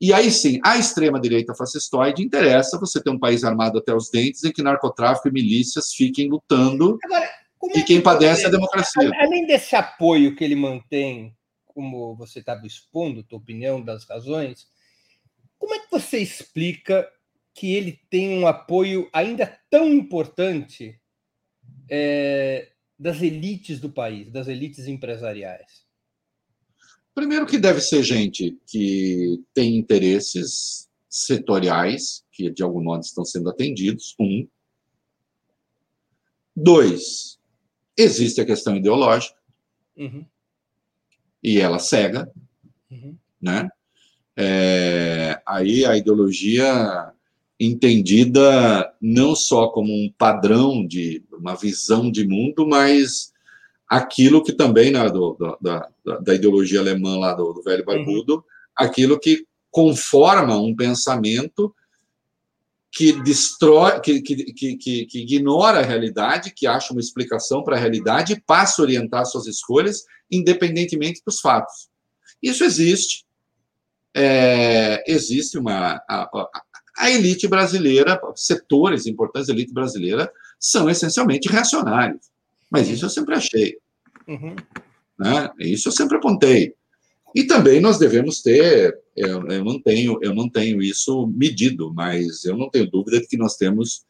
E 0.00 0.12
aí 0.14 0.30
sim, 0.30 0.58
a 0.64 0.78
extrema-direita 0.78 1.54
fascistoide 1.54 2.24
interessa 2.24 2.80
você 2.80 3.02
ter 3.02 3.10
um 3.10 3.18
país 3.18 3.44
armado 3.44 3.78
até 3.78 3.94
os 3.94 4.10
dentes 4.10 4.42
em 4.44 4.50
que 4.50 4.62
narcotráfico 4.62 5.28
e 5.28 5.32
milícias 5.32 5.92
fiquem 5.92 6.28
lutando 6.28 6.98
Agora, 7.04 7.28
e 7.74 7.80
é 7.80 7.82
quem 7.82 8.00
padece 8.00 8.44
é 8.44 8.46
a 8.46 8.50
democracia. 8.50 9.10
Além 9.20 9.46
desse 9.46 9.76
apoio 9.76 10.34
que 10.34 10.42
ele 10.42 10.56
mantém, 10.56 11.36
como 11.66 12.16
você 12.16 12.40
estava 12.40 12.66
expondo, 12.66 13.22
tua 13.22 13.38
opinião 13.38 13.80
das 13.80 14.04
razões, 14.04 14.66
como 15.58 15.74
é 15.74 15.78
que 15.78 15.90
você 15.90 16.18
explica 16.18 17.06
que 17.54 17.74
ele 17.74 18.00
tem 18.08 18.38
um 18.38 18.46
apoio 18.46 19.08
ainda 19.12 19.58
tão 19.68 19.88
importante 19.88 20.98
é, 21.90 22.68
das 23.00 23.22
elites 23.22 23.80
do 23.80 23.90
país, 23.90 24.30
das 24.30 24.46
elites 24.46 24.86
empresariais? 24.86 25.86
Primeiro 27.14 27.46
que 27.46 27.56
deve 27.56 27.80
ser 27.80 28.02
gente 28.02 28.58
que 28.66 29.42
tem 29.54 29.78
interesses 29.78 30.86
setoriais 31.08 32.22
que 32.30 32.50
de 32.50 32.62
algum 32.62 32.82
modo 32.82 33.02
estão 33.02 33.24
sendo 33.24 33.48
atendidos. 33.48 34.14
Um. 34.20 34.46
Dois, 36.54 37.38
existe 37.96 38.42
a 38.42 38.44
questão 38.44 38.76
ideológica 38.76 39.38
uhum. 39.96 40.24
e 41.42 41.58
ela 41.58 41.78
cega, 41.78 42.30
uhum. 42.90 43.16
né? 43.40 43.70
É, 44.36 45.42
aí 45.46 45.86
a 45.86 45.96
ideologia 45.96 47.14
entendida 47.60 48.90
não 49.00 49.36
só 49.36 49.68
como 49.68 49.92
um 49.92 50.10
padrão 50.16 50.86
de 50.86 51.22
uma 51.30 51.54
visão 51.54 52.10
de 52.10 52.26
mundo, 52.26 52.66
mas 52.66 53.32
aquilo 53.86 54.42
que 54.42 54.52
também 54.52 54.90
né, 54.90 55.06
do, 55.10 55.36
da, 55.60 55.88
da, 56.22 56.34
ideologia 56.34 56.80
alemã 56.80 57.18
lá 57.18 57.34
do, 57.34 57.52
do 57.52 57.62
velho 57.62 57.84
barbudo, 57.84 58.36
uhum. 58.36 58.42
aquilo 58.74 59.20
que 59.20 59.44
conforma 59.70 60.56
um 60.56 60.74
pensamento 60.74 61.74
que 62.92 63.12
destrói, 63.22 64.00
que, 64.00 64.20
que, 64.22 64.52
que, 64.52 65.06
que, 65.06 65.18
ignora 65.20 65.80
a 65.80 65.84
realidade, 65.84 66.52
que 66.52 66.66
acha 66.66 66.92
uma 66.92 67.00
explicação 67.00 67.62
para 67.62 67.76
a 67.76 67.78
realidade 67.78 68.32
e 68.32 68.40
passa 68.40 68.80
a 68.80 68.84
orientar 68.84 69.26
suas 69.26 69.46
escolhas 69.46 70.04
independentemente 70.30 71.22
dos 71.24 71.40
fatos. 71.40 71.88
Isso 72.42 72.64
existe. 72.64 73.24
É, 74.14 75.04
existe 75.06 75.58
uma. 75.58 76.02
A, 76.08 76.22
a, 76.22 76.62
a 77.00 77.10
elite 77.10 77.48
brasileira, 77.48 78.20
setores 78.36 79.06
importantes 79.06 79.48
da 79.48 79.54
elite 79.54 79.72
brasileira, 79.72 80.30
são 80.58 80.88
essencialmente 80.88 81.48
reacionários. 81.48 82.26
Mas 82.70 82.88
isso 82.88 83.06
eu 83.06 83.10
sempre 83.10 83.34
achei. 83.34 83.78
Uhum. 84.28 84.54
Né? 85.18 85.50
Isso 85.60 85.88
eu 85.88 85.92
sempre 85.92 86.18
apontei. 86.18 86.74
E 87.34 87.44
também 87.44 87.80
nós 87.80 87.98
devemos 87.98 88.42
ter, 88.42 88.98
eu, 89.16 89.46
eu, 89.48 89.64
não 89.64 89.80
tenho, 89.80 90.18
eu 90.22 90.34
não 90.34 90.48
tenho 90.48 90.82
isso 90.82 91.26
medido, 91.28 91.92
mas 91.94 92.44
eu 92.44 92.56
não 92.56 92.68
tenho 92.68 92.90
dúvida 92.90 93.18
de 93.18 93.26
que 93.26 93.36
nós 93.36 93.56
temos, 93.56 94.04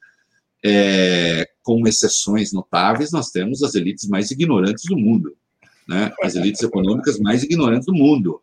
é, 0.65 1.49
com 1.63 1.87
exceções 1.87 2.53
notáveis, 2.53 3.13
nós 3.13 3.31
temos 3.31 3.63
as 3.63 3.75
elites 3.75 4.09
mais 4.09 4.31
ignorantes 4.31 4.85
do 4.89 4.99
mundo, 4.99 5.37
né? 5.87 6.13
as 6.23 6.35
elites 6.35 6.63
econômicas 6.63 7.21
mais 7.21 7.43
ignorantes 7.45 7.87
do 7.87 7.95
mundo 7.95 8.43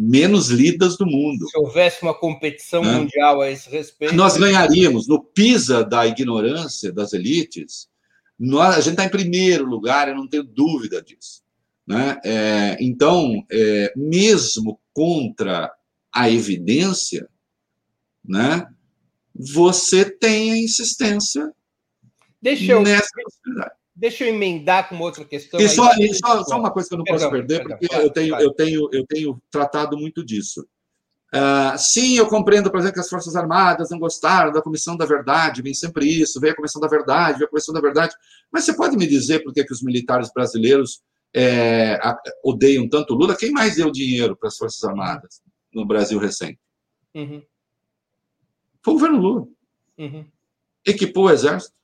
menos 0.00 0.48
lidas 0.48 0.96
do 0.96 1.04
mundo. 1.04 1.48
Se 1.50 1.58
houvesse 1.58 2.02
uma 2.02 2.14
competição 2.14 2.82
né? 2.82 2.92
mundial 2.92 3.40
a 3.40 3.50
esse 3.50 3.68
respeito. 3.68 4.14
Nós 4.14 4.36
ganharíamos. 4.36 5.08
No 5.08 5.20
PISA 5.20 5.82
da 5.82 6.06
ignorância 6.06 6.92
das 6.92 7.12
elites, 7.12 7.88
nós, 8.38 8.76
a 8.76 8.80
gente 8.80 8.92
está 8.92 9.04
em 9.04 9.10
primeiro 9.10 9.64
lugar, 9.64 10.08
eu 10.08 10.14
não 10.14 10.28
tenho 10.28 10.44
dúvida 10.44 11.02
disso. 11.02 11.42
Né? 11.84 12.20
É, 12.24 12.76
então, 12.80 13.44
é, 13.50 13.92
mesmo 13.96 14.78
contra 14.92 15.72
a 16.12 16.30
evidência, 16.30 17.28
né, 18.24 18.68
você 19.34 20.04
tem 20.04 20.52
a 20.52 20.58
insistência 20.58 21.52
Deixa 22.40 22.72
eu, 22.72 22.82
nessa 22.82 23.08
possibilidade. 23.20 23.74
Deixa 23.98 24.22
eu 24.22 24.28
emendar 24.28 24.88
com 24.88 24.96
outra 25.00 25.24
questão. 25.24 25.58
E 25.58 25.68
só, 25.68 25.92
e 25.96 26.14
só, 26.14 26.44
só, 26.44 26.56
uma 26.56 26.70
coisa 26.70 26.88
que 26.88 26.94
eu 26.94 26.98
não 26.98 27.04
perdão, 27.04 27.28
posso 27.28 27.32
perder, 27.32 27.58
perdão, 27.58 27.78
porque 27.78 27.96
eu, 27.96 28.10
tenho, 28.10 28.40
eu, 28.40 28.52
tenho, 28.52 28.88
eu 28.92 29.06
tenho 29.06 29.42
tratado 29.50 29.98
muito 29.98 30.24
disso. 30.24 30.64
Uh, 31.34 31.76
sim, 31.76 32.16
eu 32.16 32.28
compreendo, 32.28 32.70
por 32.70 32.78
exemplo, 32.78 32.94
que 32.94 33.00
as 33.00 33.08
Forças 33.08 33.34
Armadas 33.34 33.90
não 33.90 33.98
gostaram 33.98 34.52
da 34.52 34.62
Comissão 34.62 34.96
da 34.96 35.04
Verdade, 35.04 35.62
vem 35.62 35.74
sempre 35.74 36.06
isso, 36.06 36.38
vem 36.38 36.52
a 36.52 36.54
Comissão 36.54 36.80
da 36.80 36.86
Verdade, 36.86 37.38
vem 37.38 37.46
a 37.46 37.50
Comissão 37.50 37.74
da 37.74 37.80
Verdade. 37.80 38.14
Mas 38.52 38.64
você 38.64 38.72
pode 38.72 38.96
me 38.96 39.04
dizer 39.04 39.42
por 39.42 39.52
que, 39.52 39.64
que 39.64 39.72
os 39.72 39.82
militares 39.82 40.32
brasileiros 40.32 41.02
é, 41.34 41.98
odeiam 42.44 42.88
tanto 42.88 43.14
Lula? 43.14 43.36
Quem 43.36 43.50
mais 43.50 43.74
deu 43.74 43.90
dinheiro 43.90 44.36
para 44.36 44.46
as 44.46 44.56
Forças 44.56 44.82
Armadas 44.84 45.42
no 45.74 45.84
Brasil 45.84 46.20
recente? 46.20 46.60
Uhum. 47.12 47.42
Foi 48.80 48.94
o 48.94 48.96
governo 48.96 49.18
Lula. 49.18 49.48
Uhum. 49.98 50.24
Equipou 50.86 51.24
o 51.24 51.30
exército. 51.30 51.76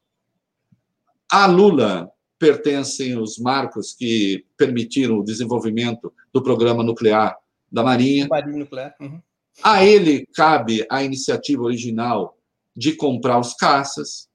A 1.31 1.47
Lula 1.47 2.11
pertencem 2.39 3.19
os 3.19 3.39
marcos 3.39 3.95
que 3.95 4.45
permitiram 4.57 5.19
o 5.19 5.25
desenvolvimento 5.25 6.13
do 6.33 6.43
programa 6.43 6.83
nuclear 6.83 7.37
da 7.71 7.83
Marinha. 7.83 8.27
Marinha 8.29 8.59
nuclear. 8.59 8.95
Uhum. 9.01 9.21
A 9.63 9.85
ele 9.85 10.27
cabe 10.35 10.87
a 10.91 11.03
iniciativa 11.03 11.63
original 11.63 12.37
de 12.77 12.93
comprar 12.93 13.39
os 13.39 13.55
caças. 13.55 14.29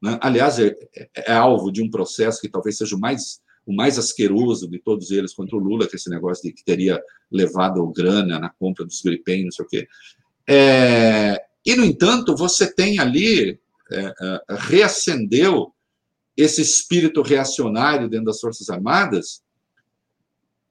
Né? 0.00 0.18
Aliás, 0.22 0.58
é, 0.58 0.74
é, 1.14 1.32
alvo 1.32 1.72
de 1.72 1.82
um 1.82 1.90
processo 1.90 2.40
que 2.40 2.48
talvez 2.48 2.76
seja 2.76 2.94
o 2.96 3.00
mais, 3.00 3.40
o 3.66 3.74
mais 3.74 3.98
asqueroso 3.98 4.68
de 4.68 4.78
todos 4.78 5.10
eles 5.10 5.34
contra 5.34 5.56
o 5.56 5.60
Lula, 5.60 5.86
que 5.86 5.94
é 5.94 5.96
esse 5.96 6.10
negócio 6.10 6.42
de 6.42 6.52
que 6.52 6.64
teria 6.64 7.02
levado 7.30 7.86
grana 7.88 8.38
na 8.38 8.50
compra 8.50 8.84
dos 8.84 9.00
gripem, 9.00 9.44
não 9.44 9.50
sei 9.50 9.64
o 9.64 9.68
quê. 9.68 9.88
É, 10.46 11.42
e, 11.64 11.76
no 11.76 11.84
entanto, 11.84 12.36
você 12.36 12.72
tem 12.72 12.98
ali, 12.98 13.58
é, 13.92 14.14
é, 14.20 14.40
reacendeu 14.58 15.74
esse 16.36 16.62
espírito 16.62 17.22
reacionário 17.22 18.08
dentro 18.08 18.26
das 18.26 18.40
Forças 18.40 18.68
Armadas, 18.70 19.42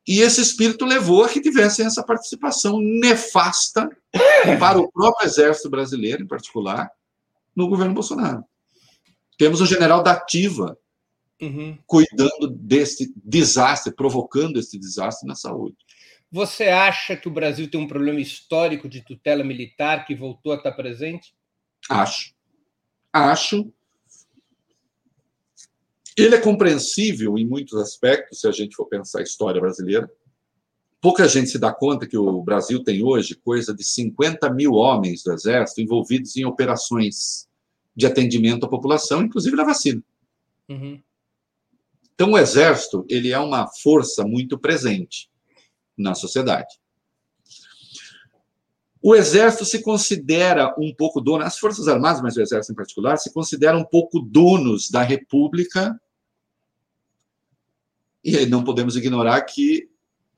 e 0.07 0.21
esse 0.21 0.41
espírito 0.41 0.85
levou 0.85 1.23
a 1.23 1.29
que 1.29 1.39
tivessem 1.39 1.85
essa 1.85 2.03
participação 2.03 2.79
nefasta 2.79 3.87
para 4.59 4.79
o 4.79 4.91
próprio 4.91 5.27
Exército 5.27 5.69
Brasileiro, 5.69 6.23
em 6.23 6.27
particular, 6.27 6.89
no 7.55 7.67
governo 7.67 7.93
Bolsonaro. 7.93 8.43
Temos 9.37 9.61
o 9.61 9.65
general 9.65 10.01
da 10.01 10.13
Ativa 10.13 10.77
uhum. 11.41 11.77
cuidando 11.85 12.47
desse 12.49 13.13
desastre, 13.23 13.93
provocando 13.93 14.57
esse 14.57 14.79
desastre 14.79 15.27
na 15.27 15.35
saúde. 15.35 15.77
Você 16.31 16.65
acha 16.65 17.15
que 17.15 17.27
o 17.27 17.31
Brasil 17.31 17.69
tem 17.69 17.79
um 17.79 17.87
problema 17.87 18.19
histórico 18.19 18.87
de 18.87 19.01
tutela 19.01 19.43
militar 19.43 20.05
que 20.05 20.15
voltou 20.15 20.53
a 20.53 20.55
estar 20.55 20.71
presente? 20.71 21.33
Acho. 21.89 22.33
Acho. 23.11 23.71
Ele 26.17 26.35
é 26.35 26.41
compreensível 26.41 27.37
em 27.37 27.47
muitos 27.47 27.79
aspectos, 27.79 28.41
se 28.41 28.47
a 28.47 28.51
gente 28.51 28.75
for 28.75 28.85
pensar 28.85 29.19
a 29.19 29.23
história 29.23 29.61
brasileira. 29.61 30.09
Pouca 31.01 31.27
gente 31.29 31.49
se 31.49 31.57
dá 31.57 31.73
conta 31.73 32.05
que 32.05 32.17
o 32.17 32.43
Brasil 32.43 32.83
tem 32.83 33.01
hoje 33.01 33.35
coisa 33.35 33.73
de 33.73 33.85
50 33.85 34.49
mil 34.53 34.73
homens 34.73 35.23
do 35.23 35.31
Exército 35.31 35.79
envolvidos 35.79 36.35
em 36.35 36.43
operações 36.43 37.47
de 37.95 38.05
atendimento 38.05 38.65
à 38.65 38.69
população, 38.69 39.21
inclusive 39.23 39.55
na 39.55 39.63
vacina. 39.63 40.03
Uhum. 40.67 41.01
Então, 42.13 42.33
o 42.33 42.37
Exército 42.37 43.05
ele 43.07 43.31
é 43.31 43.39
uma 43.39 43.65
força 43.81 44.25
muito 44.25 44.59
presente 44.59 45.29
na 45.97 46.13
sociedade. 46.13 46.79
O 49.01 49.15
Exército 49.15 49.63
se 49.63 49.81
considera 49.81 50.73
um 50.77 50.93
pouco 50.93 51.21
dono, 51.21 51.43
as 51.43 51.57
Forças 51.57 51.87
Armadas, 51.87 52.21
mas 52.21 52.35
o 52.35 52.41
Exército 52.41 52.73
em 52.73 52.75
particular, 52.75 53.17
se 53.17 53.33
considera 53.33 53.77
um 53.77 53.85
pouco 53.85 54.19
donos 54.19 54.89
da 54.89 55.01
República 55.01 55.99
e 58.23 58.45
não 58.45 58.63
podemos 58.63 58.97
ignorar 58.97 59.41
que 59.41 59.89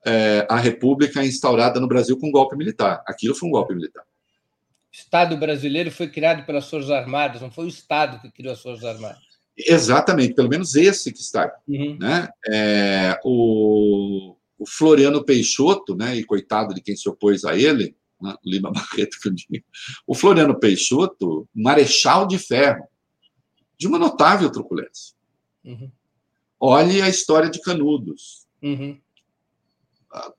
é, 0.05 0.45
a 0.49 0.57
República 0.57 1.21
é 1.21 1.27
instaurada 1.27 1.79
no 1.79 1.87
Brasil 1.87 2.17
com 2.17 2.27
um 2.27 2.31
golpe 2.31 2.55
militar. 2.55 3.03
Aquilo 3.07 3.35
foi 3.35 3.49
um 3.49 3.51
golpe 3.51 3.73
militar. 3.73 4.03
O 4.03 4.95
Estado 4.95 5.37
brasileiro 5.37 5.89
foi 5.89 6.07
criado 6.09 6.45
pelas 6.45 6.69
Forças 6.69 6.91
Armadas, 6.91 7.41
não 7.41 7.51
foi 7.51 7.65
o 7.65 7.69
Estado 7.69 8.19
que 8.19 8.29
criou 8.29 8.53
as 8.53 8.61
Forças 8.61 8.83
Armadas. 8.83 9.31
Exatamente, 9.57 10.33
pelo 10.33 10.49
menos 10.49 10.75
esse 10.75 11.11
que 11.11 11.19
está. 11.19 11.51
Uhum. 11.67 11.97
Né? 11.99 12.29
É, 12.47 13.19
o, 13.23 14.35
o, 14.57 14.65
Floriano 14.65 15.23
Peixoto, 15.23 15.95
né, 15.95 16.15
e 16.15 16.23
coitado 16.23 16.73
de 16.73 16.81
quem 16.81 16.95
se 16.95 17.07
opôs 17.07 17.43
a 17.45 17.55
ele, 17.57 17.95
né, 18.21 18.35
Lima 18.45 18.71
Barreto 18.71 19.19
que 19.19 19.27
eu 19.27 19.33
digo, 19.33 19.65
o 20.05 20.15
Floriano 20.15 20.59
Peixoto, 20.59 21.47
marechal 21.53 22.27
de 22.27 22.37
ferro, 22.37 22.87
de 23.77 23.87
uma 23.87 23.97
notável 23.97 24.51
truculência. 24.51 25.15
Uhum. 25.63 25.91
Olhe 26.59 27.01
a 27.01 27.09
história 27.09 27.49
de 27.49 27.59
Canudos. 27.61 28.47
Uhum. 28.61 28.99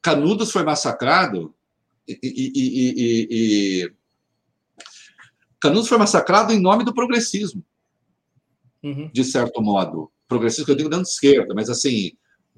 Canudos 0.01 0.53
foi 0.53 0.63
massacrado 0.63 1.55
e, 2.07 2.19
e, 2.23 2.53
e, 2.55 3.29
e, 3.31 3.93
Canudos 5.61 5.89
foi 5.89 5.99
massacrado 5.99 6.53
em 6.53 6.61
nome 6.61 6.85
do 6.85 6.93
progressismo, 6.93 7.65
uhum. 8.83 9.11
de 9.13 9.25
certo 9.25 9.63
modo. 9.63 10.11
Progressismo 10.29 10.67
que 10.67 10.73
eu 10.73 10.77
digo 10.77 10.91
de 10.91 11.01
esquerda, 11.03 11.55
mas 11.55 11.71
assim, 11.71 12.13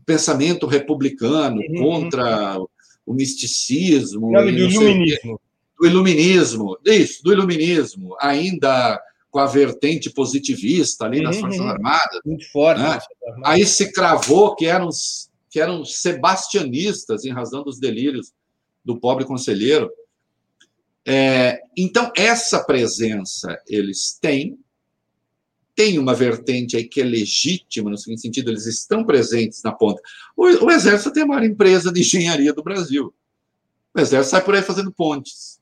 pensamento 0.04 0.66
republicano 0.66 1.60
uhum. 1.60 1.82
contra 1.82 2.58
o 3.06 3.12
misticismo. 3.12 4.30
Nome 4.30 4.52
do 4.52 4.58
iluminismo. 4.58 5.40
Do 5.78 5.86
iluminismo, 5.86 6.78
isso, 6.84 7.22
do 7.22 7.32
iluminismo, 7.32 8.16
ainda 8.20 9.00
com 9.30 9.40
a 9.40 9.46
vertente 9.46 10.08
positivista 10.08 11.04
ali 11.04 11.20
nas 11.20 11.36
uhum, 11.36 11.42
Forças 11.42 11.66
Armadas. 11.66 12.20
Muito 12.24 12.50
forte. 12.52 12.80
Né? 12.80 13.00
Aí 13.44 13.66
se 13.66 13.92
cravou 13.92 14.54
que 14.54 14.66
eram, 14.66 14.88
que 15.50 15.60
eram 15.60 15.84
sebastianistas 15.84 17.24
em 17.24 17.32
razão 17.32 17.64
dos 17.64 17.80
delírios 17.80 18.32
do 18.84 19.00
pobre 19.00 19.24
conselheiro. 19.24 19.90
É, 21.04 21.60
então, 21.76 22.12
essa 22.16 22.64
presença 22.64 23.60
eles 23.68 24.16
têm, 24.22 24.56
tem 25.74 25.98
uma 25.98 26.14
vertente 26.14 26.76
aí 26.76 26.84
que 26.84 27.00
é 27.00 27.04
legítima, 27.04 27.90
no 27.90 27.98
seguinte 27.98 28.22
sentido, 28.22 28.50
eles 28.50 28.66
estão 28.66 29.04
presentes 29.04 29.62
na 29.62 29.72
ponta. 29.72 30.00
O, 30.36 30.66
o 30.66 30.70
Exército 30.70 31.12
tem 31.12 31.24
a 31.24 31.26
maior 31.26 31.44
empresa 31.44 31.92
de 31.92 32.00
engenharia 32.00 32.52
do 32.52 32.62
Brasil. 32.62 33.12
O 33.94 34.00
Exército 34.00 34.30
sai 34.30 34.44
por 34.44 34.54
aí 34.54 34.62
fazendo 34.62 34.92
pontes. 34.92 35.60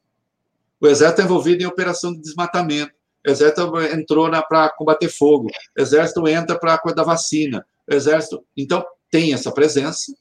O 0.81 0.87
Exército 0.87 1.23
é 1.23 1.25
envolvido 1.25 1.63
em 1.63 1.67
operação 1.67 2.13
de 2.13 2.21
desmatamento. 2.21 2.93
Exército 3.25 3.81
entrou 3.95 4.29
para 4.49 4.71
combater 4.71 5.09
fogo, 5.09 5.49
Exército 5.79 6.27
entra 6.27 6.59
para 6.59 6.77
cuidar 6.79 7.03
da 7.03 7.05
vacina, 7.05 7.65
Exército. 7.89 8.45
Então, 8.57 8.85
tem 9.11 9.33
essa 9.33 9.53
presença, 9.53 10.13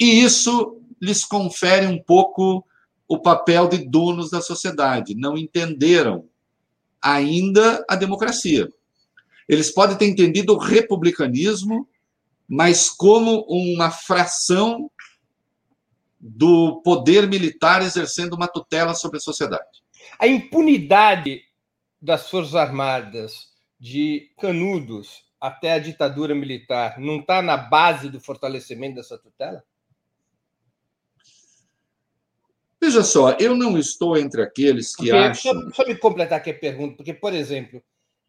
e 0.00 0.22
isso 0.22 0.80
lhes 1.00 1.24
confere 1.24 1.86
um 1.86 2.02
pouco 2.02 2.64
o 3.06 3.18
papel 3.18 3.68
de 3.68 3.78
donos 3.86 4.30
da 4.30 4.40
sociedade. 4.40 5.14
Não 5.14 5.36
entenderam 5.36 6.28
ainda 7.02 7.84
a 7.88 7.96
democracia. 7.96 8.68
Eles 9.48 9.70
podem 9.70 9.96
ter 9.96 10.06
entendido 10.06 10.54
o 10.54 10.58
republicanismo, 10.58 11.88
mas 12.48 12.88
como 12.88 13.44
uma 13.48 13.90
fração 13.90 14.90
do 16.18 16.80
poder 16.82 17.26
militar 17.26 17.82
exercendo 17.82 18.34
uma 18.34 18.46
tutela 18.46 18.94
sobre 18.94 19.18
a 19.18 19.20
sociedade. 19.20 19.82
A 20.18 20.26
impunidade 20.26 21.42
das 22.00 22.30
Forças 22.30 22.54
Armadas, 22.54 23.48
de 23.78 24.30
Canudos 24.40 25.24
até 25.40 25.72
a 25.72 25.78
ditadura 25.80 26.34
militar, 26.34 27.00
não 27.00 27.18
está 27.18 27.42
na 27.42 27.56
base 27.56 28.08
do 28.08 28.20
fortalecimento 28.20 28.94
dessa 28.94 29.18
tutela? 29.18 29.64
Veja 32.82 33.04
só, 33.04 33.36
eu 33.38 33.54
não 33.54 33.78
estou 33.78 34.16
entre 34.16 34.42
aqueles 34.42 34.96
que 34.96 35.04
porque, 35.04 35.12
acham. 35.12 35.70
Só, 35.70 35.84
só 35.84 35.88
me 35.88 35.94
completar 35.94 36.38
aqui 36.38 36.50
a 36.50 36.58
pergunta, 36.58 36.96
porque, 36.96 37.14
por 37.14 37.32
exemplo, 37.32 37.80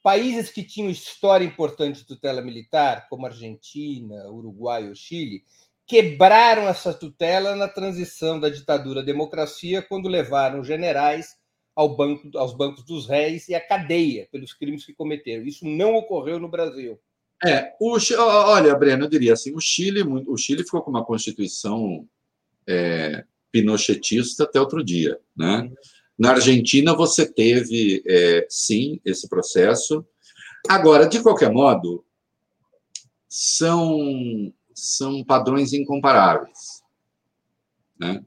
países 0.04 0.52
que 0.52 0.62
tinham 0.62 0.92
história 0.92 1.44
importante 1.44 2.02
de 2.02 2.06
tutela 2.06 2.40
militar, 2.40 3.08
como 3.10 3.26
Argentina, 3.26 4.30
Uruguai 4.30 4.88
ou 4.88 4.94
Chile, 4.94 5.44
quebraram 5.88 6.68
essa 6.68 6.94
tutela 6.94 7.56
na 7.56 7.68
transição 7.68 8.40
da 8.40 8.48
ditadura 8.48 9.02
à 9.02 9.04
democracia, 9.04 9.82
quando 9.82 10.08
levaram 10.08 10.64
generais 10.64 11.36
ao 11.76 11.98
banco, 11.98 12.30
aos 12.38 12.54
bancos 12.56 12.84
dos 12.86 13.08
réis 13.08 13.50
e 13.50 13.56
à 13.56 13.60
cadeia 13.60 14.28
pelos 14.32 14.54
crimes 14.54 14.86
que 14.86 14.94
cometeram. 14.94 15.48
Isso 15.48 15.66
não 15.66 15.96
ocorreu 15.96 16.38
no 16.38 16.48
Brasil. 16.48 17.00
É, 17.44 17.74
o, 17.80 17.98
olha, 18.20 18.76
Breno, 18.76 19.06
eu 19.06 19.10
diria 19.10 19.34
assim, 19.34 19.52
o 19.56 19.60
Chile, 19.60 20.04
o 20.04 20.38
Chile 20.38 20.64
ficou 20.64 20.84
com 20.84 20.92
uma 20.92 21.04
constituição 21.04 22.08
é, 22.68 23.26
pinochetista 23.54 24.46
até 24.46 24.60
outro 24.60 24.84
dia, 24.84 25.20
né? 25.38 25.72
Na 26.18 26.32
Argentina 26.32 26.96
você 26.96 27.32
teve, 27.32 28.04
é, 28.08 28.48
sim, 28.50 29.00
esse 29.06 29.30
processo. 29.30 30.04
Agora, 30.68 31.08
de 31.08 31.22
qualquer 31.22 31.52
modo, 31.52 32.04
são 33.30 34.52
são 34.76 35.24
padrões 35.24 35.72
incomparáveis, 35.72 36.82
né? 38.00 38.26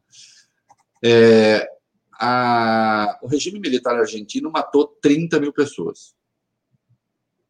É, 1.05 1.69
a, 2.13 3.19
o 3.21 3.27
regime 3.27 3.59
militar 3.59 3.99
argentino 3.99 4.51
matou 4.51 4.87
30 5.03 5.41
mil 5.41 5.53
pessoas. 5.53 6.15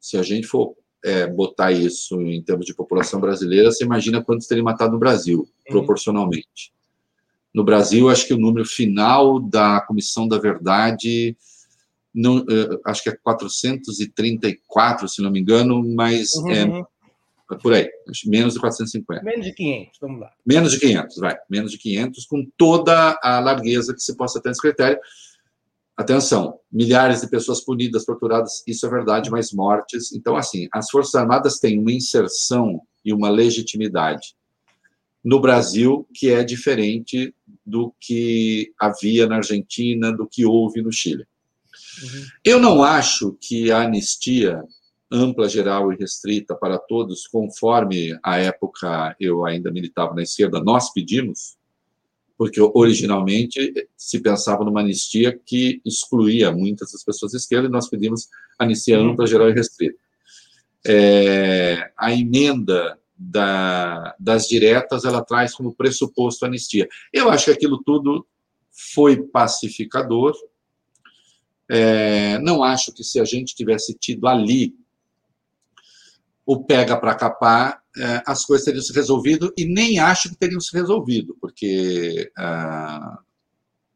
Se 0.00 0.16
a 0.16 0.22
gente 0.22 0.46
for 0.46 0.74
é, 1.04 1.26
botar 1.26 1.72
isso 1.72 2.20
em 2.22 2.42
termos 2.42 2.64
de 2.64 2.74
população 2.74 3.20
brasileira, 3.20 3.70
você 3.70 3.84
imagina 3.84 4.24
quantos 4.24 4.46
teriam 4.46 4.64
matado 4.64 4.92
no 4.92 4.98
Brasil, 4.98 5.40
uhum. 5.40 5.46
proporcionalmente. 5.68 6.72
No 7.56 7.64
Brasil, 7.64 8.08
acho 8.10 8.26
que 8.26 8.34
o 8.34 8.38
número 8.38 8.66
final 8.66 9.40
da 9.40 9.80
Comissão 9.80 10.28
da 10.28 10.36
Verdade, 10.38 11.34
não, 12.14 12.40
é, 12.40 12.78
acho 12.84 13.02
que 13.02 13.08
é 13.08 13.16
434, 13.16 15.08
se 15.08 15.22
não 15.22 15.30
me 15.30 15.40
engano, 15.40 15.82
mas 15.94 16.34
uhum. 16.34 16.50
é, 16.50 16.84
por 17.62 17.72
aí, 17.72 17.88
menos 18.26 18.52
de 18.52 18.60
450. 18.60 19.24
Menos 19.24 19.46
de 19.46 19.54
500, 19.54 19.98
vamos 19.98 20.20
lá. 20.20 20.30
Menos 20.44 20.72
de 20.72 20.80
500, 20.80 21.16
vai. 21.16 21.34
Menos 21.48 21.72
de 21.72 21.78
500, 21.78 22.26
com 22.26 22.46
toda 22.58 23.18
a 23.22 23.40
largueza 23.40 23.94
que 23.94 24.02
se 24.02 24.14
possa 24.14 24.38
ter 24.38 24.50
nesse 24.50 24.60
critério. 24.60 24.98
atenção, 25.96 26.60
milhares 26.70 27.22
de 27.22 27.30
pessoas 27.30 27.64
punidas, 27.64 28.04
torturadas, 28.04 28.62
isso 28.66 28.84
é 28.84 28.90
verdade, 28.90 29.30
mas 29.30 29.50
mortes. 29.50 30.12
Então, 30.12 30.36
assim, 30.36 30.68
as 30.70 30.90
Forças 30.90 31.14
Armadas 31.14 31.58
têm 31.58 31.80
uma 31.80 31.90
inserção 31.92 32.82
e 33.02 33.14
uma 33.14 33.30
legitimidade 33.30 34.36
no 35.26 35.40
Brasil 35.40 36.06
que 36.14 36.30
é 36.30 36.44
diferente 36.44 37.34
do 37.66 37.92
que 38.00 38.72
havia 38.78 39.26
na 39.26 39.36
Argentina, 39.36 40.12
do 40.12 40.26
que 40.26 40.46
houve 40.46 40.80
no 40.80 40.92
Chile. 40.92 41.26
Uhum. 42.02 42.24
Eu 42.44 42.60
não 42.60 42.82
acho 42.82 43.36
que 43.40 43.72
a 43.72 43.82
anistia 43.82 44.62
ampla, 45.10 45.48
geral 45.48 45.92
e 45.92 45.96
restrita 45.96 46.54
para 46.54 46.78
todos, 46.78 47.26
conforme 47.26 48.18
a 48.22 48.38
época 48.38 49.16
eu 49.20 49.44
ainda 49.44 49.70
militava 49.70 50.14
na 50.14 50.22
esquerda, 50.22 50.60
nós 50.60 50.92
pedimos, 50.92 51.56
porque 52.36 52.60
originalmente 52.60 53.88
se 53.96 54.20
pensava 54.20 54.64
numa 54.64 54.80
anistia 54.80 55.38
que 55.44 55.80
excluía 55.84 56.50
muitas 56.50 56.92
das 56.92 57.04
pessoas 57.04 57.32
da 57.32 57.38
esquerda, 57.38 57.68
e 57.68 57.70
nós 57.70 57.88
pedimos 57.88 58.28
anistia 58.58 58.98
uhum. 59.00 59.10
ampla, 59.10 59.26
geral 59.26 59.48
e 59.48 59.54
restrita. 59.54 59.98
É, 60.84 61.90
a 61.96 62.12
emenda 62.12 62.98
da, 63.16 64.14
das 64.18 64.46
diretas, 64.46 65.04
ela 65.04 65.24
traz 65.24 65.54
como 65.54 65.74
pressuposto 65.74 66.44
a 66.44 66.48
anistia. 66.48 66.88
Eu 67.12 67.30
acho 67.30 67.46
que 67.46 67.50
aquilo 67.52 67.82
tudo 67.82 68.26
foi 68.70 69.22
pacificador. 69.22 70.34
É, 71.68 72.38
não 72.38 72.62
acho 72.62 72.92
que 72.92 73.02
se 73.02 73.18
a 73.18 73.24
gente 73.24 73.54
tivesse 73.54 73.94
tido 73.94 74.28
ali 74.28 74.74
o 76.44 76.62
pega 76.62 76.96
para 76.96 77.14
capar, 77.14 77.82
é, 77.96 78.22
as 78.24 78.44
coisas 78.44 78.64
teriam 78.64 78.82
se 78.82 78.92
resolvido, 78.92 79.52
e 79.56 79.64
nem 79.64 79.98
acho 79.98 80.28
que 80.28 80.36
teriam 80.36 80.60
se 80.60 80.72
resolvido, 80.76 81.36
porque 81.40 82.30
ah, 82.38 83.18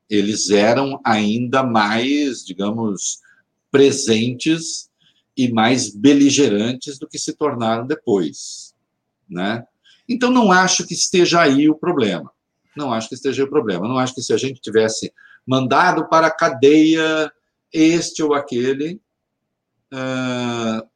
eles 0.08 0.50
eram 0.50 1.00
ainda 1.04 1.62
mais, 1.62 2.44
digamos, 2.44 3.20
presentes 3.70 4.90
e 5.36 5.52
mais 5.52 5.94
beligerantes 5.94 6.98
do 6.98 7.06
que 7.06 7.18
se 7.18 7.34
tornaram 7.34 7.86
depois. 7.86 8.69
Né? 9.30 9.64
Então, 10.08 10.30
não 10.30 10.50
acho 10.50 10.86
que 10.86 10.94
esteja 10.94 11.40
aí 11.40 11.68
o 11.68 11.74
problema. 11.74 12.30
Não 12.76 12.92
acho 12.92 13.08
que 13.08 13.14
esteja 13.14 13.42
aí 13.42 13.46
o 13.46 13.50
problema. 13.50 13.86
Não 13.86 13.98
acho 13.98 14.14
que 14.14 14.22
se 14.22 14.32
a 14.32 14.36
gente 14.36 14.60
tivesse 14.60 15.12
mandado 15.46 16.08
para 16.08 16.26
a 16.26 16.30
cadeia 16.30 17.32
este 17.72 18.22
ou 18.22 18.34
aquele, 18.34 19.00
uh, 19.92 20.86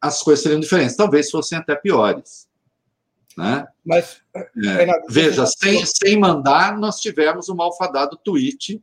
as 0.00 0.22
coisas 0.22 0.42
seriam 0.42 0.60
diferentes. 0.60 0.96
Talvez 0.96 1.30
fossem 1.30 1.58
até 1.58 1.74
piores. 1.74 2.48
Né? 3.36 3.66
Mas, 3.84 4.20
é, 4.34 4.48
Renato, 4.56 5.06
veja, 5.08 5.46
sem, 5.46 5.84
sem 5.86 6.18
mandar, 6.18 6.78
nós 6.78 7.00
tivemos 7.00 7.48
o 7.48 7.54
um 7.54 7.56
malfadado 7.56 8.16
tweet 8.16 8.82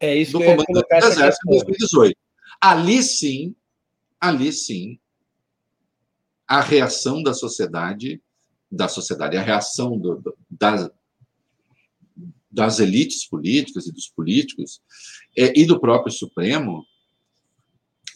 é 0.00 0.14
isso 0.14 0.32
do 0.32 0.38
comandante 0.38 0.88
do 0.88 1.06
Exército 1.06 1.48
em 1.48 1.50
2018. 1.50 2.16
Ali 2.60 3.02
sim, 3.02 3.54
ali 4.20 4.52
sim, 4.52 4.98
a 6.46 6.60
reação 6.60 7.22
da 7.22 7.34
sociedade 7.34 8.22
da 8.70 8.88
sociedade, 8.88 9.36
a 9.36 9.42
reação 9.42 9.98
do, 9.98 10.16
do, 10.16 10.36
das, 10.50 10.90
das 12.50 12.78
elites 12.78 13.26
políticas 13.26 13.86
e 13.86 13.92
dos 13.92 14.08
políticos 14.08 14.80
é, 15.36 15.58
e 15.58 15.64
do 15.64 15.80
próprio 15.80 16.12
Supremo, 16.12 16.84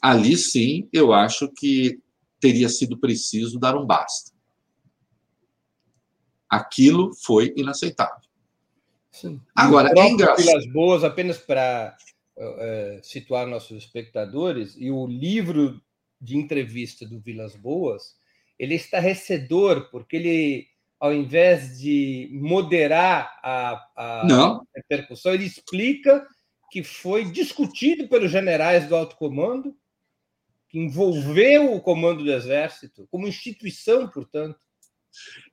ali 0.00 0.36
sim 0.36 0.88
eu 0.92 1.12
acho 1.12 1.48
que 1.48 2.00
teria 2.40 2.68
sido 2.68 2.98
preciso 2.98 3.58
dar 3.58 3.76
um 3.76 3.86
basta. 3.86 4.32
Aquilo 6.48 7.12
foi 7.24 7.54
inaceitável. 7.56 8.20
Sim. 9.10 9.40
Agora, 9.54 9.90
é 9.96 10.10
engraçado. 10.10 10.44
Vilas 10.44 10.66
Boas, 10.66 11.04
apenas 11.04 11.38
para 11.38 11.96
uh, 12.36 13.04
situar 13.04 13.46
nossos 13.46 13.76
espectadores, 13.78 14.74
e 14.76 14.90
o 14.90 15.06
livro 15.06 15.80
de 16.20 16.36
entrevista 16.36 17.06
do 17.06 17.20
Vilas 17.20 17.54
Boas 17.54 18.16
ele 18.58 18.74
é 18.74 18.76
estarrecedor, 18.76 19.90
porque 19.90 20.16
ele, 20.16 20.66
ao 21.00 21.12
invés 21.12 21.78
de 21.78 22.28
moderar 22.32 23.38
a, 23.42 23.82
a 23.96 24.60
repercussão, 24.74 25.34
ele 25.34 25.44
explica 25.44 26.26
que 26.70 26.82
foi 26.82 27.24
discutido 27.30 28.08
pelos 28.08 28.30
generais 28.30 28.88
do 28.88 28.96
alto 28.96 29.16
comando, 29.16 29.76
que 30.68 30.78
envolveu 30.78 31.74
o 31.74 31.80
comando 31.80 32.24
do 32.24 32.32
Exército, 32.32 33.06
como 33.10 33.28
instituição, 33.28 34.08
portanto. 34.08 34.58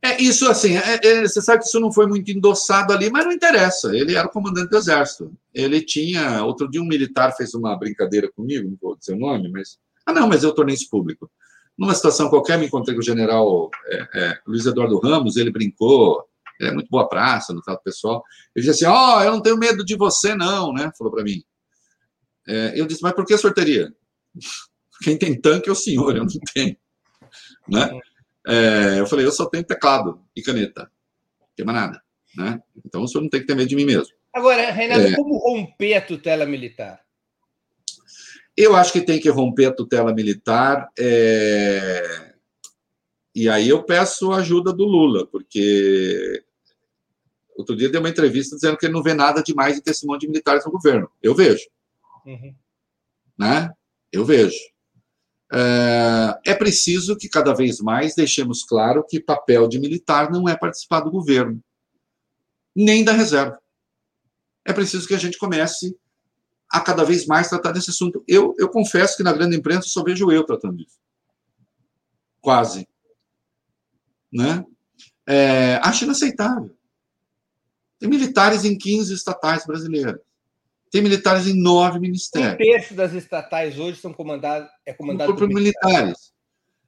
É 0.02 0.22
isso 0.22 0.50
assim, 0.50 0.78
é, 0.78 1.00
é, 1.04 1.22
você 1.22 1.42
sabe 1.42 1.60
que 1.60 1.68
isso 1.68 1.80
não 1.80 1.92
foi 1.92 2.08
muito 2.08 2.32
endossado 2.32 2.94
ali, 2.94 3.10
mas 3.10 3.26
não 3.26 3.34
interessa. 3.34 3.94
Ele 3.94 4.16
era 4.16 4.28
o 4.28 4.32
comandante 4.32 4.70
do 4.70 4.78
exército. 4.78 5.34
Ele 5.54 5.82
tinha. 5.82 6.44
Outro 6.46 6.70
dia 6.70 6.82
um 6.82 6.88
militar 6.88 7.36
fez 7.36 7.54
uma 7.54 7.76
brincadeira 7.78 8.32
comigo, 8.32 8.70
não 8.70 8.78
vou 8.82 8.96
dizer 8.96 9.14
o 9.14 9.20
nome, 9.20 9.50
mas. 9.52 9.78
Ah, 10.06 10.14
não, 10.14 10.30
mas 10.30 10.44
eu 10.44 10.56
tornei 10.56 10.76
isso 10.76 10.90
público. 10.90 11.30
Numa 11.80 11.96
situação 11.96 12.30
qualquer, 12.30 12.60
me 12.60 12.66
encontrei 12.66 12.94
com 12.94 13.00
o 13.00 13.06
general 13.06 13.72
é, 13.86 14.08
é, 14.14 14.40
Luiz 14.46 14.66
Eduardo 14.66 15.00
Ramos, 15.00 15.38
ele 15.38 15.50
brincou, 15.50 16.28
ele 16.60 16.72
é 16.72 16.74
muito 16.74 16.90
boa 16.90 17.08
praça 17.08 17.54
no 17.54 17.62
trato 17.62 17.82
pessoal. 17.82 18.22
Ele 18.54 18.66
disse 18.66 18.84
assim: 18.84 18.94
Ó, 18.94 19.18
oh, 19.18 19.24
eu 19.24 19.32
não 19.32 19.42
tenho 19.42 19.58
medo 19.58 19.86
de 19.86 19.96
você, 19.96 20.36
não, 20.36 20.74
né? 20.74 20.92
Falou 20.98 21.14
para 21.14 21.24
mim. 21.24 21.42
É, 22.46 22.74
eu 22.78 22.86
disse: 22.86 23.02
Mas 23.02 23.14
por 23.14 23.26
que 23.26 23.38
sorteria? 23.38 23.94
Quem 25.02 25.18
tem 25.18 25.40
tanque 25.40 25.70
é 25.70 25.72
o 25.72 25.76
senhor, 25.76 26.18
eu 26.18 26.26
não 26.26 26.34
tenho. 26.54 26.76
Né? 27.70 27.88
É, 28.48 29.00
eu 29.00 29.06
falei: 29.06 29.26
Eu 29.26 29.32
só 29.32 29.46
tenho 29.46 29.64
teclado 29.64 30.20
e 30.36 30.42
caneta, 30.42 30.92
não 31.40 31.48
tem 31.56 31.66
mais 31.66 31.80
nada. 31.80 32.02
Né? 32.36 32.60
Então 32.84 33.04
o 33.04 33.08
senhor 33.08 33.22
não 33.22 33.30
tem 33.30 33.42
que 33.42 33.46
ter 33.46 33.56
medo 33.56 33.70
de 33.70 33.76
mim 33.76 33.86
mesmo. 33.86 34.14
Agora, 34.34 34.72
Renato, 34.72 35.02
é. 35.02 35.16
como 35.16 35.38
romper 35.38 35.94
a 35.94 36.02
tutela 36.02 36.48
militar? 36.48 37.00
Eu 38.62 38.76
acho 38.76 38.92
que 38.92 39.00
tem 39.00 39.22
que 39.22 39.30
romper 39.30 39.68
a 39.68 39.74
tutela 39.74 40.14
militar. 40.14 40.92
É... 41.00 42.34
E 43.34 43.48
aí 43.48 43.70
eu 43.70 43.84
peço 43.84 44.34
a 44.34 44.40
ajuda 44.40 44.74
do 44.74 44.84
Lula, 44.84 45.26
porque 45.26 46.44
outro 47.56 47.74
dia 47.74 47.88
deu 47.88 48.02
uma 48.02 48.10
entrevista 48.10 48.58
dizendo 48.58 48.76
que 48.76 48.86
ele 48.86 48.92
não 48.92 49.02
vê 49.02 49.14
nada 49.14 49.42
demais 49.42 49.78
em 49.78 49.82
ter 49.82 49.92
esse 49.92 50.06
monte 50.06 50.22
de 50.22 50.28
militares 50.28 50.66
no 50.66 50.74
governo. 50.74 51.10
Eu 51.24 51.34
vejo. 51.34 51.70
Uhum. 52.26 52.54
Né? 53.38 53.74
Eu 54.12 54.26
vejo. 54.26 54.60
É... 55.54 56.38
é 56.48 56.54
preciso 56.54 57.16
que 57.16 57.30
cada 57.30 57.54
vez 57.54 57.80
mais 57.80 58.14
deixemos 58.14 58.66
claro 58.66 59.06
que 59.08 59.22
papel 59.22 59.70
de 59.70 59.80
militar 59.80 60.30
não 60.30 60.50
é 60.50 60.58
participar 60.58 61.00
do 61.00 61.10
governo, 61.10 61.64
nem 62.76 63.06
da 63.06 63.14
reserva. 63.14 63.58
É 64.66 64.74
preciso 64.74 65.08
que 65.08 65.16
a 65.16 65.18
gente 65.18 65.38
comece 65.38 65.98
a 66.70 66.80
cada 66.80 67.04
vez 67.04 67.26
mais 67.26 67.50
tratar 67.50 67.72
desse 67.72 67.90
assunto. 67.90 68.24
Eu, 68.28 68.56
eu 68.60 68.70
confesso 68.70 69.18
que 69.18 69.24
na 69.24 69.34
grande 69.34 69.56
imprensa 69.56 69.88
só 69.88 70.04
vejo 70.04 70.32
eu 70.32 70.44
tratando 70.44 70.78
disso. 70.78 71.00
Quase. 72.40 72.88
Né? 74.32 74.64
É, 75.28 75.80
acho 75.84 76.04
inaceitável. 76.04 76.76
Tem 77.98 78.10
militares 78.10 78.64
em 78.64 78.78
15 78.78 79.14
estatais 79.14 79.66
brasileiras. 79.66 80.22
Tem 80.92 81.02
militares 81.02 81.48
em 81.48 81.60
nove 81.60 82.00
ministérios. 82.00 82.54
Um 82.54 82.58
terço 82.58 82.94
das 82.94 83.14
estatais 83.14 83.78
hoje 83.78 84.00
são 84.00 84.14
comandadas 84.14 84.70
é 84.86 84.94
comandado 84.94 85.36
por, 85.36 85.48
militares. 85.48 86.34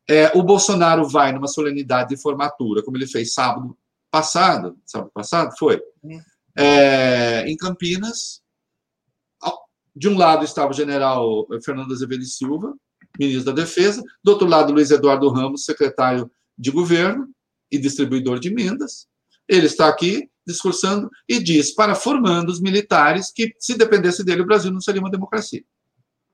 É, 0.07 0.35
o 0.35 0.41
Bolsonaro 0.41 1.07
vai 1.07 1.31
numa 1.31 1.47
solenidade 1.47 2.09
de 2.09 2.21
formatura, 2.21 2.81
como 2.83 2.97
ele 2.97 3.07
fez 3.07 3.33
sábado 3.33 3.77
passado, 4.09 4.77
sábado 4.85 5.11
passado 5.13 5.55
foi, 5.57 5.81
hum. 6.03 6.19
é, 6.57 7.45
em 7.47 7.55
Campinas, 7.55 8.41
de 9.95 10.07
um 10.07 10.17
lado 10.17 10.45
estava 10.45 10.71
o 10.71 10.75
general 10.75 11.47
Fernando 11.63 11.93
Azevedo 11.93 12.23
Silva, 12.23 12.73
ministro 13.19 13.53
da 13.53 13.61
Defesa, 13.61 14.01
do 14.23 14.31
outro 14.31 14.47
lado, 14.47 14.73
Luiz 14.73 14.91
Eduardo 14.91 15.29
Ramos, 15.29 15.65
secretário 15.65 16.31
de 16.57 16.71
governo 16.71 17.27
e 17.71 17.77
distribuidor 17.77 18.39
de 18.39 18.49
emendas. 18.49 19.07
Ele 19.47 19.65
está 19.65 19.87
aqui 19.87 20.29
discursando 20.45 21.09
e 21.27 21.39
diz 21.39 21.73
para 21.73 21.95
formandos 21.95 22.61
militares 22.61 23.31
que, 23.31 23.53
se 23.59 23.77
dependesse 23.77 24.23
dele, 24.23 24.41
o 24.41 24.45
Brasil 24.45 24.71
não 24.71 24.81
seria 24.81 25.01
uma 25.01 25.11
democracia. 25.11 25.63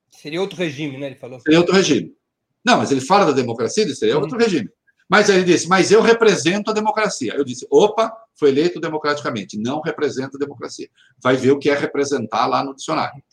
Seria 0.09 0.41
outro 0.41 0.57
regime, 0.57 0.97
né? 0.97 1.07
Ele 1.07 1.15
falou. 1.15 1.39
Seria 1.39 1.59
outro 1.59 1.75
regime. 1.75 2.15
Não, 2.63 2.77
mas 2.77 2.91
ele 2.91 3.01
fala 3.01 3.25
da 3.25 3.31
democracia, 3.31 3.83
ele 3.83 3.95
seria 3.95 4.17
outro 4.17 4.37
regime. 4.37 4.69
Mas 5.09 5.29
ele 5.29 5.43
disse, 5.43 5.67
mas 5.69 5.89
eu 5.89 6.01
represento 6.01 6.69
a 6.69 6.73
democracia. 6.73 7.33
Eu 7.33 7.45
disse, 7.45 7.65
opa, 7.71 8.11
foi 8.35 8.49
eleito 8.49 8.79
democraticamente, 8.79 9.57
não 9.57 9.79
representa 9.79 10.35
a 10.35 10.39
democracia. 10.39 10.89
Vai 11.23 11.37
ver 11.37 11.51
o 11.51 11.59
que 11.59 11.69
é 11.69 11.77
representar 11.77 12.45
lá 12.45 12.63
no 12.63 12.75
dicionário. 12.75 13.23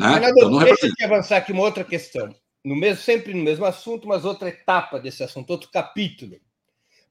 Né? 0.00 0.14
Senador, 0.14 0.38
então, 0.38 0.50
não 0.50 0.58
deixa 0.64 0.86
eu 0.86 1.06
avançar 1.06 1.36
aqui 1.36 1.52
uma 1.52 1.62
outra 1.62 1.84
questão. 1.84 2.34
No 2.64 2.74
mesmo, 2.74 3.02
sempre 3.02 3.34
no 3.34 3.42
mesmo 3.42 3.64
assunto, 3.64 4.08
mas 4.08 4.24
outra 4.24 4.48
etapa 4.48 4.98
desse 4.98 5.22
assunto, 5.22 5.50
outro 5.50 5.70
capítulo. 5.70 6.36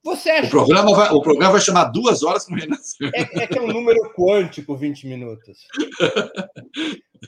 Você 0.04 0.30
acha 0.30 0.48
o 0.48 0.50
programa, 0.50 0.96
vai, 0.96 1.10
o 1.12 1.22
programa 1.22 1.52
vai 1.52 1.62
chamar 1.62 1.86
duas 1.86 2.24
horas 2.24 2.46
com 2.46 2.56
Renascer. 2.56 3.12
É, 3.14 3.44
é 3.44 3.48
que 3.48 3.58
é 3.58 3.62
um 3.62 3.68
número 3.68 4.14
quântico, 4.14 4.76
20 4.76 5.08
minutos. 5.08 5.60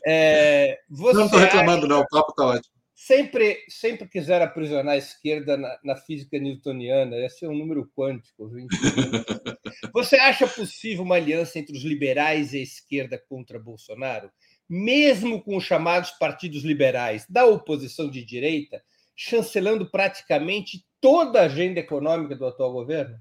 É, 0.05 0.79
não 0.89 1.25
estou 1.25 1.37
reclamando, 1.37 1.79
acha... 1.79 1.87
não, 1.87 1.99
o 1.99 2.07
papo 2.07 2.31
está 2.31 2.45
ótimo. 2.45 2.73
Sempre, 2.95 3.57
sempre 3.67 4.07
quiser 4.07 4.41
aprisionar 4.41 4.93
a 4.93 4.97
esquerda 4.97 5.57
na, 5.57 5.77
na 5.83 5.95
física 5.95 6.39
newtoniana, 6.39 7.17
esse 7.17 7.43
é 7.43 7.49
um 7.49 7.57
número 7.57 7.91
quântico. 7.93 8.47
20 8.47 8.71
minutos. 8.71 9.59
Você 9.93 10.15
acha 10.15 10.47
possível 10.47 11.03
uma 11.03 11.15
aliança 11.15 11.59
entre 11.59 11.75
os 11.75 11.83
liberais 11.83 12.53
e 12.53 12.59
a 12.59 12.63
esquerda 12.63 13.21
contra 13.27 13.59
Bolsonaro? 13.59 14.31
Mesmo 14.73 15.43
com 15.43 15.57
os 15.57 15.65
chamados 15.65 16.11
partidos 16.11 16.63
liberais 16.63 17.25
da 17.27 17.45
oposição 17.45 18.09
de 18.09 18.23
direita, 18.23 18.81
chancelando 19.13 19.85
praticamente 19.85 20.85
toda 21.01 21.41
a 21.41 21.45
agenda 21.45 21.81
econômica 21.81 22.37
do 22.37 22.45
atual 22.45 22.71
governo? 22.71 23.19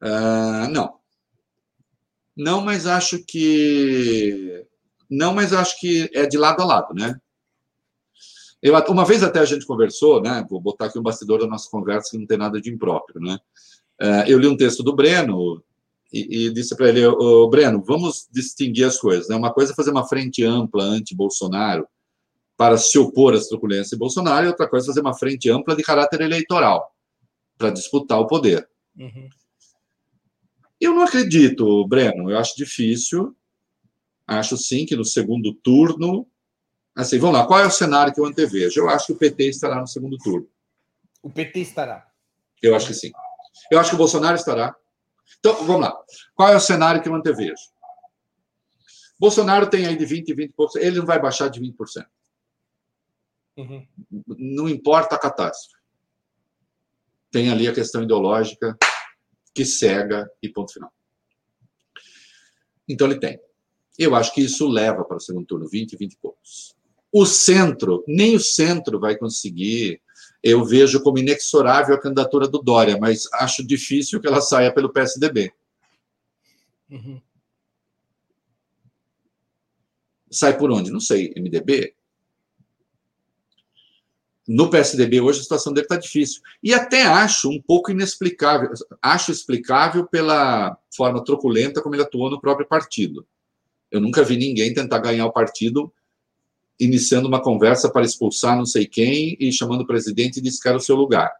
Uh, 0.00 0.70
não. 0.70 1.00
Não, 2.36 2.60
mas 2.60 2.86
acho 2.86 3.24
que. 3.26 4.64
Não, 5.10 5.34
mas 5.34 5.52
acho 5.52 5.80
que 5.80 6.08
é 6.14 6.26
de 6.26 6.38
lado 6.38 6.62
a 6.62 6.64
lado, 6.64 6.94
né? 6.94 7.20
Eu, 8.62 8.74
uma 8.90 9.04
vez 9.04 9.24
até 9.24 9.40
a 9.40 9.44
gente 9.44 9.66
conversou, 9.66 10.22
né? 10.22 10.46
Vou 10.48 10.60
botar 10.60 10.86
aqui 10.86 10.98
um 11.00 11.02
bastidor 11.02 11.40
da 11.40 11.48
nossa 11.48 11.68
conversa 11.68 12.12
que 12.12 12.18
não 12.18 12.26
tem 12.26 12.38
nada 12.38 12.60
de 12.60 12.70
impróprio, 12.70 13.20
né? 13.20 13.36
Uh, 14.00 14.28
eu 14.28 14.38
li 14.38 14.46
um 14.46 14.56
texto 14.56 14.84
do 14.84 14.94
Breno 14.94 15.60
e, 16.12 16.46
e 16.46 16.52
disse 16.52 16.74
para 16.76 16.88
ele, 16.88 17.06
oh, 17.06 17.48
Breno, 17.48 17.82
vamos 17.82 18.26
distinguir 18.30 18.86
as 18.86 18.98
coisas, 18.98 19.28
né? 19.28 19.36
Uma 19.36 19.52
coisa 19.52 19.72
é 19.72 19.76
fazer 19.76 19.90
uma 19.90 20.06
frente 20.08 20.44
ampla 20.44 20.84
anti-Bolsonaro 20.84 21.86
para 22.56 22.76
se 22.76 22.98
opor 22.98 23.34
às 23.34 23.46
truculências 23.46 23.90
de 23.90 23.96
Bolsonaro, 23.96 24.46
e 24.46 24.48
outra 24.48 24.68
coisa 24.68 24.86
é 24.86 24.88
fazer 24.88 25.00
uma 25.00 25.16
frente 25.16 25.48
ampla 25.48 25.76
de 25.76 25.82
caráter 25.82 26.20
eleitoral 26.22 26.92
para 27.56 27.70
disputar 27.70 28.18
o 28.18 28.26
poder. 28.26 28.68
Uhum. 28.96 29.28
Eu 30.80 30.94
não 30.94 31.02
acredito, 31.02 31.86
Breno, 31.86 32.30
eu 32.30 32.38
acho 32.38 32.56
difícil. 32.56 33.34
Acho 34.26 34.56
sim 34.56 34.86
que 34.86 34.96
no 34.96 35.04
segundo 35.04 35.54
turno. 35.54 36.26
Assim, 36.94 37.18
vamos 37.18 37.38
lá, 37.38 37.46
qual 37.46 37.60
é 37.60 37.66
o 37.66 37.70
cenário 37.70 38.12
que 38.12 38.20
eu 38.20 38.26
antevejo? 38.26 38.80
Eu 38.80 38.88
acho 38.88 39.06
que 39.06 39.12
o 39.12 39.16
PT 39.16 39.48
estará 39.48 39.80
no 39.80 39.86
segundo 39.86 40.16
turno. 40.18 40.48
O 41.22 41.30
PT 41.30 41.60
estará? 41.60 42.08
Eu 42.60 42.74
acho 42.74 42.88
que 42.88 42.94
sim. 42.94 43.12
Eu 43.70 43.78
acho 43.78 43.90
que 43.90 43.94
o 43.94 43.98
Bolsonaro 43.98 44.36
estará. 44.36 44.74
Então, 45.38 45.64
vamos 45.64 45.82
lá. 45.82 45.96
Qual 46.34 46.48
é 46.48 46.56
o 46.56 46.60
cenário 46.60 47.02
que 47.02 47.08
eu 47.08 47.14
antevejo? 47.14 47.54
Bolsonaro 49.18 49.68
tem 49.68 49.86
aí 49.86 49.96
de 49.96 50.06
20% 50.06 50.28
e 50.28 50.34
20%. 50.34 50.52
Ele 50.76 50.98
não 50.98 51.06
vai 51.06 51.20
baixar 51.20 51.48
de 51.48 51.60
20%. 51.60 52.06
Uhum. 53.56 53.86
Não 54.26 54.68
importa 54.68 55.16
a 55.16 55.18
catástrofe. 55.18 55.76
Tem 57.30 57.50
ali 57.50 57.66
a 57.66 57.74
questão 57.74 58.02
ideológica 58.02 58.78
que 59.52 59.64
cega 59.64 60.30
e 60.40 60.48
ponto 60.48 60.72
final. 60.72 60.92
Então 62.88 63.08
ele 63.08 63.18
tem. 63.18 63.40
Eu 63.98 64.14
acho 64.14 64.32
que 64.32 64.40
isso 64.40 64.68
leva 64.68 65.04
para 65.04 65.16
o 65.16 65.20
segundo 65.20 65.44
turno 65.44 65.68
20, 65.68 65.96
20 65.96 66.12
e 66.12 66.16
poucos. 66.16 66.76
O 67.12 67.26
centro, 67.26 68.04
nem 68.06 68.36
o 68.36 68.40
centro 68.40 69.00
vai 69.00 69.16
conseguir. 69.16 70.00
Eu 70.42 70.64
vejo 70.64 71.02
como 71.02 71.18
inexorável 71.18 71.94
a 71.94 72.00
candidatura 72.00 72.46
do 72.46 72.58
Dória, 72.58 72.96
mas 72.98 73.26
acho 73.34 73.66
difícil 73.66 74.20
que 74.20 74.26
ela 74.26 74.40
saia 74.40 74.72
pelo 74.72 74.92
PSDB. 74.92 75.52
Uhum. 76.90 77.20
Sai 80.30 80.56
por 80.56 80.70
onde? 80.70 80.90
Não 80.90 81.00
sei. 81.00 81.32
MDB? 81.36 81.94
no 84.48 84.70
PSDB 84.70 85.20
hoje 85.20 85.40
a 85.40 85.42
situação 85.42 85.74
dele 85.74 85.84
está 85.84 85.98
difícil. 85.98 86.40
E 86.62 86.72
até 86.72 87.02
acho 87.02 87.50
um 87.50 87.60
pouco 87.60 87.90
inexplicável, 87.90 88.70
acho 89.02 89.30
explicável 89.30 90.06
pela 90.06 90.76
forma 90.96 91.22
truculenta 91.22 91.82
como 91.82 91.94
ele 91.94 92.02
atuou 92.02 92.30
no 92.30 92.40
próprio 92.40 92.66
partido. 92.66 93.26
Eu 93.90 94.00
nunca 94.00 94.24
vi 94.24 94.38
ninguém 94.38 94.72
tentar 94.72 94.98
ganhar 95.00 95.26
o 95.26 95.32
partido 95.32 95.92
iniciando 96.78 97.28
uma 97.28 97.42
conversa 97.42 97.90
para 97.90 98.04
expulsar 98.04 98.56
não 98.56 98.66
sei 98.66 98.86
quem 98.86 99.36
e 99.40 99.52
chamando 99.52 99.82
o 99.82 99.86
presidente 99.86 100.38
e 100.38 100.42
disse 100.42 100.60
que 100.60 100.68
era 100.68 100.76
o 100.76 100.80
seu 100.80 100.96
lugar. 100.96 101.30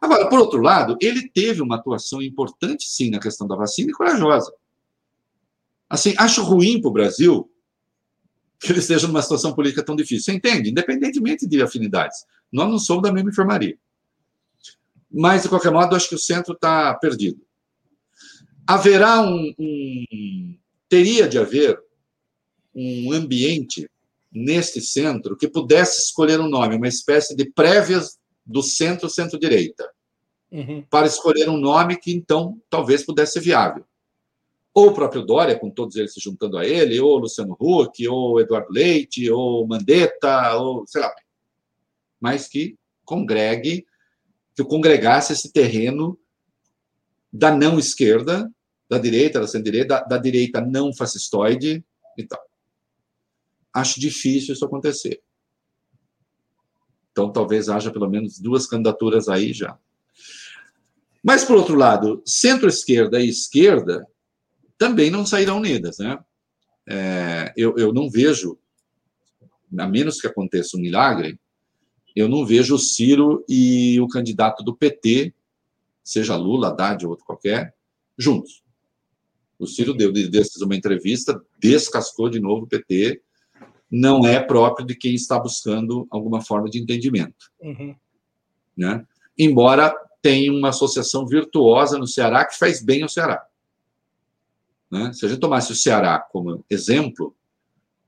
Agora, 0.00 0.28
por 0.28 0.38
outro 0.38 0.60
lado, 0.60 0.96
ele 1.00 1.28
teve 1.28 1.60
uma 1.60 1.76
atuação 1.76 2.22
importante, 2.22 2.88
sim, 2.88 3.10
na 3.10 3.18
questão 3.18 3.46
da 3.46 3.56
vacina 3.56 3.90
e 3.90 3.94
corajosa. 3.94 4.52
Assim, 5.88 6.14
acho 6.16 6.42
ruim 6.42 6.80
para 6.80 6.88
o 6.88 6.92
Brasil 6.92 7.50
que 8.60 8.70
ele 8.70 8.78
esteja 8.78 9.06
numa 9.06 9.22
situação 9.22 9.54
política 9.54 9.82
tão 9.82 9.96
difícil. 9.96 10.24
Você 10.24 10.32
entende? 10.32 10.70
Independentemente 10.70 11.46
de 11.46 11.62
afinidades. 11.62 12.26
Nós 12.52 12.68
não 12.68 12.78
somos 12.78 13.02
da 13.02 13.12
mesma 13.12 13.30
enfermaria. 13.30 13.76
Mas, 15.10 15.42
de 15.42 15.48
qualquer 15.48 15.72
modo, 15.72 15.96
acho 15.96 16.08
que 16.08 16.14
o 16.14 16.18
centro 16.18 16.52
está 16.52 16.94
perdido. 16.94 17.40
Haverá 18.66 19.20
um, 19.22 19.52
um. 19.58 20.58
Teria 20.88 21.26
de 21.26 21.38
haver 21.38 21.80
um 22.74 23.12
ambiente 23.12 23.90
neste 24.32 24.80
centro 24.80 25.36
que 25.36 25.48
pudesse 25.48 26.02
escolher 26.02 26.40
um 26.40 26.48
nome, 26.48 26.76
uma 26.76 26.88
espécie 26.88 27.34
de 27.34 27.50
prévias 27.50 28.18
do 28.46 28.62
centro-centro-direita, 28.62 29.88
uhum. 30.50 30.84
para 30.88 31.06
escolher 31.06 31.48
um 31.48 31.56
nome 31.56 31.96
que, 31.96 32.12
então, 32.12 32.60
talvez 32.68 33.04
pudesse 33.04 33.34
ser 33.34 33.40
viável 33.40 33.84
ou 34.72 34.88
o 34.88 34.94
próprio 34.94 35.22
Dória, 35.22 35.58
com 35.58 35.70
todos 35.70 35.96
eles 35.96 36.12
se 36.12 36.20
juntando 36.20 36.56
a 36.56 36.66
ele, 36.66 37.00
ou 37.00 37.18
Luciano 37.18 37.56
Huck, 37.60 38.06
ou 38.06 38.40
Eduardo 38.40 38.72
Leite, 38.72 39.30
ou 39.30 39.66
Mandetta, 39.66 40.54
ou 40.56 40.86
sei 40.86 41.00
lá. 41.00 41.12
Mas 42.20 42.48
que 42.48 42.76
congregue, 43.04 43.84
que 44.54 44.64
congregasse 44.64 45.32
esse 45.32 45.52
terreno 45.52 46.18
da 47.32 47.54
não 47.54 47.78
esquerda, 47.78 48.50
da 48.88 48.98
direita, 48.98 49.40
da 49.40 49.46
centro-direita, 49.46 49.88
da, 49.88 50.00
da 50.02 50.18
direita 50.18 50.60
não 50.60 50.94
fascistoide 50.94 51.84
e 52.16 52.24
tal. 52.24 52.40
Acho 53.72 54.00
difícil 54.00 54.54
isso 54.54 54.64
acontecer. 54.64 55.22
Então, 57.12 57.32
talvez 57.32 57.68
haja 57.68 57.90
pelo 57.90 58.08
menos 58.08 58.38
duas 58.38 58.66
candidaturas 58.66 59.28
aí 59.28 59.52
já. 59.52 59.78
Mas, 61.22 61.44
por 61.44 61.56
outro 61.56 61.74
lado, 61.74 62.22
centro-esquerda 62.24 63.20
e 63.20 63.28
esquerda 63.28 64.06
também 64.78 65.10
não 65.10 65.26
sairão 65.26 65.58
unidas. 65.58 65.98
Né? 65.98 66.18
É, 66.88 67.52
eu, 67.56 67.76
eu 67.76 67.92
não 67.92 68.08
vejo, 68.08 68.58
a 69.78 69.86
menos 69.86 70.20
que 70.20 70.26
aconteça 70.26 70.76
um 70.76 70.80
milagre, 70.80 71.38
eu 72.16 72.28
não 72.28 72.46
vejo 72.46 72.74
o 72.74 72.78
Ciro 72.78 73.44
e 73.48 74.00
o 74.00 74.08
candidato 74.08 74.64
do 74.64 74.74
PT, 74.74 75.34
seja 76.02 76.36
Lula, 76.36 76.68
Haddad 76.68 77.04
ou 77.04 77.10
outro 77.10 77.24
qualquer, 77.24 77.74
juntos. 78.16 78.62
O 79.58 79.66
Ciro 79.66 79.92
deu 79.92 80.10
desses 80.10 80.62
uma 80.62 80.74
entrevista, 80.74 81.40
descascou 81.58 82.30
de 82.30 82.40
novo 82.40 82.64
o 82.64 82.68
PT, 82.68 83.22
não 83.90 84.24
é 84.24 84.40
próprio 84.40 84.86
de 84.86 84.94
quem 84.94 85.14
está 85.14 85.38
buscando 85.38 86.06
alguma 86.10 86.40
forma 86.40 86.70
de 86.70 86.78
entendimento. 86.78 87.50
Uhum. 87.60 87.94
Né? 88.76 89.04
Embora 89.36 89.94
tenha 90.22 90.52
uma 90.52 90.68
associação 90.68 91.26
virtuosa 91.26 91.98
no 91.98 92.06
Ceará 92.06 92.44
que 92.44 92.58
faz 92.58 92.82
bem 92.82 93.02
ao 93.02 93.08
Ceará. 93.08 93.44
Né? 94.90 95.12
Se 95.12 95.24
a 95.26 95.28
gente 95.28 95.40
tomasse 95.40 95.72
o 95.72 95.76
Ceará 95.76 96.18
como 96.18 96.64
exemplo 96.70 97.34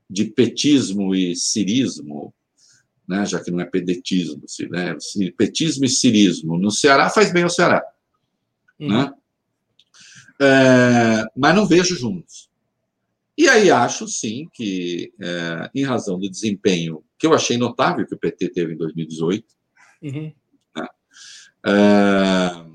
de 0.09 0.25
petismo 0.25 1.13
e 1.13 1.35
cirismo, 1.35 2.33
né? 3.07 3.25
já 3.25 3.43
que 3.43 3.51
não 3.51 3.59
é 3.59 3.65
pedetismo, 3.65 4.43
né? 4.69 4.95
petismo 5.37 5.85
e 5.85 5.89
cirismo, 5.89 6.57
no 6.57 6.71
Ceará 6.71 7.09
faz 7.09 7.33
bem 7.33 7.43
ao 7.43 7.49
Ceará. 7.49 7.83
Hum. 8.79 8.87
Né? 8.89 9.13
É, 10.41 11.25
mas 11.35 11.55
não 11.55 11.65
vejo 11.65 11.95
juntos. 11.95 12.49
E 13.37 13.49
aí 13.49 13.71
acho, 13.71 14.07
sim, 14.07 14.47
que, 14.53 15.11
é, 15.19 15.71
em 15.73 15.83
razão 15.83 16.19
do 16.19 16.29
desempenho 16.29 17.03
que 17.17 17.25
eu 17.25 17.33
achei 17.33 17.57
notável 17.57 18.05
que 18.05 18.13
o 18.13 18.19
PT 18.19 18.49
teve 18.49 18.73
em 18.73 18.77
2018, 18.77 19.45
uhum. 20.03 20.33
né? 20.75 20.87
é, 21.65 22.73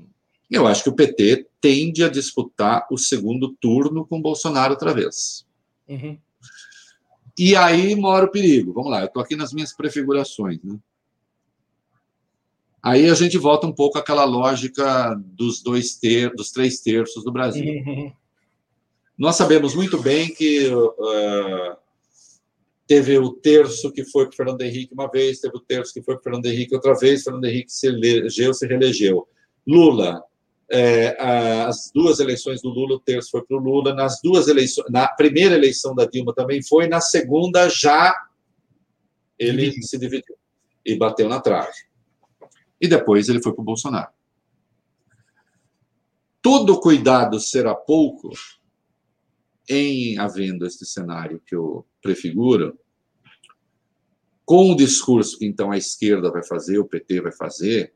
eu 0.49 0.67
acho 0.67 0.83
que 0.83 0.89
o 0.89 0.95
PT 0.95 1.47
tende 1.61 2.03
a 2.03 2.09
disputar 2.09 2.87
o 2.91 2.97
segundo 2.97 3.55
turno 3.61 4.05
com 4.05 4.21
Bolsonaro 4.21 4.73
outra 4.73 4.93
vez. 4.93 5.45
Uhum. 5.87 6.17
E 7.37 7.55
aí 7.55 7.95
mora 7.95 8.25
o 8.25 8.31
perigo. 8.31 8.73
Vamos 8.73 8.91
lá, 8.91 9.01
eu 9.01 9.05
estou 9.05 9.21
aqui 9.21 9.35
nas 9.35 9.53
minhas 9.53 9.71
prefigurações. 9.71 10.61
Né? 10.63 10.77
Aí 12.81 13.09
a 13.09 13.13
gente 13.13 13.37
volta 13.37 13.67
um 13.67 13.73
pouco 13.73 13.97
àquela 13.97 14.25
lógica 14.25 15.13
dos 15.15 15.61
dois 15.61 15.95
ter, 15.95 16.33
dos 16.33 16.51
três 16.51 16.81
terços 16.81 17.23
do 17.23 17.31
Brasil. 17.31 17.65
Uhum. 17.65 18.11
Nós 19.19 19.35
sabemos 19.35 19.75
muito 19.75 20.01
bem 20.01 20.33
que 20.33 20.69
uh, 20.69 21.75
teve 22.87 23.17
o 23.17 23.33
terço 23.33 23.91
que 23.91 24.05
foi 24.05 24.27
para 24.27 24.37
Fernando 24.37 24.61
Henrique 24.61 24.93
uma 24.93 25.11
vez, 25.11 25.41
teve 25.41 25.57
o 25.57 25.59
terço 25.59 25.93
que 25.93 26.01
foi 26.01 26.15
para 26.15 26.23
Fernando 26.23 26.45
Henrique 26.45 26.73
outra 26.73 26.97
vez, 26.97 27.23
Fernando 27.23 27.43
Henrique 27.43 27.69
se 27.69 27.87
elegeu, 27.87 28.53
se 28.53 28.65
reelegeu. 28.65 29.27
Lula 29.67 30.23
é, 30.71 31.17
as 31.19 31.91
duas 31.93 32.19
eleições 32.19 32.61
do 32.61 32.69
Lula, 32.69 32.95
o 32.95 32.99
terço 32.99 33.31
foi 33.31 33.43
para 33.43 33.57
o 33.57 33.59
Lula, 33.59 33.93
nas 33.93 34.21
duas 34.21 34.47
eleições, 34.47 34.85
na 34.89 35.07
primeira 35.07 35.55
eleição 35.55 35.93
da 35.93 36.05
Dilma 36.05 36.33
também 36.33 36.63
foi, 36.63 36.87
na 36.87 37.01
segunda 37.01 37.67
já 37.67 38.15
ele 39.37 39.81
se 39.81 39.97
dividiu 39.97 40.35
e 40.85 40.95
bateu 40.95 41.27
na 41.27 41.41
trave. 41.41 41.73
E 42.79 42.87
depois 42.87 43.27
ele 43.27 43.41
foi 43.41 43.51
para 43.51 43.61
o 43.61 43.65
Bolsonaro. 43.65 44.11
Todo 46.41 46.79
cuidado 46.79 47.37
será 47.39 47.75
pouco 47.75 48.31
em 49.69 50.17
havendo 50.17 50.65
este 50.65 50.85
cenário 50.85 51.41
que 51.45 51.55
eu 51.55 51.85
prefiguro, 52.01 52.77
com 54.43 54.71
o 54.71 54.75
discurso 54.75 55.37
que 55.37 55.45
então 55.45 55.71
a 55.71 55.77
esquerda 55.77 56.31
vai 56.31 56.43
fazer, 56.43 56.79
o 56.79 56.85
PT 56.85 57.21
vai 57.21 57.31
fazer, 57.31 57.93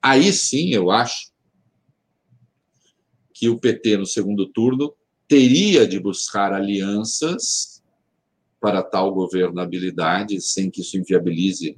aí 0.00 0.32
sim 0.32 0.70
eu 0.70 0.90
acho 0.90 1.30
que 3.34 3.48
o 3.48 3.58
PT, 3.58 3.98
no 3.98 4.06
segundo 4.06 4.46
turno, 4.46 4.94
teria 5.28 5.86
de 5.86 6.00
buscar 6.00 6.52
alianças 6.52 7.82
para 8.60 8.82
tal 8.82 9.14
governabilidade, 9.14 10.40
sem 10.40 10.70
que 10.70 10.80
isso 10.80 10.98
inviabilize 10.98 11.76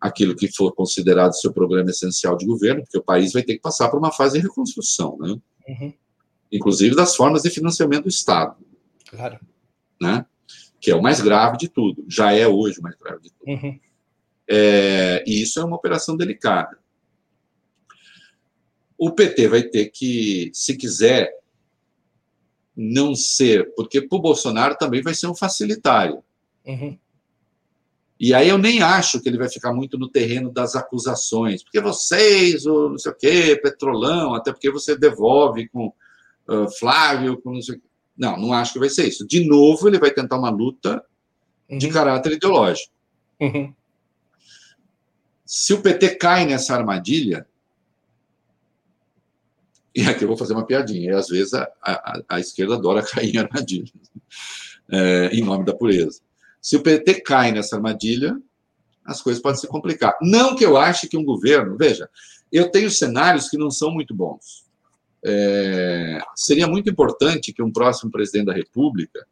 aquilo 0.00 0.36
que 0.36 0.54
for 0.54 0.72
considerado 0.72 1.32
seu 1.32 1.52
programa 1.52 1.90
essencial 1.90 2.36
de 2.36 2.46
governo, 2.46 2.82
porque 2.82 2.98
o 2.98 3.02
país 3.02 3.32
vai 3.32 3.42
ter 3.42 3.54
que 3.54 3.60
passar 3.60 3.90
por 3.90 3.98
uma 3.98 4.12
fase 4.12 4.38
de 4.38 4.46
reconstrução, 4.46 5.18
né? 5.18 5.36
Uhum. 5.68 5.92
Inclusive 6.56 6.96
das 6.96 7.14
formas 7.14 7.42
de 7.42 7.50
financiamento 7.50 8.04
do 8.04 8.08
Estado. 8.08 8.56
Claro. 9.08 9.38
Né? 10.00 10.26
Que 10.80 10.90
é 10.90 10.94
o 10.94 11.02
mais 11.02 11.20
grave 11.20 11.56
de 11.56 11.68
tudo. 11.68 12.04
Já 12.08 12.32
é 12.32 12.46
hoje 12.46 12.80
o 12.80 12.82
mais 12.82 12.96
grave 12.96 13.22
de 13.22 13.30
tudo. 13.32 13.48
Uhum. 13.48 13.78
É, 14.48 15.24
e 15.26 15.42
isso 15.42 15.60
é 15.60 15.64
uma 15.64 15.76
operação 15.76 16.16
delicada. 16.16 16.78
O 18.98 19.10
PT 19.10 19.48
vai 19.48 19.62
ter 19.62 19.86
que, 19.86 20.50
se 20.54 20.76
quiser 20.76 21.30
não 22.74 23.14
ser, 23.14 23.74
porque 23.74 24.00
para 24.02 24.16
o 24.16 24.20
Bolsonaro 24.20 24.76
também 24.76 25.02
vai 25.02 25.14
ser 25.14 25.26
um 25.26 25.34
facilitário. 25.34 26.22
Uhum. 26.64 26.98
E 28.18 28.32
aí 28.32 28.48
eu 28.48 28.56
nem 28.56 28.82
acho 28.82 29.20
que 29.20 29.28
ele 29.28 29.36
vai 29.36 29.48
ficar 29.48 29.74
muito 29.74 29.98
no 29.98 30.08
terreno 30.08 30.50
das 30.50 30.74
acusações, 30.74 31.62
porque 31.62 31.80
vocês, 31.80 32.64
o 32.64 32.90
não 32.90 32.98
sei 32.98 33.12
o 33.12 33.14
quê, 33.14 33.60
petrolão, 33.62 34.34
até 34.34 34.52
porque 34.52 34.70
você 34.70 34.96
devolve 34.96 35.68
com 35.68 35.92
uh, 36.48 36.70
Flávio, 36.78 37.40
com 37.40 37.52
não 37.52 37.62
sei 37.62 37.76
o 37.76 37.80
quê. 37.80 37.86
Não, 38.16 38.36
não 38.38 38.52
acho 38.52 38.72
que 38.72 38.78
vai 38.78 38.88
ser 38.88 39.06
isso. 39.06 39.26
De 39.26 39.46
novo, 39.46 39.86
ele 39.88 39.98
vai 39.98 40.10
tentar 40.10 40.38
uma 40.38 40.50
luta 40.50 41.04
uhum. 41.68 41.78
de 41.78 41.88
caráter 41.88 42.32
ideológico. 42.32 42.92
Uhum. 43.40 43.74
Se 45.44 45.74
o 45.74 45.80
PT 45.80 46.16
cai 46.16 46.46
nessa 46.46 46.74
armadilha, 46.74 47.46
e 49.94 50.02
aqui 50.02 50.24
eu 50.24 50.28
vou 50.28 50.36
fazer 50.36 50.54
uma 50.54 50.66
piadinha, 50.66 51.10
e 51.10 51.14
às 51.14 51.28
vezes 51.28 51.54
a, 51.54 51.70
a, 51.82 52.22
a 52.28 52.40
esquerda 52.40 52.74
adora 52.74 53.02
cair 53.06 53.34
em 53.34 53.38
armadilhas, 53.38 53.92
é, 54.90 55.26
em 55.32 55.42
nome 55.42 55.64
da 55.64 55.74
pureza. 55.74 56.20
Se 56.60 56.76
o 56.76 56.82
PT 56.82 57.20
cai 57.20 57.52
nessa 57.52 57.76
armadilha, 57.76 58.36
as 59.04 59.22
coisas 59.22 59.40
podem 59.40 59.60
se 59.60 59.68
complicar. 59.68 60.16
Não 60.20 60.56
que 60.56 60.64
eu 60.64 60.76
ache 60.76 61.08
que 61.08 61.16
um 61.16 61.24
governo. 61.24 61.76
Veja, 61.76 62.10
eu 62.50 62.70
tenho 62.70 62.90
cenários 62.90 63.48
que 63.48 63.56
não 63.56 63.70
são 63.70 63.90
muito 63.92 64.12
bons. 64.14 64.65
É, 65.28 66.20
seria 66.36 66.68
muito 66.68 66.88
importante 66.88 67.52
que 67.52 67.62
um 67.62 67.72
próximo 67.72 68.12
presidente 68.12 68.46
da 68.46 68.52
República 68.52 69.26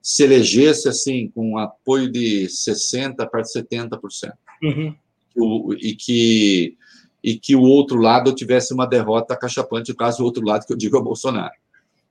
se 0.00 0.22
elegesse 0.22 0.88
assim 0.88 1.28
com 1.34 1.58
apoio 1.58 2.10
de 2.10 2.46
60% 2.46 3.28
para 3.28 3.42
70%. 3.42 4.32
Uhum. 4.62 4.94
O, 5.34 5.74
e, 5.74 5.96
que, 5.96 6.76
e 7.24 7.36
que 7.36 7.56
o 7.56 7.62
outro 7.62 7.98
lado 7.98 8.32
tivesse 8.32 8.72
uma 8.72 8.86
derrota 8.86 9.36
cachapante, 9.36 9.94
caso 9.94 10.22
o 10.22 10.26
outro 10.26 10.44
lado 10.44 10.64
que 10.64 10.72
eu 10.72 10.76
digo 10.76 10.96
é 10.96 11.00
o 11.00 11.04
Bolsonaro. 11.04 11.54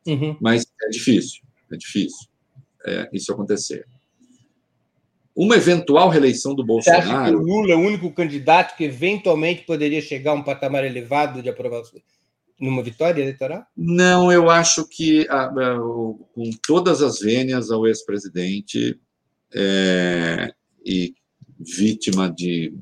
Uhum. 0.06 0.36
Mas 0.42 0.66
é 0.84 0.90
difícil, 0.90 1.42
é 1.72 1.78
difícil 1.78 2.28
é, 2.86 3.10
isso 3.14 3.32
acontecer 3.32 3.86
uma 5.34 5.56
eventual 5.56 6.10
reeleição 6.10 6.54
do 6.54 6.64
Bolsonaro. 6.64 7.04
Você 7.04 7.10
acha 7.10 7.30
que 7.30 7.36
o 7.36 7.40
Lula 7.40 7.72
é 7.72 7.76
o 7.76 7.80
único 7.80 8.12
candidato 8.12 8.76
que 8.76 8.84
eventualmente 8.84 9.64
poderia 9.64 10.02
chegar 10.02 10.32
a 10.32 10.36
um 10.36 10.44
patamar 10.44 10.84
elevado 10.84 11.42
de 11.42 11.50
aprovação 11.50 12.02
numa 12.62 12.84
vitória 12.84 13.22
eleitoral? 13.22 13.66
Não, 13.76 14.32
eu 14.32 14.50
acho 14.50 14.88
que 14.88 15.28
a, 15.28 15.46
a, 15.46 15.80
com 15.80 16.50
todas 16.66 17.02
as 17.02 17.20
vênias 17.20 17.72
ao 17.72 17.88
ex-presidente 17.88 19.00
é, 19.54 20.54
e 20.86 21.16
vítima 21.60 22.32
de 22.32 22.74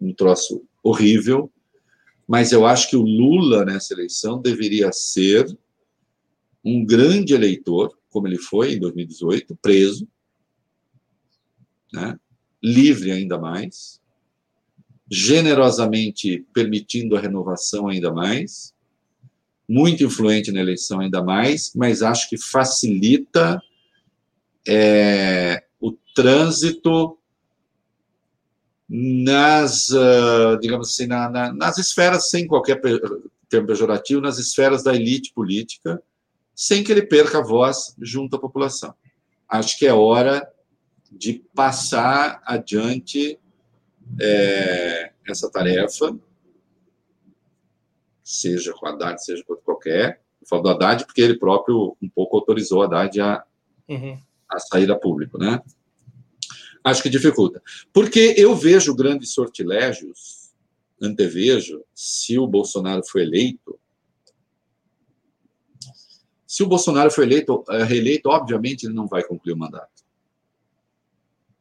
um 0.00 0.12
troço 0.14 0.64
horrível, 0.82 1.52
mas 2.26 2.50
eu 2.50 2.66
acho 2.66 2.88
que 2.88 2.96
o 2.96 3.02
Lula 3.02 3.64
nessa 3.64 3.92
eleição 3.92 4.40
deveria 4.40 4.90
ser 4.90 5.46
um 6.64 6.84
grande 6.84 7.34
eleitor, 7.34 7.96
como 8.08 8.26
ele 8.26 8.38
foi 8.38 8.74
em 8.74 8.80
2018, 8.80 9.56
preso, 9.60 10.08
né? 11.92 12.18
livre 12.62 13.10
ainda 13.10 13.38
mais, 13.38 14.00
generosamente 15.12 16.42
permitindo 16.54 17.14
a 17.14 17.20
renovação 17.20 17.86
ainda 17.86 18.10
mais, 18.10 18.72
muito 19.68 20.02
influente 20.02 20.50
na 20.50 20.60
eleição 20.60 21.00
ainda 21.00 21.22
mais, 21.22 21.70
mas 21.76 22.02
acho 22.02 22.30
que 22.30 22.38
facilita 22.38 23.62
é, 24.66 25.64
o 25.78 25.92
trânsito 26.14 27.18
nas, 28.88 29.90
uh, 29.90 30.58
digamos 30.62 30.88
assim, 30.88 31.06
na, 31.06 31.28
na, 31.28 31.52
nas 31.52 31.76
esferas, 31.76 32.30
sem 32.30 32.46
qualquer 32.46 32.80
termo 33.50 33.66
pejorativo, 33.66 34.22
nas 34.22 34.38
esferas 34.38 34.82
da 34.82 34.94
elite 34.94 35.30
política, 35.34 36.02
sem 36.54 36.82
que 36.82 36.90
ele 36.90 37.02
perca 37.02 37.40
a 37.40 37.44
voz 37.44 37.94
junto 38.00 38.36
à 38.36 38.38
população. 38.38 38.94
Acho 39.46 39.78
que 39.78 39.86
é 39.86 39.92
hora 39.92 40.50
de 41.10 41.44
passar 41.54 42.40
adiante 42.46 43.38
é, 44.20 45.12
essa 45.28 45.50
tarefa, 45.50 46.16
seja 48.22 48.72
com 48.72 48.86
a 48.86 48.90
Haddad, 48.90 49.22
seja 49.22 49.44
com 49.44 49.56
qualquer. 49.56 50.22
Eu 50.40 50.46
falo 50.46 50.62
do 50.62 50.70
Haddad 50.70 51.04
porque 51.04 51.20
ele 51.20 51.38
próprio 51.38 51.96
um 52.00 52.08
pouco 52.08 52.36
autorizou 52.36 52.82
a 52.82 52.86
Haddad 52.86 53.20
a, 53.20 53.44
uhum. 53.88 54.20
a 54.48 54.58
sair 54.58 54.90
a 54.90 54.98
público, 54.98 55.38
né? 55.38 55.60
Acho 56.84 57.02
que 57.02 57.08
dificulta. 57.08 57.62
Porque 57.92 58.34
eu 58.36 58.56
vejo 58.56 58.94
grandes 58.94 59.32
sortilégios, 59.32 60.50
antevejo, 61.00 61.84
se 61.94 62.38
o 62.38 62.46
Bolsonaro 62.46 63.04
for 63.04 63.20
eleito, 63.20 63.78
se 66.52 66.62
o 66.62 66.66
Bolsonaro 66.66 67.10
for 67.10 67.22
eleito, 67.22 67.64
é, 67.70 67.82
reeleito, 67.82 68.28
obviamente 68.28 68.84
ele 68.84 68.94
não 68.94 69.06
vai 69.06 69.22
concluir 69.24 69.54
o 69.54 69.58
mandato. 69.58 70.02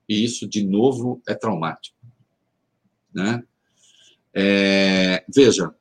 E 0.09 0.25
isso, 0.25 0.45
de 0.45 0.65
novo, 0.65 1.21
é 1.25 1.33
traumático. 1.33 1.95
Né? 3.13 3.43
É, 4.33 5.23
veja, 5.33 5.73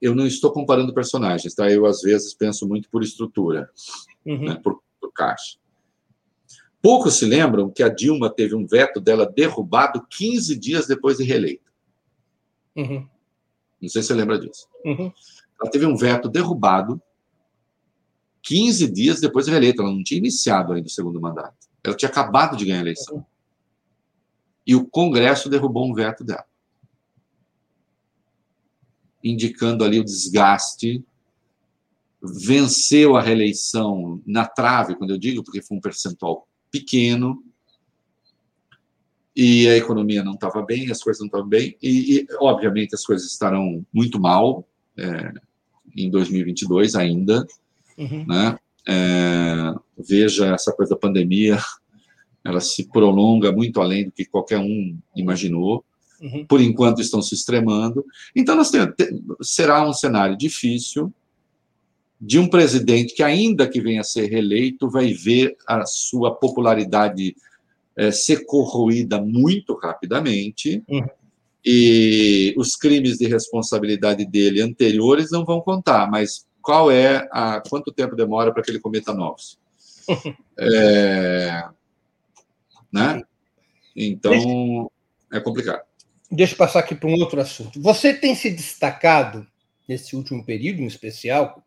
eu 0.00 0.14
não 0.14 0.26
estou 0.26 0.52
comparando 0.52 0.92
personagens, 0.92 1.54
tá? 1.54 1.70
Eu, 1.70 1.86
às 1.86 2.02
vezes, 2.02 2.34
penso 2.34 2.68
muito 2.68 2.90
por 2.90 3.02
estrutura, 3.02 3.70
uhum. 4.26 4.46
né? 4.46 4.54
por, 4.56 4.82
por 5.00 5.12
caixa. 5.12 5.56
Poucos 6.82 7.14
se 7.14 7.24
lembram 7.24 7.70
que 7.70 7.82
a 7.82 7.88
Dilma 7.88 8.28
teve 8.28 8.56
um 8.56 8.66
veto 8.66 9.00
dela 9.00 9.24
derrubado 9.24 10.04
15 10.10 10.58
dias 10.58 10.88
depois 10.88 11.18
de 11.18 11.24
reeleita. 11.24 11.70
Uhum. 12.74 13.06
Não 13.80 13.88
sei 13.88 14.02
se 14.02 14.08
você 14.08 14.14
lembra 14.14 14.38
disso. 14.38 14.66
Uhum. 14.84 15.12
Ela 15.60 15.70
teve 15.70 15.86
um 15.86 15.96
veto 15.96 16.28
derrubado 16.28 17.00
15 18.42 18.90
dias 18.90 19.20
depois 19.20 19.46
de 19.46 19.52
reeleita. 19.52 19.82
Ela 19.82 19.92
não 19.92 20.02
tinha 20.02 20.18
iniciado 20.18 20.72
ainda 20.72 20.88
o 20.88 20.90
segundo 20.90 21.20
mandato. 21.20 21.68
Ela 21.84 21.96
tinha 21.96 22.08
acabado 22.08 22.56
de 22.56 22.64
ganhar 22.64 22.78
a 22.78 22.82
eleição. 22.82 23.24
E 24.66 24.74
o 24.74 24.86
Congresso 24.86 25.48
derrubou 25.48 25.88
um 25.88 25.94
veto 25.94 26.24
dela. 26.24 26.44
Indicando 29.22 29.84
ali 29.84 29.98
o 29.98 30.04
desgaste. 30.04 31.04
Venceu 32.22 33.16
a 33.16 33.20
reeleição 33.20 34.22
na 34.24 34.46
trave, 34.46 34.94
quando 34.94 35.10
eu 35.10 35.18
digo, 35.18 35.42
porque 35.42 35.62
foi 35.62 35.76
um 35.76 35.80
percentual 35.80 36.46
pequeno. 36.70 37.42
E 39.34 39.66
a 39.68 39.76
economia 39.76 40.22
não 40.22 40.34
estava 40.34 40.62
bem, 40.62 40.90
as 40.90 41.02
coisas 41.02 41.20
não 41.20 41.26
estavam 41.26 41.48
bem. 41.48 41.76
E, 41.82 42.18
e, 42.18 42.26
obviamente, 42.38 42.94
as 42.94 43.04
coisas 43.04 43.30
estarão 43.30 43.84
muito 43.92 44.20
mal 44.20 44.68
é, 44.96 45.32
em 45.96 46.10
2022 46.10 46.94
ainda. 46.94 47.46
Uhum. 47.98 48.26
Né? 48.26 48.58
É, 48.86 49.74
veja 49.98 50.54
essa 50.54 50.72
coisa 50.72 50.90
da 50.90 51.00
pandemia, 51.00 51.58
ela 52.44 52.60
se 52.60 52.88
prolonga 52.88 53.52
muito 53.52 53.80
além 53.80 54.06
do 54.06 54.12
que 54.12 54.24
qualquer 54.24 54.58
um 54.58 54.98
imaginou. 55.14 55.84
Uhum. 56.20 56.46
Por 56.46 56.60
enquanto 56.60 57.00
estão 57.00 57.20
se 57.20 57.34
extremando. 57.34 58.04
Então, 58.34 58.54
nós 58.54 58.70
temos, 58.70 58.94
será 59.40 59.88
um 59.88 59.92
cenário 59.92 60.36
difícil 60.36 61.12
de 62.20 62.38
um 62.38 62.48
presidente 62.48 63.14
que, 63.14 63.22
ainda 63.24 63.68
que 63.68 63.80
venha 63.80 64.02
a 64.02 64.04
ser 64.04 64.26
reeleito, 64.30 64.88
vai 64.88 65.12
ver 65.12 65.56
a 65.66 65.84
sua 65.84 66.32
popularidade 66.32 67.34
é, 67.96 68.12
ser 68.12 68.46
corroída 68.46 69.20
muito 69.20 69.74
rapidamente. 69.74 70.82
Uhum. 70.88 71.04
E 71.64 72.54
os 72.56 72.76
crimes 72.76 73.18
de 73.18 73.26
responsabilidade 73.26 74.24
dele 74.24 74.62
anteriores 74.62 75.30
não 75.32 75.44
vão 75.44 75.60
contar, 75.60 76.08
mas 76.08 76.46
qual 76.60 76.90
é 76.90 77.28
a 77.32 77.60
quanto 77.68 77.92
tempo 77.92 78.14
demora 78.14 78.52
para 78.52 78.62
que 78.62 78.70
ele 78.70 78.80
cometa 78.80 79.12
novos. 79.12 79.58
é, 80.58 81.64
né? 82.92 83.22
Então 83.96 84.90
é 85.32 85.40
complicado. 85.40 85.82
Deixa 86.30 86.54
eu 86.54 86.58
passar 86.58 86.80
aqui 86.80 86.94
para 86.94 87.08
um 87.08 87.14
outro 87.14 87.40
assunto. 87.40 87.80
Você 87.80 88.14
tem 88.14 88.34
se 88.34 88.50
destacado 88.50 89.46
nesse 89.88 90.16
último 90.16 90.44
período, 90.44 90.80
em 90.80 90.86
especial, 90.86 91.62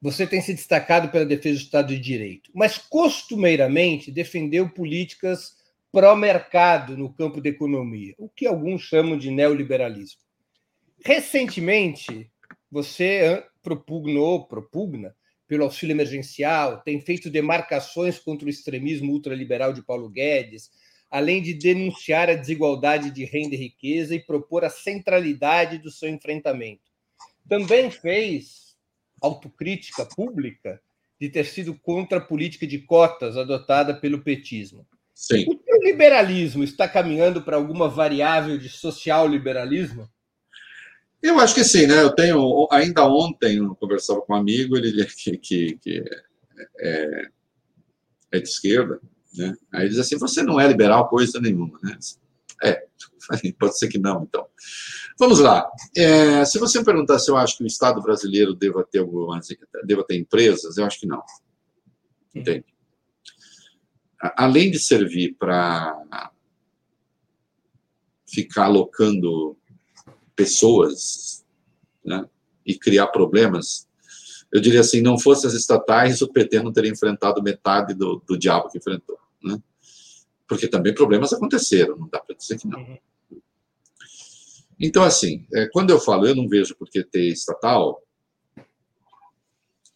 você 0.00 0.26
tem 0.26 0.40
se 0.40 0.52
destacado 0.52 1.08
pela 1.08 1.24
defesa 1.24 1.58
do 1.58 1.62
Estado 1.62 1.88
de 1.88 2.00
Direito, 2.00 2.50
mas 2.54 2.76
costumeiramente 2.76 4.10
defendeu 4.10 4.68
políticas 4.68 5.56
pró-mercado 5.90 6.96
no 6.96 7.12
campo 7.12 7.40
da 7.40 7.48
economia, 7.48 8.14
o 8.18 8.28
que 8.28 8.46
alguns 8.46 8.82
chamam 8.82 9.16
de 9.16 9.30
neoliberalismo. 9.30 10.20
Recentemente, 11.04 12.30
você 12.70 13.44
propugnou, 13.62 14.46
propugna 14.46 15.14
pelo 15.46 15.64
auxílio 15.64 15.92
emergencial, 15.92 16.82
tem 16.82 17.00
feito 17.00 17.30
demarcações 17.30 18.18
contra 18.18 18.46
o 18.46 18.50
extremismo 18.50 19.12
ultraliberal 19.12 19.72
de 19.72 19.82
Paulo 19.82 20.08
Guedes, 20.08 20.70
além 21.10 21.42
de 21.42 21.54
denunciar 21.54 22.28
a 22.28 22.34
desigualdade 22.34 23.10
de 23.10 23.24
renda 23.24 23.54
e 23.54 23.58
riqueza 23.58 24.14
e 24.14 24.20
propor 24.20 24.64
a 24.64 24.70
centralidade 24.70 25.78
do 25.78 25.90
seu 25.90 26.08
enfrentamento. 26.08 26.90
Também 27.48 27.90
fez 27.90 28.74
autocrítica 29.20 30.04
pública 30.06 30.80
de 31.20 31.28
ter 31.28 31.44
sido 31.46 31.74
contra 31.74 32.18
a 32.18 32.20
política 32.20 32.66
de 32.66 32.78
cotas 32.78 33.36
adotada 33.36 33.94
pelo 33.94 34.22
petismo. 34.22 34.86
Sim. 35.14 35.46
O 35.48 35.84
liberalismo 35.84 36.64
está 36.64 36.88
caminhando 36.88 37.42
para 37.42 37.56
alguma 37.56 37.88
variável 37.88 38.58
de 38.58 38.68
social 38.68 39.28
liberalismo? 39.28 40.08
Eu 41.24 41.40
acho 41.40 41.54
que 41.54 41.64
sim, 41.64 41.86
né? 41.86 42.02
Eu 42.02 42.14
tenho, 42.14 42.68
ainda 42.70 43.06
ontem, 43.06 43.56
eu 43.56 43.74
conversava 43.76 44.20
com 44.20 44.34
um 44.34 44.36
amigo, 44.36 44.76
ele 44.76 45.06
que, 45.06 45.38
que, 45.38 45.78
que 45.78 46.04
é, 46.78 47.30
é, 48.30 48.40
de 48.40 48.46
esquerda, 48.46 49.00
né? 49.34 49.56
Aí 49.72 49.84
ele 49.84 49.88
diz 49.88 49.98
assim: 49.98 50.18
você 50.18 50.42
não 50.42 50.60
é 50.60 50.68
liberal 50.68 51.08
coisa 51.08 51.40
nenhuma, 51.40 51.80
né? 51.82 51.98
É, 52.62 52.86
pode 53.58 53.78
ser 53.78 53.88
que 53.88 53.98
não, 53.98 54.24
então. 54.24 54.46
Vamos 55.18 55.40
lá. 55.40 55.66
É, 55.96 56.44
se 56.44 56.58
você 56.58 56.78
me 56.78 56.84
perguntar 56.84 57.18
se 57.18 57.30
eu 57.30 57.38
acho 57.38 57.56
que 57.56 57.64
o 57.64 57.66
Estado 57.66 58.02
brasileiro 58.02 58.54
deva 58.54 58.84
ter 58.84 58.98
algumas, 58.98 59.48
deva 59.86 60.04
ter 60.04 60.18
empresas, 60.18 60.76
eu 60.76 60.84
acho 60.84 61.00
que 61.00 61.06
não. 61.06 61.22
Entende? 62.34 62.66
Além 64.36 64.70
de 64.70 64.78
servir 64.78 65.36
para 65.38 66.30
ficar 68.28 68.64
alocando 68.64 69.56
pessoas 70.36 71.44
né, 72.04 72.28
e 72.64 72.78
criar 72.78 73.08
problemas, 73.08 73.88
eu 74.52 74.60
diria 74.60 74.80
assim, 74.80 75.00
não 75.00 75.18
fosse 75.18 75.46
as 75.46 75.54
estatais, 75.54 76.22
o 76.22 76.32
PT 76.32 76.62
não 76.62 76.72
teria 76.72 76.90
enfrentado 76.90 77.42
metade 77.42 77.94
do, 77.94 78.22
do 78.26 78.38
diabo 78.38 78.68
que 78.68 78.78
enfrentou. 78.78 79.18
Né? 79.42 79.60
Porque 80.46 80.68
também 80.68 80.94
problemas 80.94 81.32
aconteceram, 81.32 81.96
não 81.96 82.08
dá 82.08 82.20
para 82.20 82.36
dizer 82.36 82.58
que 82.58 82.68
não. 82.68 82.78
Uhum. 82.78 82.98
Então, 84.78 85.02
assim, 85.02 85.46
é, 85.54 85.68
quando 85.72 85.90
eu 85.90 86.00
falo 86.00 86.26
eu 86.26 86.34
não 86.34 86.48
vejo 86.48 86.74
por 86.76 86.88
que 86.88 87.02
ter 87.02 87.28
estatal, 87.28 88.02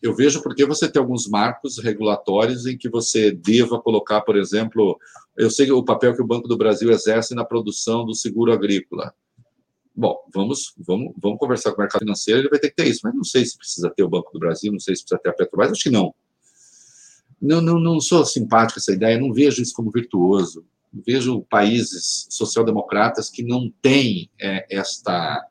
eu 0.00 0.14
vejo 0.14 0.42
porque 0.42 0.64
você 0.64 0.90
tem 0.90 1.00
alguns 1.00 1.28
marcos 1.28 1.78
regulatórios 1.78 2.66
em 2.66 2.78
que 2.78 2.88
você 2.88 3.32
deva 3.32 3.80
colocar, 3.80 4.20
por 4.20 4.36
exemplo, 4.36 4.98
eu 5.36 5.50
sei 5.50 5.70
o 5.72 5.84
papel 5.84 6.14
que 6.14 6.22
o 6.22 6.26
Banco 6.26 6.46
do 6.46 6.56
Brasil 6.56 6.90
exerce 6.90 7.34
na 7.34 7.44
produção 7.44 8.04
do 8.04 8.14
seguro 8.14 8.52
agrícola. 8.52 9.12
Bom, 9.98 10.16
vamos, 10.32 10.74
vamos, 10.78 11.12
vamos 11.20 11.40
conversar 11.40 11.72
com 11.72 11.78
o 11.78 11.80
mercado 11.80 12.02
financeiro, 12.02 12.42
ele 12.42 12.48
vai 12.48 12.60
ter 12.60 12.70
que 12.70 12.76
ter 12.76 12.86
isso, 12.86 13.00
mas 13.02 13.12
não 13.12 13.24
sei 13.24 13.44
se 13.44 13.58
precisa 13.58 13.90
ter 13.90 14.04
o 14.04 14.08
Banco 14.08 14.30
do 14.32 14.38
Brasil, 14.38 14.70
não 14.70 14.78
sei 14.78 14.94
se 14.94 15.02
precisa 15.02 15.20
ter 15.20 15.30
a 15.30 15.32
Petrobras, 15.32 15.72
acho 15.72 15.82
que 15.82 15.90
não. 15.90 16.14
Não, 17.42 17.60
não, 17.60 17.80
não 17.80 18.00
sou 18.00 18.24
simpático 18.24 18.78
essa 18.78 18.92
ideia, 18.92 19.18
não 19.18 19.32
vejo 19.32 19.60
isso 19.60 19.74
como 19.74 19.90
virtuoso. 19.90 20.64
Vejo 21.04 21.44
países 21.50 22.28
social-democratas 22.30 23.28
que 23.28 23.42
não 23.42 23.72
têm 23.82 24.30
é, 24.40 24.68
esta, 24.70 25.44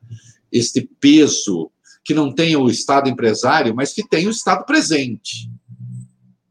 este 0.49 0.89
peso, 0.97 1.69
que 2.05 2.13
não 2.13 2.33
têm 2.33 2.55
o 2.55 2.69
Estado 2.69 3.09
empresário, 3.09 3.75
mas 3.75 3.91
que 3.91 4.07
têm 4.07 4.27
o 4.27 4.31
Estado 4.31 4.65
presente, 4.65 5.51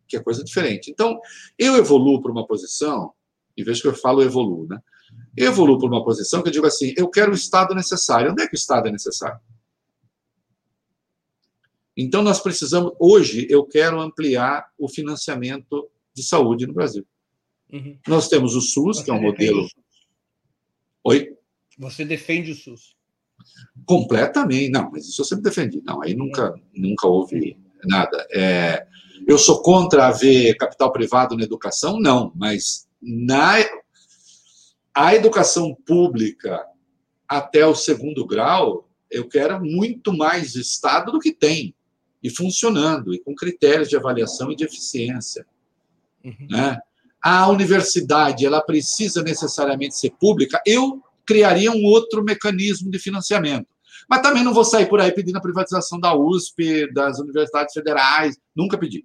que 0.06 0.18
é 0.18 0.23
coisa 0.23 0.44
diferente. 0.44 0.90
Então, 0.90 1.18
eu 1.59 1.77
evoluo 1.77 2.20
para 2.20 2.31
uma 2.31 2.47
posição, 2.47 3.12
e 3.56 3.64
vejo 3.64 3.81
que 3.81 3.89
eu 3.89 3.94
falo 3.94 4.23
evoluo, 4.23 4.66
né? 4.68 4.82
Eu 5.36 5.48
evoluo 5.48 5.78
para 5.78 5.88
uma 5.88 6.04
posição 6.04 6.42
que 6.42 6.48
eu 6.48 6.52
digo 6.52 6.66
assim: 6.66 6.94
eu 6.96 7.08
quero 7.08 7.32
o 7.32 7.34
Estado 7.34 7.74
necessário. 7.74 8.32
Onde 8.32 8.42
é 8.42 8.48
que 8.48 8.54
o 8.54 8.56
Estado 8.56 8.88
é 8.88 8.92
necessário? 8.92 9.38
Então, 11.96 12.22
nós 12.22 12.40
precisamos. 12.40 12.92
Hoje, 12.98 13.46
eu 13.50 13.64
quero 13.64 14.00
ampliar 14.00 14.70
o 14.78 14.88
financiamento 14.88 15.88
de 16.14 16.22
saúde 16.22 16.66
no 16.66 16.74
Brasil. 16.74 17.06
Uhum. 17.72 17.98
Nós 18.06 18.28
temos 18.28 18.54
o 18.54 18.60
SUS, 18.60 18.98
Você 18.98 19.04
que 19.04 19.10
é 19.10 19.14
um 19.14 19.20
modelo. 19.20 19.66
Oi? 21.04 21.36
Você 21.78 22.04
defende 22.04 22.52
o 22.52 22.54
SUS? 22.54 22.96
Completamente. 23.84 24.70
Não, 24.70 24.90
mas 24.90 25.06
isso 25.06 25.20
eu 25.20 25.24
sempre 25.24 25.44
defendi. 25.44 25.82
Não, 25.84 26.02
aí 26.02 26.14
nunca, 26.14 26.54
nunca 26.74 27.06
houve 27.06 27.58
nada. 27.84 28.26
É, 28.32 28.86
eu 29.26 29.38
sou 29.38 29.62
contra 29.62 30.08
haver 30.08 30.56
capital 30.56 30.92
privado 30.92 31.36
na 31.36 31.44
educação? 31.44 31.98
Não, 31.98 32.32
mas 32.34 32.86
na 33.00 33.58
a 34.97 35.14
educação 35.14 35.77
pública 35.86 36.66
até 37.28 37.66
o 37.66 37.74
segundo 37.74 38.27
grau, 38.27 38.89
eu 39.10 39.28
quero 39.28 39.62
muito 39.62 40.10
mais 40.10 40.55
Estado 40.55 41.12
do 41.12 41.20
que 41.20 41.35
tem, 41.35 41.74
e 42.23 42.31
funcionando, 42.31 43.12
e 43.12 43.18
com 43.18 43.35
critérios 43.35 43.90
de 43.90 43.97
avaliação 43.97 44.51
e 44.51 44.56
de 44.56 44.64
eficiência. 44.64 45.47
Uhum. 46.24 46.47
Né? 46.48 46.78
A 47.23 47.47
universidade, 47.51 48.47
ela 48.47 48.62
precisa 48.62 49.23
necessariamente 49.23 49.98
ser 49.98 50.12
pública, 50.18 50.62
eu 50.64 51.02
criaria 51.27 51.70
um 51.70 51.85
outro 51.85 52.24
mecanismo 52.24 52.90
de 52.90 52.98
financiamento. 52.98 53.68
Mas 54.09 54.23
também 54.23 54.43
não 54.43 54.55
vou 54.55 54.64
sair 54.64 54.89
por 54.89 54.98
aí 54.98 55.12
pedindo 55.12 55.36
a 55.36 55.43
privatização 55.43 56.01
da 56.01 56.16
USP, 56.16 56.90
das 56.94 57.18
universidades 57.18 57.74
federais, 57.74 58.39
nunca 58.55 58.78
pedi. 58.78 59.05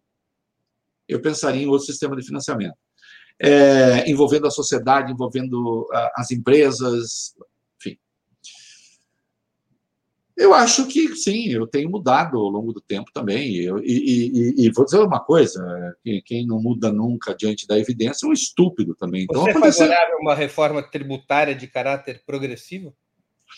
Eu 1.06 1.20
pensaria 1.20 1.64
em 1.64 1.68
outro 1.68 1.88
sistema 1.88 2.16
de 2.16 2.26
financiamento 2.26 2.78
é, 3.42 4.10
envolvendo 4.10 4.46
a 4.46 4.52
sociedade, 4.52 5.12
envolvendo 5.12 5.90
as 6.16 6.30
empresas, 6.30 7.36
enfim. 7.76 7.98
Eu 10.38 10.54
acho 10.54 10.86
que 10.86 11.16
sim, 11.16 11.50
eu 11.50 11.66
tenho 11.66 11.90
mudado 11.90 12.38
ao 12.38 12.50
longo 12.50 12.72
do 12.72 12.80
tempo 12.80 13.12
também. 13.12 13.56
Eu, 13.56 13.80
e, 13.80 14.54
e, 14.58 14.66
e, 14.66 14.72
vou 14.72 14.86
dizer 14.86 15.00
uma 15.00 15.20
coisa: 15.20 15.60
quem 16.24 16.46
não 16.46 16.62
muda 16.62 16.92
nunca 16.92 17.34
diante 17.34 17.68
da 17.68 17.80
evidência 17.80 18.28
é 18.28 18.30
um 18.30 18.34
estúpido 18.34 18.94
também. 18.94 19.24
Então, 19.24 19.42
Você 19.44 19.50
é 19.50 19.54
favorável 19.54 20.18
a 20.18 20.22
uma 20.22 20.36
reforma 20.36 20.84
tributária 20.84 21.56
de 21.56 21.66
caráter 21.66 22.22
progressivo? 22.24 22.94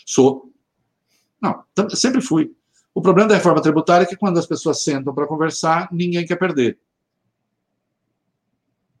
Sou. 0.06 0.50
Não, 1.40 1.62
sempre 1.90 2.22
fui. 2.22 2.52
O 2.94 3.02
problema 3.02 3.28
da 3.28 3.34
reforma 3.34 3.60
tributária 3.60 4.04
é 4.04 4.08
que 4.08 4.16
quando 4.16 4.38
as 4.38 4.46
pessoas 4.46 4.82
sentam 4.82 5.14
para 5.14 5.26
conversar, 5.26 5.88
ninguém 5.92 6.24
quer 6.24 6.36
perder 6.36 6.78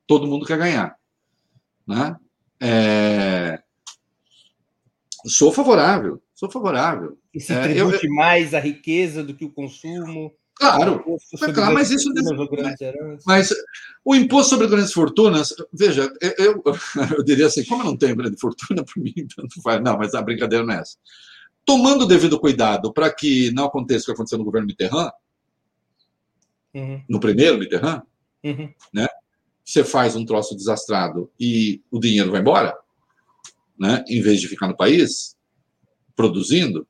todo 0.06 0.26
mundo 0.26 0.46
quer 0.46 0.58
ganhar. 0.58 0.96
Né? 1.86 2.16
É... 2.60 3.62
Sou 5.26 5.52
favorável, 5.52 6.22
sou 6.34 6.50
favorável. 6.50 7.18
E 7.32 7.40
se 7.40 7.52
é, 7.52 7.80
eu, 7.80 7.90
mais 8.10 8.54
a 8.54 8.60
riqueza 8.60 9.22
do 9.24 9.34
que 9.34 9.44
o 9.44 9.52
consumo? 9.52 10.32
Claro, 10.54 11.04
é 11.42 11.52
claro 11.52 11.74
mas 11.74 11.90
isso. 11.90 12.08
Mas, 13.26 13.50
o 14.04 14.14
imposto 14.14 14.50
sobre 14.50 14.68
grandes 14.68 14.92
fortunas, 14.92 15.52
veja, 15.72 16.12
eu, 16.20 16.62
eu, 16.64 16.64
eu 17.18 17.24
diria 17.24 17.46
assim: 17.46 17.64
como 17.64 17.82
eu 17.82 17.86
não 17.86 17.96
tenho 17.96 18.14
grande 18.14 18.38
fortuna, 18.38 18.84
para 18.84 19.02
mim, 19.02 19.12
tanto 19.34 19.60
faz. 19.62 19.82
Não, 19.82 19.98
mas 19.98 20.14
a 20.14 20.22
brincadeira 20.22 20.64
não 20.64 20.74
é 20.74 20.80
essa. 20.80 20.96
Tomando 21.64 22.02
o 22.02 22.06
devido 22.06 22.38
cuidado 22.38 22.92
para 22.92 23.12
que 23.12 23.50
não 23.52 23.64
aconteça 23.64 24.02
o 24.02 24.06
que 24.06 24.12
aconteceu 24.12 24.38
no 24.38 24.44
governo 24.44 24.68
Mitterrand, 24.68 25.10
uhum. 26.72 27.02
no 27.08 27.18
primeiro 27.18 27.58
Mitterrand, 27.58 28.02
uhum. 28.44 28.72
né? 28.92 29.08
Você 29.64 29.82
faz 29.82 30.14
um 30.14 30.24
troço 30.24 30.54
desastrado 30.54 31.30
e 31.40 31.80
o 31.90 31.98
dinheiro 31.98 32.30
vai 32.30 32.40
embora, 32.40 32.76
né? 33.78 34.04
em 34.08 34.20
vez 34.20 34.40
de 34.40 34.48
ficar 34.48 34.68
no 34.68 34.76
país, 34.76 35.36
produzindo. 36.14 36.86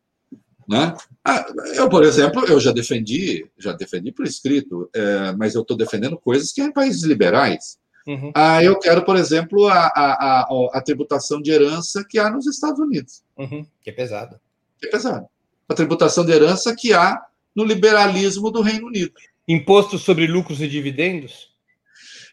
Né? 0.69 0.95
Ah, 1.25 1.47
eu, 1.75 1.89
por 1.89 2.03
exemplo, 2.03 2.45
eu 2.47 2.59
já 2.59 2.73
defendi, 2.73 3.47
já 3.59 3.73
defendi 3.73 4.11
por 4.11 4.27
escrito, 4.27 4.89
é, 4.95 5.33
mas 5.33 5.55
eu 5.55 5.63
estou 5.63 5.77
defendendo 5.77 6.19
coisas 6.19 6.53
que 6.53 6.61
é 6.61 6.65
em 6.65 6.73
países 6.73 7.03
liberais. 7.03 7.79
Uhum. 8.07 8.33
Ah, 8.35 8.63
eu 8.63 8.79
quero, 8.79 9.05
por 9.05 9.17
exemplo, 9.17 9.67
a, 9.67 9.87
a, 9.87 10.41
a, 10.43 10.69
a, 10.75 10.83
tributação 10.83 11.41
de 11.41 11.51
herança 11.51 12.05
que 12.09 12.19
há 12.19 12.31
nos 12.31 12.47
Estados 12.47 12.79
Unidos. 12.79 13.23
Uhum. 13.37 13.67
Que 13.83 13.91
é 13.91 13.93
pesado. 13.93 14.39
Que 14.79 14.89
é 14.89 14.91
pesado. 14.91 15.27
A 15.69 15.75
tributação 15.75 16.25
de 16.25 16.33
herança 16.33 16.75
que 16.77 16.93
há 16.93 17.23
no 17.55 17.65
liberalismo 17.65 18.51
do 18.51 18.61
Reino 18.61 18.89
Unido. 18.89 19.13
Imposto 19.49 19.99
sobre 19.99 20.27
lucros 20.27 20.61
e 20.61 20.69
dividendos? 20.69 21.54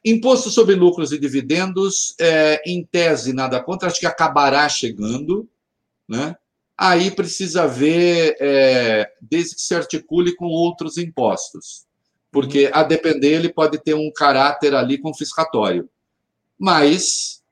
Imposto 0.03 0.49
sobre 0.49 0.75
lucros 0.75 1.11
e 1.11 1.19
dividendos, 1.19 2.15
é, 2.19 2.61
em 2.65 2.83
tese, 2.83 3.33
nada 3.33 3.61
contra, 3.61 3.87
acho 3.87 3.99
que 3.99 4.07
acabará 4.07 4.67
chegando, 4.67 5.47
né? 6.07 6.35
Aí 6.75 7.11
precisa 7.11 7.67
ver, 7.67 8.35
é, 8.39 9.07
desde 9.21 9.55
que 9.55 9.61
se 9.61 9.75
articule 9.75 10.35
com 10.35 10.45
outros 10.45 10.97
impostos, 10.97 11.85
porque 12.31 12.71
a 12.73 12.81
depender 12.81 13.33
ele 13.33 13.53
pode 13.53 13.77
ter 13.77 13.93
um 13.93 14.11
caráter 14.11 14.73
ali 14.73 14.97
confiscatório. 14.97 15.87
Mas 16.57 17.43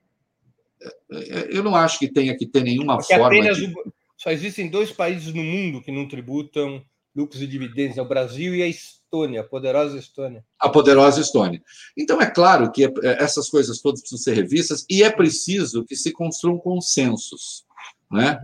é, 1.11 1.55
eu 1.55 1.63
não 1.63 1.75
acho 1.75 1.99
que 1.99 2.11
tenha 2.11 2.35
que 2.35 2.47
ter 2.47 2.63
nenhuma 2.63 2.97
porque 2.97 3.15
forma. 3.15 3.53
De... 3.53 3.73
Só 4.17 4.31
existem 4.31 4.67
dois 4.67 4.91
países 4.91 5.33
no 5.33 5.43
mundo 5.43 5.81
que 5.81 5.91
não 5.91 6.07
tributam 6.07 6.83
lucros 7.15 7.41
e 7.41 7.47
dividendos, 7.47 7.97
é 7.97 8.01
o 8.01 8.07
Brasil 8.07 8.55
e 8.55 8.61
a 8.61 8.67
Estônia, 8.67 9.41
a 9.41 9.43
poderosa 9.43 9.97
Estônia. 9.97 10.43
A 10.59 10.69
poderosa 10.69 11.19
Estônia. 11.19 11.61
Então, 11.97 12.21
é 12.21 12.29
claro 12.29 12.71
que 12.71 12.85
é, 12.85 12.91
essas 13.03 13.49
coisas 13.49 13.81
todas 13.81 14.01
precisam 14.01 14.23
ser 14.23 14.33
revistas 14.33 14.85
e 14.89 15.03
é 15.03 15.09
preciso 15.09 15.83
que 15.83 15.95
se 15.95 16.11
construam 16.11 16.57
consensos. 16.57 17.65
Né? 18.11 18.39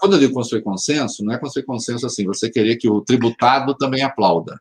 Quando 0.00 0.14
eu 0.14 0.18
digo 0.20 0.34
construir 0.34 0.62
consenso, 0.62 1.24
não 1.24 1.34
é 1.34 1.38
construir 1.38 1.64
consenso 1.64 2.06
assim, 2.06 2.26
você 2.26 2.50
querer 2.50 2.76
que 2.76 2.88
o 2.88 3.00
tributado 3.00 3.74
também 3.74 4.02
aplauda. 4.02 4.60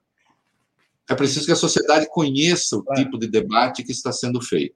É 1.10 1.16
preciso 1.16 1.46
que 1.46 1.52
a 1.52 1.56
sociedade 1.56 2.08
conheça 2.10 2.78
o 2.78 2.84
claro. 2.84 3.02
tipo 3.02 3.18
de 3.18 3.28
debate 3.28 3.84
que 3.84 3.92
está 3.92 4.12
sendo 4.12 4.42
feito, 4.42 4.76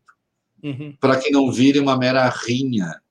uhum. 0.64 0.96
para 1.00 1.20
que 1.20 1.30
não 1.30 1.52
vire 1.52 1.78
uma 1.78 1.98
mera 1.98 2.28
rinha, 2.30 3.02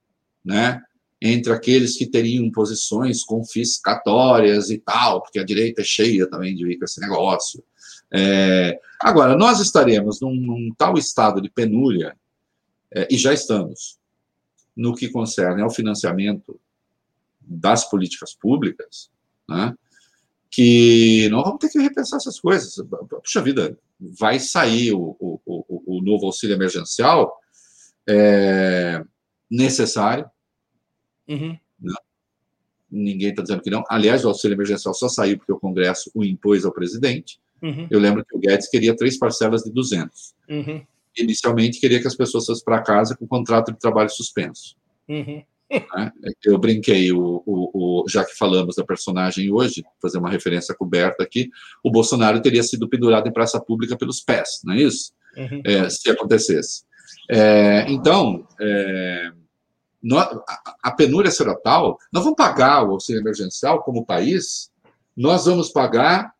né? 0.44 0.82
Entre 1.22 1.52
aqueles 1.52 1.96
que 1.96 2.06
teriam 2.06 2.50
posições 2.50 3.22
confiscatórias 3.22 4.70
e 4.70 4.78
tal, 4.78 5.22
porque 5.22 5.38
a 5.38 5.44
direita 5.44 5.82
é 5.82 5.84
cheia 5.84 6.26
também 6.26 6.54
de 6.54 6.78
com 6.78 6.84
esse 6.84 7.00
negócio. 7.00 7.62
É... 8.12 8.80
Agora, 9.00 9.36
nós 9.36 9.60
estaremos 9.60 10.20
num, 10.20 10.34
num, 10.34 10.70
tal 10.76 10.96
estado 10.96 11.40
de 11.40 11.50
penúria, 11.50 12.16
é, 12.92 13.06
e 13.10 13.16
já 13.16 13.32
estamos, 13.32 13.98
no 14.76 14.94
que 14.94 15.08
concerne 15.08 15.62
ao 15.62 15.70
financiamento 15.70 16.58
das 17.40 17.88
políticas 17.88 18.34
públicas, 18.34 19.10
né? 19.48 19.74
que 20.50 21.28
nós 21.30 21.44
vamos 21.44 21.58
ter 21.60 21.68
que 21.68 21.78
repensar 21.78 22.16
essas 22.16 22.40
coisas. 22.40 22.74
Puxa 23.22 23.40
vida, 23.40 23.78
vai 23.98 24.40
sair 24.40 24.92
o, 24.92 25.16
o, 25.20 25.40
o, 25.46 25.98
o 25.98 26.02
novo 26.02 26.26
auxílio 26.26 26.54
emergencial 26.54 27.38
é, 28.08 29.04
necessário. 29.48 30.28
Uhum. 31.30 31.56
Ninguém 32.90 33.30
está 33.30 33.42
dizendo 33.42 33.62
que 33.62 33.70
não. 33.70 33.84
Aliás, 33.88 34.24
o 34.24 34.28
auxílio 34.28 34.56
emergencial 34.56 34.92
só 34.92 35.08
saiu 35.08 35.38
porque 35.38 35.52
o 35.52 35.58
Congresso 35.58 36.10
o 36.12 36.24
impôs 36.24 36.64
ao 36.64 36.72
presidente. 36.72 37.40
Uhum. 37.62 37.86
Eu 37.90 38.00
lembro 38.00 38.24
que 38.24 38.36
o 38.36 38.38
Guedes 38.38 38.68
queria 38.68 38.96
três 38.96 39.16
parcelas 39.18 39.62
de 39.62 39.70
200. 39.70 40.34
Uhum. 40.48 40.82
Inicialmente, 41.16 41.80
queria 41.80 42.00
que 42.00 42.08
as 42.08 42.16
pessoas 42.16 42.46
fossem 42.46 42.64
para 42.64 42.82
casa 42.82 43.16
com 43.16 43.26
contrato 43.26 43.72
de 43.72 43.78
trabalho 43.78 44.10
suspenso. 44.10 44.76
Uhum. 45.08 45.42
Né? 45.70 46.12
Eu 46.44 46.58
brinquei, 46.58 47.12
o, 47.12 47.42
o, 47.46 48.02
o, 48.02 48.08
já 48.08 48.24
que 48.24 48.36
falamos 48.36 48.74
da 48.74 48.84
personagem 48.84 49.52
hoje, 49.52 49.84
fazer 50.02 50.18
uma 50.18 50.30
referência 50.30 50.74
coberta 50.74 51.22
aqui, 51.22 51.48
o 51.84 51.90
Bolsonaro 51.90 52.40
teria 52.42 52.62
sido 52.62 52.88
pendurado 52.88 53.28
em 53.28 53.32
praça 53.32 53.60
pública 53.60 53.96
pelos 53.96 54.20
pés, 54.20 54.60
não 54.64 54.74
é 54.74 54.82
isso? 54.82 55.12
Uhum. 55.36 55.62
É, 55.64 55.88
se 55.88 56.10
acontecesse. 56.10 56.82
É, 57.30 57.86
então, 57.88 58.46
é, 58.60 59.30
a, 60.82 60.90
penúria 60.92 61.30
será 61.30 61.54
tal, 61.54 61.98
nós 62.12 62.24
vamos 62.24 62.36
pagar 62.36 62.84
o 62.84 62.92
auxílio 62.92 63.20
emergencial 63.20 63.82
como 63.82 64.04
país, 64.04 64.70
nós 65.16 65.44
vamos 65.44 65.70
pagar, 65.70 66.34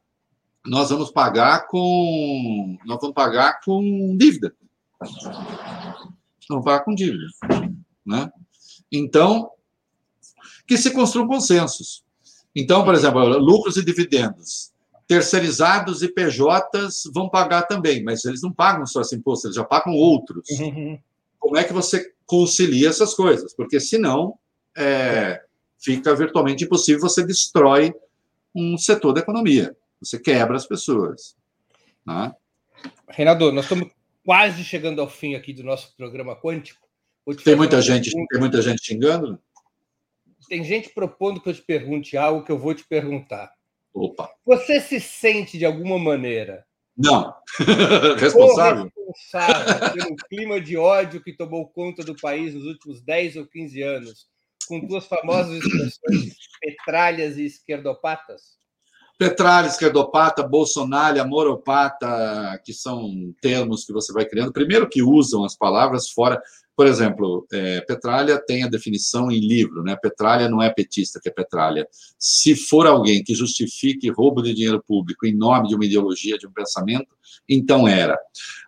nós 0.65 0.91
vamos 0.91 1.11
pagar 1.11 1.67
com, 1.67 2.79
nós 2.87 2.99
vamos 3.01 3.15
pagar 3.15 3.61
com 3.65 4.17
dívida. 4.17 4.55
Vamos 6.49 6.65
pagar 6.65 6.85
com 6.85 6.95
dívida, 6.95 7.27
né? 8.05 8.31
Então, 8.91 9.51
que 10.67 10.77
se 10.77 10.91
construam 10.91 11.29
consensos. 11.29 12.05
Então, 12.55 12.85
por 12.85 12.95
exemplo, 12.95 13.39
lucros 13.39 13.77
e 13.77 13.85
dividendos. 13.85 14.73
Terceirizados 15.07 16.03
e 16.03 16.09
PJs 16.09 17.11
vão 17.13 17.29
pagar 17.29 17.63
também, 17.63 18.03
mas 18.03 18.25
eles 18.25 18.43
não 18.43 18.53
pagam 18.53 18.87
só 18.87 19.01
esse 19.01 19.17
imposto, 19.17 19.49
eles 19.49 19.57
já 19.57 19.65
pagam 19.65 19.93
outros. 19.93 20.49
Uhum. 20.61 20.99
Como 21.41 21.57
é 21.57 21.65
que 21.65 21.73
você 21.73 22.13
concilia 22.27 22.89
essas 22.89 23.15
coisas? 23.15 23.53
Porque 23.55 23.81
senão 23.81 24.39
é, 24.77 25.43
fica 25.83 26.15
virtualmente 26.15 26.65
impossível, 26.65 27.01
você 27.01 27.27
destrói 27.27 27.93
um 28.55 28.77
setor 28.79 29.13
da 29.13 29.21
economia, 29.21 29.77
você 30.01 30.19
quebra 30.19 30.57
as 30.57 30.67
pessoas. 30.67 31.35
Né? 32.07 32.33
Reinaldo, 33.09 33.51
nós 33.51 33.65
estamos 33.65 33.91
quase 34.25 34.63
chegando 34.63 35.01
ao 35.01 35.09
fim 35.09 35.35
aqui 35.35 35.53
do 35.53 35.65
nosso 35.65 35.97
programa 35.97 36.37
quântico. 36.37 36.87
Tem 37.45 37.57
muita 37.57 37.81
gente, 37.81 38.11
tem 38.11 38.41
muita 38.41 38.61
gente 38.63 38.85
xingando? 38.85 39.41
Tem 40.49 40.65
gente 40.65 40.91
propondo 40.91 41.41
que 41.41 41.49
eu 41.49 41.55
te 41.55 41.63
pergunte 41.63 42.17
algo 42.17 42.45
que 42.45 42.53
eu 42.53 42.59
vou 42.59 42.75
te 42.75 42.85
perguntar. 42.85 43.53
Opa. 43.95 44.31
Você 44.45 44.81
se 44.81 45.01
sente 45.01 45.59
de 45.59 45.65
alguma 45.65 45.99
maneira? 45.99 46.65
Não. 46.97 47.35
responsável? 48.19 48.91
Responsável 49.13 49.93
pelo 49.93 50.17
clima 50.29 50.61
de 50.61 50.77
ódio 50.77 51.23
que 51.23 51.37
tomou 51.37 51.69
conta 51.69 52.05
do 52.05 52.17
país 52.17 52.55
nos 52.55 52.65
últimos 52.65 53.03
10 53.03 53.37
ou 53.37 53.47
15 53.47 53.83
anos, 53.83 54.27
com 54.69 54.81
duas 54.87 55.07
famosas 55.07 55.59
expressões 55.59 56.35
petralhas 56.61 57.37
e 57.39 57.47
esquerdopatas? 57.47 58.59
Petralha, 59.19 59.67
esquerdopata, 59.67 60.43
bolsonaro, 60.43 61.21
amoropata, 61.21 62.59
que 62.65 62.73
são 62.73 63.35
termos 63.43 63.85
que 63.85 63.93
você 63.93 64.13
vai 64.15 64.25
criando. 64.25 64.53
Primeiro 64.53 64.89
que 64.89 65.03
usam 65.03 65.45
as 65.45 65.55
palavras 65.55 66.09
fora. 66.09 66.41
Por 66.81 66.87
exemplo, 66.87 67.47
é, 67.53 67.83
Petralha 67.83 68.43
tem 68.43 68.65
a 68.65 68.67
definição 68.67 69.31
em 69.31 69.39
livro, 69.39 69.83
né? 69.83 69.95
Petralha 70.01 70.49
não 70.49 70.63
é 70.63 70.71
petista, 70.71 71.21
que 71.23 71.29
é 71.29 71.31
Petralha. 71.31 71.87
Se 72.19 72.57
for 72.57 72.87
alguém 72.87 73.23
que 73.23 73.35
justifique 73.35 74.09
roubo 74.09 74.41
de 74.41 74.55
dinheiro 74.55 74.83
público 74.83 75.27
em 75.27 75.37
nome 75.37 75.69
de 75.69 75.75
uma 75.75 75.85
ideologia, 75.85 76.39
de 76.39 76.47
um 76.47 76.51
pensamento, 76.51 77.09
então 77.47 77.87
era. 77.87 78.19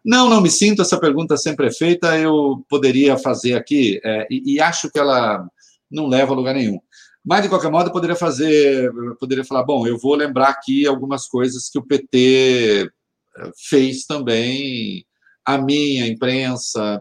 Não, 0.04 0.28
não 0.28 0.42
me 0.42 0.50
sinto, 0.50 0.82
essa 0.82 1.00
pergunta 1.00 1.38
sempre 1.38 1.68
é 1.68 1.72
feita, 1.72 2.18
eu 2.18 2.62
poderia 2.68 3.16
fazer 3.16 3.54
aqui, 3.54 3.98
é, 4.04 4.26
e, 4.30 4.56
e 4.56 4.60
acho 4.60 4.90
que 4.90 4.98
ela 4.98 5.48
não 5.90 6.06
leva 6.06 6.34
a 6.34 6.36
lugar 6.36 6.54
nenhum. 6.54 6.78
Mas, 7.24 7.44
de 7.44 7.48
qualquer 7.48 7.70
modo, 7.70 7.88
eu 7.88 7.94
poderia 7.94 8.14
fazer, 8.14 8.92
eu 8.94 9.16
poderia 9.16 9.42
falar, 9.42 9.64
bom, 9.64 9.86
eu 9.86 9.96
vou 9.96 10.14
lembrar 10.14 10.50
aqui 10.50 10.86
algumas 10.86 11.26
coisas 11.26 11.70
que 11.70 11.78
o 11.78 11.86
PT 11.86 12.90
eh, 13.38 13.50
fez 13.70 14.04
também, 14.04 15.02
a 15.46 15.56
minha 15.56 16.06
imprensa, 16.06 17.00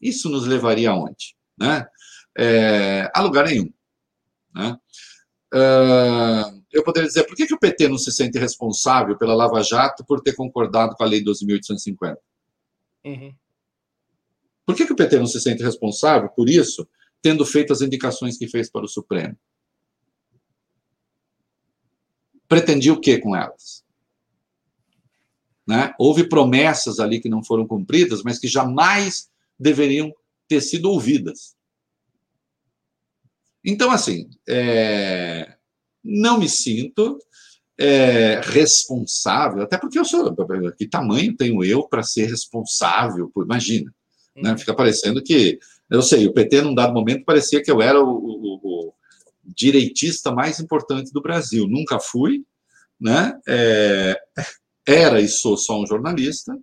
isso 0.00 0.28
nos 0.28 0.46
levaria 0.46 0.90
aonde? 0.90 1.36
Né? 1.58 1.86
É, 2.36 3.10
a 3.14 3.20
lugar 3.20 3.46
nenhum. 3.46 3.72
Né? 4.54 4.78
Uh, 5.52 6.62
eu 6.70 6.84
poderia 6.84 7.08
dizer, 7.08 7.24
por 7.24 7.34
que, 7.34 7.46
que 7.46 7.54
o 7.54 7.58
PT 7.58 7.88
não 7.88 7.98
se 7.98 8.12
sente 8.12 8.38
responsável 8.38 9.16
pela 9.16 9.34
Lava 9.34 9.62
Jato 9.62 10.04
por 10.04 10.20
ter 10.20 10.34
concordado 10.34 10.94
com 10.94 11.02
a 11.02 11.06
Lei 11.06 11.22
12.850? 11.22 12.16
Uhum. 13.04 13.34
Por 14.66 14.76
que, 14.76 14.86
que 14.86 14.92
o 14.92 14.96
PT 14.96 15.18
não 15.18 15.26
se 15.26 15.40
sente 15.40 15.62
responsável 15.62 16.28
por 16.28 16.48
isso, 16.48 16.86
tendo 17.22 17.44
feito 17.46 17.72
as 17.72 17.80
indicações 17.80 18.36
que 18.36 18.46
fez 18.46 18.70
para 18.70 18.84
o 18.84 18.88
Supremo? 18.88 19.36
pretendia 22.48 22.92
o 22.92 23.00
que 23.00 23.18
com 23.18 23.36
elas? 23.36 23.84
Né? 25.66 25.92
Houve 25.98 26.26
promessas 26.26 26.98
ali 26.98 27.20
que 27.20 27.28
não 27.28 27.44
foram 27.44 27.66
cumpridas, 27.66 28.22
mas 28.22 28.38
que 28.38 28.48
jamais 28.48 29.30
deveriam 29.58 30.12
ter 30.46 30.60
sido 30.60 30.90
ouvidas. 30.90 31.56
Então, 33.64 33.90
assim, 33.90 34.30
é... 34.48 35.56
não 36.02 36.38
me 36.38 36.48
sinto 36.48 37.18
é, 37.78 38.40
responsável, 38.42 39.62
até 39.62 39.78
porque 39.78 39.98
eu 39.98 40.04
sou. 40.04 40.34
Que 40.76 40.88
tamanho 40.88 41.36
tenho 41.36 41.62
eu 41.62 41.84
para 41.84 42.02
ser 42.02 42.26
responsável? 42.26 43.30
Por, 43.32 43.44
imagina. 43.44 43.94
Né? 44.36 44.58
Fica 44.58 44.74
parecendo 44.74 45.22
que. 45.22 45.58
Eu 45.88 46.02
sei, 46.02 46.26
o 46.26 46.32
PT, 46.34 46.60
num 46.62 46.74
dado 46.74 46.92
momento, 46.92 47.24
parecia 47.24 47.62
que 47.62 47.70
eu 47.70 47.80
era 47.80 47.98
o, 47.98 48.10
o, 48.10 48.60
o 48.62 48.94
direitista 49.44 50.30
mais 50.32 50.60
importante 50.60 51.12
do 51.12 51.22
Brasil. 51.22 51.66
Nunca 51.66 51.98
fui, 51.98 52.44
né? 53.00 53.38
É, 53.48 54.20
era 54.86 55.20
e 55.20 55.28
sou 55.28 55.56
só 55.56 55.80
um 55.80 55.86
jornalista. 55.86 56.58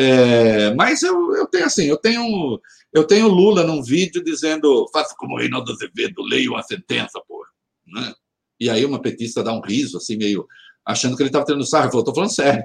É, 0.00 0.74
mas 0.74 1.02
eu, 1.02 1.34
eu 1.36 1.46
tenho 1.46 1.66
assim, 1.66 1.84
eu 1.84 1.96
tenho 1.98 2.58
eu 2.92 3.06
tenho 3.06 3.28
Lula 3.28 3.62
num 3.64 3.82
vídeo 3.82 4.24
dizendo 4.24 4.88
faça 4.92 5.14
como 5.18 5.36
Reinaldo 5.36 5.72
Azevedo, 5.72 6.22
leia 6.22 6.50
uma 6.50 6.62
sentença, 6.62 7.20
pô. 7.28 7.44
Né? 7.86 8.14
E 8.58 8.70
aí 8.70 8.84
uma 8.84 9.00
petista 9.00 9.42
dá 9.42 9.52
um 9.52 9.60
riso, 9.60 9.98
assim, 9.98 10.16
meio 10.16 10.46
achando 10.86 11.16
que 11.16 11.22
ele 11.22 11.28
estava 11.28 11.44
tendo 11.44 11.64
sarro. 11.64 11.88
Falou, 11.88 12.00
estou 12.00 12.14
falando 12.14 12.34
sério. 12.34 12.64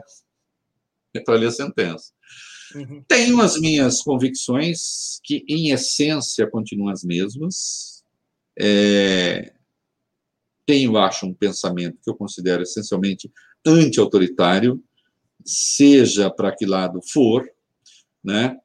Para 1.25 1.35
ler 1.35 1.47
a 1.47 1.51
sentença. 1.51 2.11
Uhum. 2.73 3.03
Tenho 3.07 3.41
as 3.41 3.57
minhas 3.57 4.01
convicções 4.01 5.19
que, 5.23 5.45
em 5.47 5.71
essência, 5.71 6.49
continuam 6.49 6.91
as 6.91 7.03
mesmas. 7.03 8.03
É, 8.59 9.53
tenho, 10.65 10.97
acho, 10.97 11.25
um 11.25 11.33
pensamento 11.33 11.97
que 12.03 12.09
eu 12.09 12.15
considero 12.15 12.63
essencialmente 12.63 13.31
anti-autoritário, 13.65 14.83
seja 15.45 16.29
para 16.29 16.55
que 16.55 16.65
lado 16.65 16.99
for, 17.01 17.47
né? 18.23 18.57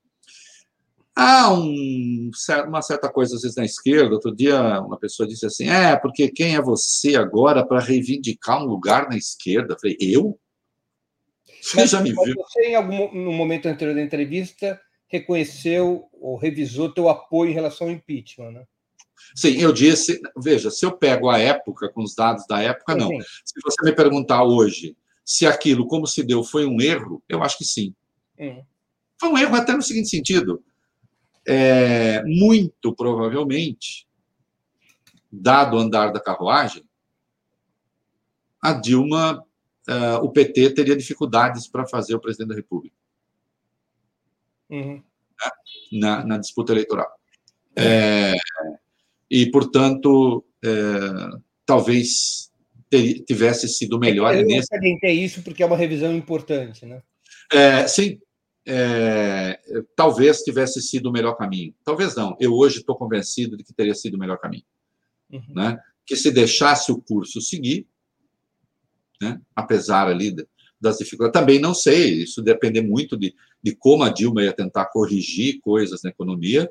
Há 1.15 1.53
um, 1.53 2.31
uma 2.67 2.81
certa 2.81 3.11
coisa, 3.11 3.37
às 3.37 3.43
vezes, 3.43 3.57
na 3.57 3.65
esquerda. 3.65 4.15
Outro 4.15 4.35
dia, 4.35 4.81
uma 4.81 4.99
pessoa 4.99 5.29
disse 5.29 5.45
assim: 5.45 5.69
é, 5.69 5.95
porque 5.97 6.29
quem 6.29 6.55
é 6.55 6.63
você 6.63 7.17
agora 7.17 7.67
para 7.67 7.81
reivindicar 7.81 8.63
um 8.63 8.67
lugar 8.67 9.09
na 9.09 9.17
esquerda? 9.17 9.75
Eu 9.75 9.79
falei: 9.79 9.97
eu? 10.01 10.39
Você 11.61 11.87
já 11.87 12.01
me 12.01 12.11
viu? 12.11 12.35
Você, 12.37 12.69
em 12.69 12.75
algum 12.75 13.13
no 13.13 13.33
momento 13.33 13.67
anterior 13.67 13.95
da 13.95 14.01
entrevista, 14.01 14.81
reconheceu 15.09 16.09
ou 16.13 16.39
revisou 16.39 16.91
teu 16.91 17.09
apoio 17.09 17.51
em 17.51 17.55
relação 17.55 17.89
ao 17.89 17.93
impeachment, 17.93 18.53
né? 18.53 18.65
Sim, 19.35 19.61
eu 19.61 19.73
disse, 19.73 20.21
veja, 20.43 20.71
se 20.71 20.87
eu 20.87 20.93
pego 20.93 21.29
a 21.29 21.39
época, 21.39 21.91
com 21.91 22.03
os 22.03 22.15
dados 22.15 22.47
da 22.49 22.63
época, 22.63 22.95
não. 22.95 23.09
Sim. 23.09 23.21
Se 23.45 23.61
você 23.63 23.85
me 23.85 23.95
perguntar 23.95 24.43
hoje 24.45 24.97
se 25.31 25.47
aquilo, 25.47 25.87
como 25.87 26.09
se 26.09 26.25
deu, 26.25 26.43
foi 26.43 26.67
um 26.67 26.81
erro, 26.81 27.23
eu 27.29 27.41
acho 27.41 27.57
que 27.57 27.65
sim. 27.65 27.95
Uhum. 28.37 28.65
Foi 29.17 29.29
um 29.29 29.39
erro 29.39 29.55
até 29.55 29.73
no 29.73 29.81
seguinte 29.81 30.09
sentido. 30.09 30.61
É, 31.47 32.21
muito 32.25 32.93
provavelmente, 32.93 34.09
dado 35.31 35.77
o 35.77 35.79
andar 35.79 36.13
da 36.13 36.19
carruagem, 36.19 36.83
a 38.61 38.73
Dilma 38.73 39.47
uh, 39.89 40.17
o 40.25 40.33
PT 40.33 40.75
teria 40.75 40.97
dificuldades 40.97 41.69
para 41.69 41.87
fazer 41.87 42.17
o 42.17 42.21
presidente 42.21 42.49
da 42.49 42.57
República. 42.57 42.97
Uhum. 44.69 44.97
Né? 44.97 45.51
Na, 45.93 46.25
na, 46.27 46.39
disputa 46.39 46.73
eleitoral. 46.73 47.09
É, 47.77 48.35
e, 49.31 49.49
portanto, 49.53 50.45
é, 50.61 50.69
talvez 51.65 52.50
ter, 52.91 53.21
tivesse 53.21 53.69
sido 53.69 53.99
melhor. 53.99 54.35
Eu 54.35 54.45
nesse... 54.45 54.67
salientei 54.67 55.13
isso 55.13 55.43
porque 55.43 55.63
é 55.63 55.67
uma 55.67 55.77
revisão 55.77 56.15
importante, 56.15 56.85
né? 56.85 57.01
É, 57.53 57.87
sim, 57.87 58.19
é, 58.67 59.59
talvez 59.97 60.43
tivesse 60.43 60.83
sido 60.83 61.09
o 61.09 61.13
melhor 61.13 61.35
caminho. 61.35 61.75
Talvez 61.85 62.15
não. 62.15 62.37
Eu 62.39 62.53
hoje 62.53 62.79
estou 62.79 62.97
convencido 62.97 63.57
de 63.57 63.65
que 63.65 63.73
teria 63.73 63.95
sido 63.95 64.15
o 64.15 64.19
melhor 64.19 64.39
caminho. 64.39 64.65
Uhum. 65.33 65.55
Né? 65.55 65.79
Que 66.05 66.17
se 66.17 66.31
deixasse 66.31 66.93
o 66.93 67.01
curso 67.01 67.41
seguir, 67.41 67.87
né? 69.21 69.41
apesar 69.55 70.09
ali 70.09 70.35
das 70.81 70.99
dificuldades. 70.99 71.39
Também 71.39 71.59
não 71.59 71.75
sei, 71.75 72.23
isso 72.23 72.43
depende 72.43 72.81
muito 72.81 73.17
de, 73.17 73.35
de 73.63 73.75
como 73.75 74.03
a 74.03 74.09
Dilma 74.09 74.43
ia 74.43 74.53
tentar 74.53 74.87
corrigir 74.87 75.61
coisas 75.61 76.03
na 76.03 76.11
economia. 76.11 76.71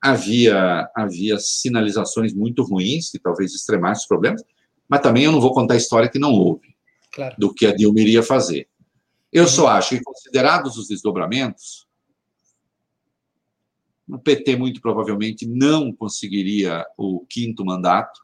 Havia, 0.00 0.88
havia 0.96 1.38
sinalizações 1.38 2.32
muito 2.32 2.62
ruins, 2.62 3.10
que 3.10 3.18
talvez 3.18 3.54
extremassem 3.54 4.02
os 4.02 4.08
problemas, 4.08 4.42
mas 4.90 5.00
também 5.00 5.22
eu 5.22 5.30
não 5.30 5.40
vou 5.40 5.54
contar 5.54 5.74
a 5.74 5.76
história 5.76 6.08
que 6.08 6.18
não 6.18 6.32
houve, 6.32 6.74
claro. 7.12 7.36
do 7.38 7.54
que 7.54 7.64
a 7.64 7.72
Dilma 7.74 8.00
iria 8.00 8.24
fazer. 8.24 8.68
Eu 9.32 9.46
só 9.46 9.68
acho 9.68 9.90
que, 9.90 10.02
considerados 10.02 10.76
os 10.76 10.88
desdobramentos, 10.88 11.86
o 14.08 14.18
PT 14.18 14.56
muito 14.56 14.80
provavelmente 14.80 15.46
não 15.46 15.92
conseguiria 15.92 16.84
o 16.98 17.24
quinto 17.28 17.64
mandato 17.64 18.20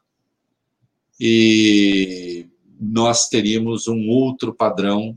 e 1.17 2.45
nós 2.77 3.29
teríamos 3.29 3.87
um 3.87 4.09
outro 4.09 4.53
padrão 4.53 5.15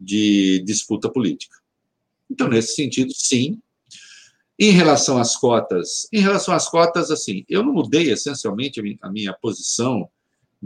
de 0.00 0.62
disputa 0.64 1.10
política. 1.10 1.58
Então, 2.30 2.48
nesse 2.48 2.74
sentido, 2.74 3.12
sim. 3.14 3.60
Em 4.58 4.70
relação 4.70 5.18
às 5.18 5.36
cotas, 5.36 6.08
em 6.10 6.20
relação 6.20 6.54
às 6.54 6.66
cotas, 6.66 7.10
assim, 7.10 7.44
eu 7.46 7.62
não 7.62 7.74
mudei 7.74 8.10
essencialmente 8.10 8.80
a 9.02 9.10
minha 9.10 9.34
posição 9.34 10.08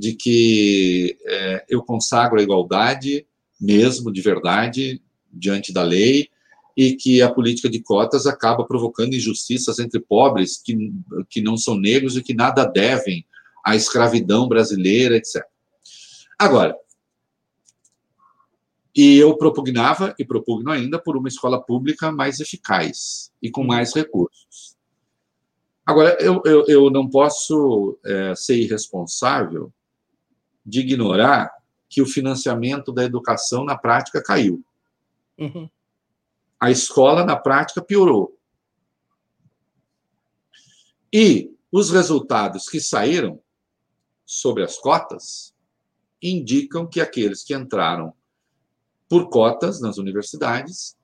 de 0.01 0.15
que 0.15 1.19
é, 1.27 1.65
eu 1.69 1.83
consagro 1.83 2.41
a 2.41 2.43
igualdade 2.43 3.27
mesmo, 3.61 4.11
de 4.11 4.23
verdade, 4.23 5.03
diante 5.31 5.73
da 5.73 5.83
lei, 5.83 6.29
e 6.75 6.95
que 6.97 7.21
a 7.21 7.31
política 7.31 7.69
de 7.69 7.81
cotas 7.81 8.27
acaba 8.27 8.65
provocando 8.65 9.15
injustiças 9.15 9.79
entre 9.79 10.01
pobres 10.01 10.57
que, 10.57 10.91
que 11.29 11.43
não 11.43 11.57
são 11.59 11.77
negros 11.77 12.17
e 12.17 12.23
que 12.23 12.33
nada 12.33 12.65
devem 12.65 13.27
à 13.63 13.77
escravidão 13.77 14.49
brasileira, 14.49 15.17
etc. 15.17 15.45
Agora, 16.39 16.75
e 18.97 19.19
eu 19.19 19.37
propugnava 19.37 20.15
e 20.19 20.25
propugno 20.25 20.71
ainda 20.71 20.99
por 20.99 21.17
uma 21.17 21.29
escola 21.29 21.61
pública 21.63 22.11
mais 22.11 22.41
eficaz 22.41 23.31
e 23.43 23.51
com 23.51 23.63
mais 23.63 23.95
recursos. 23.95 24.75
Agora, 25.85 26.17
eu, 26.21 26.41
eu, 26.47 26.65
eu 26.67 26.91
não 26.91 27.09
posso 27.09 27.99
é, 28.05 28.35
ser 28.35 28.57
irresponsável 28.57 29.71
de 30.65 30.81
ignorar 30.81 31.51
que 31.89 32.01
o 32.01 32.07
financiamento 32.07 32.93
da 32.93 33.05
educação 33.05 33.65
na 33.65 33.77
prática 33.77 34.23
caiu. 34.23 34.65
Uhum. 35.39 35.69
A 36.59 36.71
escola, 36.71 37.25
na 37.25 37.37
prática, 37.37 37.83
piorou. 37.83 38.39
E 41.13 41.51
os 41.73 41.91
resultados 41.91 42.69
que 42.69 42.81
saíram 42.81 43.41
sobre 44.25 44.63
as 44.63 44.79
cotas 44.79 45.55
indicam 46.23 46.87
que 46.87 47.01
aqueles 47.01 47.43
que 47.43 47.55
entraram 47.55 48.13
por 49.09 49.29
cotas 49.29 49.81
nas 49.81 49.99
universidades 49.99 50.97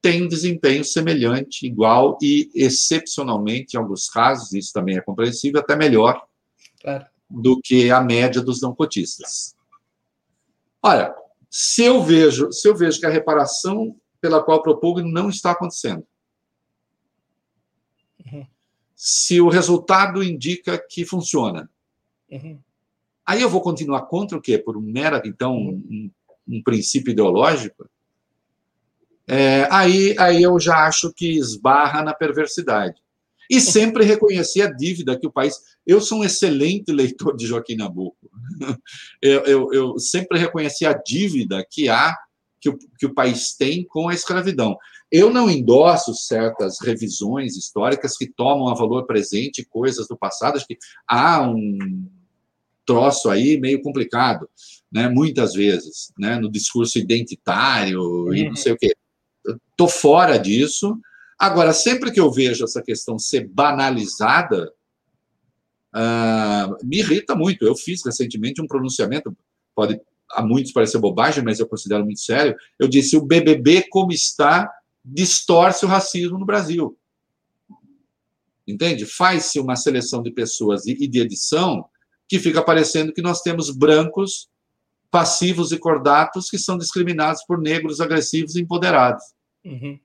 têm 0.00 0.22
um 0.22 0.28
desempenho 0.28 0.84
semelhante, 0.84 1.66
igual 1.66 2.18
e, 2.22 2.50
excepcionalmente, 2.54 3.74
em 3.74 3.80
alguns 3.80 4.08
casos, 4.08 4.52
isso 4.52 4.72
também 4.72 4.96
é 4.96 5.00
compreensível, 5.00 5.60
até 5.60 5.76
melhor 5.76 6.26
claro. 6.80 7.06
Do 7.28 7.60
que 7.60 7.90
a 7.90 8.00
média 8.00 8.40
dos 8.40 8.60
não 8.60 8.74
cotistas. 8.74 9.54
Olha, 10.82 11.14
se 11.50 11.84
eu 11.84 12.02
vejo, 12.02 12.52
se 12.52 12.68
eu 12.68 12.74
vejo 12.74 13.00
que 13.00 13.06
a 13.06 13.10
reparação 13.10 13.96
pela 14.20 14.42
qual 14.42 14.62
propugno 14.62 15.08
não 15.08 15.28
está 15.28 15.52
acontecendo, 15.52 16.06
uhum. 18.26 18.46
se 18.94 19.40
o 19.40 19.48
resultado 19.48 20.22
indica 20.22 20.78
que 20.78 21.04
funciona, 21.04 21.70
uhum. 22.30 22.58
aí 23.24 23.40
eu 23.40 23.48
vou 23.48 23.60
continuar 23.60 24.02
contra 24.02 24.36
o 24.36 24.42
quê? 24.42 24.58
Por 24.58 24.76
um 24.76 24.80
mera, 24.80 25.22
então, 25.24 25.56
um, 25.56 26.10
um 26.46 26.62
princípio 26.62 27.12
ideológico? 27.12 27.88
É, 29.26 29.66
aí, 29.70 30.14
aí 30.18 30.42
eu 30.42 30.58
já 30.60 30.86
acho 30.86 31.12
que 31.12 31.38
esbarra 31.38 32.02
na 32.02 32.12
perversidade. 32.12 33.03
E 33.50 33.60
sempre 33.60 34.04
reconheci 34.04 34.62
a 34.62 34.70
dívida 34.70 35.18
que 35.18 35.26
o 35.26 35.32
país. 35.32 35.54
Eu 35.86 36.00
sou 36.00 36.20
um 36.20 36.24
excelente 36.24 36.90
leitor 36.92 37.36
de 37.36 37.46
Joaquim 37.46 37.76
Nabuco. 37.76 38.30
Eu, 39.20 39.40
eu, 39.44 39.72
eu 39.72 39.98
sempre 39.98 40.38
reconheci 40.38 40.84
a 40.84 40.92
dívida 40.92 41.64
que 41.68 41.88
há, 41.88 42.14
que 42.60 42.68
o, 42.68 42.78
que 42.98 43.06
o 43.06 43.14
país 43.14 43.54
tem 43.56 43.82
com 43.84 44.08
a 44.08 44.14
escravidão. 44.14 44.76
Eu 45.10 45.30
não 45.30 45.48
endosso 45.48 46.14
certas 46.14 46.78
revisões 46.80 47.56
históricas 47.56 48.16
que 48.16 48.26
tomam 48.26 48.68
a 48.68 48.74
valor 48.74 49.06
presente 49.06 49.64
coisas 49.64 50.06
do 50.08 50.16
passado. 50.16 50.56
Acho 50.56 50.66
que 50.66 50.76
há 51.08 51.40
um 51.42 52.06
troço 52.84 53.30
aí 53.30 53.58
meio 53.58 53.80
complicado, 53.80 54.48
né? 54.92 55.08
muitas 55.08 55.54
vezes, 55.54 56.12
né? 56.18 56.36
no 56.38 56.50
discurso 56.50 56.98
identitário 56.98 58.34
e 58.34 58.48
não 58.48 58.56
sei 58.56 58.72
o 58.72 58.76
quê. 58.76 58.94
Estou 59.70 59.88
fora 59.88 60.38
disso 60.38 60.98
Agora, 61.44 61.74
sempre 61.74 62.10
que 62.10 62.18
eu 62.18 62.32
vejo 62.32 62.64
essa 62.64 62.80
questão 62.80 63.18
ser 63.18 63.46
banalizada, 63.46 64.72
uh, 65.94 66.86
me 66.86 67.00
irrita 67.00 67.34
muito. 67.34 67.66
Eu 67.66 67.76
fiz 67.76 68.02
recentemente 68.02 68.62
um 68.62 68.66
pronunciamento, 68.66 69.36
pode 69.74 70.00
a 70.30 70.40
muitos 70.40 70.72
parecer 70.72 70.96
bobagem, 70.96 71.44
mas 71.44 71.60
eu 71.60 71.68
considero 71.68 72.02
muito 72.02 72.20
sério. 72.20 72.56
Eu 72.78 72.88
disse: 72.88 73.14
o 73.18 73.22
BBB, 73.22 73.86
como 73.90 74.10
está, 74.10 74.72
distorce 75.04 75.84
o 75.84 75.88
racismo 75.88 76.38
no 76.38 76.46
Brasil. 76.46 76.98
Entende? 78.66 79.04
Faz-se 79.04 79.60
uma 79.60 79.76
seleção 79.76 80.22
de 80.22 80.30
pessoas 80.30 80.86
e 80.86 81.06
de 81.06 81.20
edição 81.20 81.84
que 82.26 82.38
fica 82.38 82.62
parecendo 82.62 83.12
que 83.12 83.20
nós 83.20 83.42
temos 83.42 83.68
brancos 83.68 84.48
passivos 85.10 85.72
e 85.72 85.78
cordatos 85.78 86.48
que 86.48 86.58
são 86.58 86.78
discriminados 86.78 87.44
por 87.44 87.60
negros 87.60 88.00
agressivos 88.00 88.56
e 88.56 88.62
empoderados. 88.62 89.22
Uhum. 89.62 90.00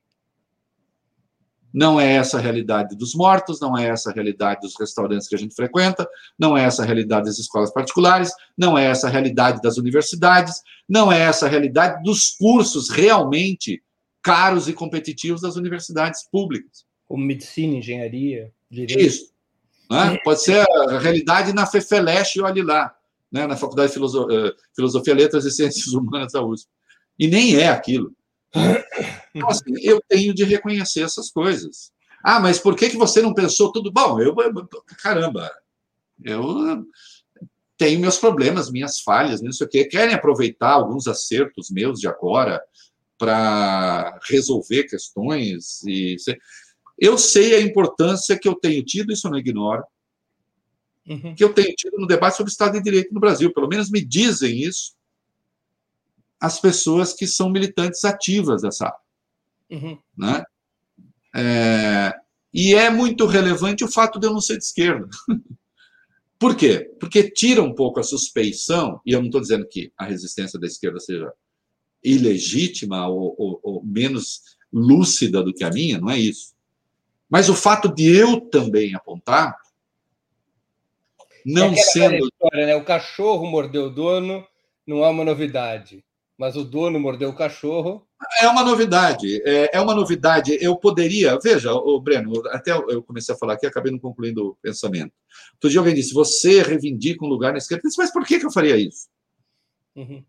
Não 1.73 1.99
é 1.99 2.13
essa 2.13 2.37
a 2.37 2.41
realidade 2.41 2.95
dos 2.95 3.13
mortos, 3.13 3.59
não 3.59 3.77
é 3.77 3.87
essa 3.87 4.09
a 4.09 4.13
realidade 4.13 4.61
dos 4.61 4.73
restaurantes 4.79 5.27
que 5.27 5.35
a 5.35 5.37
gente 5.37 5.53
frequenta, 5.53 6.07
não 6.37 6.57
é 6.57 6.63
essa 6.63 6.83
a 6.83 6.85
realidade 6.85 7.25
das 7.25 7.37
escolas 7.37 7.71
particulares, 7.71 8.31
não 8.57 8.77
é 8.77 8.85
essa 8.85 9.07
a 9.07 9.09
realidade 9.09 9.61
das 9.61 9.77
universidades, 9.77 10.61
não 10.87 11.11
é 11.11 11.19
essa 11.19 11.45
a 11.45 11.49
realidade 11.49 12.01
dos 12.03 12.31
cursos 12.31 12.89
realmente 12.89 13.81
caros 14.21 14.67
e 14.67 14.73
competitivos 14.73 15.41
das 15.41 15.55
universidades 15.55 16.27
públicas. 16.31 16.85
Como 17.07 17.23
medicina, 17.23 17.75
engenharia, 17.75 18.51
direito. 18.69 18.99
Isso. 18.99 19.31
Né? 19.89 20.17
Pode 20.23 20.41
ser 20.41 20.67
a 20.69 20.99
realidade 20.99 21.53
na 21.53 21.65
FEFELESH, 21.65 22.39
olhe 22.41 22.61
lá, 22.61 22.93
né? 23.31 23.47
na 23.47 23.55
Faculdade 23.55 23.93
de 23.93 23.97
eh, 23.97 24.53
Filosofia, 24.75 25.15
Letras 25.15 25.45
e 25.45 25.51
Ciências 25.51 25.87
Humanas 25.93 26.33
da 26.33 26.43
USP. 26.43 26.69
E 27.17 27.27
nem 27.27 27.55
é 27.55 27.69
aquilo. 27.69 28.13
Então, 29.33 29.49
assim, 29.49 29.73
eu 29.81 30.01
tenho 30.07 30.33
de 30.33 30.43
reconhecer 30.43 31.01
essas 31.01 31.29
coisas. 31.29 31.91
Ah, 32.23 32.39
mas 32.39 32.59
por 32.59 32.75
que, 32.75 32.89
que 32.89 32.97
você 32.97 33.21
não 33.21 33.33
pensou 33.33 33.71
tudo? 33.71 33.91
Bom, 33.91 34.19
eu, 34.19 34.35
caramba, 35.01 35.49
eu 36.23 36.85
tenho 37.77 37.99
meus 37.99 38.17
problemas, 38.17 38.69
minhas 38.69 38.99
falhas, 38.99 39.41
não 39.41 39.51
sei 39.51 39.65
o 39.65 39.69
quê. 39.69 39.85
Querem 39.85 40.13
aproveitar 40.13 40.71
alguns 40.71 41.07
acertos 41.07 41.69
meus 41.69 41.99
de 41.99 42.07
agora 42.07 42.61
para 43.17 44.19
resolver 44.29 44.85
questões 44.85 45.81
e 45.83 46.15
eu 46.97 47.17
sei 47.17 47.55
a 47.55 47.61
importância 47.61 48.37
que 48.37 48.47
eu 48.47 48.55
tenho 48.55 48.83
tido, 48.83 49.13
isso 49.13 49.27
eu 49.27 49.31
não 49.31 49.39
ignoro, 49.39 49.83
uhum. 51.07 51.33
que 51.33 51.43
eu 51.43 51.53
tenho 51.53 51.73
tido 51.75 51.97
no 51.97 52.07
debate 52.07 52.35
sobre 52.35 52.49
o 52.49 52.51
Estado 52.51 52.73
de 52.73 52.83
Direito 52.83 53.13
no 53.13 53.21
Brasil. 53.21 53.53
Pelo 53.53 53.69
menos 53.69 53.89
me 53.89 54.03
dizem 54.03 54.61
isso 54.63 54.98
as 56.39 56.59
pessoas 56.59 57.13
que 57.13 57.27
são 57.27 57.49
militantes 57.49 58.05
ativas 58.05 58.61
dessa 58.61 58.85
área. 58.85 58.99
Uhum. 59.69 59.97
Né? 60.17 60.43
É, 61.35 62.13
e 62.53 62.73
é 62.73 62.89
muito 62.89 63.25
relevante 63.25 63.83
o 63.83 63.91
fato 63.91 64.19
de 64.19 64.27
eu 64.27 64.33
não 64.33 64.41
ser 64.41 64.57
de 64.57 64.63
esquerda. 64.63 65.07
Por 66.39 66.55
quê? 66.55 66.89
Porque 66.99 67.29
tira 67.29 67.61
um 67.61 67.75
pouco 67.75 67.99
a 67.99 68.03
suspeição, 68.03 69.01
e 69.05 69.11
eu 69.11 69.19
não 69.19 69.25
estou 69.25 69.41
dizendo 69.41 69.67
que 69.67 69.91
a 69.97 70.05
resistência 70.05 70.57
da 70.57 70.65
esquerda 70.65 70.99
seja 70.99 71.31
ilegítima 72.01 73.09
ou, 73.09 73.35
ou, 73.37 73.59
ou, 73.61 73.83
menos 73.83 74.57
lúcida 74.71 75.43
do 75.43 75.53
que 75.53 75.65
a 75.65 75.69
minha, 75.69 75.99
não 75.99 76.09
é 76.09 76.17
isso. 76.17 76.55
Mas 77.29 77.49
o 77.49 77.53
fato 77.53 77.93
de 77.93 78.05
eu 78.05 78.39
também 78.39 78.95
apontar, 78.95 79.57
não 81.45 81.73
é 81.73 81.75
sendo. 81.75 82.25
História, 82.25 82.65
né? 82.67 82.75
O 82.75 82.85
cachorro 82.85 83.45
mordeu 83.45 83.87
o 83.87 83.89
dono, 83.89 84.47
não 84.87 85.03
é 85.03 85.09
uma 85.09 85.25
novidade. 85.25 86.03
Mas 86.39 86.55
o 86.55 86.63
dono 86.63 86.97
mordeu 86.97 87.31
o 87.31 87.35
cachorro. 87.35 88.07
É 88.41 88.47
uma 88.47 88.63
novidade. 88.63 89.41
É, 89.43 89.75
é 89.75 89.81
uma 89.81 89.93
novidade. 89.93 90.57
Eu 90.61 90.77
poderia. 90.77 91.37
Veja, 91.37 91.73
o 91.73 91.99
Breno, 91.99 92.31
até 92.47 92.71
eu 92.71 93.03
comecei 93.03 93.35
a 93.35 93.37
falar 93.37 93.55
aqui, 93.55 93.67
acabei 93.67 93.91
não 93.91 93.99
concluindo 93.99 94.47
o 94.47 94.55
pensamento. 94.61 95.11
Outro 95.55 95.69
dia 95.69 95.81
alguém 95.81 95.93
disse: 95.93 96.13
você 96.13 96.61
reivindica 96.61 97.25
um 97.25 97.27
lugar 97.27 97.51
na 97.51 97.57
esquerda. 97.57 97.81
Eu 97.83 97.89
disse, 97.89 98.01
mas 98.01 98.13
por 98.13 98.25
que, 98.25 98.39
que 98.39 98.45
eu 98.45 98.51
faria 98.53 98.77
isso? 98.77 99.09
Uhum. 99.97 100.23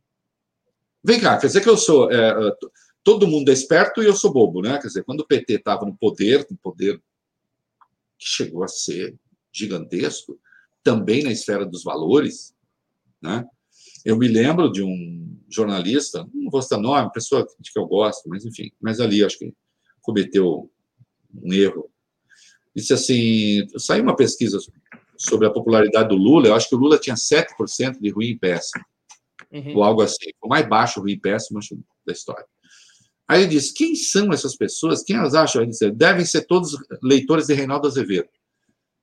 Vem 1.02 1.20
cá, 1.20 1.38
quer 1.38 1.46
dizer 1.46 1.60
que 1.60 1.68
eu 1.68 1.76
sou. 1.76 2.10
É, 2.10 2.56
todo 3.04 3.28
mundo 3.28 3.48
é 3.48 3.52
esperto 3.52 4.02
e 4.02 4.06
eu 4.06 4.16
sou 4.16 4.32
bobo, 4.32 4.60
né? 4.60 4.78
Quer 4.78 4.88
dizer, 4.88 5.04
quando 5.04 5.20
o 5.20 5.26
PT 5.26 5.54
estava 5.54 5.86
no 5.86 5.96
poder, 5.96 6.44
no 6.50 6.56
poder 6.56 7.00
que 8.18 8.26
chegou 8.26 8.64
a 8.64 8.68
ser 8.68 9.16
gigantesco, 9.52 10.40
também 10.82 11.22
na 11.22 11.30
esfera 11.30 11.64
dos 11.64 11.84
valores, 11.84 12.52
né? 13.22 13.46
Eu 14.04 14.16
me 14.16 14.26
lembro 14.26 14.72
de 14.72 14.82
um 14.82 15.29
jornalista, 15.50 16.26
não 16.32 16.50
vou 16.50 16.62
citar 16.62 16.78
nome, 16.78 17.12
pessoa 17.12 17.46
de 17.58 17.72
que 17.72 17.78
eu 17.78 17.86
gosto, 17.86 18.28
mas 18.28 18.44
enfim, 18.44 18.70
mas 18.80 19.00
ali 19.00 19.24
acho 19.24 19.38
que 19.38 19.52
cometeu 20.00 20.70
um 21.42 21.52
erro. 21.52 21.90
Disse 22.74 22.92
assim: 22.94 23.66
saiu 23.78 24.02
uma 24.02 24.16
pesquisa 24.16 24.58
sobre 25.16 25.46
a 25.46 25.50
popularidade 25.50 26.08
do 26.08 26.14
Lula, 26.16 26.48
eu 26.48 26.54
acho 26.54 26.68
que 26.68 26.74
o 26.74 26.78
Lula 26.78 26.98
tinha 26.98 27.16
7% 27.16 28.00
de 28.00 28.10
ruim 28.10 28.28
e 28.28 28.38
péssimo, 28.38 28.84
uhum. 29.52 29.76
ou 29.76 29.82
algo 29.82 30.02
assim, 30.02 30.30
o 30.40 30.48
mais 30.48 30.66
baixo 30.66 31.00
ruim 31.00 31.12
e 31.12 31.20
péssimo 31.20 31.60
da 32.06 32.12
história. 32.12 32.46
Aí 33.28 33.42
ele 33.42 33.50
disse: 33.50 33.74
quem 33.74 33.94
são 33.94 34.32
essas 34.32 34.56
pessoas? 34.56 35.02
Quem 35.02 35.16
elas 35.16 35.34
acham? 35.34 35.62
Ele 35.62 35.70
disse, 35.70 35.90
devem 35.90 36.24
ser 36.24 36.46
todos 36.46 36.76
leitores 37.02 37.46
de 37.46 37.54
Reinaldo 37.54 37.86
Azevedo. 37.86 38.28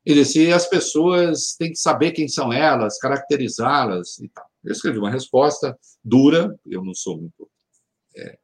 Ele 0.05 0.23
disse: 0.23 0.51
as 0.51 0.67
pessoas 0.67 1.55
têm 1.57 1.71
que 1.71 1.77
saber 1.77 2.11
quem 2.11 2.27
são 2.27 2.51
elas, 2.51 2.97
caracterizá-las 2.99 4.19
e 4.19 4.29
tal. 4.29 4.46
Eu 4.67 4.73
escrevi 4.73 4.99
uma 4.99 5.09
resposta 5.09 5.77
dura, 6.03 6.53
eu 6.65 6.83
não 6.83 6.93
sou 6.93 7.17
muito. 7.17 7.49
É, 8.15 8.37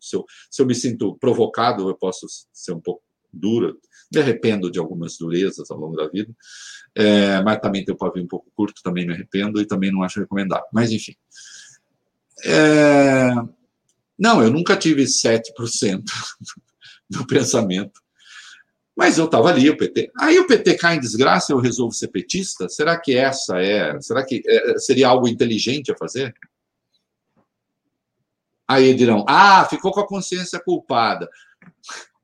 se, 0.00 0.16
eu, 0.16 0.24
se 0.50 0.62
eu 0.62 0.66
me 0.66 0.74
sinto 0.74 1.16
provocado, 1.18 1.88
eu 1.88 1.94
posso 1.96 2.26
ser 2.52 2.72
um 2.72 2.80
pouco 2.80 3.02
duro, 3.32 3.78
me 4.12 4.20
arrependo 4.20 4.70
de 4.70 4.78
algumas 4.78 5.18
durezas 5.18 5.70
ao 5.70 5.78
longo 5.78 5.96
da 5.96 6.08
vida, 6.08 6.32
é, 6.94 7.42
mas 7.42 7.58
também 7.60 7.84
tenho 7.84 7.96
o 7.96 7.98
pavio 7.98 8.22
um 8.22 8.28
pouco 8.28 8.50
curto, 8.54 8.80
também 8.82 9.06
me 9.06 9.12
arrependo 9.12 9.60
e 9.60 9.66
também 9.66 9.92
não 9.92 10.02
acho 10.02 10.20
recomendável. 10.20 10.66
Mas, 10.72 10.92
enfim. 10.92 11.14
É, 12.44 13.32
não, 14.18 14.42
eu 14.42 14.50
nunca 14.50 14.76
tive 14.76 15.02
7% 15.04 16.02
do 17.10 17.26
pensamento. 17.26 18.00
Mas 18.96 19.18
eu 19.18 19.26
estava 19.26 19.50
ali, 19.50 19.68
o 19.68 19.76
PT. 19.76 20.10
Aí 20.18 20.38
o 20.38 20.46
PT 20.46 20.74
cai 20.76 20.96
em 20.96 21.00
desgraça 21.00 21.52
eu 21.52 21.58
resolvo 21.58 21.92
ser 21.92 22.08
petista? 22.08 22.68
Será 22.68 22.98
que 22.98 23.14
essa 23.14 23.60
é. 23.60 24.00
Será 24.00 24.24
que 24.24 24.42
é, 24.46 24.78
seria 24.78 25.08
algo 25.08 25.28
inteligente 25.28 25.92
a 25.92 25.96
fazer? 25.96 26.34
Aí 28.66 28.94
dirão: 28.94 29.24
ah, 29.28 29.66
ficou 29.66 29.92
com 29.92 30.00
a 30.00 30.08
consciência 30.08 30.58
culpada. 30.58 31.28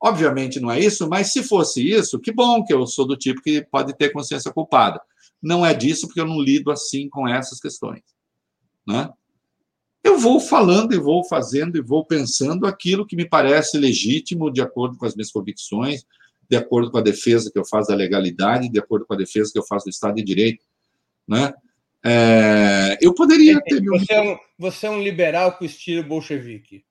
Obviamente 0.00 0.58
não 0.58 0.70
é 0.70 0.80
isso, 0.80 1.08
mas 1.08 1.32
se 1.32 1.42
fosse 1.42 1.86
isso, 1.88 2.18
que 2.18 2.32
bom 2.32 2.64
que 2.64 2.72
eu 2.72 2.86
sou 2.86 3.06
do 3.06 3.16
tipo 3.16 3.42
que 3.42 3.62
pode 3.62 3.94
ter 3.96 4.10
consciência 4.10 4.52
culpada. 4.52 5.00
Não 5.40 5.64
é 5.64 5.74
disso, 5.74 6.06
porque 6.06 6.20
eu 6.20 6.26
não 6.26 6.40
lido 6.40 6.70
assim 6.72 7.08
com 7.08 7.28
essas 7.28 7.60
questões. 7.60 8.02
Né? 8.86 9.08
eu 10.04 10.18
vou 10.18 10.40
falando 10.40 10.92
e 10.92 10.98
vou 10.98 11.24
fazendo 11.24 11.78
e 11.78 11.80
vou 11.80 12.04
pensando 12.04 12.66
aquilo 12.66 13.06
que 13.06 13.14
me 13.14 13.28
parece 13.28 13.78
legítimo, 13.78 14.50
de 14.50 14.60
acordo 14.60 14.96
com 14.96 15.06
as 15.06 15.14
minhas 15.14 15.30
convicções, 15.30 16.04
de 16.52 16.56
acordo 16.58 16.90
com 16.90 16.98
a 16.98 17.02
defesa 17.02 17.50
que 17.50 17.58
eu 17.58 17.64
faço 17.64 17.88
da 17.88 17.94
legalidade, 17.94 18.68
de 18.68 18.78
acordo 18.78 19.06
com 19.06 19.14
a 19.14 19.16
defesa 19.16 19.50
que 19.50 19.58
eu 19.58 19.64
faço 19.64 19.86
do 19.86 19.90
Estado 19.90 20.16
de 20.16 20.22
Direito. 20.22 20.62
Né? 21.26 21.50
É, 22.04 22.98
eu 23.00 23.14
poderia 23.14 23.58
ter. 23.62 23.82
Você, 23.82 24.12
é 24.12 24.20
um, 24.20 24.38
você 24.58 24.86
é 24.86 24.90
um 24.90 25.02
liberal 25.02 25.56
com 25.56 25.64
estilo 25.64 26.06
bolchevique. 26.06 26.84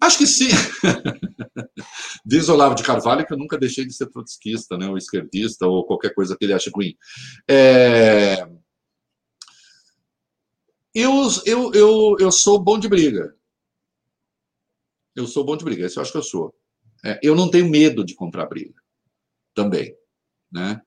Acho 0.00 0.18
que 0.18 0.26
sim. 0.26 0.48
Diz 2.26 2.48
Olavo 2.48 2.74
de 2.74 2.82
Carvalho 2.82 3.24
que 3.24 3.32
eu 3.32 3.38
nunca 3.38 3.56
deixei 3.56 3.86
de 3.86 3.92
ser 3.92 4.10
trotskista, 4.10 4.76
né, 4.76 4.88
ou 4.88 4.98
esquerdista, 4.98 5.64
ou 5.64 5.86
qualquer 5.86 6.12
coisa 6.12 6.36
que 6.36 6.44
ele 6.44 6.52
ache 6.52 6.68
ruim. 6.74 6.96
É... 7.48 8.44
Eu, 10.92 11.28
eu, 11.46 11.72
eu, 11.72 12.16
eu 12.18 12.32
sou 12.32 12.58
bom 12.58 12.80
de 12.80 12.88
briga. 12.88 13.32
Eu 15.14 15.28
sou 15.28 15.44
bom 15.44 15.56
de 15.56 15.64
briga, 15.64 15.86
isso 15.86 16.00
eu 16.00 16.02
acho 16.02 16.10
que 16.10 16.18
eu 16.18 16.22
sou. 16.24 16.52
É, 17.04 17.18
eu 17.22 17.34
não 17.34 17.50
tenho 17.50 17.68
medo 17.68 18.04
de 18.04 18.14
comprar 18.14 18.46
briga. 18.46 18.74
Também. 19.54 19.96
Né? 20.50 20.80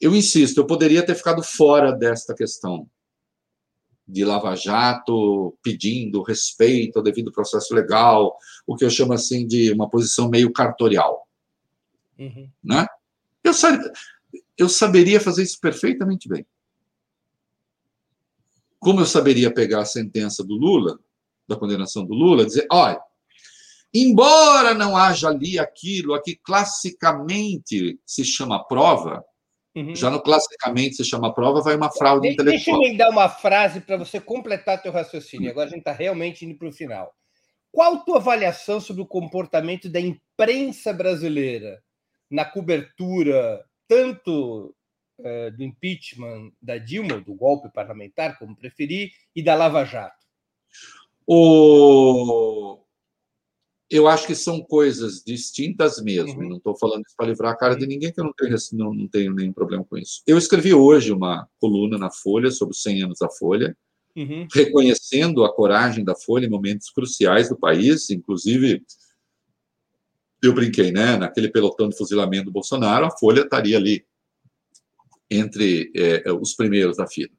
Eu 0.00 0.14
insisto, 0.14 0.58
eu 0.58 0.66
poderia 0.66 1.04
ter 1.04 1.14
ficado 1.14 1.42
fora 1.42 1.92
desta 1.92 2.34
questão 2.34 2.88
de 4.06 4.24
Lava 4.24 4.54
Jato 4.56 5.56
pedindo 5.62 6.22
respeito 6.22 6.96
ao 6.96 7.02
devido 7.02 7.30
processo 7.30 7.74
legal, 7.74 8.36
o 8.66 8.74
que 8.74 8.84
eu 8.84 8.90
chamo 8.90 9.12
assim 9.12 9.46
de 9.46 9.70
uma 9.72 9.88
posição 9.88 10.30
meio 10.30 10.50
cartorial. 10.50 11.28
Uhum. 12.18 12.50
Né? 12.64 12.86
Eu, 13.44 13.52
eu 14.56 14.68
saberia 14.68 15.20
fazer 15.20 15.42
isso 15.42 15.60
perfeitamente 15.60 16.26
bem. 16.26 16.46
Como 18.78 19.00
eu 19.00 19.06
saberia 19.06 19.52
pegar 19.52 19.80
a 19.80 19.86
sentença 19.86 20.42
do 20.42 20.54
Lula, 20.54 20.98
da 21.46 21.56
condenação 21.56 22.04
do 22.04 22.14
Lula, 22.14 22.46
dizer, 22.46 22.66
olha, 22.70 23.00
embora 23.92 24.74
não 24.74 24.96
haja 24.96 25.28
ali 25.28 25.58
aquilo 25.58 26.14
a 26.14 26.22
que 26.22 26.36
classicamente 26.36 27.98
se 28.04 28.24
chama 28.24 28.62
prova, 28.66 29.24
uhum. 29.74 29.94
já 29.94 30.10
no 30.10 30.20
classicamente 30.20 30.96
se 30.96 31.04
chama 31.04 31.32
prova, 31.32 31.62
vai 31.62 31.76
uma 31.76 31.90
fraude 31.90 32.22
Deixa 32.22 32.42
intelectual. 32.42 32.80
Deixa 32.80 32.92
eu 32.94 32.98
dar 32.98 33.10
uma 33.10 33.28
frase 33.28 33.80
para 33.80 33.96
você 33.96 34.20
completar 34.20 34.82
teu 34.82 34.92
raciocínio. 34.92 35.50
Agora 35.50 35.66
a 35.66 35.70
gente 35.70 35.80
está 35.80 35.92
realmente 35.92 36.44
indo 36.44 36.56
para 36.56 36.68
o 36.68 36.72
final. 36.72 37.12
Qual 37.70 37.94
a 37.94 37.98
tua 37.98 38.16
avaliação 38.16 38.80
sobre 38.80 39.02
o 39.02 39.06
comportamento 39.06 39.88
da 39.88 40.00
imprensa 40.00 40.92
brasileira 40.92 41.82
na 42.30 42.44
cobertura 42.44 43.64
tanto 43.86 44.74
uh, 45.20 45.56
do 45.56 45.62
impeachment 45.62 46.52
da 46.60 46.78
Dilma, 46.78 47.20
do 47.20 47.34
golpe 47.34 47.72
parlamentar, 47.72 48.38
como 48.38 48.56
preferir, 48.56 49.10
e 49.34 49.42
da 49.42 49.54
Lava 49.54 49.84
Jato? 49.84 50.26
O... 51.26 52.82
Eu 53.90 54.06
acho 54.06 54.26
que 54.26 54.34
são 54.34 54.60
coisas 54.60 55.22
distintas 55.24 56.02
mesmo. 56.02 56.42
Uhum. 56.42 56.48
Não 56.48 56.56
estou 56.58 56.76
falando 56.76 57.04
isso 57.06 57.16
para 57.16 57.26
livrar 57.26 57.52
a 57.52 57.56
cara 57.56 57.74
de 57.74 57.86
ninguém, 57.86 58.12
que 58.12 58.20
eu 58.20 58.24
não 58.24 58.34
tenho, 58.34 58.54
não, 58.72 58.92
não 58.92 59.08
tenho 59.08 59.32
nenhum 59.32 59.52
problema 59.52 59.84
com 59.84 59.96
isso. 59.96 60.22
Eu 60.26 60.36
escrevi 60.36 60.74
hoje 60.74 61.10
uma 61.10 61.48
coluna 61.58 61.96
na 61.96 62.10
Folha 62.10 62.50
sobre 62.50 62.74
os 62.74 62.82
100 62.82 63.04
anos 63.04 63.18
da 63.18 63.30
Folha, 63.30 63.74
uhum. 64.14 64.46
reconhecendo 64.52 65.42
a 65.42 65.54
coragem 65.54 66.04
da 66.04 66.14
Folha 66.14 66.46
em 66.46 66.50
momentos 66.50 66.90
cruciais 66.90 67.48
do 67.48 67.56
país, 67.56 68.10
inclusive 68.10 68.82
eu 70.42 70.54
brinquei, 70.54 70.92
né? 70.92 71.16
Naquele 71.16 71.48
pelotão 71.48 71.88
de 71.88 71.96
fuzilamento 71.96 72.46
do 72.46 72.52
Bolsonaro, 72.52 73.06
a 73.06 73.10
Folha 73.10 73.40
estaria 73.40 73.76
ali 73.76 74.04
entre 75.30 75.90
é, 75.94 76.30
os 76.32 76.54
primeiros 76.54 76.96
da 76.96 77.06
fila. 77.06 77.30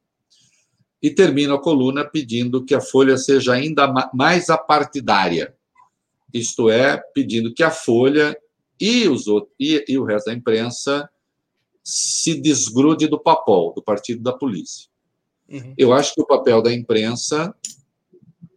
E 1.01 1.09
termino 1.09 1.53
a 1.53 1.61
coluna 1.61 2.03
pedindo 2.03 2.65
que 2.65 2.75
a 2.75 2.81
Folha 2.81 3.17
seja 3.17 3.53
ainda 3.53 3.87
mais 4.13 4.49
apartidária, 4.49 5.55
isto 6.33 6.69
é, 6.69 7.01
pedindo 7.13 7.53
que 7.53 7.63
a 7.63 7.71
Folha 7.71 8.37
e, 8.79 9.07
os 9.07 9.27
outros, 9.27 9.53
e, 9.59 9.83
e 9.87 9.97
o 9.97 10.05
resto 10.05 10.27
da 10.27 10.33
imprensa 10.33 11.09
se 11.83 12.39
desgrude 12.39 13.07
do 13.07 13.19
papel 13.19 13.73
do 13.75 13.81
partido 13.81 14.21
da 14.21 14.33
polícia. 14.33 14.89
Uhum. 15.49 15.73
Eu 15.77 15.91
acho 15.91 16.13
que 16.13 16.21
o 16.21 16.27
papel 16.27 16.61
da 16.61 16.71
imprensa, 16.71 17.53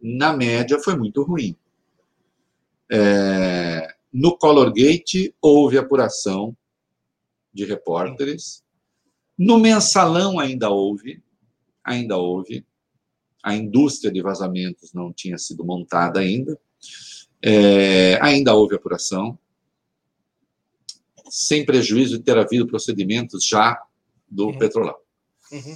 na 0.01 0.31
média, 0.35 0.79
foi 0.79 0.95
muito 0.95 1.23
ruim. 1.23 1.55
É, 2.91 3.95
no 4.11 4.37
Colorgate, 4.37 5.33
houve 5.41 5.77
apuração 5.77 6.55
de 7.51 7.65
repórteres, 7.65 8.63
no 9.37 9.57
mensalão 9.57 10.39
ainda 10.39 10.69
houve, 10.69 11.21
ainda 11.83 12.17
houve. 12.17 12.65
A 13.43 13.55
indústria 13.55 14.11
de 14.11 14.21
vazamentos 14.21 14.93
não 14.93 15.11
tinha 15.11 15.37
sido 15.37 15.65
montada 15.65 16.19
ainda. 16.19 16.57
É, 17.43 18.17
ainda 18.21 18.53
houve 18.53 18.75
apuração, 18.75 19.37
sem 21.29 21.65
prejuízo 21.65 22.17
de 22.17 22.23
ter 22.23 22.37
havido 22.37 22.67
procedimentos 22.67 23.45
já 23.45 23.81
do 24.29 24.47
uhum. 24.47 24.57
Petrolão. 24.57 24.95
Uhum. 25.51 25.75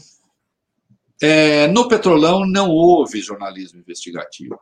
É, 1.22 1.68
no 1.68 1.88
Petrolão 1.88 2.46
não 2.46 2.70
houve 2.70 3.22
jornalismo 3.22 3.80
investigativo. 3.80 4.60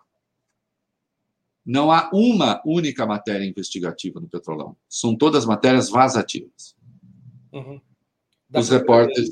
Não 1.66 1.92
há 1.92 2.10
uma 2.14 2.62
única 2.66 3.06
matéria 3.06 3.46
investigativa 3.46 4.20
no 4.20 4.30
Petrolão. 4.30 4.78
São 4.88 5.16
todas 5.16 5.46
matérias 5.46 5.90
vazativas. 5.90 6.76
Uhum 7.52 7.82
os 8.54 8.70
repórteres. 8.70 9.30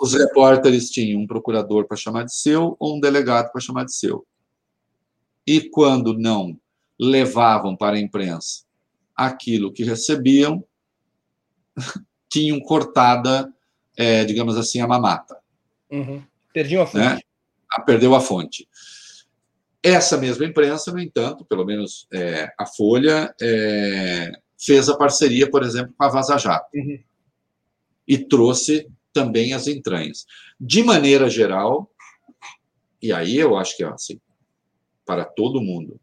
Os 0.00 0.14
repórteres 0.14 0.90
tinham 0.90 1.20
um 1.20 1.26
procurador 1.26 1.86
para 1.86 1.96
chamar 1.96 2.24
de 2.24 2.34
seu 2.34 2.76
ou 2.78 2.96
um 2.96 3.00
delegado 3.00 3.50
para 3.50 3.60
chamar 3.60 3.84
de 3.84 3.94
seu. 3.94 4.26
E 5.46 5.60
quando 5.70 6.16
não 6.18 6.58
levavam 6.98 7.76
para 7.76 7.96
a 7.96 8.00
imprensa 8.00 8.64
aquilo 9.14 9.72
que 9.72 9.84
recebiam, 9.84 10.64
tinham 12.28 12.60
cortada, 12.60 13.52
é, 13.96 14.24
digamos 14.24 14.56
assim, 14.56 14.80
a 14.80 14.86
mamata. 14.86 15.38
Uhum. 15.90 16.22
Perdiam 16.52 16.82
a 16.82 16.86
fonte. 16.86 17.04
Né? 17.04 17.20
Ah, 17.70 17.80
perdeu 17.80 18.14
a 18.14 18.20
fonte. 18.20 18.68
Essa 19.82 20.16
mesma 20.16 20.44
imprensa, 20.44 20.90
no 20.90 20.98
entanto, 20.98 21.44
pelo 21.44 21.64
menos 21.64 22.06
é, 22.12 22.52
a 22.58 22.66
Folha, 22.66 23.32
é, 23.40 24.32
fez 24.58 24.88
a 24.88 24.96
parceria, 24.96 25.48
por 25.48 25.62
exemplo, 25.62 25.94
com 25.96 26.04
a 26.04 26.08
Vaza 26.08 26.36
Jato. 26.38 26.68
Uhum. 26.74 26.98
E 28.06 28.18
trouxe 28.18 28.88
também 29.12 29.52
as 29.52 29.66
entranhas. 29.66 30.26
De 30.58 30.82
maneira 30.82 31.30
geral, 31.30 31.90
e 33.00 33.12
aí 33.12 33.36
eu 33.36 33.56
acho 33.56 33.76
que 33.76 33.84
é 33.84 33.88
assim, 33.88 34.20
para 35.06 35.24
todo 35.24 35.62
mundo, 35.62 36.00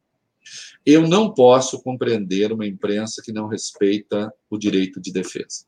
eu 0.85 1.07
não 1.07 1.33
posso 1.33 1.81
compreender 1.81 2.51
uma 2.51 2.65
imprensa 2.65 3.21
que 3.23 3.31
não 3.31 3.47
respeita 3.47 4.33
o 4.49 4.57
direito 4.57 4.99
de 4.99 5.11
defesa. 5.11 5.65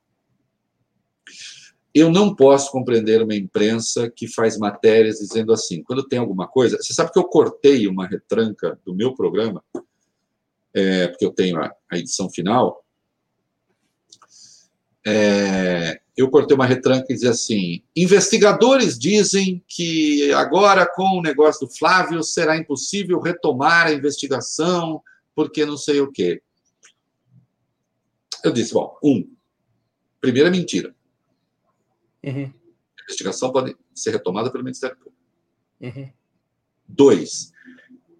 Eu 1.93 2.11
não 2.11 2.35
posso 2.35 2.71
compreender 2.71 3.21
uma 3.21 3.35
imprensa 3.35 4.09
que 4.09 4.27
faz 4.27 4.57
matérias 4.57 5.19
dizendo 5.19 5.53
assim, 5.53 5.81
quando 5.81 6.07
tem 6.07 6.19
alguma 6.19 6.47
coisa. 6.47 6.77
Você 6.77 6.93
sabe 6.93 7.11
que 7.13 7.19
eu 7.19 7.23
cortei 7.23 7.87
uma 7.87 8.05
retranca 8.05 8.77
do 8.85 8.93
meu 8.93 9.15
programa, 9.15 9.63
é, 10.73 11.07
porque 11.07 11.25
eu 11.25 11.31
tenho 11.31 11.57
a, 11.57 11.73
a 11.89 11.97
edição 11.97 12.29
final. 12.29 12.83
É, 15.07 16.01
eu 16.15 16.29
cortei 16.29 16.55
uma 16.55 16.65
retranca 16.65 17.07
e 17.09 17.13
dizia 17.13 17.31
assim: 17.31 17.83
investigadores 17.95 18.97
dizem 18.97 19.63
que 19.67 20.31
agora, 20.33 20.85
com 20.85 21.17
o 21.17 21.21
negócio 21.21 21.67
do 21.67 21.73
Flávio, 21.73 22.23
será 22.23 22.57
impossível 22.57 23.19
retomar 23.19 23.87
a 23.87 23.93
investigação, 23.93 25.01
porque 25.35 25.65
não 25.65 25.77
sei 25.77 25.99
o 25.99 26.11
quê. 26.11 26.41
Eu 28.43 28.51
disse: 28.51 28.73
bom, 28.73 28.97
um, 29.03 29.29
primeira 30.21 30.49
mentira. 30.49 30.95
Uhum. 32.23 32.45
A 32.45 33.03
investigação 33.03 33.51
pode 33.51 33.75
ser 33.93 34.11
retomada 34.11 34.49
pelo 34.49 34.63
Ministério 34.63 34.95
Público. 34.95 35.17
Uhum. 35.81 36.09
Dois, 36.87 37.51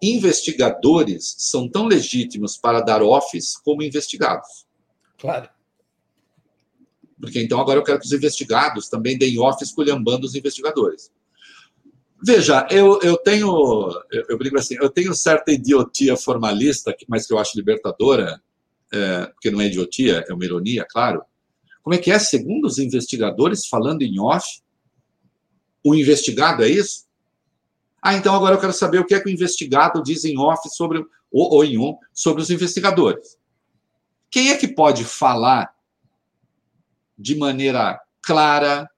investigadores 0.01 1.35
são 1.37 1.69
tão 1.69 1.85
legítimos 1.85 2.57
para 2.57 2.81
dar 2.81 3.01
office 3.01 3.55
como 3.57 3.81
investigados. 3.81 4.67
Claro. 5.17 5.49
Porque 7.19 7.41
então 7.41 7.59
agora 7.59 7.79
eu 7.79 7.83
quero 7.83 7.99
que 7.99 8.05
os 8.05 8.13
investigados 8.13 8.89
também 8.89 9.17
deem 9.17 9.39
office 9.39 9.69
esculhambando 9.69 10.25
os 10.25 10.35
investigadores. 10.35 11.11
Veja, 12.23 12.67
eu, 12.71 12.99
eu 13.01 13.17
tenho, 13.17 13.47
eu, 14.11 14.25
eu 14.29 14.37
brigo 14.37 14.57
assim, 14.57 14.75
eu 14.81 14.89
tenho 14.89 15.13
certa 15.13 15.51
idiotia 15.51 16.17
formalista, 16.17 16.95
mas 17.07 17.27
que 17.27 17.33
eu 17.33 17.37
acho 17.37 17.57
libertadora, 17.57 18.41
é, 18.91 19.25
porque 19.27 19.51
não 19.51 19.61
é 19.61 19.67
idiotia, 19.67 20.23
é 20.27 20.33
uma 20.33 20.43
ironia, 20.43 20.85
claro, 20.89 21.21
como 21.83 21.93
é 21.93 21.99
que 21.99 22.11
é? 22.11 22.17
Segundo 22.17 22.65
os 22.65 22.79
investigadores, 22.79 23.67
falando 23.67 24.01
em 24.01 24.19
off, 24.19 24.59
o 25.83 25.93
investigado 25.93 26.63
é 26.63 26.67
isso? 26.67 27.05
Ah, 28.01 28.15
então 28.15 28.33
agora 28.33 28.55
eu 28.55 28.59
quero 28.59 28.73
saber 28.73 28.99
o 28.99 29.05
que 29.05 29.13
é 29.13 29.19
que 29.19 29.29
o 29.29 29.31
investigado 29.31 30.01
diz 30.01 30.25
em 30.25 30.37
off 30.39 30.67
sobre, 30.69 30.99
ou, 31.31 31.53
ou 31.53 31.63
em 31.63 31.77
on, 31.77 31.95
sobre 32.11 32.41
os 32.41 32.49
investigadores. 32.49 33.37
Quem 34.31 34.49
é 34.49 34.57
que 34.57 34.67
pode 34.67 35.03
falar 35.03 35.74
de 37.17 37.35
maneira 37.35 37.99
clara, 38.21 38.89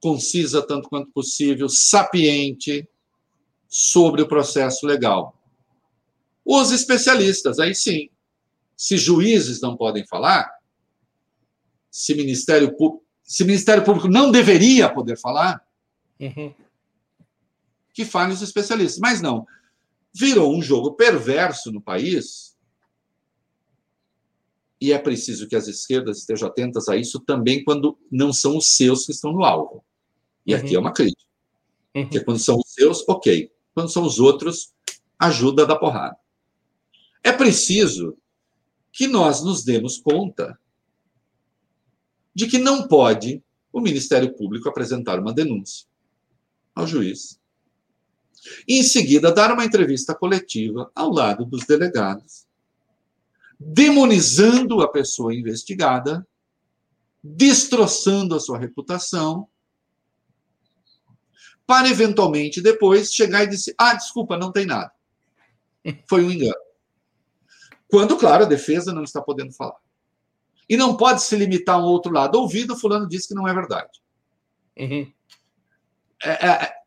concisa 0.00 0.66
tanto 0.66 0.88
quanto 0.88 1.10
possível, 1.12 1.68
sapiente 1.68 2.88
sobre 3.68 4.22
o 4.22 4.28
processo 4.28 4.86
legal? 4.86 5.38
Os 6.44 6.72
especialistas, 6.72 7.58
aí 7.58 7.74
sim. 7.74 8.10
Se 8.76 8.98
juízes 8.98 9.60
não 9.60 9.76
podem 9.76 10.04
falar, 10.06 10.52
se 11.90 12.14
Ministério 12.14 12.76
Público, 12.76 13.04
se 13.22 13.44
Ministério 13.44 13.84
Público 13.84 14.08
não 14.08 14.30
deveria 14.30 14.92
poder 14.92 15.16
falar, 15.16 15.64
uhum. 16.18 16.52
que 17.94 18.04
falem 18.04 18.34
os 18.34 18.42
especialistas. 18.42 18.98
Mas 18.98 19.20
não. 19.20 19.46
Virou 20.12 20.54
um 20.54 20.60
jogo 20.60 20.92
perverso 20.94 21.70
no 21.70 21.80
país. 21.80 22.51
E 24.82 24.92
é 24.92 24.98
preciso 24.98 25.46
que 25.46 25.54
as 25.54 25.68
esquerdas 25.68 26.18
estejam 26.18 26.48
atentas 26.48 26.88
a 26.88 26.96
isso 26.96 27.20
também 27.20 27.62
quando 27.62 27.96
não 28.10 28.32
são 28.32 28.56
os 28.56 28.74
seus 28.74 29.06
que 29.06 29.12
estão 29.12 29.32
no 29.32 29.44
alvo. 29.44 29.84
E 30.44 30.52
uhum. 30.52 30.60
aqui 30.60 30.74
é 30.74 30.78
uma 30.80 30.92
crítica. 30.92 31.22
Uhum. 31.94 32.02
Porque 32.02 32.18
quando 32.18 32.40
são 32.40 32.56
os 32.58 32.74
seus, 32.74 33.08
ok. 33.08 33.48
Quando 33.72 33.92
são 33.92 34.04
os 34.04 34.18
outros, 34.18 34.72
ajuda 35.16 35.64
da 35.64 35.76
porrada. 35.76 36.16
É 37.22 37.30
preciso 37.30 38.18
que 38.90 39.06
nós 39.06 39.40
nos 39.44 39.62
demos 39.62 39.98
conta 39.98 40.58
de 42.34 42.48
que 42.48 42.58
não 42.58 42.88
pode 42.88 43.40
o 43.72 43.80
Ministério 43.80 44.34
Público 44.34 44.68
apresentar 44.68 45.20
uma 45.20 45.32
denúncia 45.32 45.86
ao 46.74 46.88
juiz. 46.88 47.38
E, 48.66 48.80
em 48.80 48.82
seguida, 48.82 49.30
dar 49.30 49.52
uma 49.52 49.64
entrevista 49.64 50.12
coletiva 50.12 50.90
ao 50.92 51.08
lado 51.08 51.44
dos 51.44 51.64
delegados, 51.66 52.48
demonizando 53.66 54.80
a 54.82 54.88
pessoa 54.88 55.34
investigada, 55.34 56.26
destroçando 57.22 58.34
a 58.34 58.40
sua 58.40 58.58
reputação, 58.58 59.48
para 61.66 61.88
eventualmente 61.88 62.60
depois 62.60 63.12
chegar 63.12 63.44
e 63.44 63.48
dizer: 63.48 63.74
ah, 63.78 63.94
desculpa, 63.94 64.36
não 64.36 64.50
tem 64.50 64.66
nada. 64.66 64.90
Foi 66.08 66.24
um 66.24 66.30
engano. 66.30 66.54
Quando, 67.88 68.16
claro, 68.16 68.44
a 68.44 68.48
defesa 68.48 68.92
não 68.92 69.04
está 69.04 69.20
podendo 69.20 69.52
falar. 69.52 69.76
E 70.68 70.76
não 70.76 70.96
pode 70.96 71.22
se 71.22 71.36
limitar 71.36 71.76
a 71.76 71.78
um 71.78 71.84
outro 71.84 72.12
lado. 72.12 72.38
Ouvido, 72.38 72.76
fulano 72.76 73.08
disse 73.08 73.28
que 73.28 73.34
não 73.34 73.46
é 73.46 73.52
verdade. 73.52 73.90
Uhum. 74.78 75.12
É, 76.22 76.30
é, 76.30 76.48
é 76.48 76.81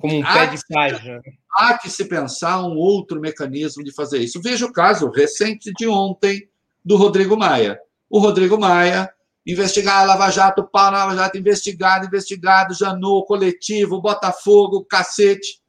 Como 0.00 0.16
um 0.16 0.22
pé 0.22 0.46
de 0.46 0.58
página. 0.68 1.20
Há 1.52 1.76
que 1.76 1.90
se 1.90 2.04
pensar 2.04 2.62
um 2.62 2.76
outro 2.76 3.20
mecanismo 3.20 3.82
de 3.82 3.92
fazer 3.92 4.18
isso. 4.18 4.40
Veja 4.40 4.66
o 4.66 4.72
caso 4.72 5.10
recente 5.10 5.72
de 5.76 5.86
ontem 5.88 6.48
do 6.84 6.96
Rodrigo 6.96 7.36
Maia. 7.36 7.78
O 8.08 8.18
Rodrigo 8.18 8.58
Maia 8.58 9.12
investigar 9.46 10.00
a 10.00 10.04
Lava 10.04 10.30
Jato, 10.30 10.62
para 10.62 11.00
a 11.00 11.06
Lava 11.06 11.16
Jato, 11.16 11.38
investigado, 11.38 12.06
investigado, 12.06 12.74
Janô, 12.74 13.24
coletivo, 13.24 14.00
Botafogo, 14.00 14.84
cacete. 14.84 15.60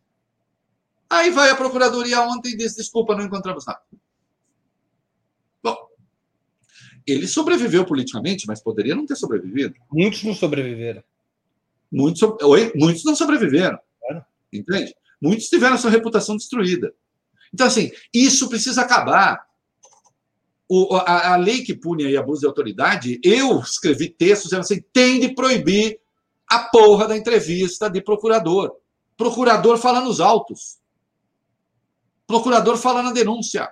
Aí 1.09 1.31
vai 1.31 1.49
a 1.49 1.55
Procuradoria 1.55 2.21
ontem 2.21 2.51
e 2.51 2.57
diz: 2.57 2.75
desculpa, 2.75 3.15
não 3.15 3.23
encontramos 3.25 3.65
nada. 3.65 3.81
ele 7.11 7.27
sobreviveu 7.27 7.85
politicamente, 7.85 8.45
mas 8.47 8.61
poderia 8.61 8.95
não 8.95 9.05
ter 9.05 9.15
sobrevivido. 9.15 9.75
Muitos 9.91 10.23
não 10.23 10.33
sobreviveram. 10.33 11.03
Muitos, 11.91 12.21
oi, 12.43 12.71
muitos 12.75 13.03
não 13.03 13.15
sobreviveram. 13.15 13.79
Entende? 14.51 14.93
Muitos 15.21 15.47
tiveram 15.47 15.77
sua 15.77 15.91
reputação 15.91 16.35
destruída. 16.35 16.93
Então, 17.53 17.67
assim, 17.67 17.91
isso 18.13 18.49
precisa 18.49 18.81
acabar. 18.81 19.47
O, 20.67 20.95
a, 20.95 21.33
a, 21.33 21.35
lei 21.35 21.63
que 21.63 21.73
pune 21.73 22.05
aí 22.05 22.15
abuso 22.15 22.41
de 22.41 22.47
autoridade, 22.47 23.19
eu 23.23 23.59
escrevi 23.59 24.07
textos 24.07 24.49
dizendo 24.49 24.61
assim: 24.61 24.81
tem 24.93 25.19
de 25.19 25.33
proibir 25.33 25.99
a 26.47 26.59
porra 26.59 27.07
da 27.07 27.17
entrevista 27.17 27.89
de 27.89 28.01
procurador. 28.01 28.75
Procurador 29.17 29.77
fala 29.77 29.99
nos 30.01 30.19
autos. 30.19 30.79
Procurador 32.27 32.77
fala 32.77 33.01
na 33.01 33.11
denúncia. 33.11 33.69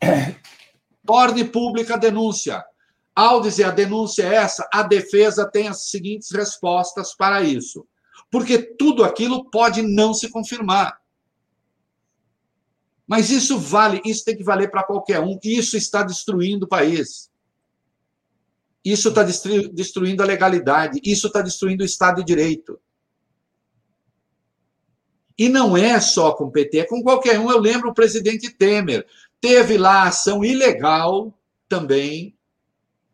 Torne 1.04 1.44
pública 1.44 1.94
a 1.94 1.98
denúncia. 1.98 2.64
Ao 3.14 3.40
dizer 3.40 3.64
a 3.64 3.70
denúncia 3.70 4.22
é 4.22 4.34
essa, 4.36 4.68
a 4.72 4.82
defesa 4.82 5.50
tem 5.50 5.68
as 5.68 5.88
seguintes 5.88 6.30
respostas 6.30 7.14
para 7.14 7.42
isso. 7.42 7.86
Porque 8.36 8.58
tudo 8.58 9.02
aquilo 9.02 9.48
pode 9.48 9.80
não 9.80 10.12
se 10.12 10.28
confirmar. 10.28 11.00
Mas 13.06 13.30
isso 13.30 13.58
vale, 13.58 14.02
isso 14.04 14.26
tem 14.26 14.36
que 14.36 14.44
valer 14.44 14.70
para 14.70 14.82
qualquer 14.82 15.20
um. 15.20 15.38
Isso 15.42 15.74
está 15.74 16.02
destruindo 16.02 16.66
o 16.66 16.68
país. 16.68 17.30
Isso 18.84 19.08
está 19.08 19.22
destruindo 19.72 20.22
a 20.22 20.26
legalidade. 20.26 21.00
Isso 21.02 21.28
está 21.28 21.40
destruindo 21.40 21.82
o 21.82 21.86
Estado 21.86 22.16
de 22.16 22.26
Direito. 22.26 22.78
E 25.38 25.48
não 25.48 25.74
é 25.74 25.98
só 25.98 26.34
com 26.34 26.44
o 26.44 26.52
PT, 26.52 26.80
é 26.80 26.84
com 26.84 27.02
qualquer 27.02 27.40
um. 27.40 27.50
Eu 27.50 27.58
lembro 27.58 27.88
o 27.88 27.94
presidente 27.94 28.50
Temer. 28.50 29.06
Teve 29.40 29.78
lá 29.78 30.02
ação 30.02 30.44
ilegal 30.44 31.32
também, 31.70 32.36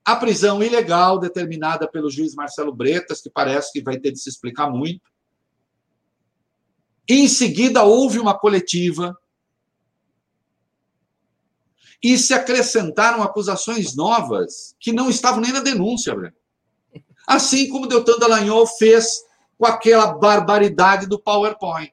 a 0.04 0.16
prisão 0.16 0.60
ilegal 0.60 1.20
determinada 1.20 1.86
pelo 1.86 2.10
juiz 2.10 2.34
Marcelo 2.34 2.74
Bretas, 2.74 3.20
que 3.20 3.30
parece 3.30 3.72
que 3.72 3.80
vai 3.80 4.00
ter 4.00 4.10
de 4.10 4.18
se 4.18 4.28
explicar 4.28 4.68
muito. 4.68 5.11
Em 7.08 7.28
seguida, 7.28 7.82
houve 7.82 8.18
uma 8.18 8.38
coletiva 8.38 9.16
e 12.02 12.18
se 12.18 12.34
acrescentaram 12.34 13.22
acusações 13.22 13.94
novas 13.94 14.74
que 14.80 14.92
não 14.92 15.08
estavam 15.08 15.40
nem 15.40 15.52
na 15.52 15.60
denúncia. 15.60 16.14
Breno. 16.14 16.34
Assim 17.26 17.68
como 17.68 17.86
Deltan 17.86 18.18
Dallagnol 18.18 18.66
fez 18.66 19.24
com 19.56 19.66
aquela 19.66 20.12
barbaridade 20.12 21.06
do 21.06 21.18
PowerPoint. 21.18 21.92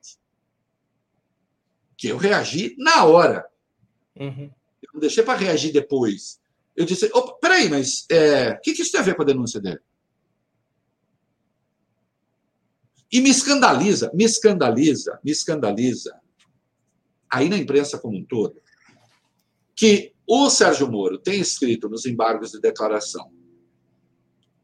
Que 1.96 2.08
eu 2.08 2.18
reagi 2.18 2.76
na 2.78 3.06
hora. 3.06 3.46
Uhum. 4.16 4.50
Eu 4.82 4.90
não 4.94 5.00
deixei 5.00 5.24
para 5.24 5.38
reagir 5.38 5.72
depois. 5.72 6.40
Eu 6.76 6.86
disse: 6.86 7.10
opa, 7.14 7.34
peraí, 7.34 7.70
mas 7.70 8.06
é, 8.10 8.52
o 8.52 8.62
que, 8.62 8.74
que 8.74 8.82
isso 8.82 8.92
tem 8.92 9.02
a 9.02 9.04
ver 9.04 9.16
com 9.16 9.22
a 9.22 9.26
denúncia 9.26 9.60
dele? 9.60 9.82
E 13.12 13.22
me 13.22 13.30
escandaliza, 13.30 14.12
me 14.14 14.24
escandaliza, 14.24 15.20
me 15.24 15.32
escandaliza, 15.32 16.20
aí 17.30 17.50
na 17.50 17.58
imprensa 17.58 17.98
como 17.98 18.18
um 18.18 18.24
todo, 18.24 18.62
que 19.76 20.14
o 20.28 20.50
Sérgio 20.50 20.92
Moro 20.92 21.18
tem 21.18 21.40
escrito 21.40 21.90
nos 21.90 22.06
embargos 22.06 22.52
de 22.52 22.60
declaração 22.60 23.32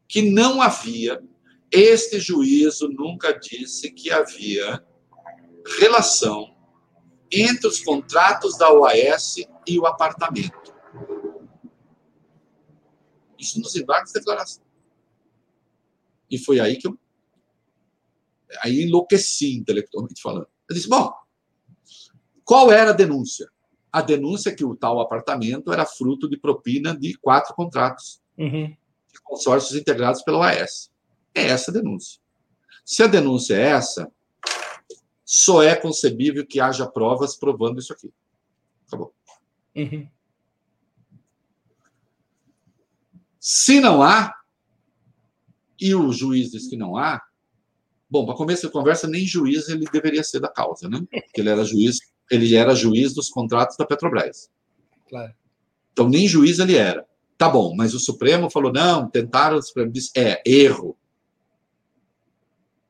que 0.08 0.22
não 0.22 0.62
havia, 0.62 1.22
este 1.70 2.20
juízo 2.20 2.88
nunca 2.88 3.32
disse 3.32 3.90
que 3.90 4.10
havia 4.10 4.84
relação 5.78 6.54
entre 7.30 7.66
os 7.66 7.80
contratos 7.80 8.56
da 8.56 8.72
OAS 8.72 9.36
e 9.66 9.78
o 9.78 9.86
apartamento. 9.86 10.72
Isso 13.38 13.60
nos 13.60 13.74
embargos 13.74 14.12
de 14.12 14.20
declaração. 14.20 14.64
E 16.30 16.38
foi 16.38 16.60
aí 16.60 16.76
que 16.76 16.86
eu 16.86 16.98
aí 18.62 18.82
enlouqueci 18.82 19.56
intelectualmente 19.56 20.20
falando. 20.20 20.48
Eu 20.68 20.74
disse, 20.74 20.88
bom, 20.88 21.12
qual 22.44 22.70
era 22.70 22.90
a 22.90 22.94
denúncia? 22.94 23.48
A 23.92 24.02
denúncia 24.02 24.50
é 24.50 24.54
que 24.54 24.64
o 24.64 24.76
tal 24.76 25.00
apartamento 25.00 25.72
era 25.72 25.86
fruto 25.86 26.28
de 26.28 26.36
propina 26.36 26.96
de 26.96 27.14
quatro 27.14 27.54
contratos 27.54 28.20
uhum. 28.36 28.68
de 29.12 29.20
consórcios 29.22 29.78
integrados 29.78 30.22
pela 30.22 30.38
OAS. 30.38 30.90
É 31.34 31.48
essa 31.48 31.70
a 31.70 31.74
denúncia. 31.74 32.20
Se 32.84 33.02
a 33.02 33.06
denúncia 33.06 33.54
é 33.54 33.62
essa, 33.62 34.10
só 35.24 35.62
é 35.62 35.74
concebível 35.74 36.46
que 36.46 36.60
haja 36.60 36.86
provas 36.86 37.36
provando 37.36 37.80
isso 37.80 37.92
aqui. 37.92 38.12
Acabou. 38.86 39.12
Uhum. 39.74 40.08
Se 43.40 43.80
não 43.80 44.02
há, 44.02 44.34
e 45.80 45.94
o 45.94 46.12
juiz 46.12 46.50
diz 46.50 46.68
que 46.68 46.76
não 46.76 46.96
há, 46.96 47.25
bom, 48.08 48.24
para 48.24 48.34
começo 48.34 48.66
de 48.66 48.72
conversa, 48.72 49.06
nem 49.06 49.26
juiz 49.26 49.68
ele 49.68 49.86
deveria 49.92 50.22
ser 50.22 50.40
da 50.40 50.48
causa, 50.48 50.88
né? 50.88 51.00
Porque 51.10 51.40
ele 51.40 51.48
era 51.48 51.64
juiz, 51.64 51.98
ele 52.30 52.54
era 52.54 52.74
juiz 52.74 53.14
dos 53.14 53.28
contratos 53.28 53.76
da 53.76 53.86
Petrobras. 53.86 54.50
Claro. 55.08 55.32
Então, 55.92 56.08
nem 56.08 56.26
juiz 56.28 56.58
ele 56.58 56.76
era. 56.76 57.06
Tá 57.38 57.48
bom, 57.48 57.74
mas 57.74 57.94
o 57.94 57.98
Supremo 57.98 58.50
falou, 58.50 58.72
não, 58.72 59.08
tentaram, 59.08 59.58
o 59.58 59.62
Supremo 59.62 59.92
disse, 59.92 60.10
é, 60.16 60.42
erro. 60.44 60.96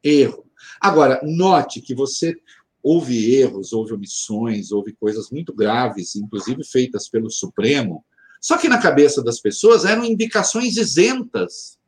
Erro. 0.02 0.44
Agora, 0.80 1.20
note 1.24 1.80
que 1.80 1.94
você 1.94 2.36
houve 2.82 3.34
erros, 3.34 3.72
houve 3.72 3.92
omissões, 3.92 4.70
houve 4.70 4.92
coisas 4.92 5.30
muito 5.30 5.52
graves, 5.52 6.14
inclusive 6.14 6.64
feitas 6.64 7.08
pelo 7.08 7.30
Supremo, 7.30 8.04
só 8.40 8.56
que 8.56 8.68
na 8.68 8.78
cabeça 8.78 9.22
das 9.24 9.40
pessoas 9.40 9.84
eram 9.84 10.04
indicações 10.04 10.76
isentas. 10.76 11.78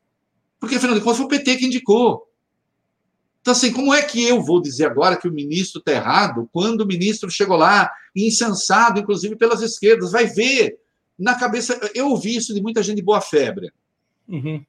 Porque, 0.59 0.75
afinal 0.75 0.97
de 0.97 1.01
contas, 1.01 1.19
foi 1.19 1.27
o 1.27 1.29
PT 1.29 1.57
que 1.57 1.67
indicou. 1.67 2.28
Então, 3.49 3.57
assim, 3.57 3.73
como 3.73 3.95
é 3.95 4.03
que 4.03 4.23
eu 4.23 4.43
vou 4.43 4.61
dizer 4.61 4.85
agora 4.85 5.17
que 5.17 5.27
o 5.27 5.33
ministro 5.33 5.79
está 5.79 5.93
errado 5.93 6.47
quando 6.53 6.83
o 6.83 6.87
ministro 6.87 7.31
chegou 7.31 7.57
lá, 7.57 7.91
insensado, 8.15 9.01
inclusive 9.01 9.37
pelas 9.37 9.63
esquerdas? 9.63 10.13
Vai 10.13 10.27
ver 10.27 10.79
na 11.19 11.35
cabeça. 11.35 11.81
Eu 11.95 12.11
ouvi 12.11 12.37
isso 12.37 12.53
de 12.53 12.61
muita 12.61 12.83
gente 12.83 12.97
de 12.97 13.03
boa 13.03 13.23
febre. 13.23 13.73
Uhum. 14.29 14.63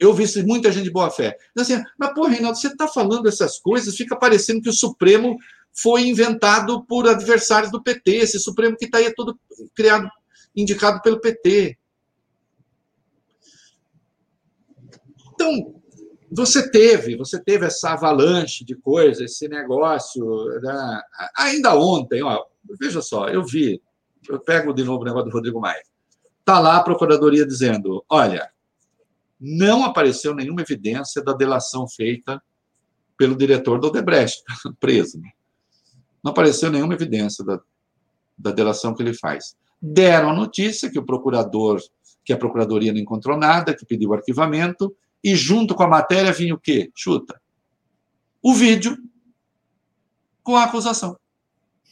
Eu 0.00 0.14
vi 0.14 0.22
isso 0.22 0.40
de 0.40 0.46
muita 0.46 0.72
gente 0.72 0.84
de 0.84 0.90
boa 0.90 1.10
fé. 1.10 1.36
Assim, 1.54 1.78
mas, 1.98 2.14
pô, 2.14 2.26
Reinaldo, 2.26 2.56
você 2.56 2.68
está 2.68 2.88
falando 2.88 3.28
essas 3.28 3.58
coisas, 3.58 3.94
fica 3.94 4.16
parecendo 4.16 4.62
que 4.62 4.70
o 4.70 4.72
Supremo 4.72 5.36
foi 5.74 6.08
inventado 6.08 6.82
por 6.86 7.06
adversários 7.06 7.70
do 7.70 7.82
PT. 7.82 8.12
Esse 8.12 8.38
Supremo 8.38 8.78
que 8.78 8.86
está 8.86 8.96
aí 8.96 9.04
é 9.04 9.14
todo 9.14 9.38
criado, 9.74 10.08
indicado 10.56 11.02
pelo 11.02 11.20
PT. 11.20 11.76
Então, 15.34 15.82
você 16.36 16.70
teve, 16.70 17.16
você 17.16 17.42
teve 17.42 17.64
essa 17.64 17.92
avalanche 17.92 18.62
de 18.62 18.74
coisas, 18.76 19.22
esse 19.22 19.48
negócio. 19.48 20.44
Né? 20.60 21.02
Ainda 21.38 21.74
ontem, 21.74 22.22
ó, 22.22 22.44
veja 22.78 23.00
só, 23.00 23.28
eu 23.28 23.42
vi, 23.42 23.82
eu 24.28 24.38
pego 24.38 24.74
de 24.74 24.84
novo 24.84 25.00
o 25.00 25.04
negócio 25.06 25.30
do 25.30 25.32
Rodrigo 25.32 25.58
Maia. 25.58 25.82
Está 26.40 26.58
lá 26.58 26.76
a 26.76 26.82
Procuradoria 26.82 27.46
dizendo: 27.46 28.04
olha, 28.06 28.50
não 29.40 29.82
apareceu 29.82 30.34
nenhuma 30.34 30.60
evidência 30.60 31.24
da 31.24 31.32
delação 31.32 31.88
feita 31.88 32.42
pelo 33.16 33.34
diretor 33.34 33.80
do 33.80 33.86
Odebrecht, 33.86 34.42
preso. 34.78 35.18
Né? 35.18 35.30
Não 36.22 36.32
apareceu 36.32 36.70
nenhuma 36.70 36.92
evidência 36.92 37.42
da, 37.42 37.58
da 38.36 38.50
delação 38.50 38.94
que 38.94 39.02
ele 39.02 39.14
faz. 39.14 39.56
Deram 39.80 40.30
a 40.30 40.34
notícia 40.34 40.90
que 40.90 40.98
o 40.98 41.06
procurador, 41.06 41.80
que 42.22 42.32
a 42.32 42.36
procuradoria 42.36 42.92
não 42.92 43.00
encontrou 43.00 43.38
nada, 43.38 43.74
que 43.74 43.86
pediu 43.86 44.12
arquivamento, 44.12 44.94
e 45.22 45.34
junto 45.34 45.74
com 45.74 45.82
a 45.82 45.88
matéria 45.88 46.32
vinha 46.32 46.54
o 46.54 46.60
quê? 46.60 46.90
Chuta. 46.94 47.40
O 48.42 48.54
vídeo 48.54 48.96
com 50.42 50.56
a 50.56 50.64
acusação. 50.64 51.18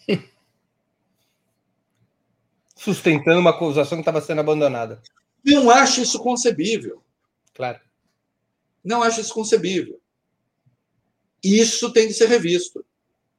Sustentando 2.77 3.41
uma 3.41 3.51
acusação 3.51 3.99
que 3.99 4.03
estava 4.03 4.21
sendo 4.21 4.41
abandonada. 4.41 5.03
Não 5.45 5.71
acho 5.71 6.01
isso 6.01 6.19
concebível. 6.21 7.03
Claro. 7.53 7.81
Não 8.85 9.03
acho 9.03 9.21
isso 9.21 9.35
concebível. 9.35 10.01
Isso 11.43 11.93
tem 11.93 12.09
de 12.09 12.15
ser 12.15 12.29
revisto. 12.29 12.85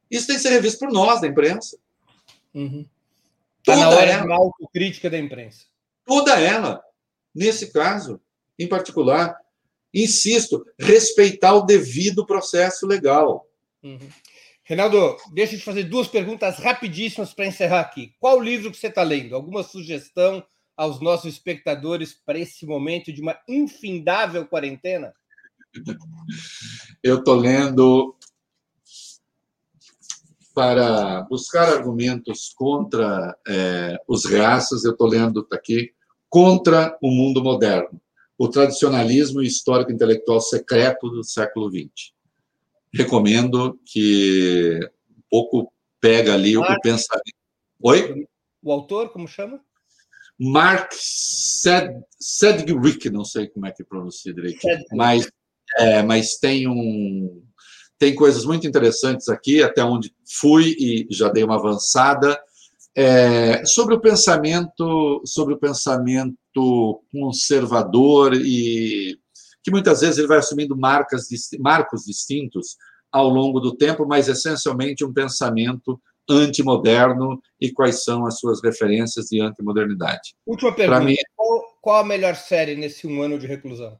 Isso 0.10 0.28
tem 0.28 0.36
de 0.36 0.42
ser 0.42 0.50
revisto 0.50 0.80
por 0.80 0.92
nós, 0.92 1.22
da 1.22 1.28
imprensa. 1.28 1.78
Uhum. 2.54 2.86
Tá 3.64 3.76
na 3.76 3.90
hora 3.90 4.12
ela, 4.12 4.26
de 4.26 4.32
autocrítica 4.32 5.10
da 5.10 5.18
imprensa. 5.18 5.66
Toda 6.06 6.40
ela. 6.40 6.84
Nesse 7.34 7.72
caso, 7.72 8.22
em 8.60 8.68
particular, 8.68 9.36
insisto, 9.96 10.66
respeitar 10.78 11.54
o 11.54 11.66
devido 11.66 12.26
processo 12.26 12.86
legal. 12.86 13.48
Uhum. 13.82 14.10
Reinaldo, 14.64 15.16
deixa 15.32 15.56
eu 15.56 15.60
te 15.60 15.66
fazer 15.66 15.84
duas 15.84 16.08
perguntas 16.08 16.58
rapidíssimas 16.58 17.34
para 17.34 17.46
encerrar 17.46 17.80
aqui. 17.80 18.14
Qual 18.20 18.42
livro 18.42 18.72
que 18.72 18.78
você 18.78 18.88
está 18.88 19.04
lendo? 19.04 19.36
Alguma 19.36 19.64
sugestão 19.64 20.44
aos 20.76 21.00
nossos 21.00 21.34
espectadores 21.34 22.14
para 22.14 22.40
esse 22.40 22.66
momento 22.66 23.14
de 23.14 23.22
uma 23.22 23.38
infindável 23.48 24.46
quarentena? 24.46 25.14
Eu 27.04 27.20
estou 27.20 27.36
lendo 27.36 28.16
para 30.54 31.22
buscar 31.24 31.68
argumentos 31.70 32.54
contra 32.56 33.38
é, 33.48 33.98
os 34.08 34.26
raças, 34.26 34.86
eu 34.86 34.94
estou 34.94 35.08
lendo 35.08 35.44
tá 35.44 35.58
aqui 35.58 35.92
contra 36.30 36.98
o 37.02 37.12
mundo 37.12 37.44
moderno, 37.44 38.02
o 38.38 38.48
tradicionalismo 38.50 39.42
histórico 39.42 39.92
intelectual 39.92 40.42
secreto 40.42 41.10
do 41.10 41.24
século 41.24 41.70
XX. 41.70 42.14
Recomendo 42.94 43.80
que 43.86 44.80
um 45.10 45.22
pouco 45.30 45.74
pega 46.00 46.34
ali 46.34 46.58
o 46.58 46.64
pensamento. 46.82 47.34
Oi? 47.82 48.26
O 48.62 48.72
autor, 48.72 49.10
como 49.10 49.28
chama? 49.28 49.62
Mark 50.38 50.92
Sed, 50.94 51.94
Sedgwick, 52.20 53.10
não 53.10 53.24
sei 53.24 53.48
como 53.48 53.66
é 53.66 53.72
que 53.72 53.84
pronuncia 53.84 54.34
direito, 54.34 54.60
mas, 54.92 55.30
é, 55.78 56.04
mas 56.04 56.38
tem 56.38 56.68
um 56.68 57.42
tem 57.98 58.14
coisas 58.14 58.44
muito 58.44 58.68
interessantes 58.68 59.30
aqui, 59.30 59.64
até 59.64 59.82
onde 59.84 60.14
fui 60.40 60.76
e 60.78 61.08
já 61.10 61.30
dei 61.30 61.44
uma 61.46 61.56
avançada 61.56 62.38
é, 62.96 63.66
sobre 63.66 63.94
o 63.94 64.00
pensamento 64.00 65.22
sobre 65.26 65.54
o 65.54 65.60
pensamento 65.60 67.04
conservador 67.12 68.34
e 68.34 69.20
que 69.62 69.70
muitas 69.70 70.02
vezes 70.02 70.18
ele 70.18 70.28
vai 70.28 70.38
assumindo 70.38 70.78
marcas 70.78 71.28
marcos 71.60 72.06
distintos 72.06 72.78
ao 73.12 73.28
longo 73.28 73.60
do 73.60 73.76
tempo, 73.76 74.06
mas 74.06 74.28
essencialmente 74.28 75.04
um 75.04 75.14
pensamento 75.14 76.00
antimoderno 76.30 77.42
e 77.60 77.72
quais 77.72 78.04
são 78.04 78.26
as 78.26 78.40
suas 78.40 78.62
referências 78.64 79.28
de 79.28 79.40
antimodernidade. 79.40 80.36
Última 80.46 80.74
pergunta. 80.74 81.02
Mim, 81.02 81.16
qual, 81.36 81.64
qual, 81.82 82.02
a 82.02 82.04
melhor 82.04 82.36
série 82.36 82.76
nesse 82.76 83.08
um 83.08 83.22
ano 83.22 83.38
de 83.38 83.48
reclusão? 83.48 83.98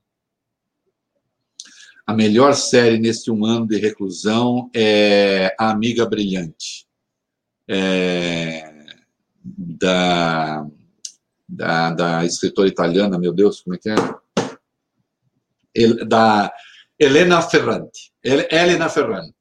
A 2.06 2.14
melhor 2.14 2.54
série 2.54 3.00
nesse 3.00 3.32
um 3.32 3.46
ano 3.46 3.68
de 3.68 3.78
reclusão 3.78 4.70
é 4.76 5.56
A 5.58 5.72
Amiga 5.72 6.06
Brilhante, 6.06 6.86
é, 7.68 8.75
da, 9.46 10.66
da, 11.48 11.92
da 11.92 12.26
escritora 12.26 12.68
italiana, 12.68 13.20
meu 13.20 13.32
Deus, 13.32 13.62
como 13.62 13.76
é 13.76 13.80
que 13.80 13.90
é? 13.90 13.96
Da 16.06 16.52
Helena 17.00 17.42
Ferrante. 17.42 18.12
Helena 18.24 18.90
Ferrante 18.90 19.36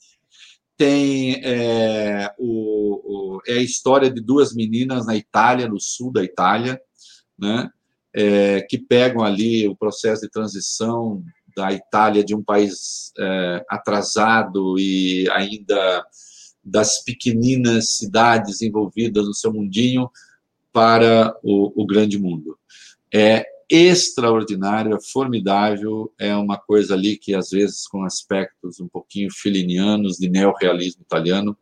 tem 0.77 1.41
é, 1.45 2.31
o, 2.39 3.37
o, 3.37 3.41
é 3.47 3.55
a 3.55 3.63
história 3.63 4.11
de 4.11 4.21
duas 4.21 4.55
meninas 4.55 5.07
na 5.07 5.17
Itália, 5.17 5.69
no 5.69 5.81
sul 5.81 6.13
da 6.13 6.23
Itália, 6.23 6.81
né, 7.39 7.71
é, 8.15 8.61
que 8.63 8.79
pegam 8.79 9.25
ali 9.25 9.69
o 9.69 9.77
processo 9.77 10.23
de 10.23 10.31
transição 10.31 11.23
da 11.57 11.73
Itália 11.73 12.25
de 12.25 12.35
um 12.35 12.43
país 12.43 13.13
é, 13.19 13.65
atrasado 13.69 14.77
e 14.79 15.29
ainda 15.31 16.05
das 16.65 17.03
pequeninas 17.03 17.97
cidades 17.97 18.63
envolvidas 18.63 19.27
no 19.27 19.35
seu 19.35 19.53
mundinho 19.53 20.11
para 20.73 21.37
o, 21.43 21.83
o 21.83 21.87
grande 21.87 22.19
mundo. 22.19 22.59
É 23.13 23.45
extraordinário, 23.69 24.95
é 24.95 25.01
formidável, 25.01 26.13
é 26.19 26.35
uma 26.37 26.59
coisa 26.59 26.95
ali 26.95 27.17
que, 27.17 27.35
às 27.35 27.51
vezes, 27.51 27.87
com 27.87 28.05
aspectos 28.05 28.81
um 28.81 28.89
pouquinho 28.89 29.29
filinianos, 29.33 30.17
de 30.17 30.29
neorrealismo 30.29 31.03
italiano, 31.03 31.57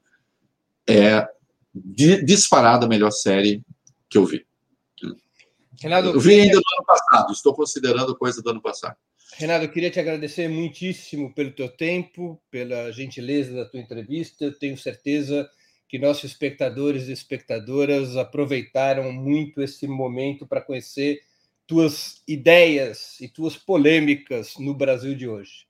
é 0.88 1.26
disparada 1.74 2.86
a 2.86 2.88
melhor 2.88 3.10
série 3.10 3.62
que 4.08 4.18
eu 4.18 4.26
vi. 4.26 4.44
Renato, 5.80 6.08
eu 6.08 6.20
vi 6.20 6.40
ainda 6.40 6.60
do 6.60 6.62
ano 6.76 6.86
passado, 6.86 7.32
estou 7.32 7.54
considerando 7.54 8.16
coisa 8.16 8.42
do 8.42 8.50
ano 8.50 8.60
passado. 8.60 8.96
Renato, 9.36 9.64
eu 9.64 9.70
queria 9.70 9.90
te 9.90 9.98
agradecer 9.98 10.48
muitíssimo 10.48 11.32
pelo 11.32 11.50
teu 11.52 11.68
tempo, 11.68 12.40
pela 12.50 12.92
gentileza 12.92 13.54
da 13.54 13.64
tua 13.64 13.80
entrevista. 13.80 14.44
Eu 14.44 14.58
tenho 14.58 14.76
certeza 14.76 15.48
que 15.88 15.98
nossos 15.98 16.24
espectadores 16.24 17.08
e 17.08 17.12
espectadoras 17.12 18.16
aproveitaram 18.16 19.12
muito 19.12 19.62
esse 19.62 19.86
momento 19.86 20.46
para 20.46 20.60
conhecer 20.60 21.22
tuas 21.66 22.22
ideias 22.26 23.20
e 23.20 23.28
tuas 23.28 23.56
polêmicas 23.56 24.54
no 24.58 24.74
Brasil 24.74 25.14
de 25.14 25.28
hoje. 25.28 25.66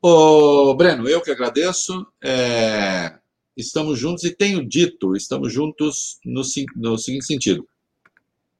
Ô, 0.00 0.74
Breno, 0.74 1.08
eu 1.08 1.20
que 1.20 1.30
agradeço. 1.30 2.06
É... 2.22 3.18
Estamos 3.56 3.98
juntos 3.98 4.24
e 4.24 4.34
tenho 4.34 4.66
dito, 4.66 5.14
estamos 5.16 5.52
juntos 5.52 6.18
no, 6.24 6.42
no 6.76 6.98
seguinte 6.98 7.24
sentido. 7.24 7.68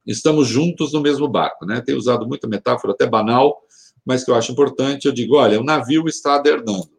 Estamos 0.06 0.46
juntos 0.46 0.92
no 0.92 1.00
mesmo 1.00 1.26
barco, 1.26 1.66
né? 1.66 1.80
Tenho 1.84 1.98
usado 1.98 2.26
muita 2.28 2.46
metáfora, 2.46 2.92
até 2.92 3.06
banal, 3.06 3.60
mas 4.04 4.24
que 4.24 4.30
eu 4.30 4.34
acho 4.34 4.52
importante. 4.52 5.06
Eu 5.06 5.12
digo, 5.12 5.36
olha, 5.36 5.60
o 5.60 5.64
navio 5.64 6.06
está 6.06 6.36
adernando. 6.36 6.90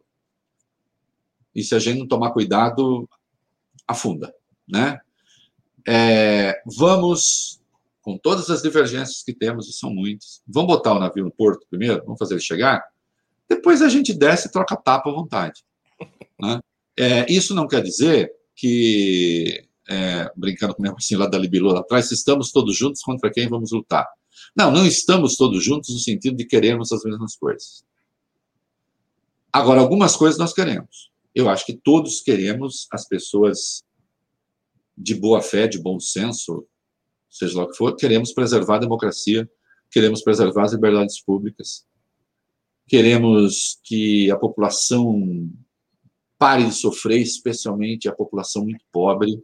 E 1.54 1.62
se 1.62 1.74
a 1.74 1.78
gente 1.78 1.98
não 1.98 2.08
tomar 2.08 2.32
cuidado, 2.32 3.08
afunda, 3.86 4.34
né? 4.68 5.00
É, 5.86 6.60
vamos 6.66 7.60
com 8.02 8.16
todas 8.16 8.50
as 8.50 8.62
divergências 8.62 9.22
que 9.22 9.32
temos, 9.32 9.68
e 9.68 9.72
são 9.72 9.92
muitas, 9.92 10.40
vamos 10.46 10.68
botar 10.68 10.92
o 10.92 10.98
navio 11.00 11.24
no 11.24 11.30
porto 11.30 11.66
primeiro, 11.68 12.04
vamos 12.04 12.18
fazer 12.18 12.34
ele 12.34 12.40
chegar, 12.40 12.84
depois 13.48 13.82
a 13.82 13.88
gente 13.88 14.14
desce 14.14 14.46
e 14.46 14.52
troca 14.52 14.76
tapa 14.76 15.10
à 15.10 15.12
vontade. 15.12 15.64
Né? 16.38 16.60
É, 16.98 17.32
isso 17.32 17.54
não 17.54 17.66
quer 17.66 17.82
dizer 17.82 18.30
que, 18.54 19.66
é, 19.88 20.30
brincando 20.36 20.74
com 20.74 20.80
o 20.80 20.82
meu 20.82 20.94
assim 20.94 21.16
lá 21.16 21.26
da 21.26 21.38
Libilu 21.38 21.72
lá 21.72 21.80
atrás, 21.80 22.10
estamos 22.10 22.52
todos 22.52 22.76
juntos 22.76 23.00
contra 23.00 23.30
quem 23.30 23.48
vamos 23.48 23.72
lutar. 23.72 24.06
Não, 24.56 24.70
não 24.70 24.86
estamos 24.86 25.36
todos 25.36 25.62
juntos 25.62 25.90
no 25.90 25.98
sentido 25.98 26.36
de 26.36 26.46
querermos 26.46 26.92
as 26.92 27.02
mesmas 27.04 27.36
coisas. 27.36 27.84
Agora, 29.52 29.80
algumas 29.80 30.16
coisas 30.16 30.38
nós 30.38 30.52
queremos. 30.52 31.10
Eu 31.34 31.48
acho 31.48 31.64
que 31.66 31.74
todos 31.76 32.20
queremos 32.20 32.86
as 32.90 33.06
pessoas 33.06 33.84
de 34.96 35.14
boa 35.14 35.42
fé, 35.42 35.66
de 35.66 35.78
bom 35.78 36.00
senso, 36.00 36.66
seja 37.28 37.58
lá 37.58 37.64
o 37.64 37.68
que 37.68 37.76
for, 37.76 37.94
queremos 37.96 38.32
preservar 38.32 38.76
a 38.76 38.80
democracia, 38.80 39.48
queremos 39.90 40.22
preservar 40.22 40.64
as 40.64 40.72
liberdades 40.72 41.20
públicas, 41.20 41.86
queremos 42.86 43.78
que 43.84 44.30
a 44.30 44.36
população 44.36 45.50
pare 46.38 46.64
de 46.64 46.72
sofrer, 46.72 47.20
especialmente 47.20 48.08
a 48.08 48.14
população 48.14 48.64
muito 48.64 48.84
pobre, 48.92 49.42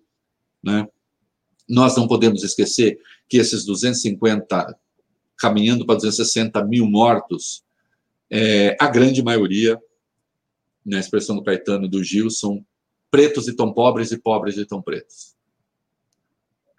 né? 0.62 0.86
Nós 1.69 1.97
não 1.97 2.06
podemos 2.06 2.43
esquecer 2.43 2.98
que 3.28 3.39
esses 3.39 3.64
250, 3.64 4.78
caminhando 5.43 5.85
para 5.85 5.97
260 5.97 6.64
mil 6.64 6.86
mortos, 6.86 7.64
é, 8.31 8.77
a 8.81 8.86
grande 8.86 9.20
maioria, 9.24 9.77
na 10.86 11.01
expressão 11.01 11.35
do 11.35 11.43
Caetano 11.43 11.86
e 11.86 11.89
do 11.89 12.05
Gil, 12.05 12.31
são 12.31 12.64
pretos 13.10 13.48
e 13.48 13.56
tão 13.56 13.73
pobres 13.73 14.12
e 14.12 14.19
pobres 14.19 14.56
e 14.56 14.64
tão 14.64 14.81
pretos. 14.81 15.35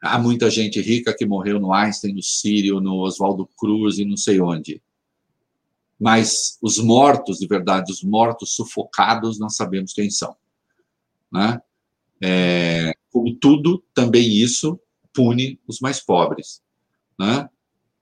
Há 0.01 0.17
muita 0.17 0.49
gente 0.49 0.79
rica 0.79 1.13
que 1.13 1.25
morreu 1.25 1.59
no 1.59 1.73
Einstein, 1.73 2.13
no 2.13 2.23
Sírio, 2.23 2.79
no 2.79 2.99
Oswaldo 3.01 3.49
Cruz 3.57 3.99
e 3.99 4.05
não 4.05 4.15
sei 4.15 4.39
onde. 4.39 4.81
Mas 5.99 6.57
os 6.61 6.77
mortos, 6.77 7.39
de 7.39 7.47
verdade, 7.47 7.91
os 7.91 8.01
mortos 8.01 8.55
sufocados, 8.55 9.39
nós 9.39 9.57
sabemos 9.57 9.91
quem 9.91 10.09
são. 10.09 10.37
Né? 11.29 11.61
É, 12.21 12.93
como 13.11 13.35
tudo, 13.35 13.83
também 13.93 14.31
isso 14.31 14.79
pune 15.13 15.59
os 15.67 15.81
mais 15.81 15.99
pobres. 15.99 16.61
Né? 17.19 17.49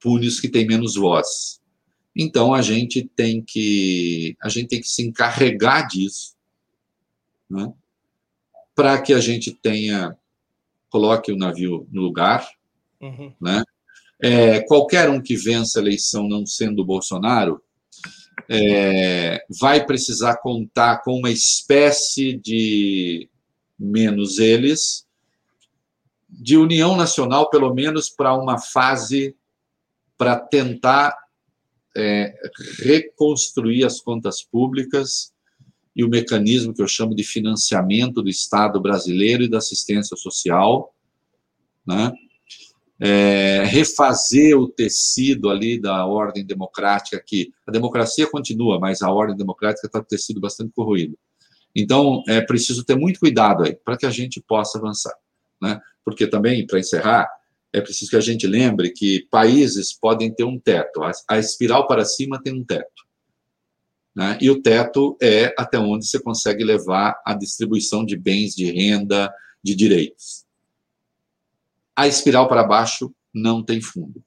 Pune 0.02 0.28
os 0.28 0.40
que 0.40 0.50
têm 0.50 0.68
menos 0.68 0.96
voz. 0.96 1.62
Então 2.16 2.54
a 2.54 2.62
gente 2.62 3.04
tem 3.16 3.42
que 3.42 4.36
a 4.42 4.50
gente 4.50 4.68
tem 4.68 4.82
que 4.82 4.90
se 4.90 5.02
encarregar 5.02 5.88
disso, 5.88 6.36
né? 7.50 7.72
para 8.76 9.02
que 9.02 9.14
a 9.14 9.20
gente 9.20 9.52
tenha 9.52 10.18
coloque 10.90 11.32
o 11.32 11.38
navio 11.38 11.88
no 11.90 12.02
lugar, 12.02 12.46
uhum. 13.00 13.34
né? 13.40 13.64
É, 14.20 14.60
qualquer 14.62 15.10
um 15.10 15.22
que 15.22 15.36
vença 15.36 15.80
a 15.80 15.82
eleição 15.82 16.28
não 16.28 16.46
sendo 16.46 16.82
o 16.82 16.86
Bolsonaro 16.86 17.62
é, 18.50 19.44
vai 19.50 19.84
precisar 19.86 20.38
contar 20.38 21.02
com 21.02 21.18
uma 21.18 21.32
espécie 21.32 22.34
de 22.38 23.30
menos 23.80 24.38
eles 24.38 25.08
de 26.30 26.56
união 26.56 26.96
nacional, 26.96 27.50
pelo 27.50 27.74
menos 27.74 28.10
para 28.10 28.34
uma 28.36 28.58
fase 28.60 29.36
para 30.22 30.36
tentar 30.36 31.18
é, 31.98 32.32
reconstruir 32.84 33.84
as 33.84 34.00
contas 34.00 34.44
públicas 34.44 35.34
e 35.96 36.04
o 36.04 36.10
mecanismo 36.10 36.76
que 36.76 36.82
eu 36.84 36.88
chamo 36.88 37.16
de 37.16 37.24
financiamento 37.24 38.22
do 38.22 38.30
Estado 38.30 38.80
brasileiro 38.80 39.42
e 39.42 39.50
da 39.50 39.58
assistência 39.58 40.16
social, 40.16 40.94
né? 41.84 42.14
É, 43.00 43.64
refazer 43.64 44.56
o 44.56 44.68
tecido 44.68 45.50
ali 45.50 45.82
da 45.82 46.06
ordem 46.06 46.46
democrática, 46.46 47.20
que 47.20 47.52
a 47.66 47.72
democracia 47.72 48.30
continua, 48.30 48.80
mas 48.80 49.02
a 49.02 49.12
ordem 49.12 49.36
democrática 49.36 49.88
está 49.88 50.00
com 50.00 50.06
tecido 50.06 50.40
bastante 50.40 50.72
corroído. 50.72 51.18
Então, 51.76 52.22
é 52.28 52.42
preciso 52.42 52.86
ter 52.86 52.96
muito 52.96 53.20
cuidado 53.20 53.64
aí, 53.64 53.74
para 53.74 53.98
que 53.98 54.06
a 54.06 54.12
gente 54.12 54.40
possa 54.40 54.78
avançar. 54.78 55.16
Né? 55.60 55.82
Porque 56.06 56.28
também, 56.28 56.68
para 56.68 56.78
encerrar, 56.78 57.28
é 57.74 57.80
preciso 57.80 58.12
que 58.12 58.18
a 58.18 58.22
gente 58.22 58.46
lembre 58.46 58.92
que 58.92 59.28
países 59.32 59.94
podem 59.94 60.34
ter 60.34 60.44
um 60.44 60.60
teto, 60.60 61.02
a 61.28 61.38
espiral 61.38 61.88
para 61.88 62.04
cima 62.04 62.42
tem 62.42 62.54
um 62.54 62.64
teto. 62.64 63.08
Né? 64.14 64.38
E 64.42 64.50
o 64.50 64.62
teto 64.62 65.18
é 65.22 65.54
até 65.58 65.80
onde 65.80 66.06
você 66.06 66.22
consegue 66.22 66.64
levar 66.64 67.22
a 67.26 67.34
distribuição 67.34 68.06
de 68.06 68.18
bens, 68.18 68.54
de 68.54 68.70
renda, 68.70 69.34
de 69.64 69.74
direitos. 69.74 70.46
A 71.96 72.08
espiral 72.08 72.48
para 72.48 72.64
baixo 72.64 73.14
não 73.34 73.64
tem 73.64 73.82
fundo. 73.82 74.22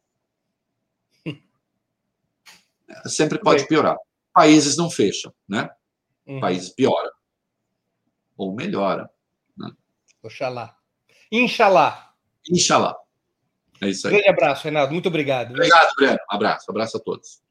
Sempre 3.06 3.38
pode 3.38 3.66
piorar. 3.66 3.96
Países 4.32 4.76
não 4.76 4.90
fecham, 4.90 5.32
né? 5.46 5.68
Uhum. 6.26 6.40
Países 6.40 6.70
pioram. 6.70 7.12
Ou 8.36 8.54
melhoram. 8.54 9.08
Né? 9.56 9.70
Oxalá. 10.22 10.76
Inxalá. 11.30 12.14
Inxalá. 12.50 13.03
É 13.84 13.90
isso 13.90 14.06
aí. 14.06 14.14
Grande 14.14 14.28
abraço, 14.28 14.64
Renato. 14.64 14.92
Muito 14.92 15.08
obrigado. 15.08 15.50
Obrigado, 15.50 15.94
Breno. 15.96 16.18
Abraço. 16.28 16.70
Abraço 16.70 16.96
a 16.96 17.00
todos. 17.00 17.42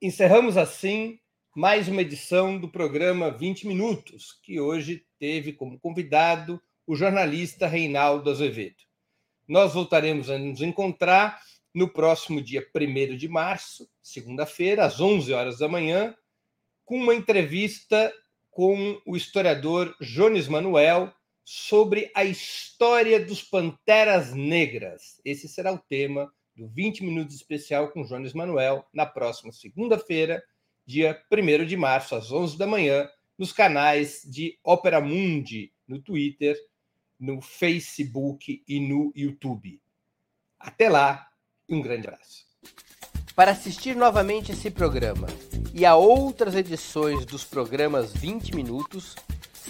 Encerramos 0.00 0.56
assim 0.56 1.18
mais 1.54 1.88
uma 1.88 2.02
edição 2.02 2.58
do 2.58 2.68
programa 2.68 3.30
20 3.30 3.66
Minutos, 3.66 4.38
que 4.42 4.60
hoje 4.60 5.06
teve 5.18 5.52
como 5.52 5.78
convidado 5.78 6.60
o 6.86 6.94
jornalista 6.94 7.66
Reinaldo 7.66 8.30
Azevedo. 8.30 8.76
Nós 9.48 9.72
voltaremos 9.72 10.28
a 10.28 10.38
nos 10.38 10.60
encontrar 10.60 11.40
no 11.74 11.88
próximo 11.88 12.42
dia 12.42 12.66
1 12.74 13.16
de 13.16 13.28
março, 13.28 13.88
segunda-feira, 14.02 14.84
às 14.84 15.00
11 15.00 15.32
horas 15.32 15.58
da 15.58 15.68
manhã, 15.68 16.14
com 16.84 16.96
uma 16.96 17.14
entrevista 17.14 18.12
com 18.50 19.00
o 19.06 19.16
historiador 19.16 19.94
Jones 20.00 20.48
Manuel 20.48 21.12
sobre 21.48 22.10
a 22.12 22.24
história 22.24 23.24
dos 23.24 23.40
Panteras 23.40 24.34
Negras. 24.34 25.20
Esse 25.24 25.46
será 25.48 25.72
o 25.72 25.78
tema 25.78 26.28
do 26.56 26.66
20 26.66 27.04
Minutos 27.04 27.36
Especial 27.36 27.92
com 27.92 28.02
Jones 28.02 28.32
Manuel, 28.32 28.84
na 28.92 29.06
próxima 29.06 29.52
segunda-feira, 29.52 30.42
dia 30.84 31.22
1 31.32 31.64
de 31.64 31.76
março, 31.76 32.16
às 32.16 32.32
11 32.32 32.58
da 32.58 32.66
manhã, 32.66 33.08
nos 33.38 33.52
canais 33.52 34.22
de 34.24 34.58
Opera 34.64 35.00
Mundi, 35.00 35.72
no 35.86 36.02
Twitter, 36.02 36.58
no 37.16 37.40
Facebook 37.40 38.64
e 38.66 38.80
no 38.80 39.12
YouTube. 39.14 39.80
Até 40.58 40.88
lá 40.88 41.28
e 41.68 41.76
um 41.76 41.80
grande 41.80 42.08
abraço. 42.08 42.44
Para 43.36 43.52
assistir 43.52 43.94
novamente 43.94 44.50
esse 44.50 44.68
programa 44.68 45.28
e 45.72 45.86
a 45.86 45.94
outras 45.94 46.56
edições 46.56 47.24
dos 47.24 47.44
programas 47.44 48.12
20 48.12 48.56
Minutos, 48.56 49.14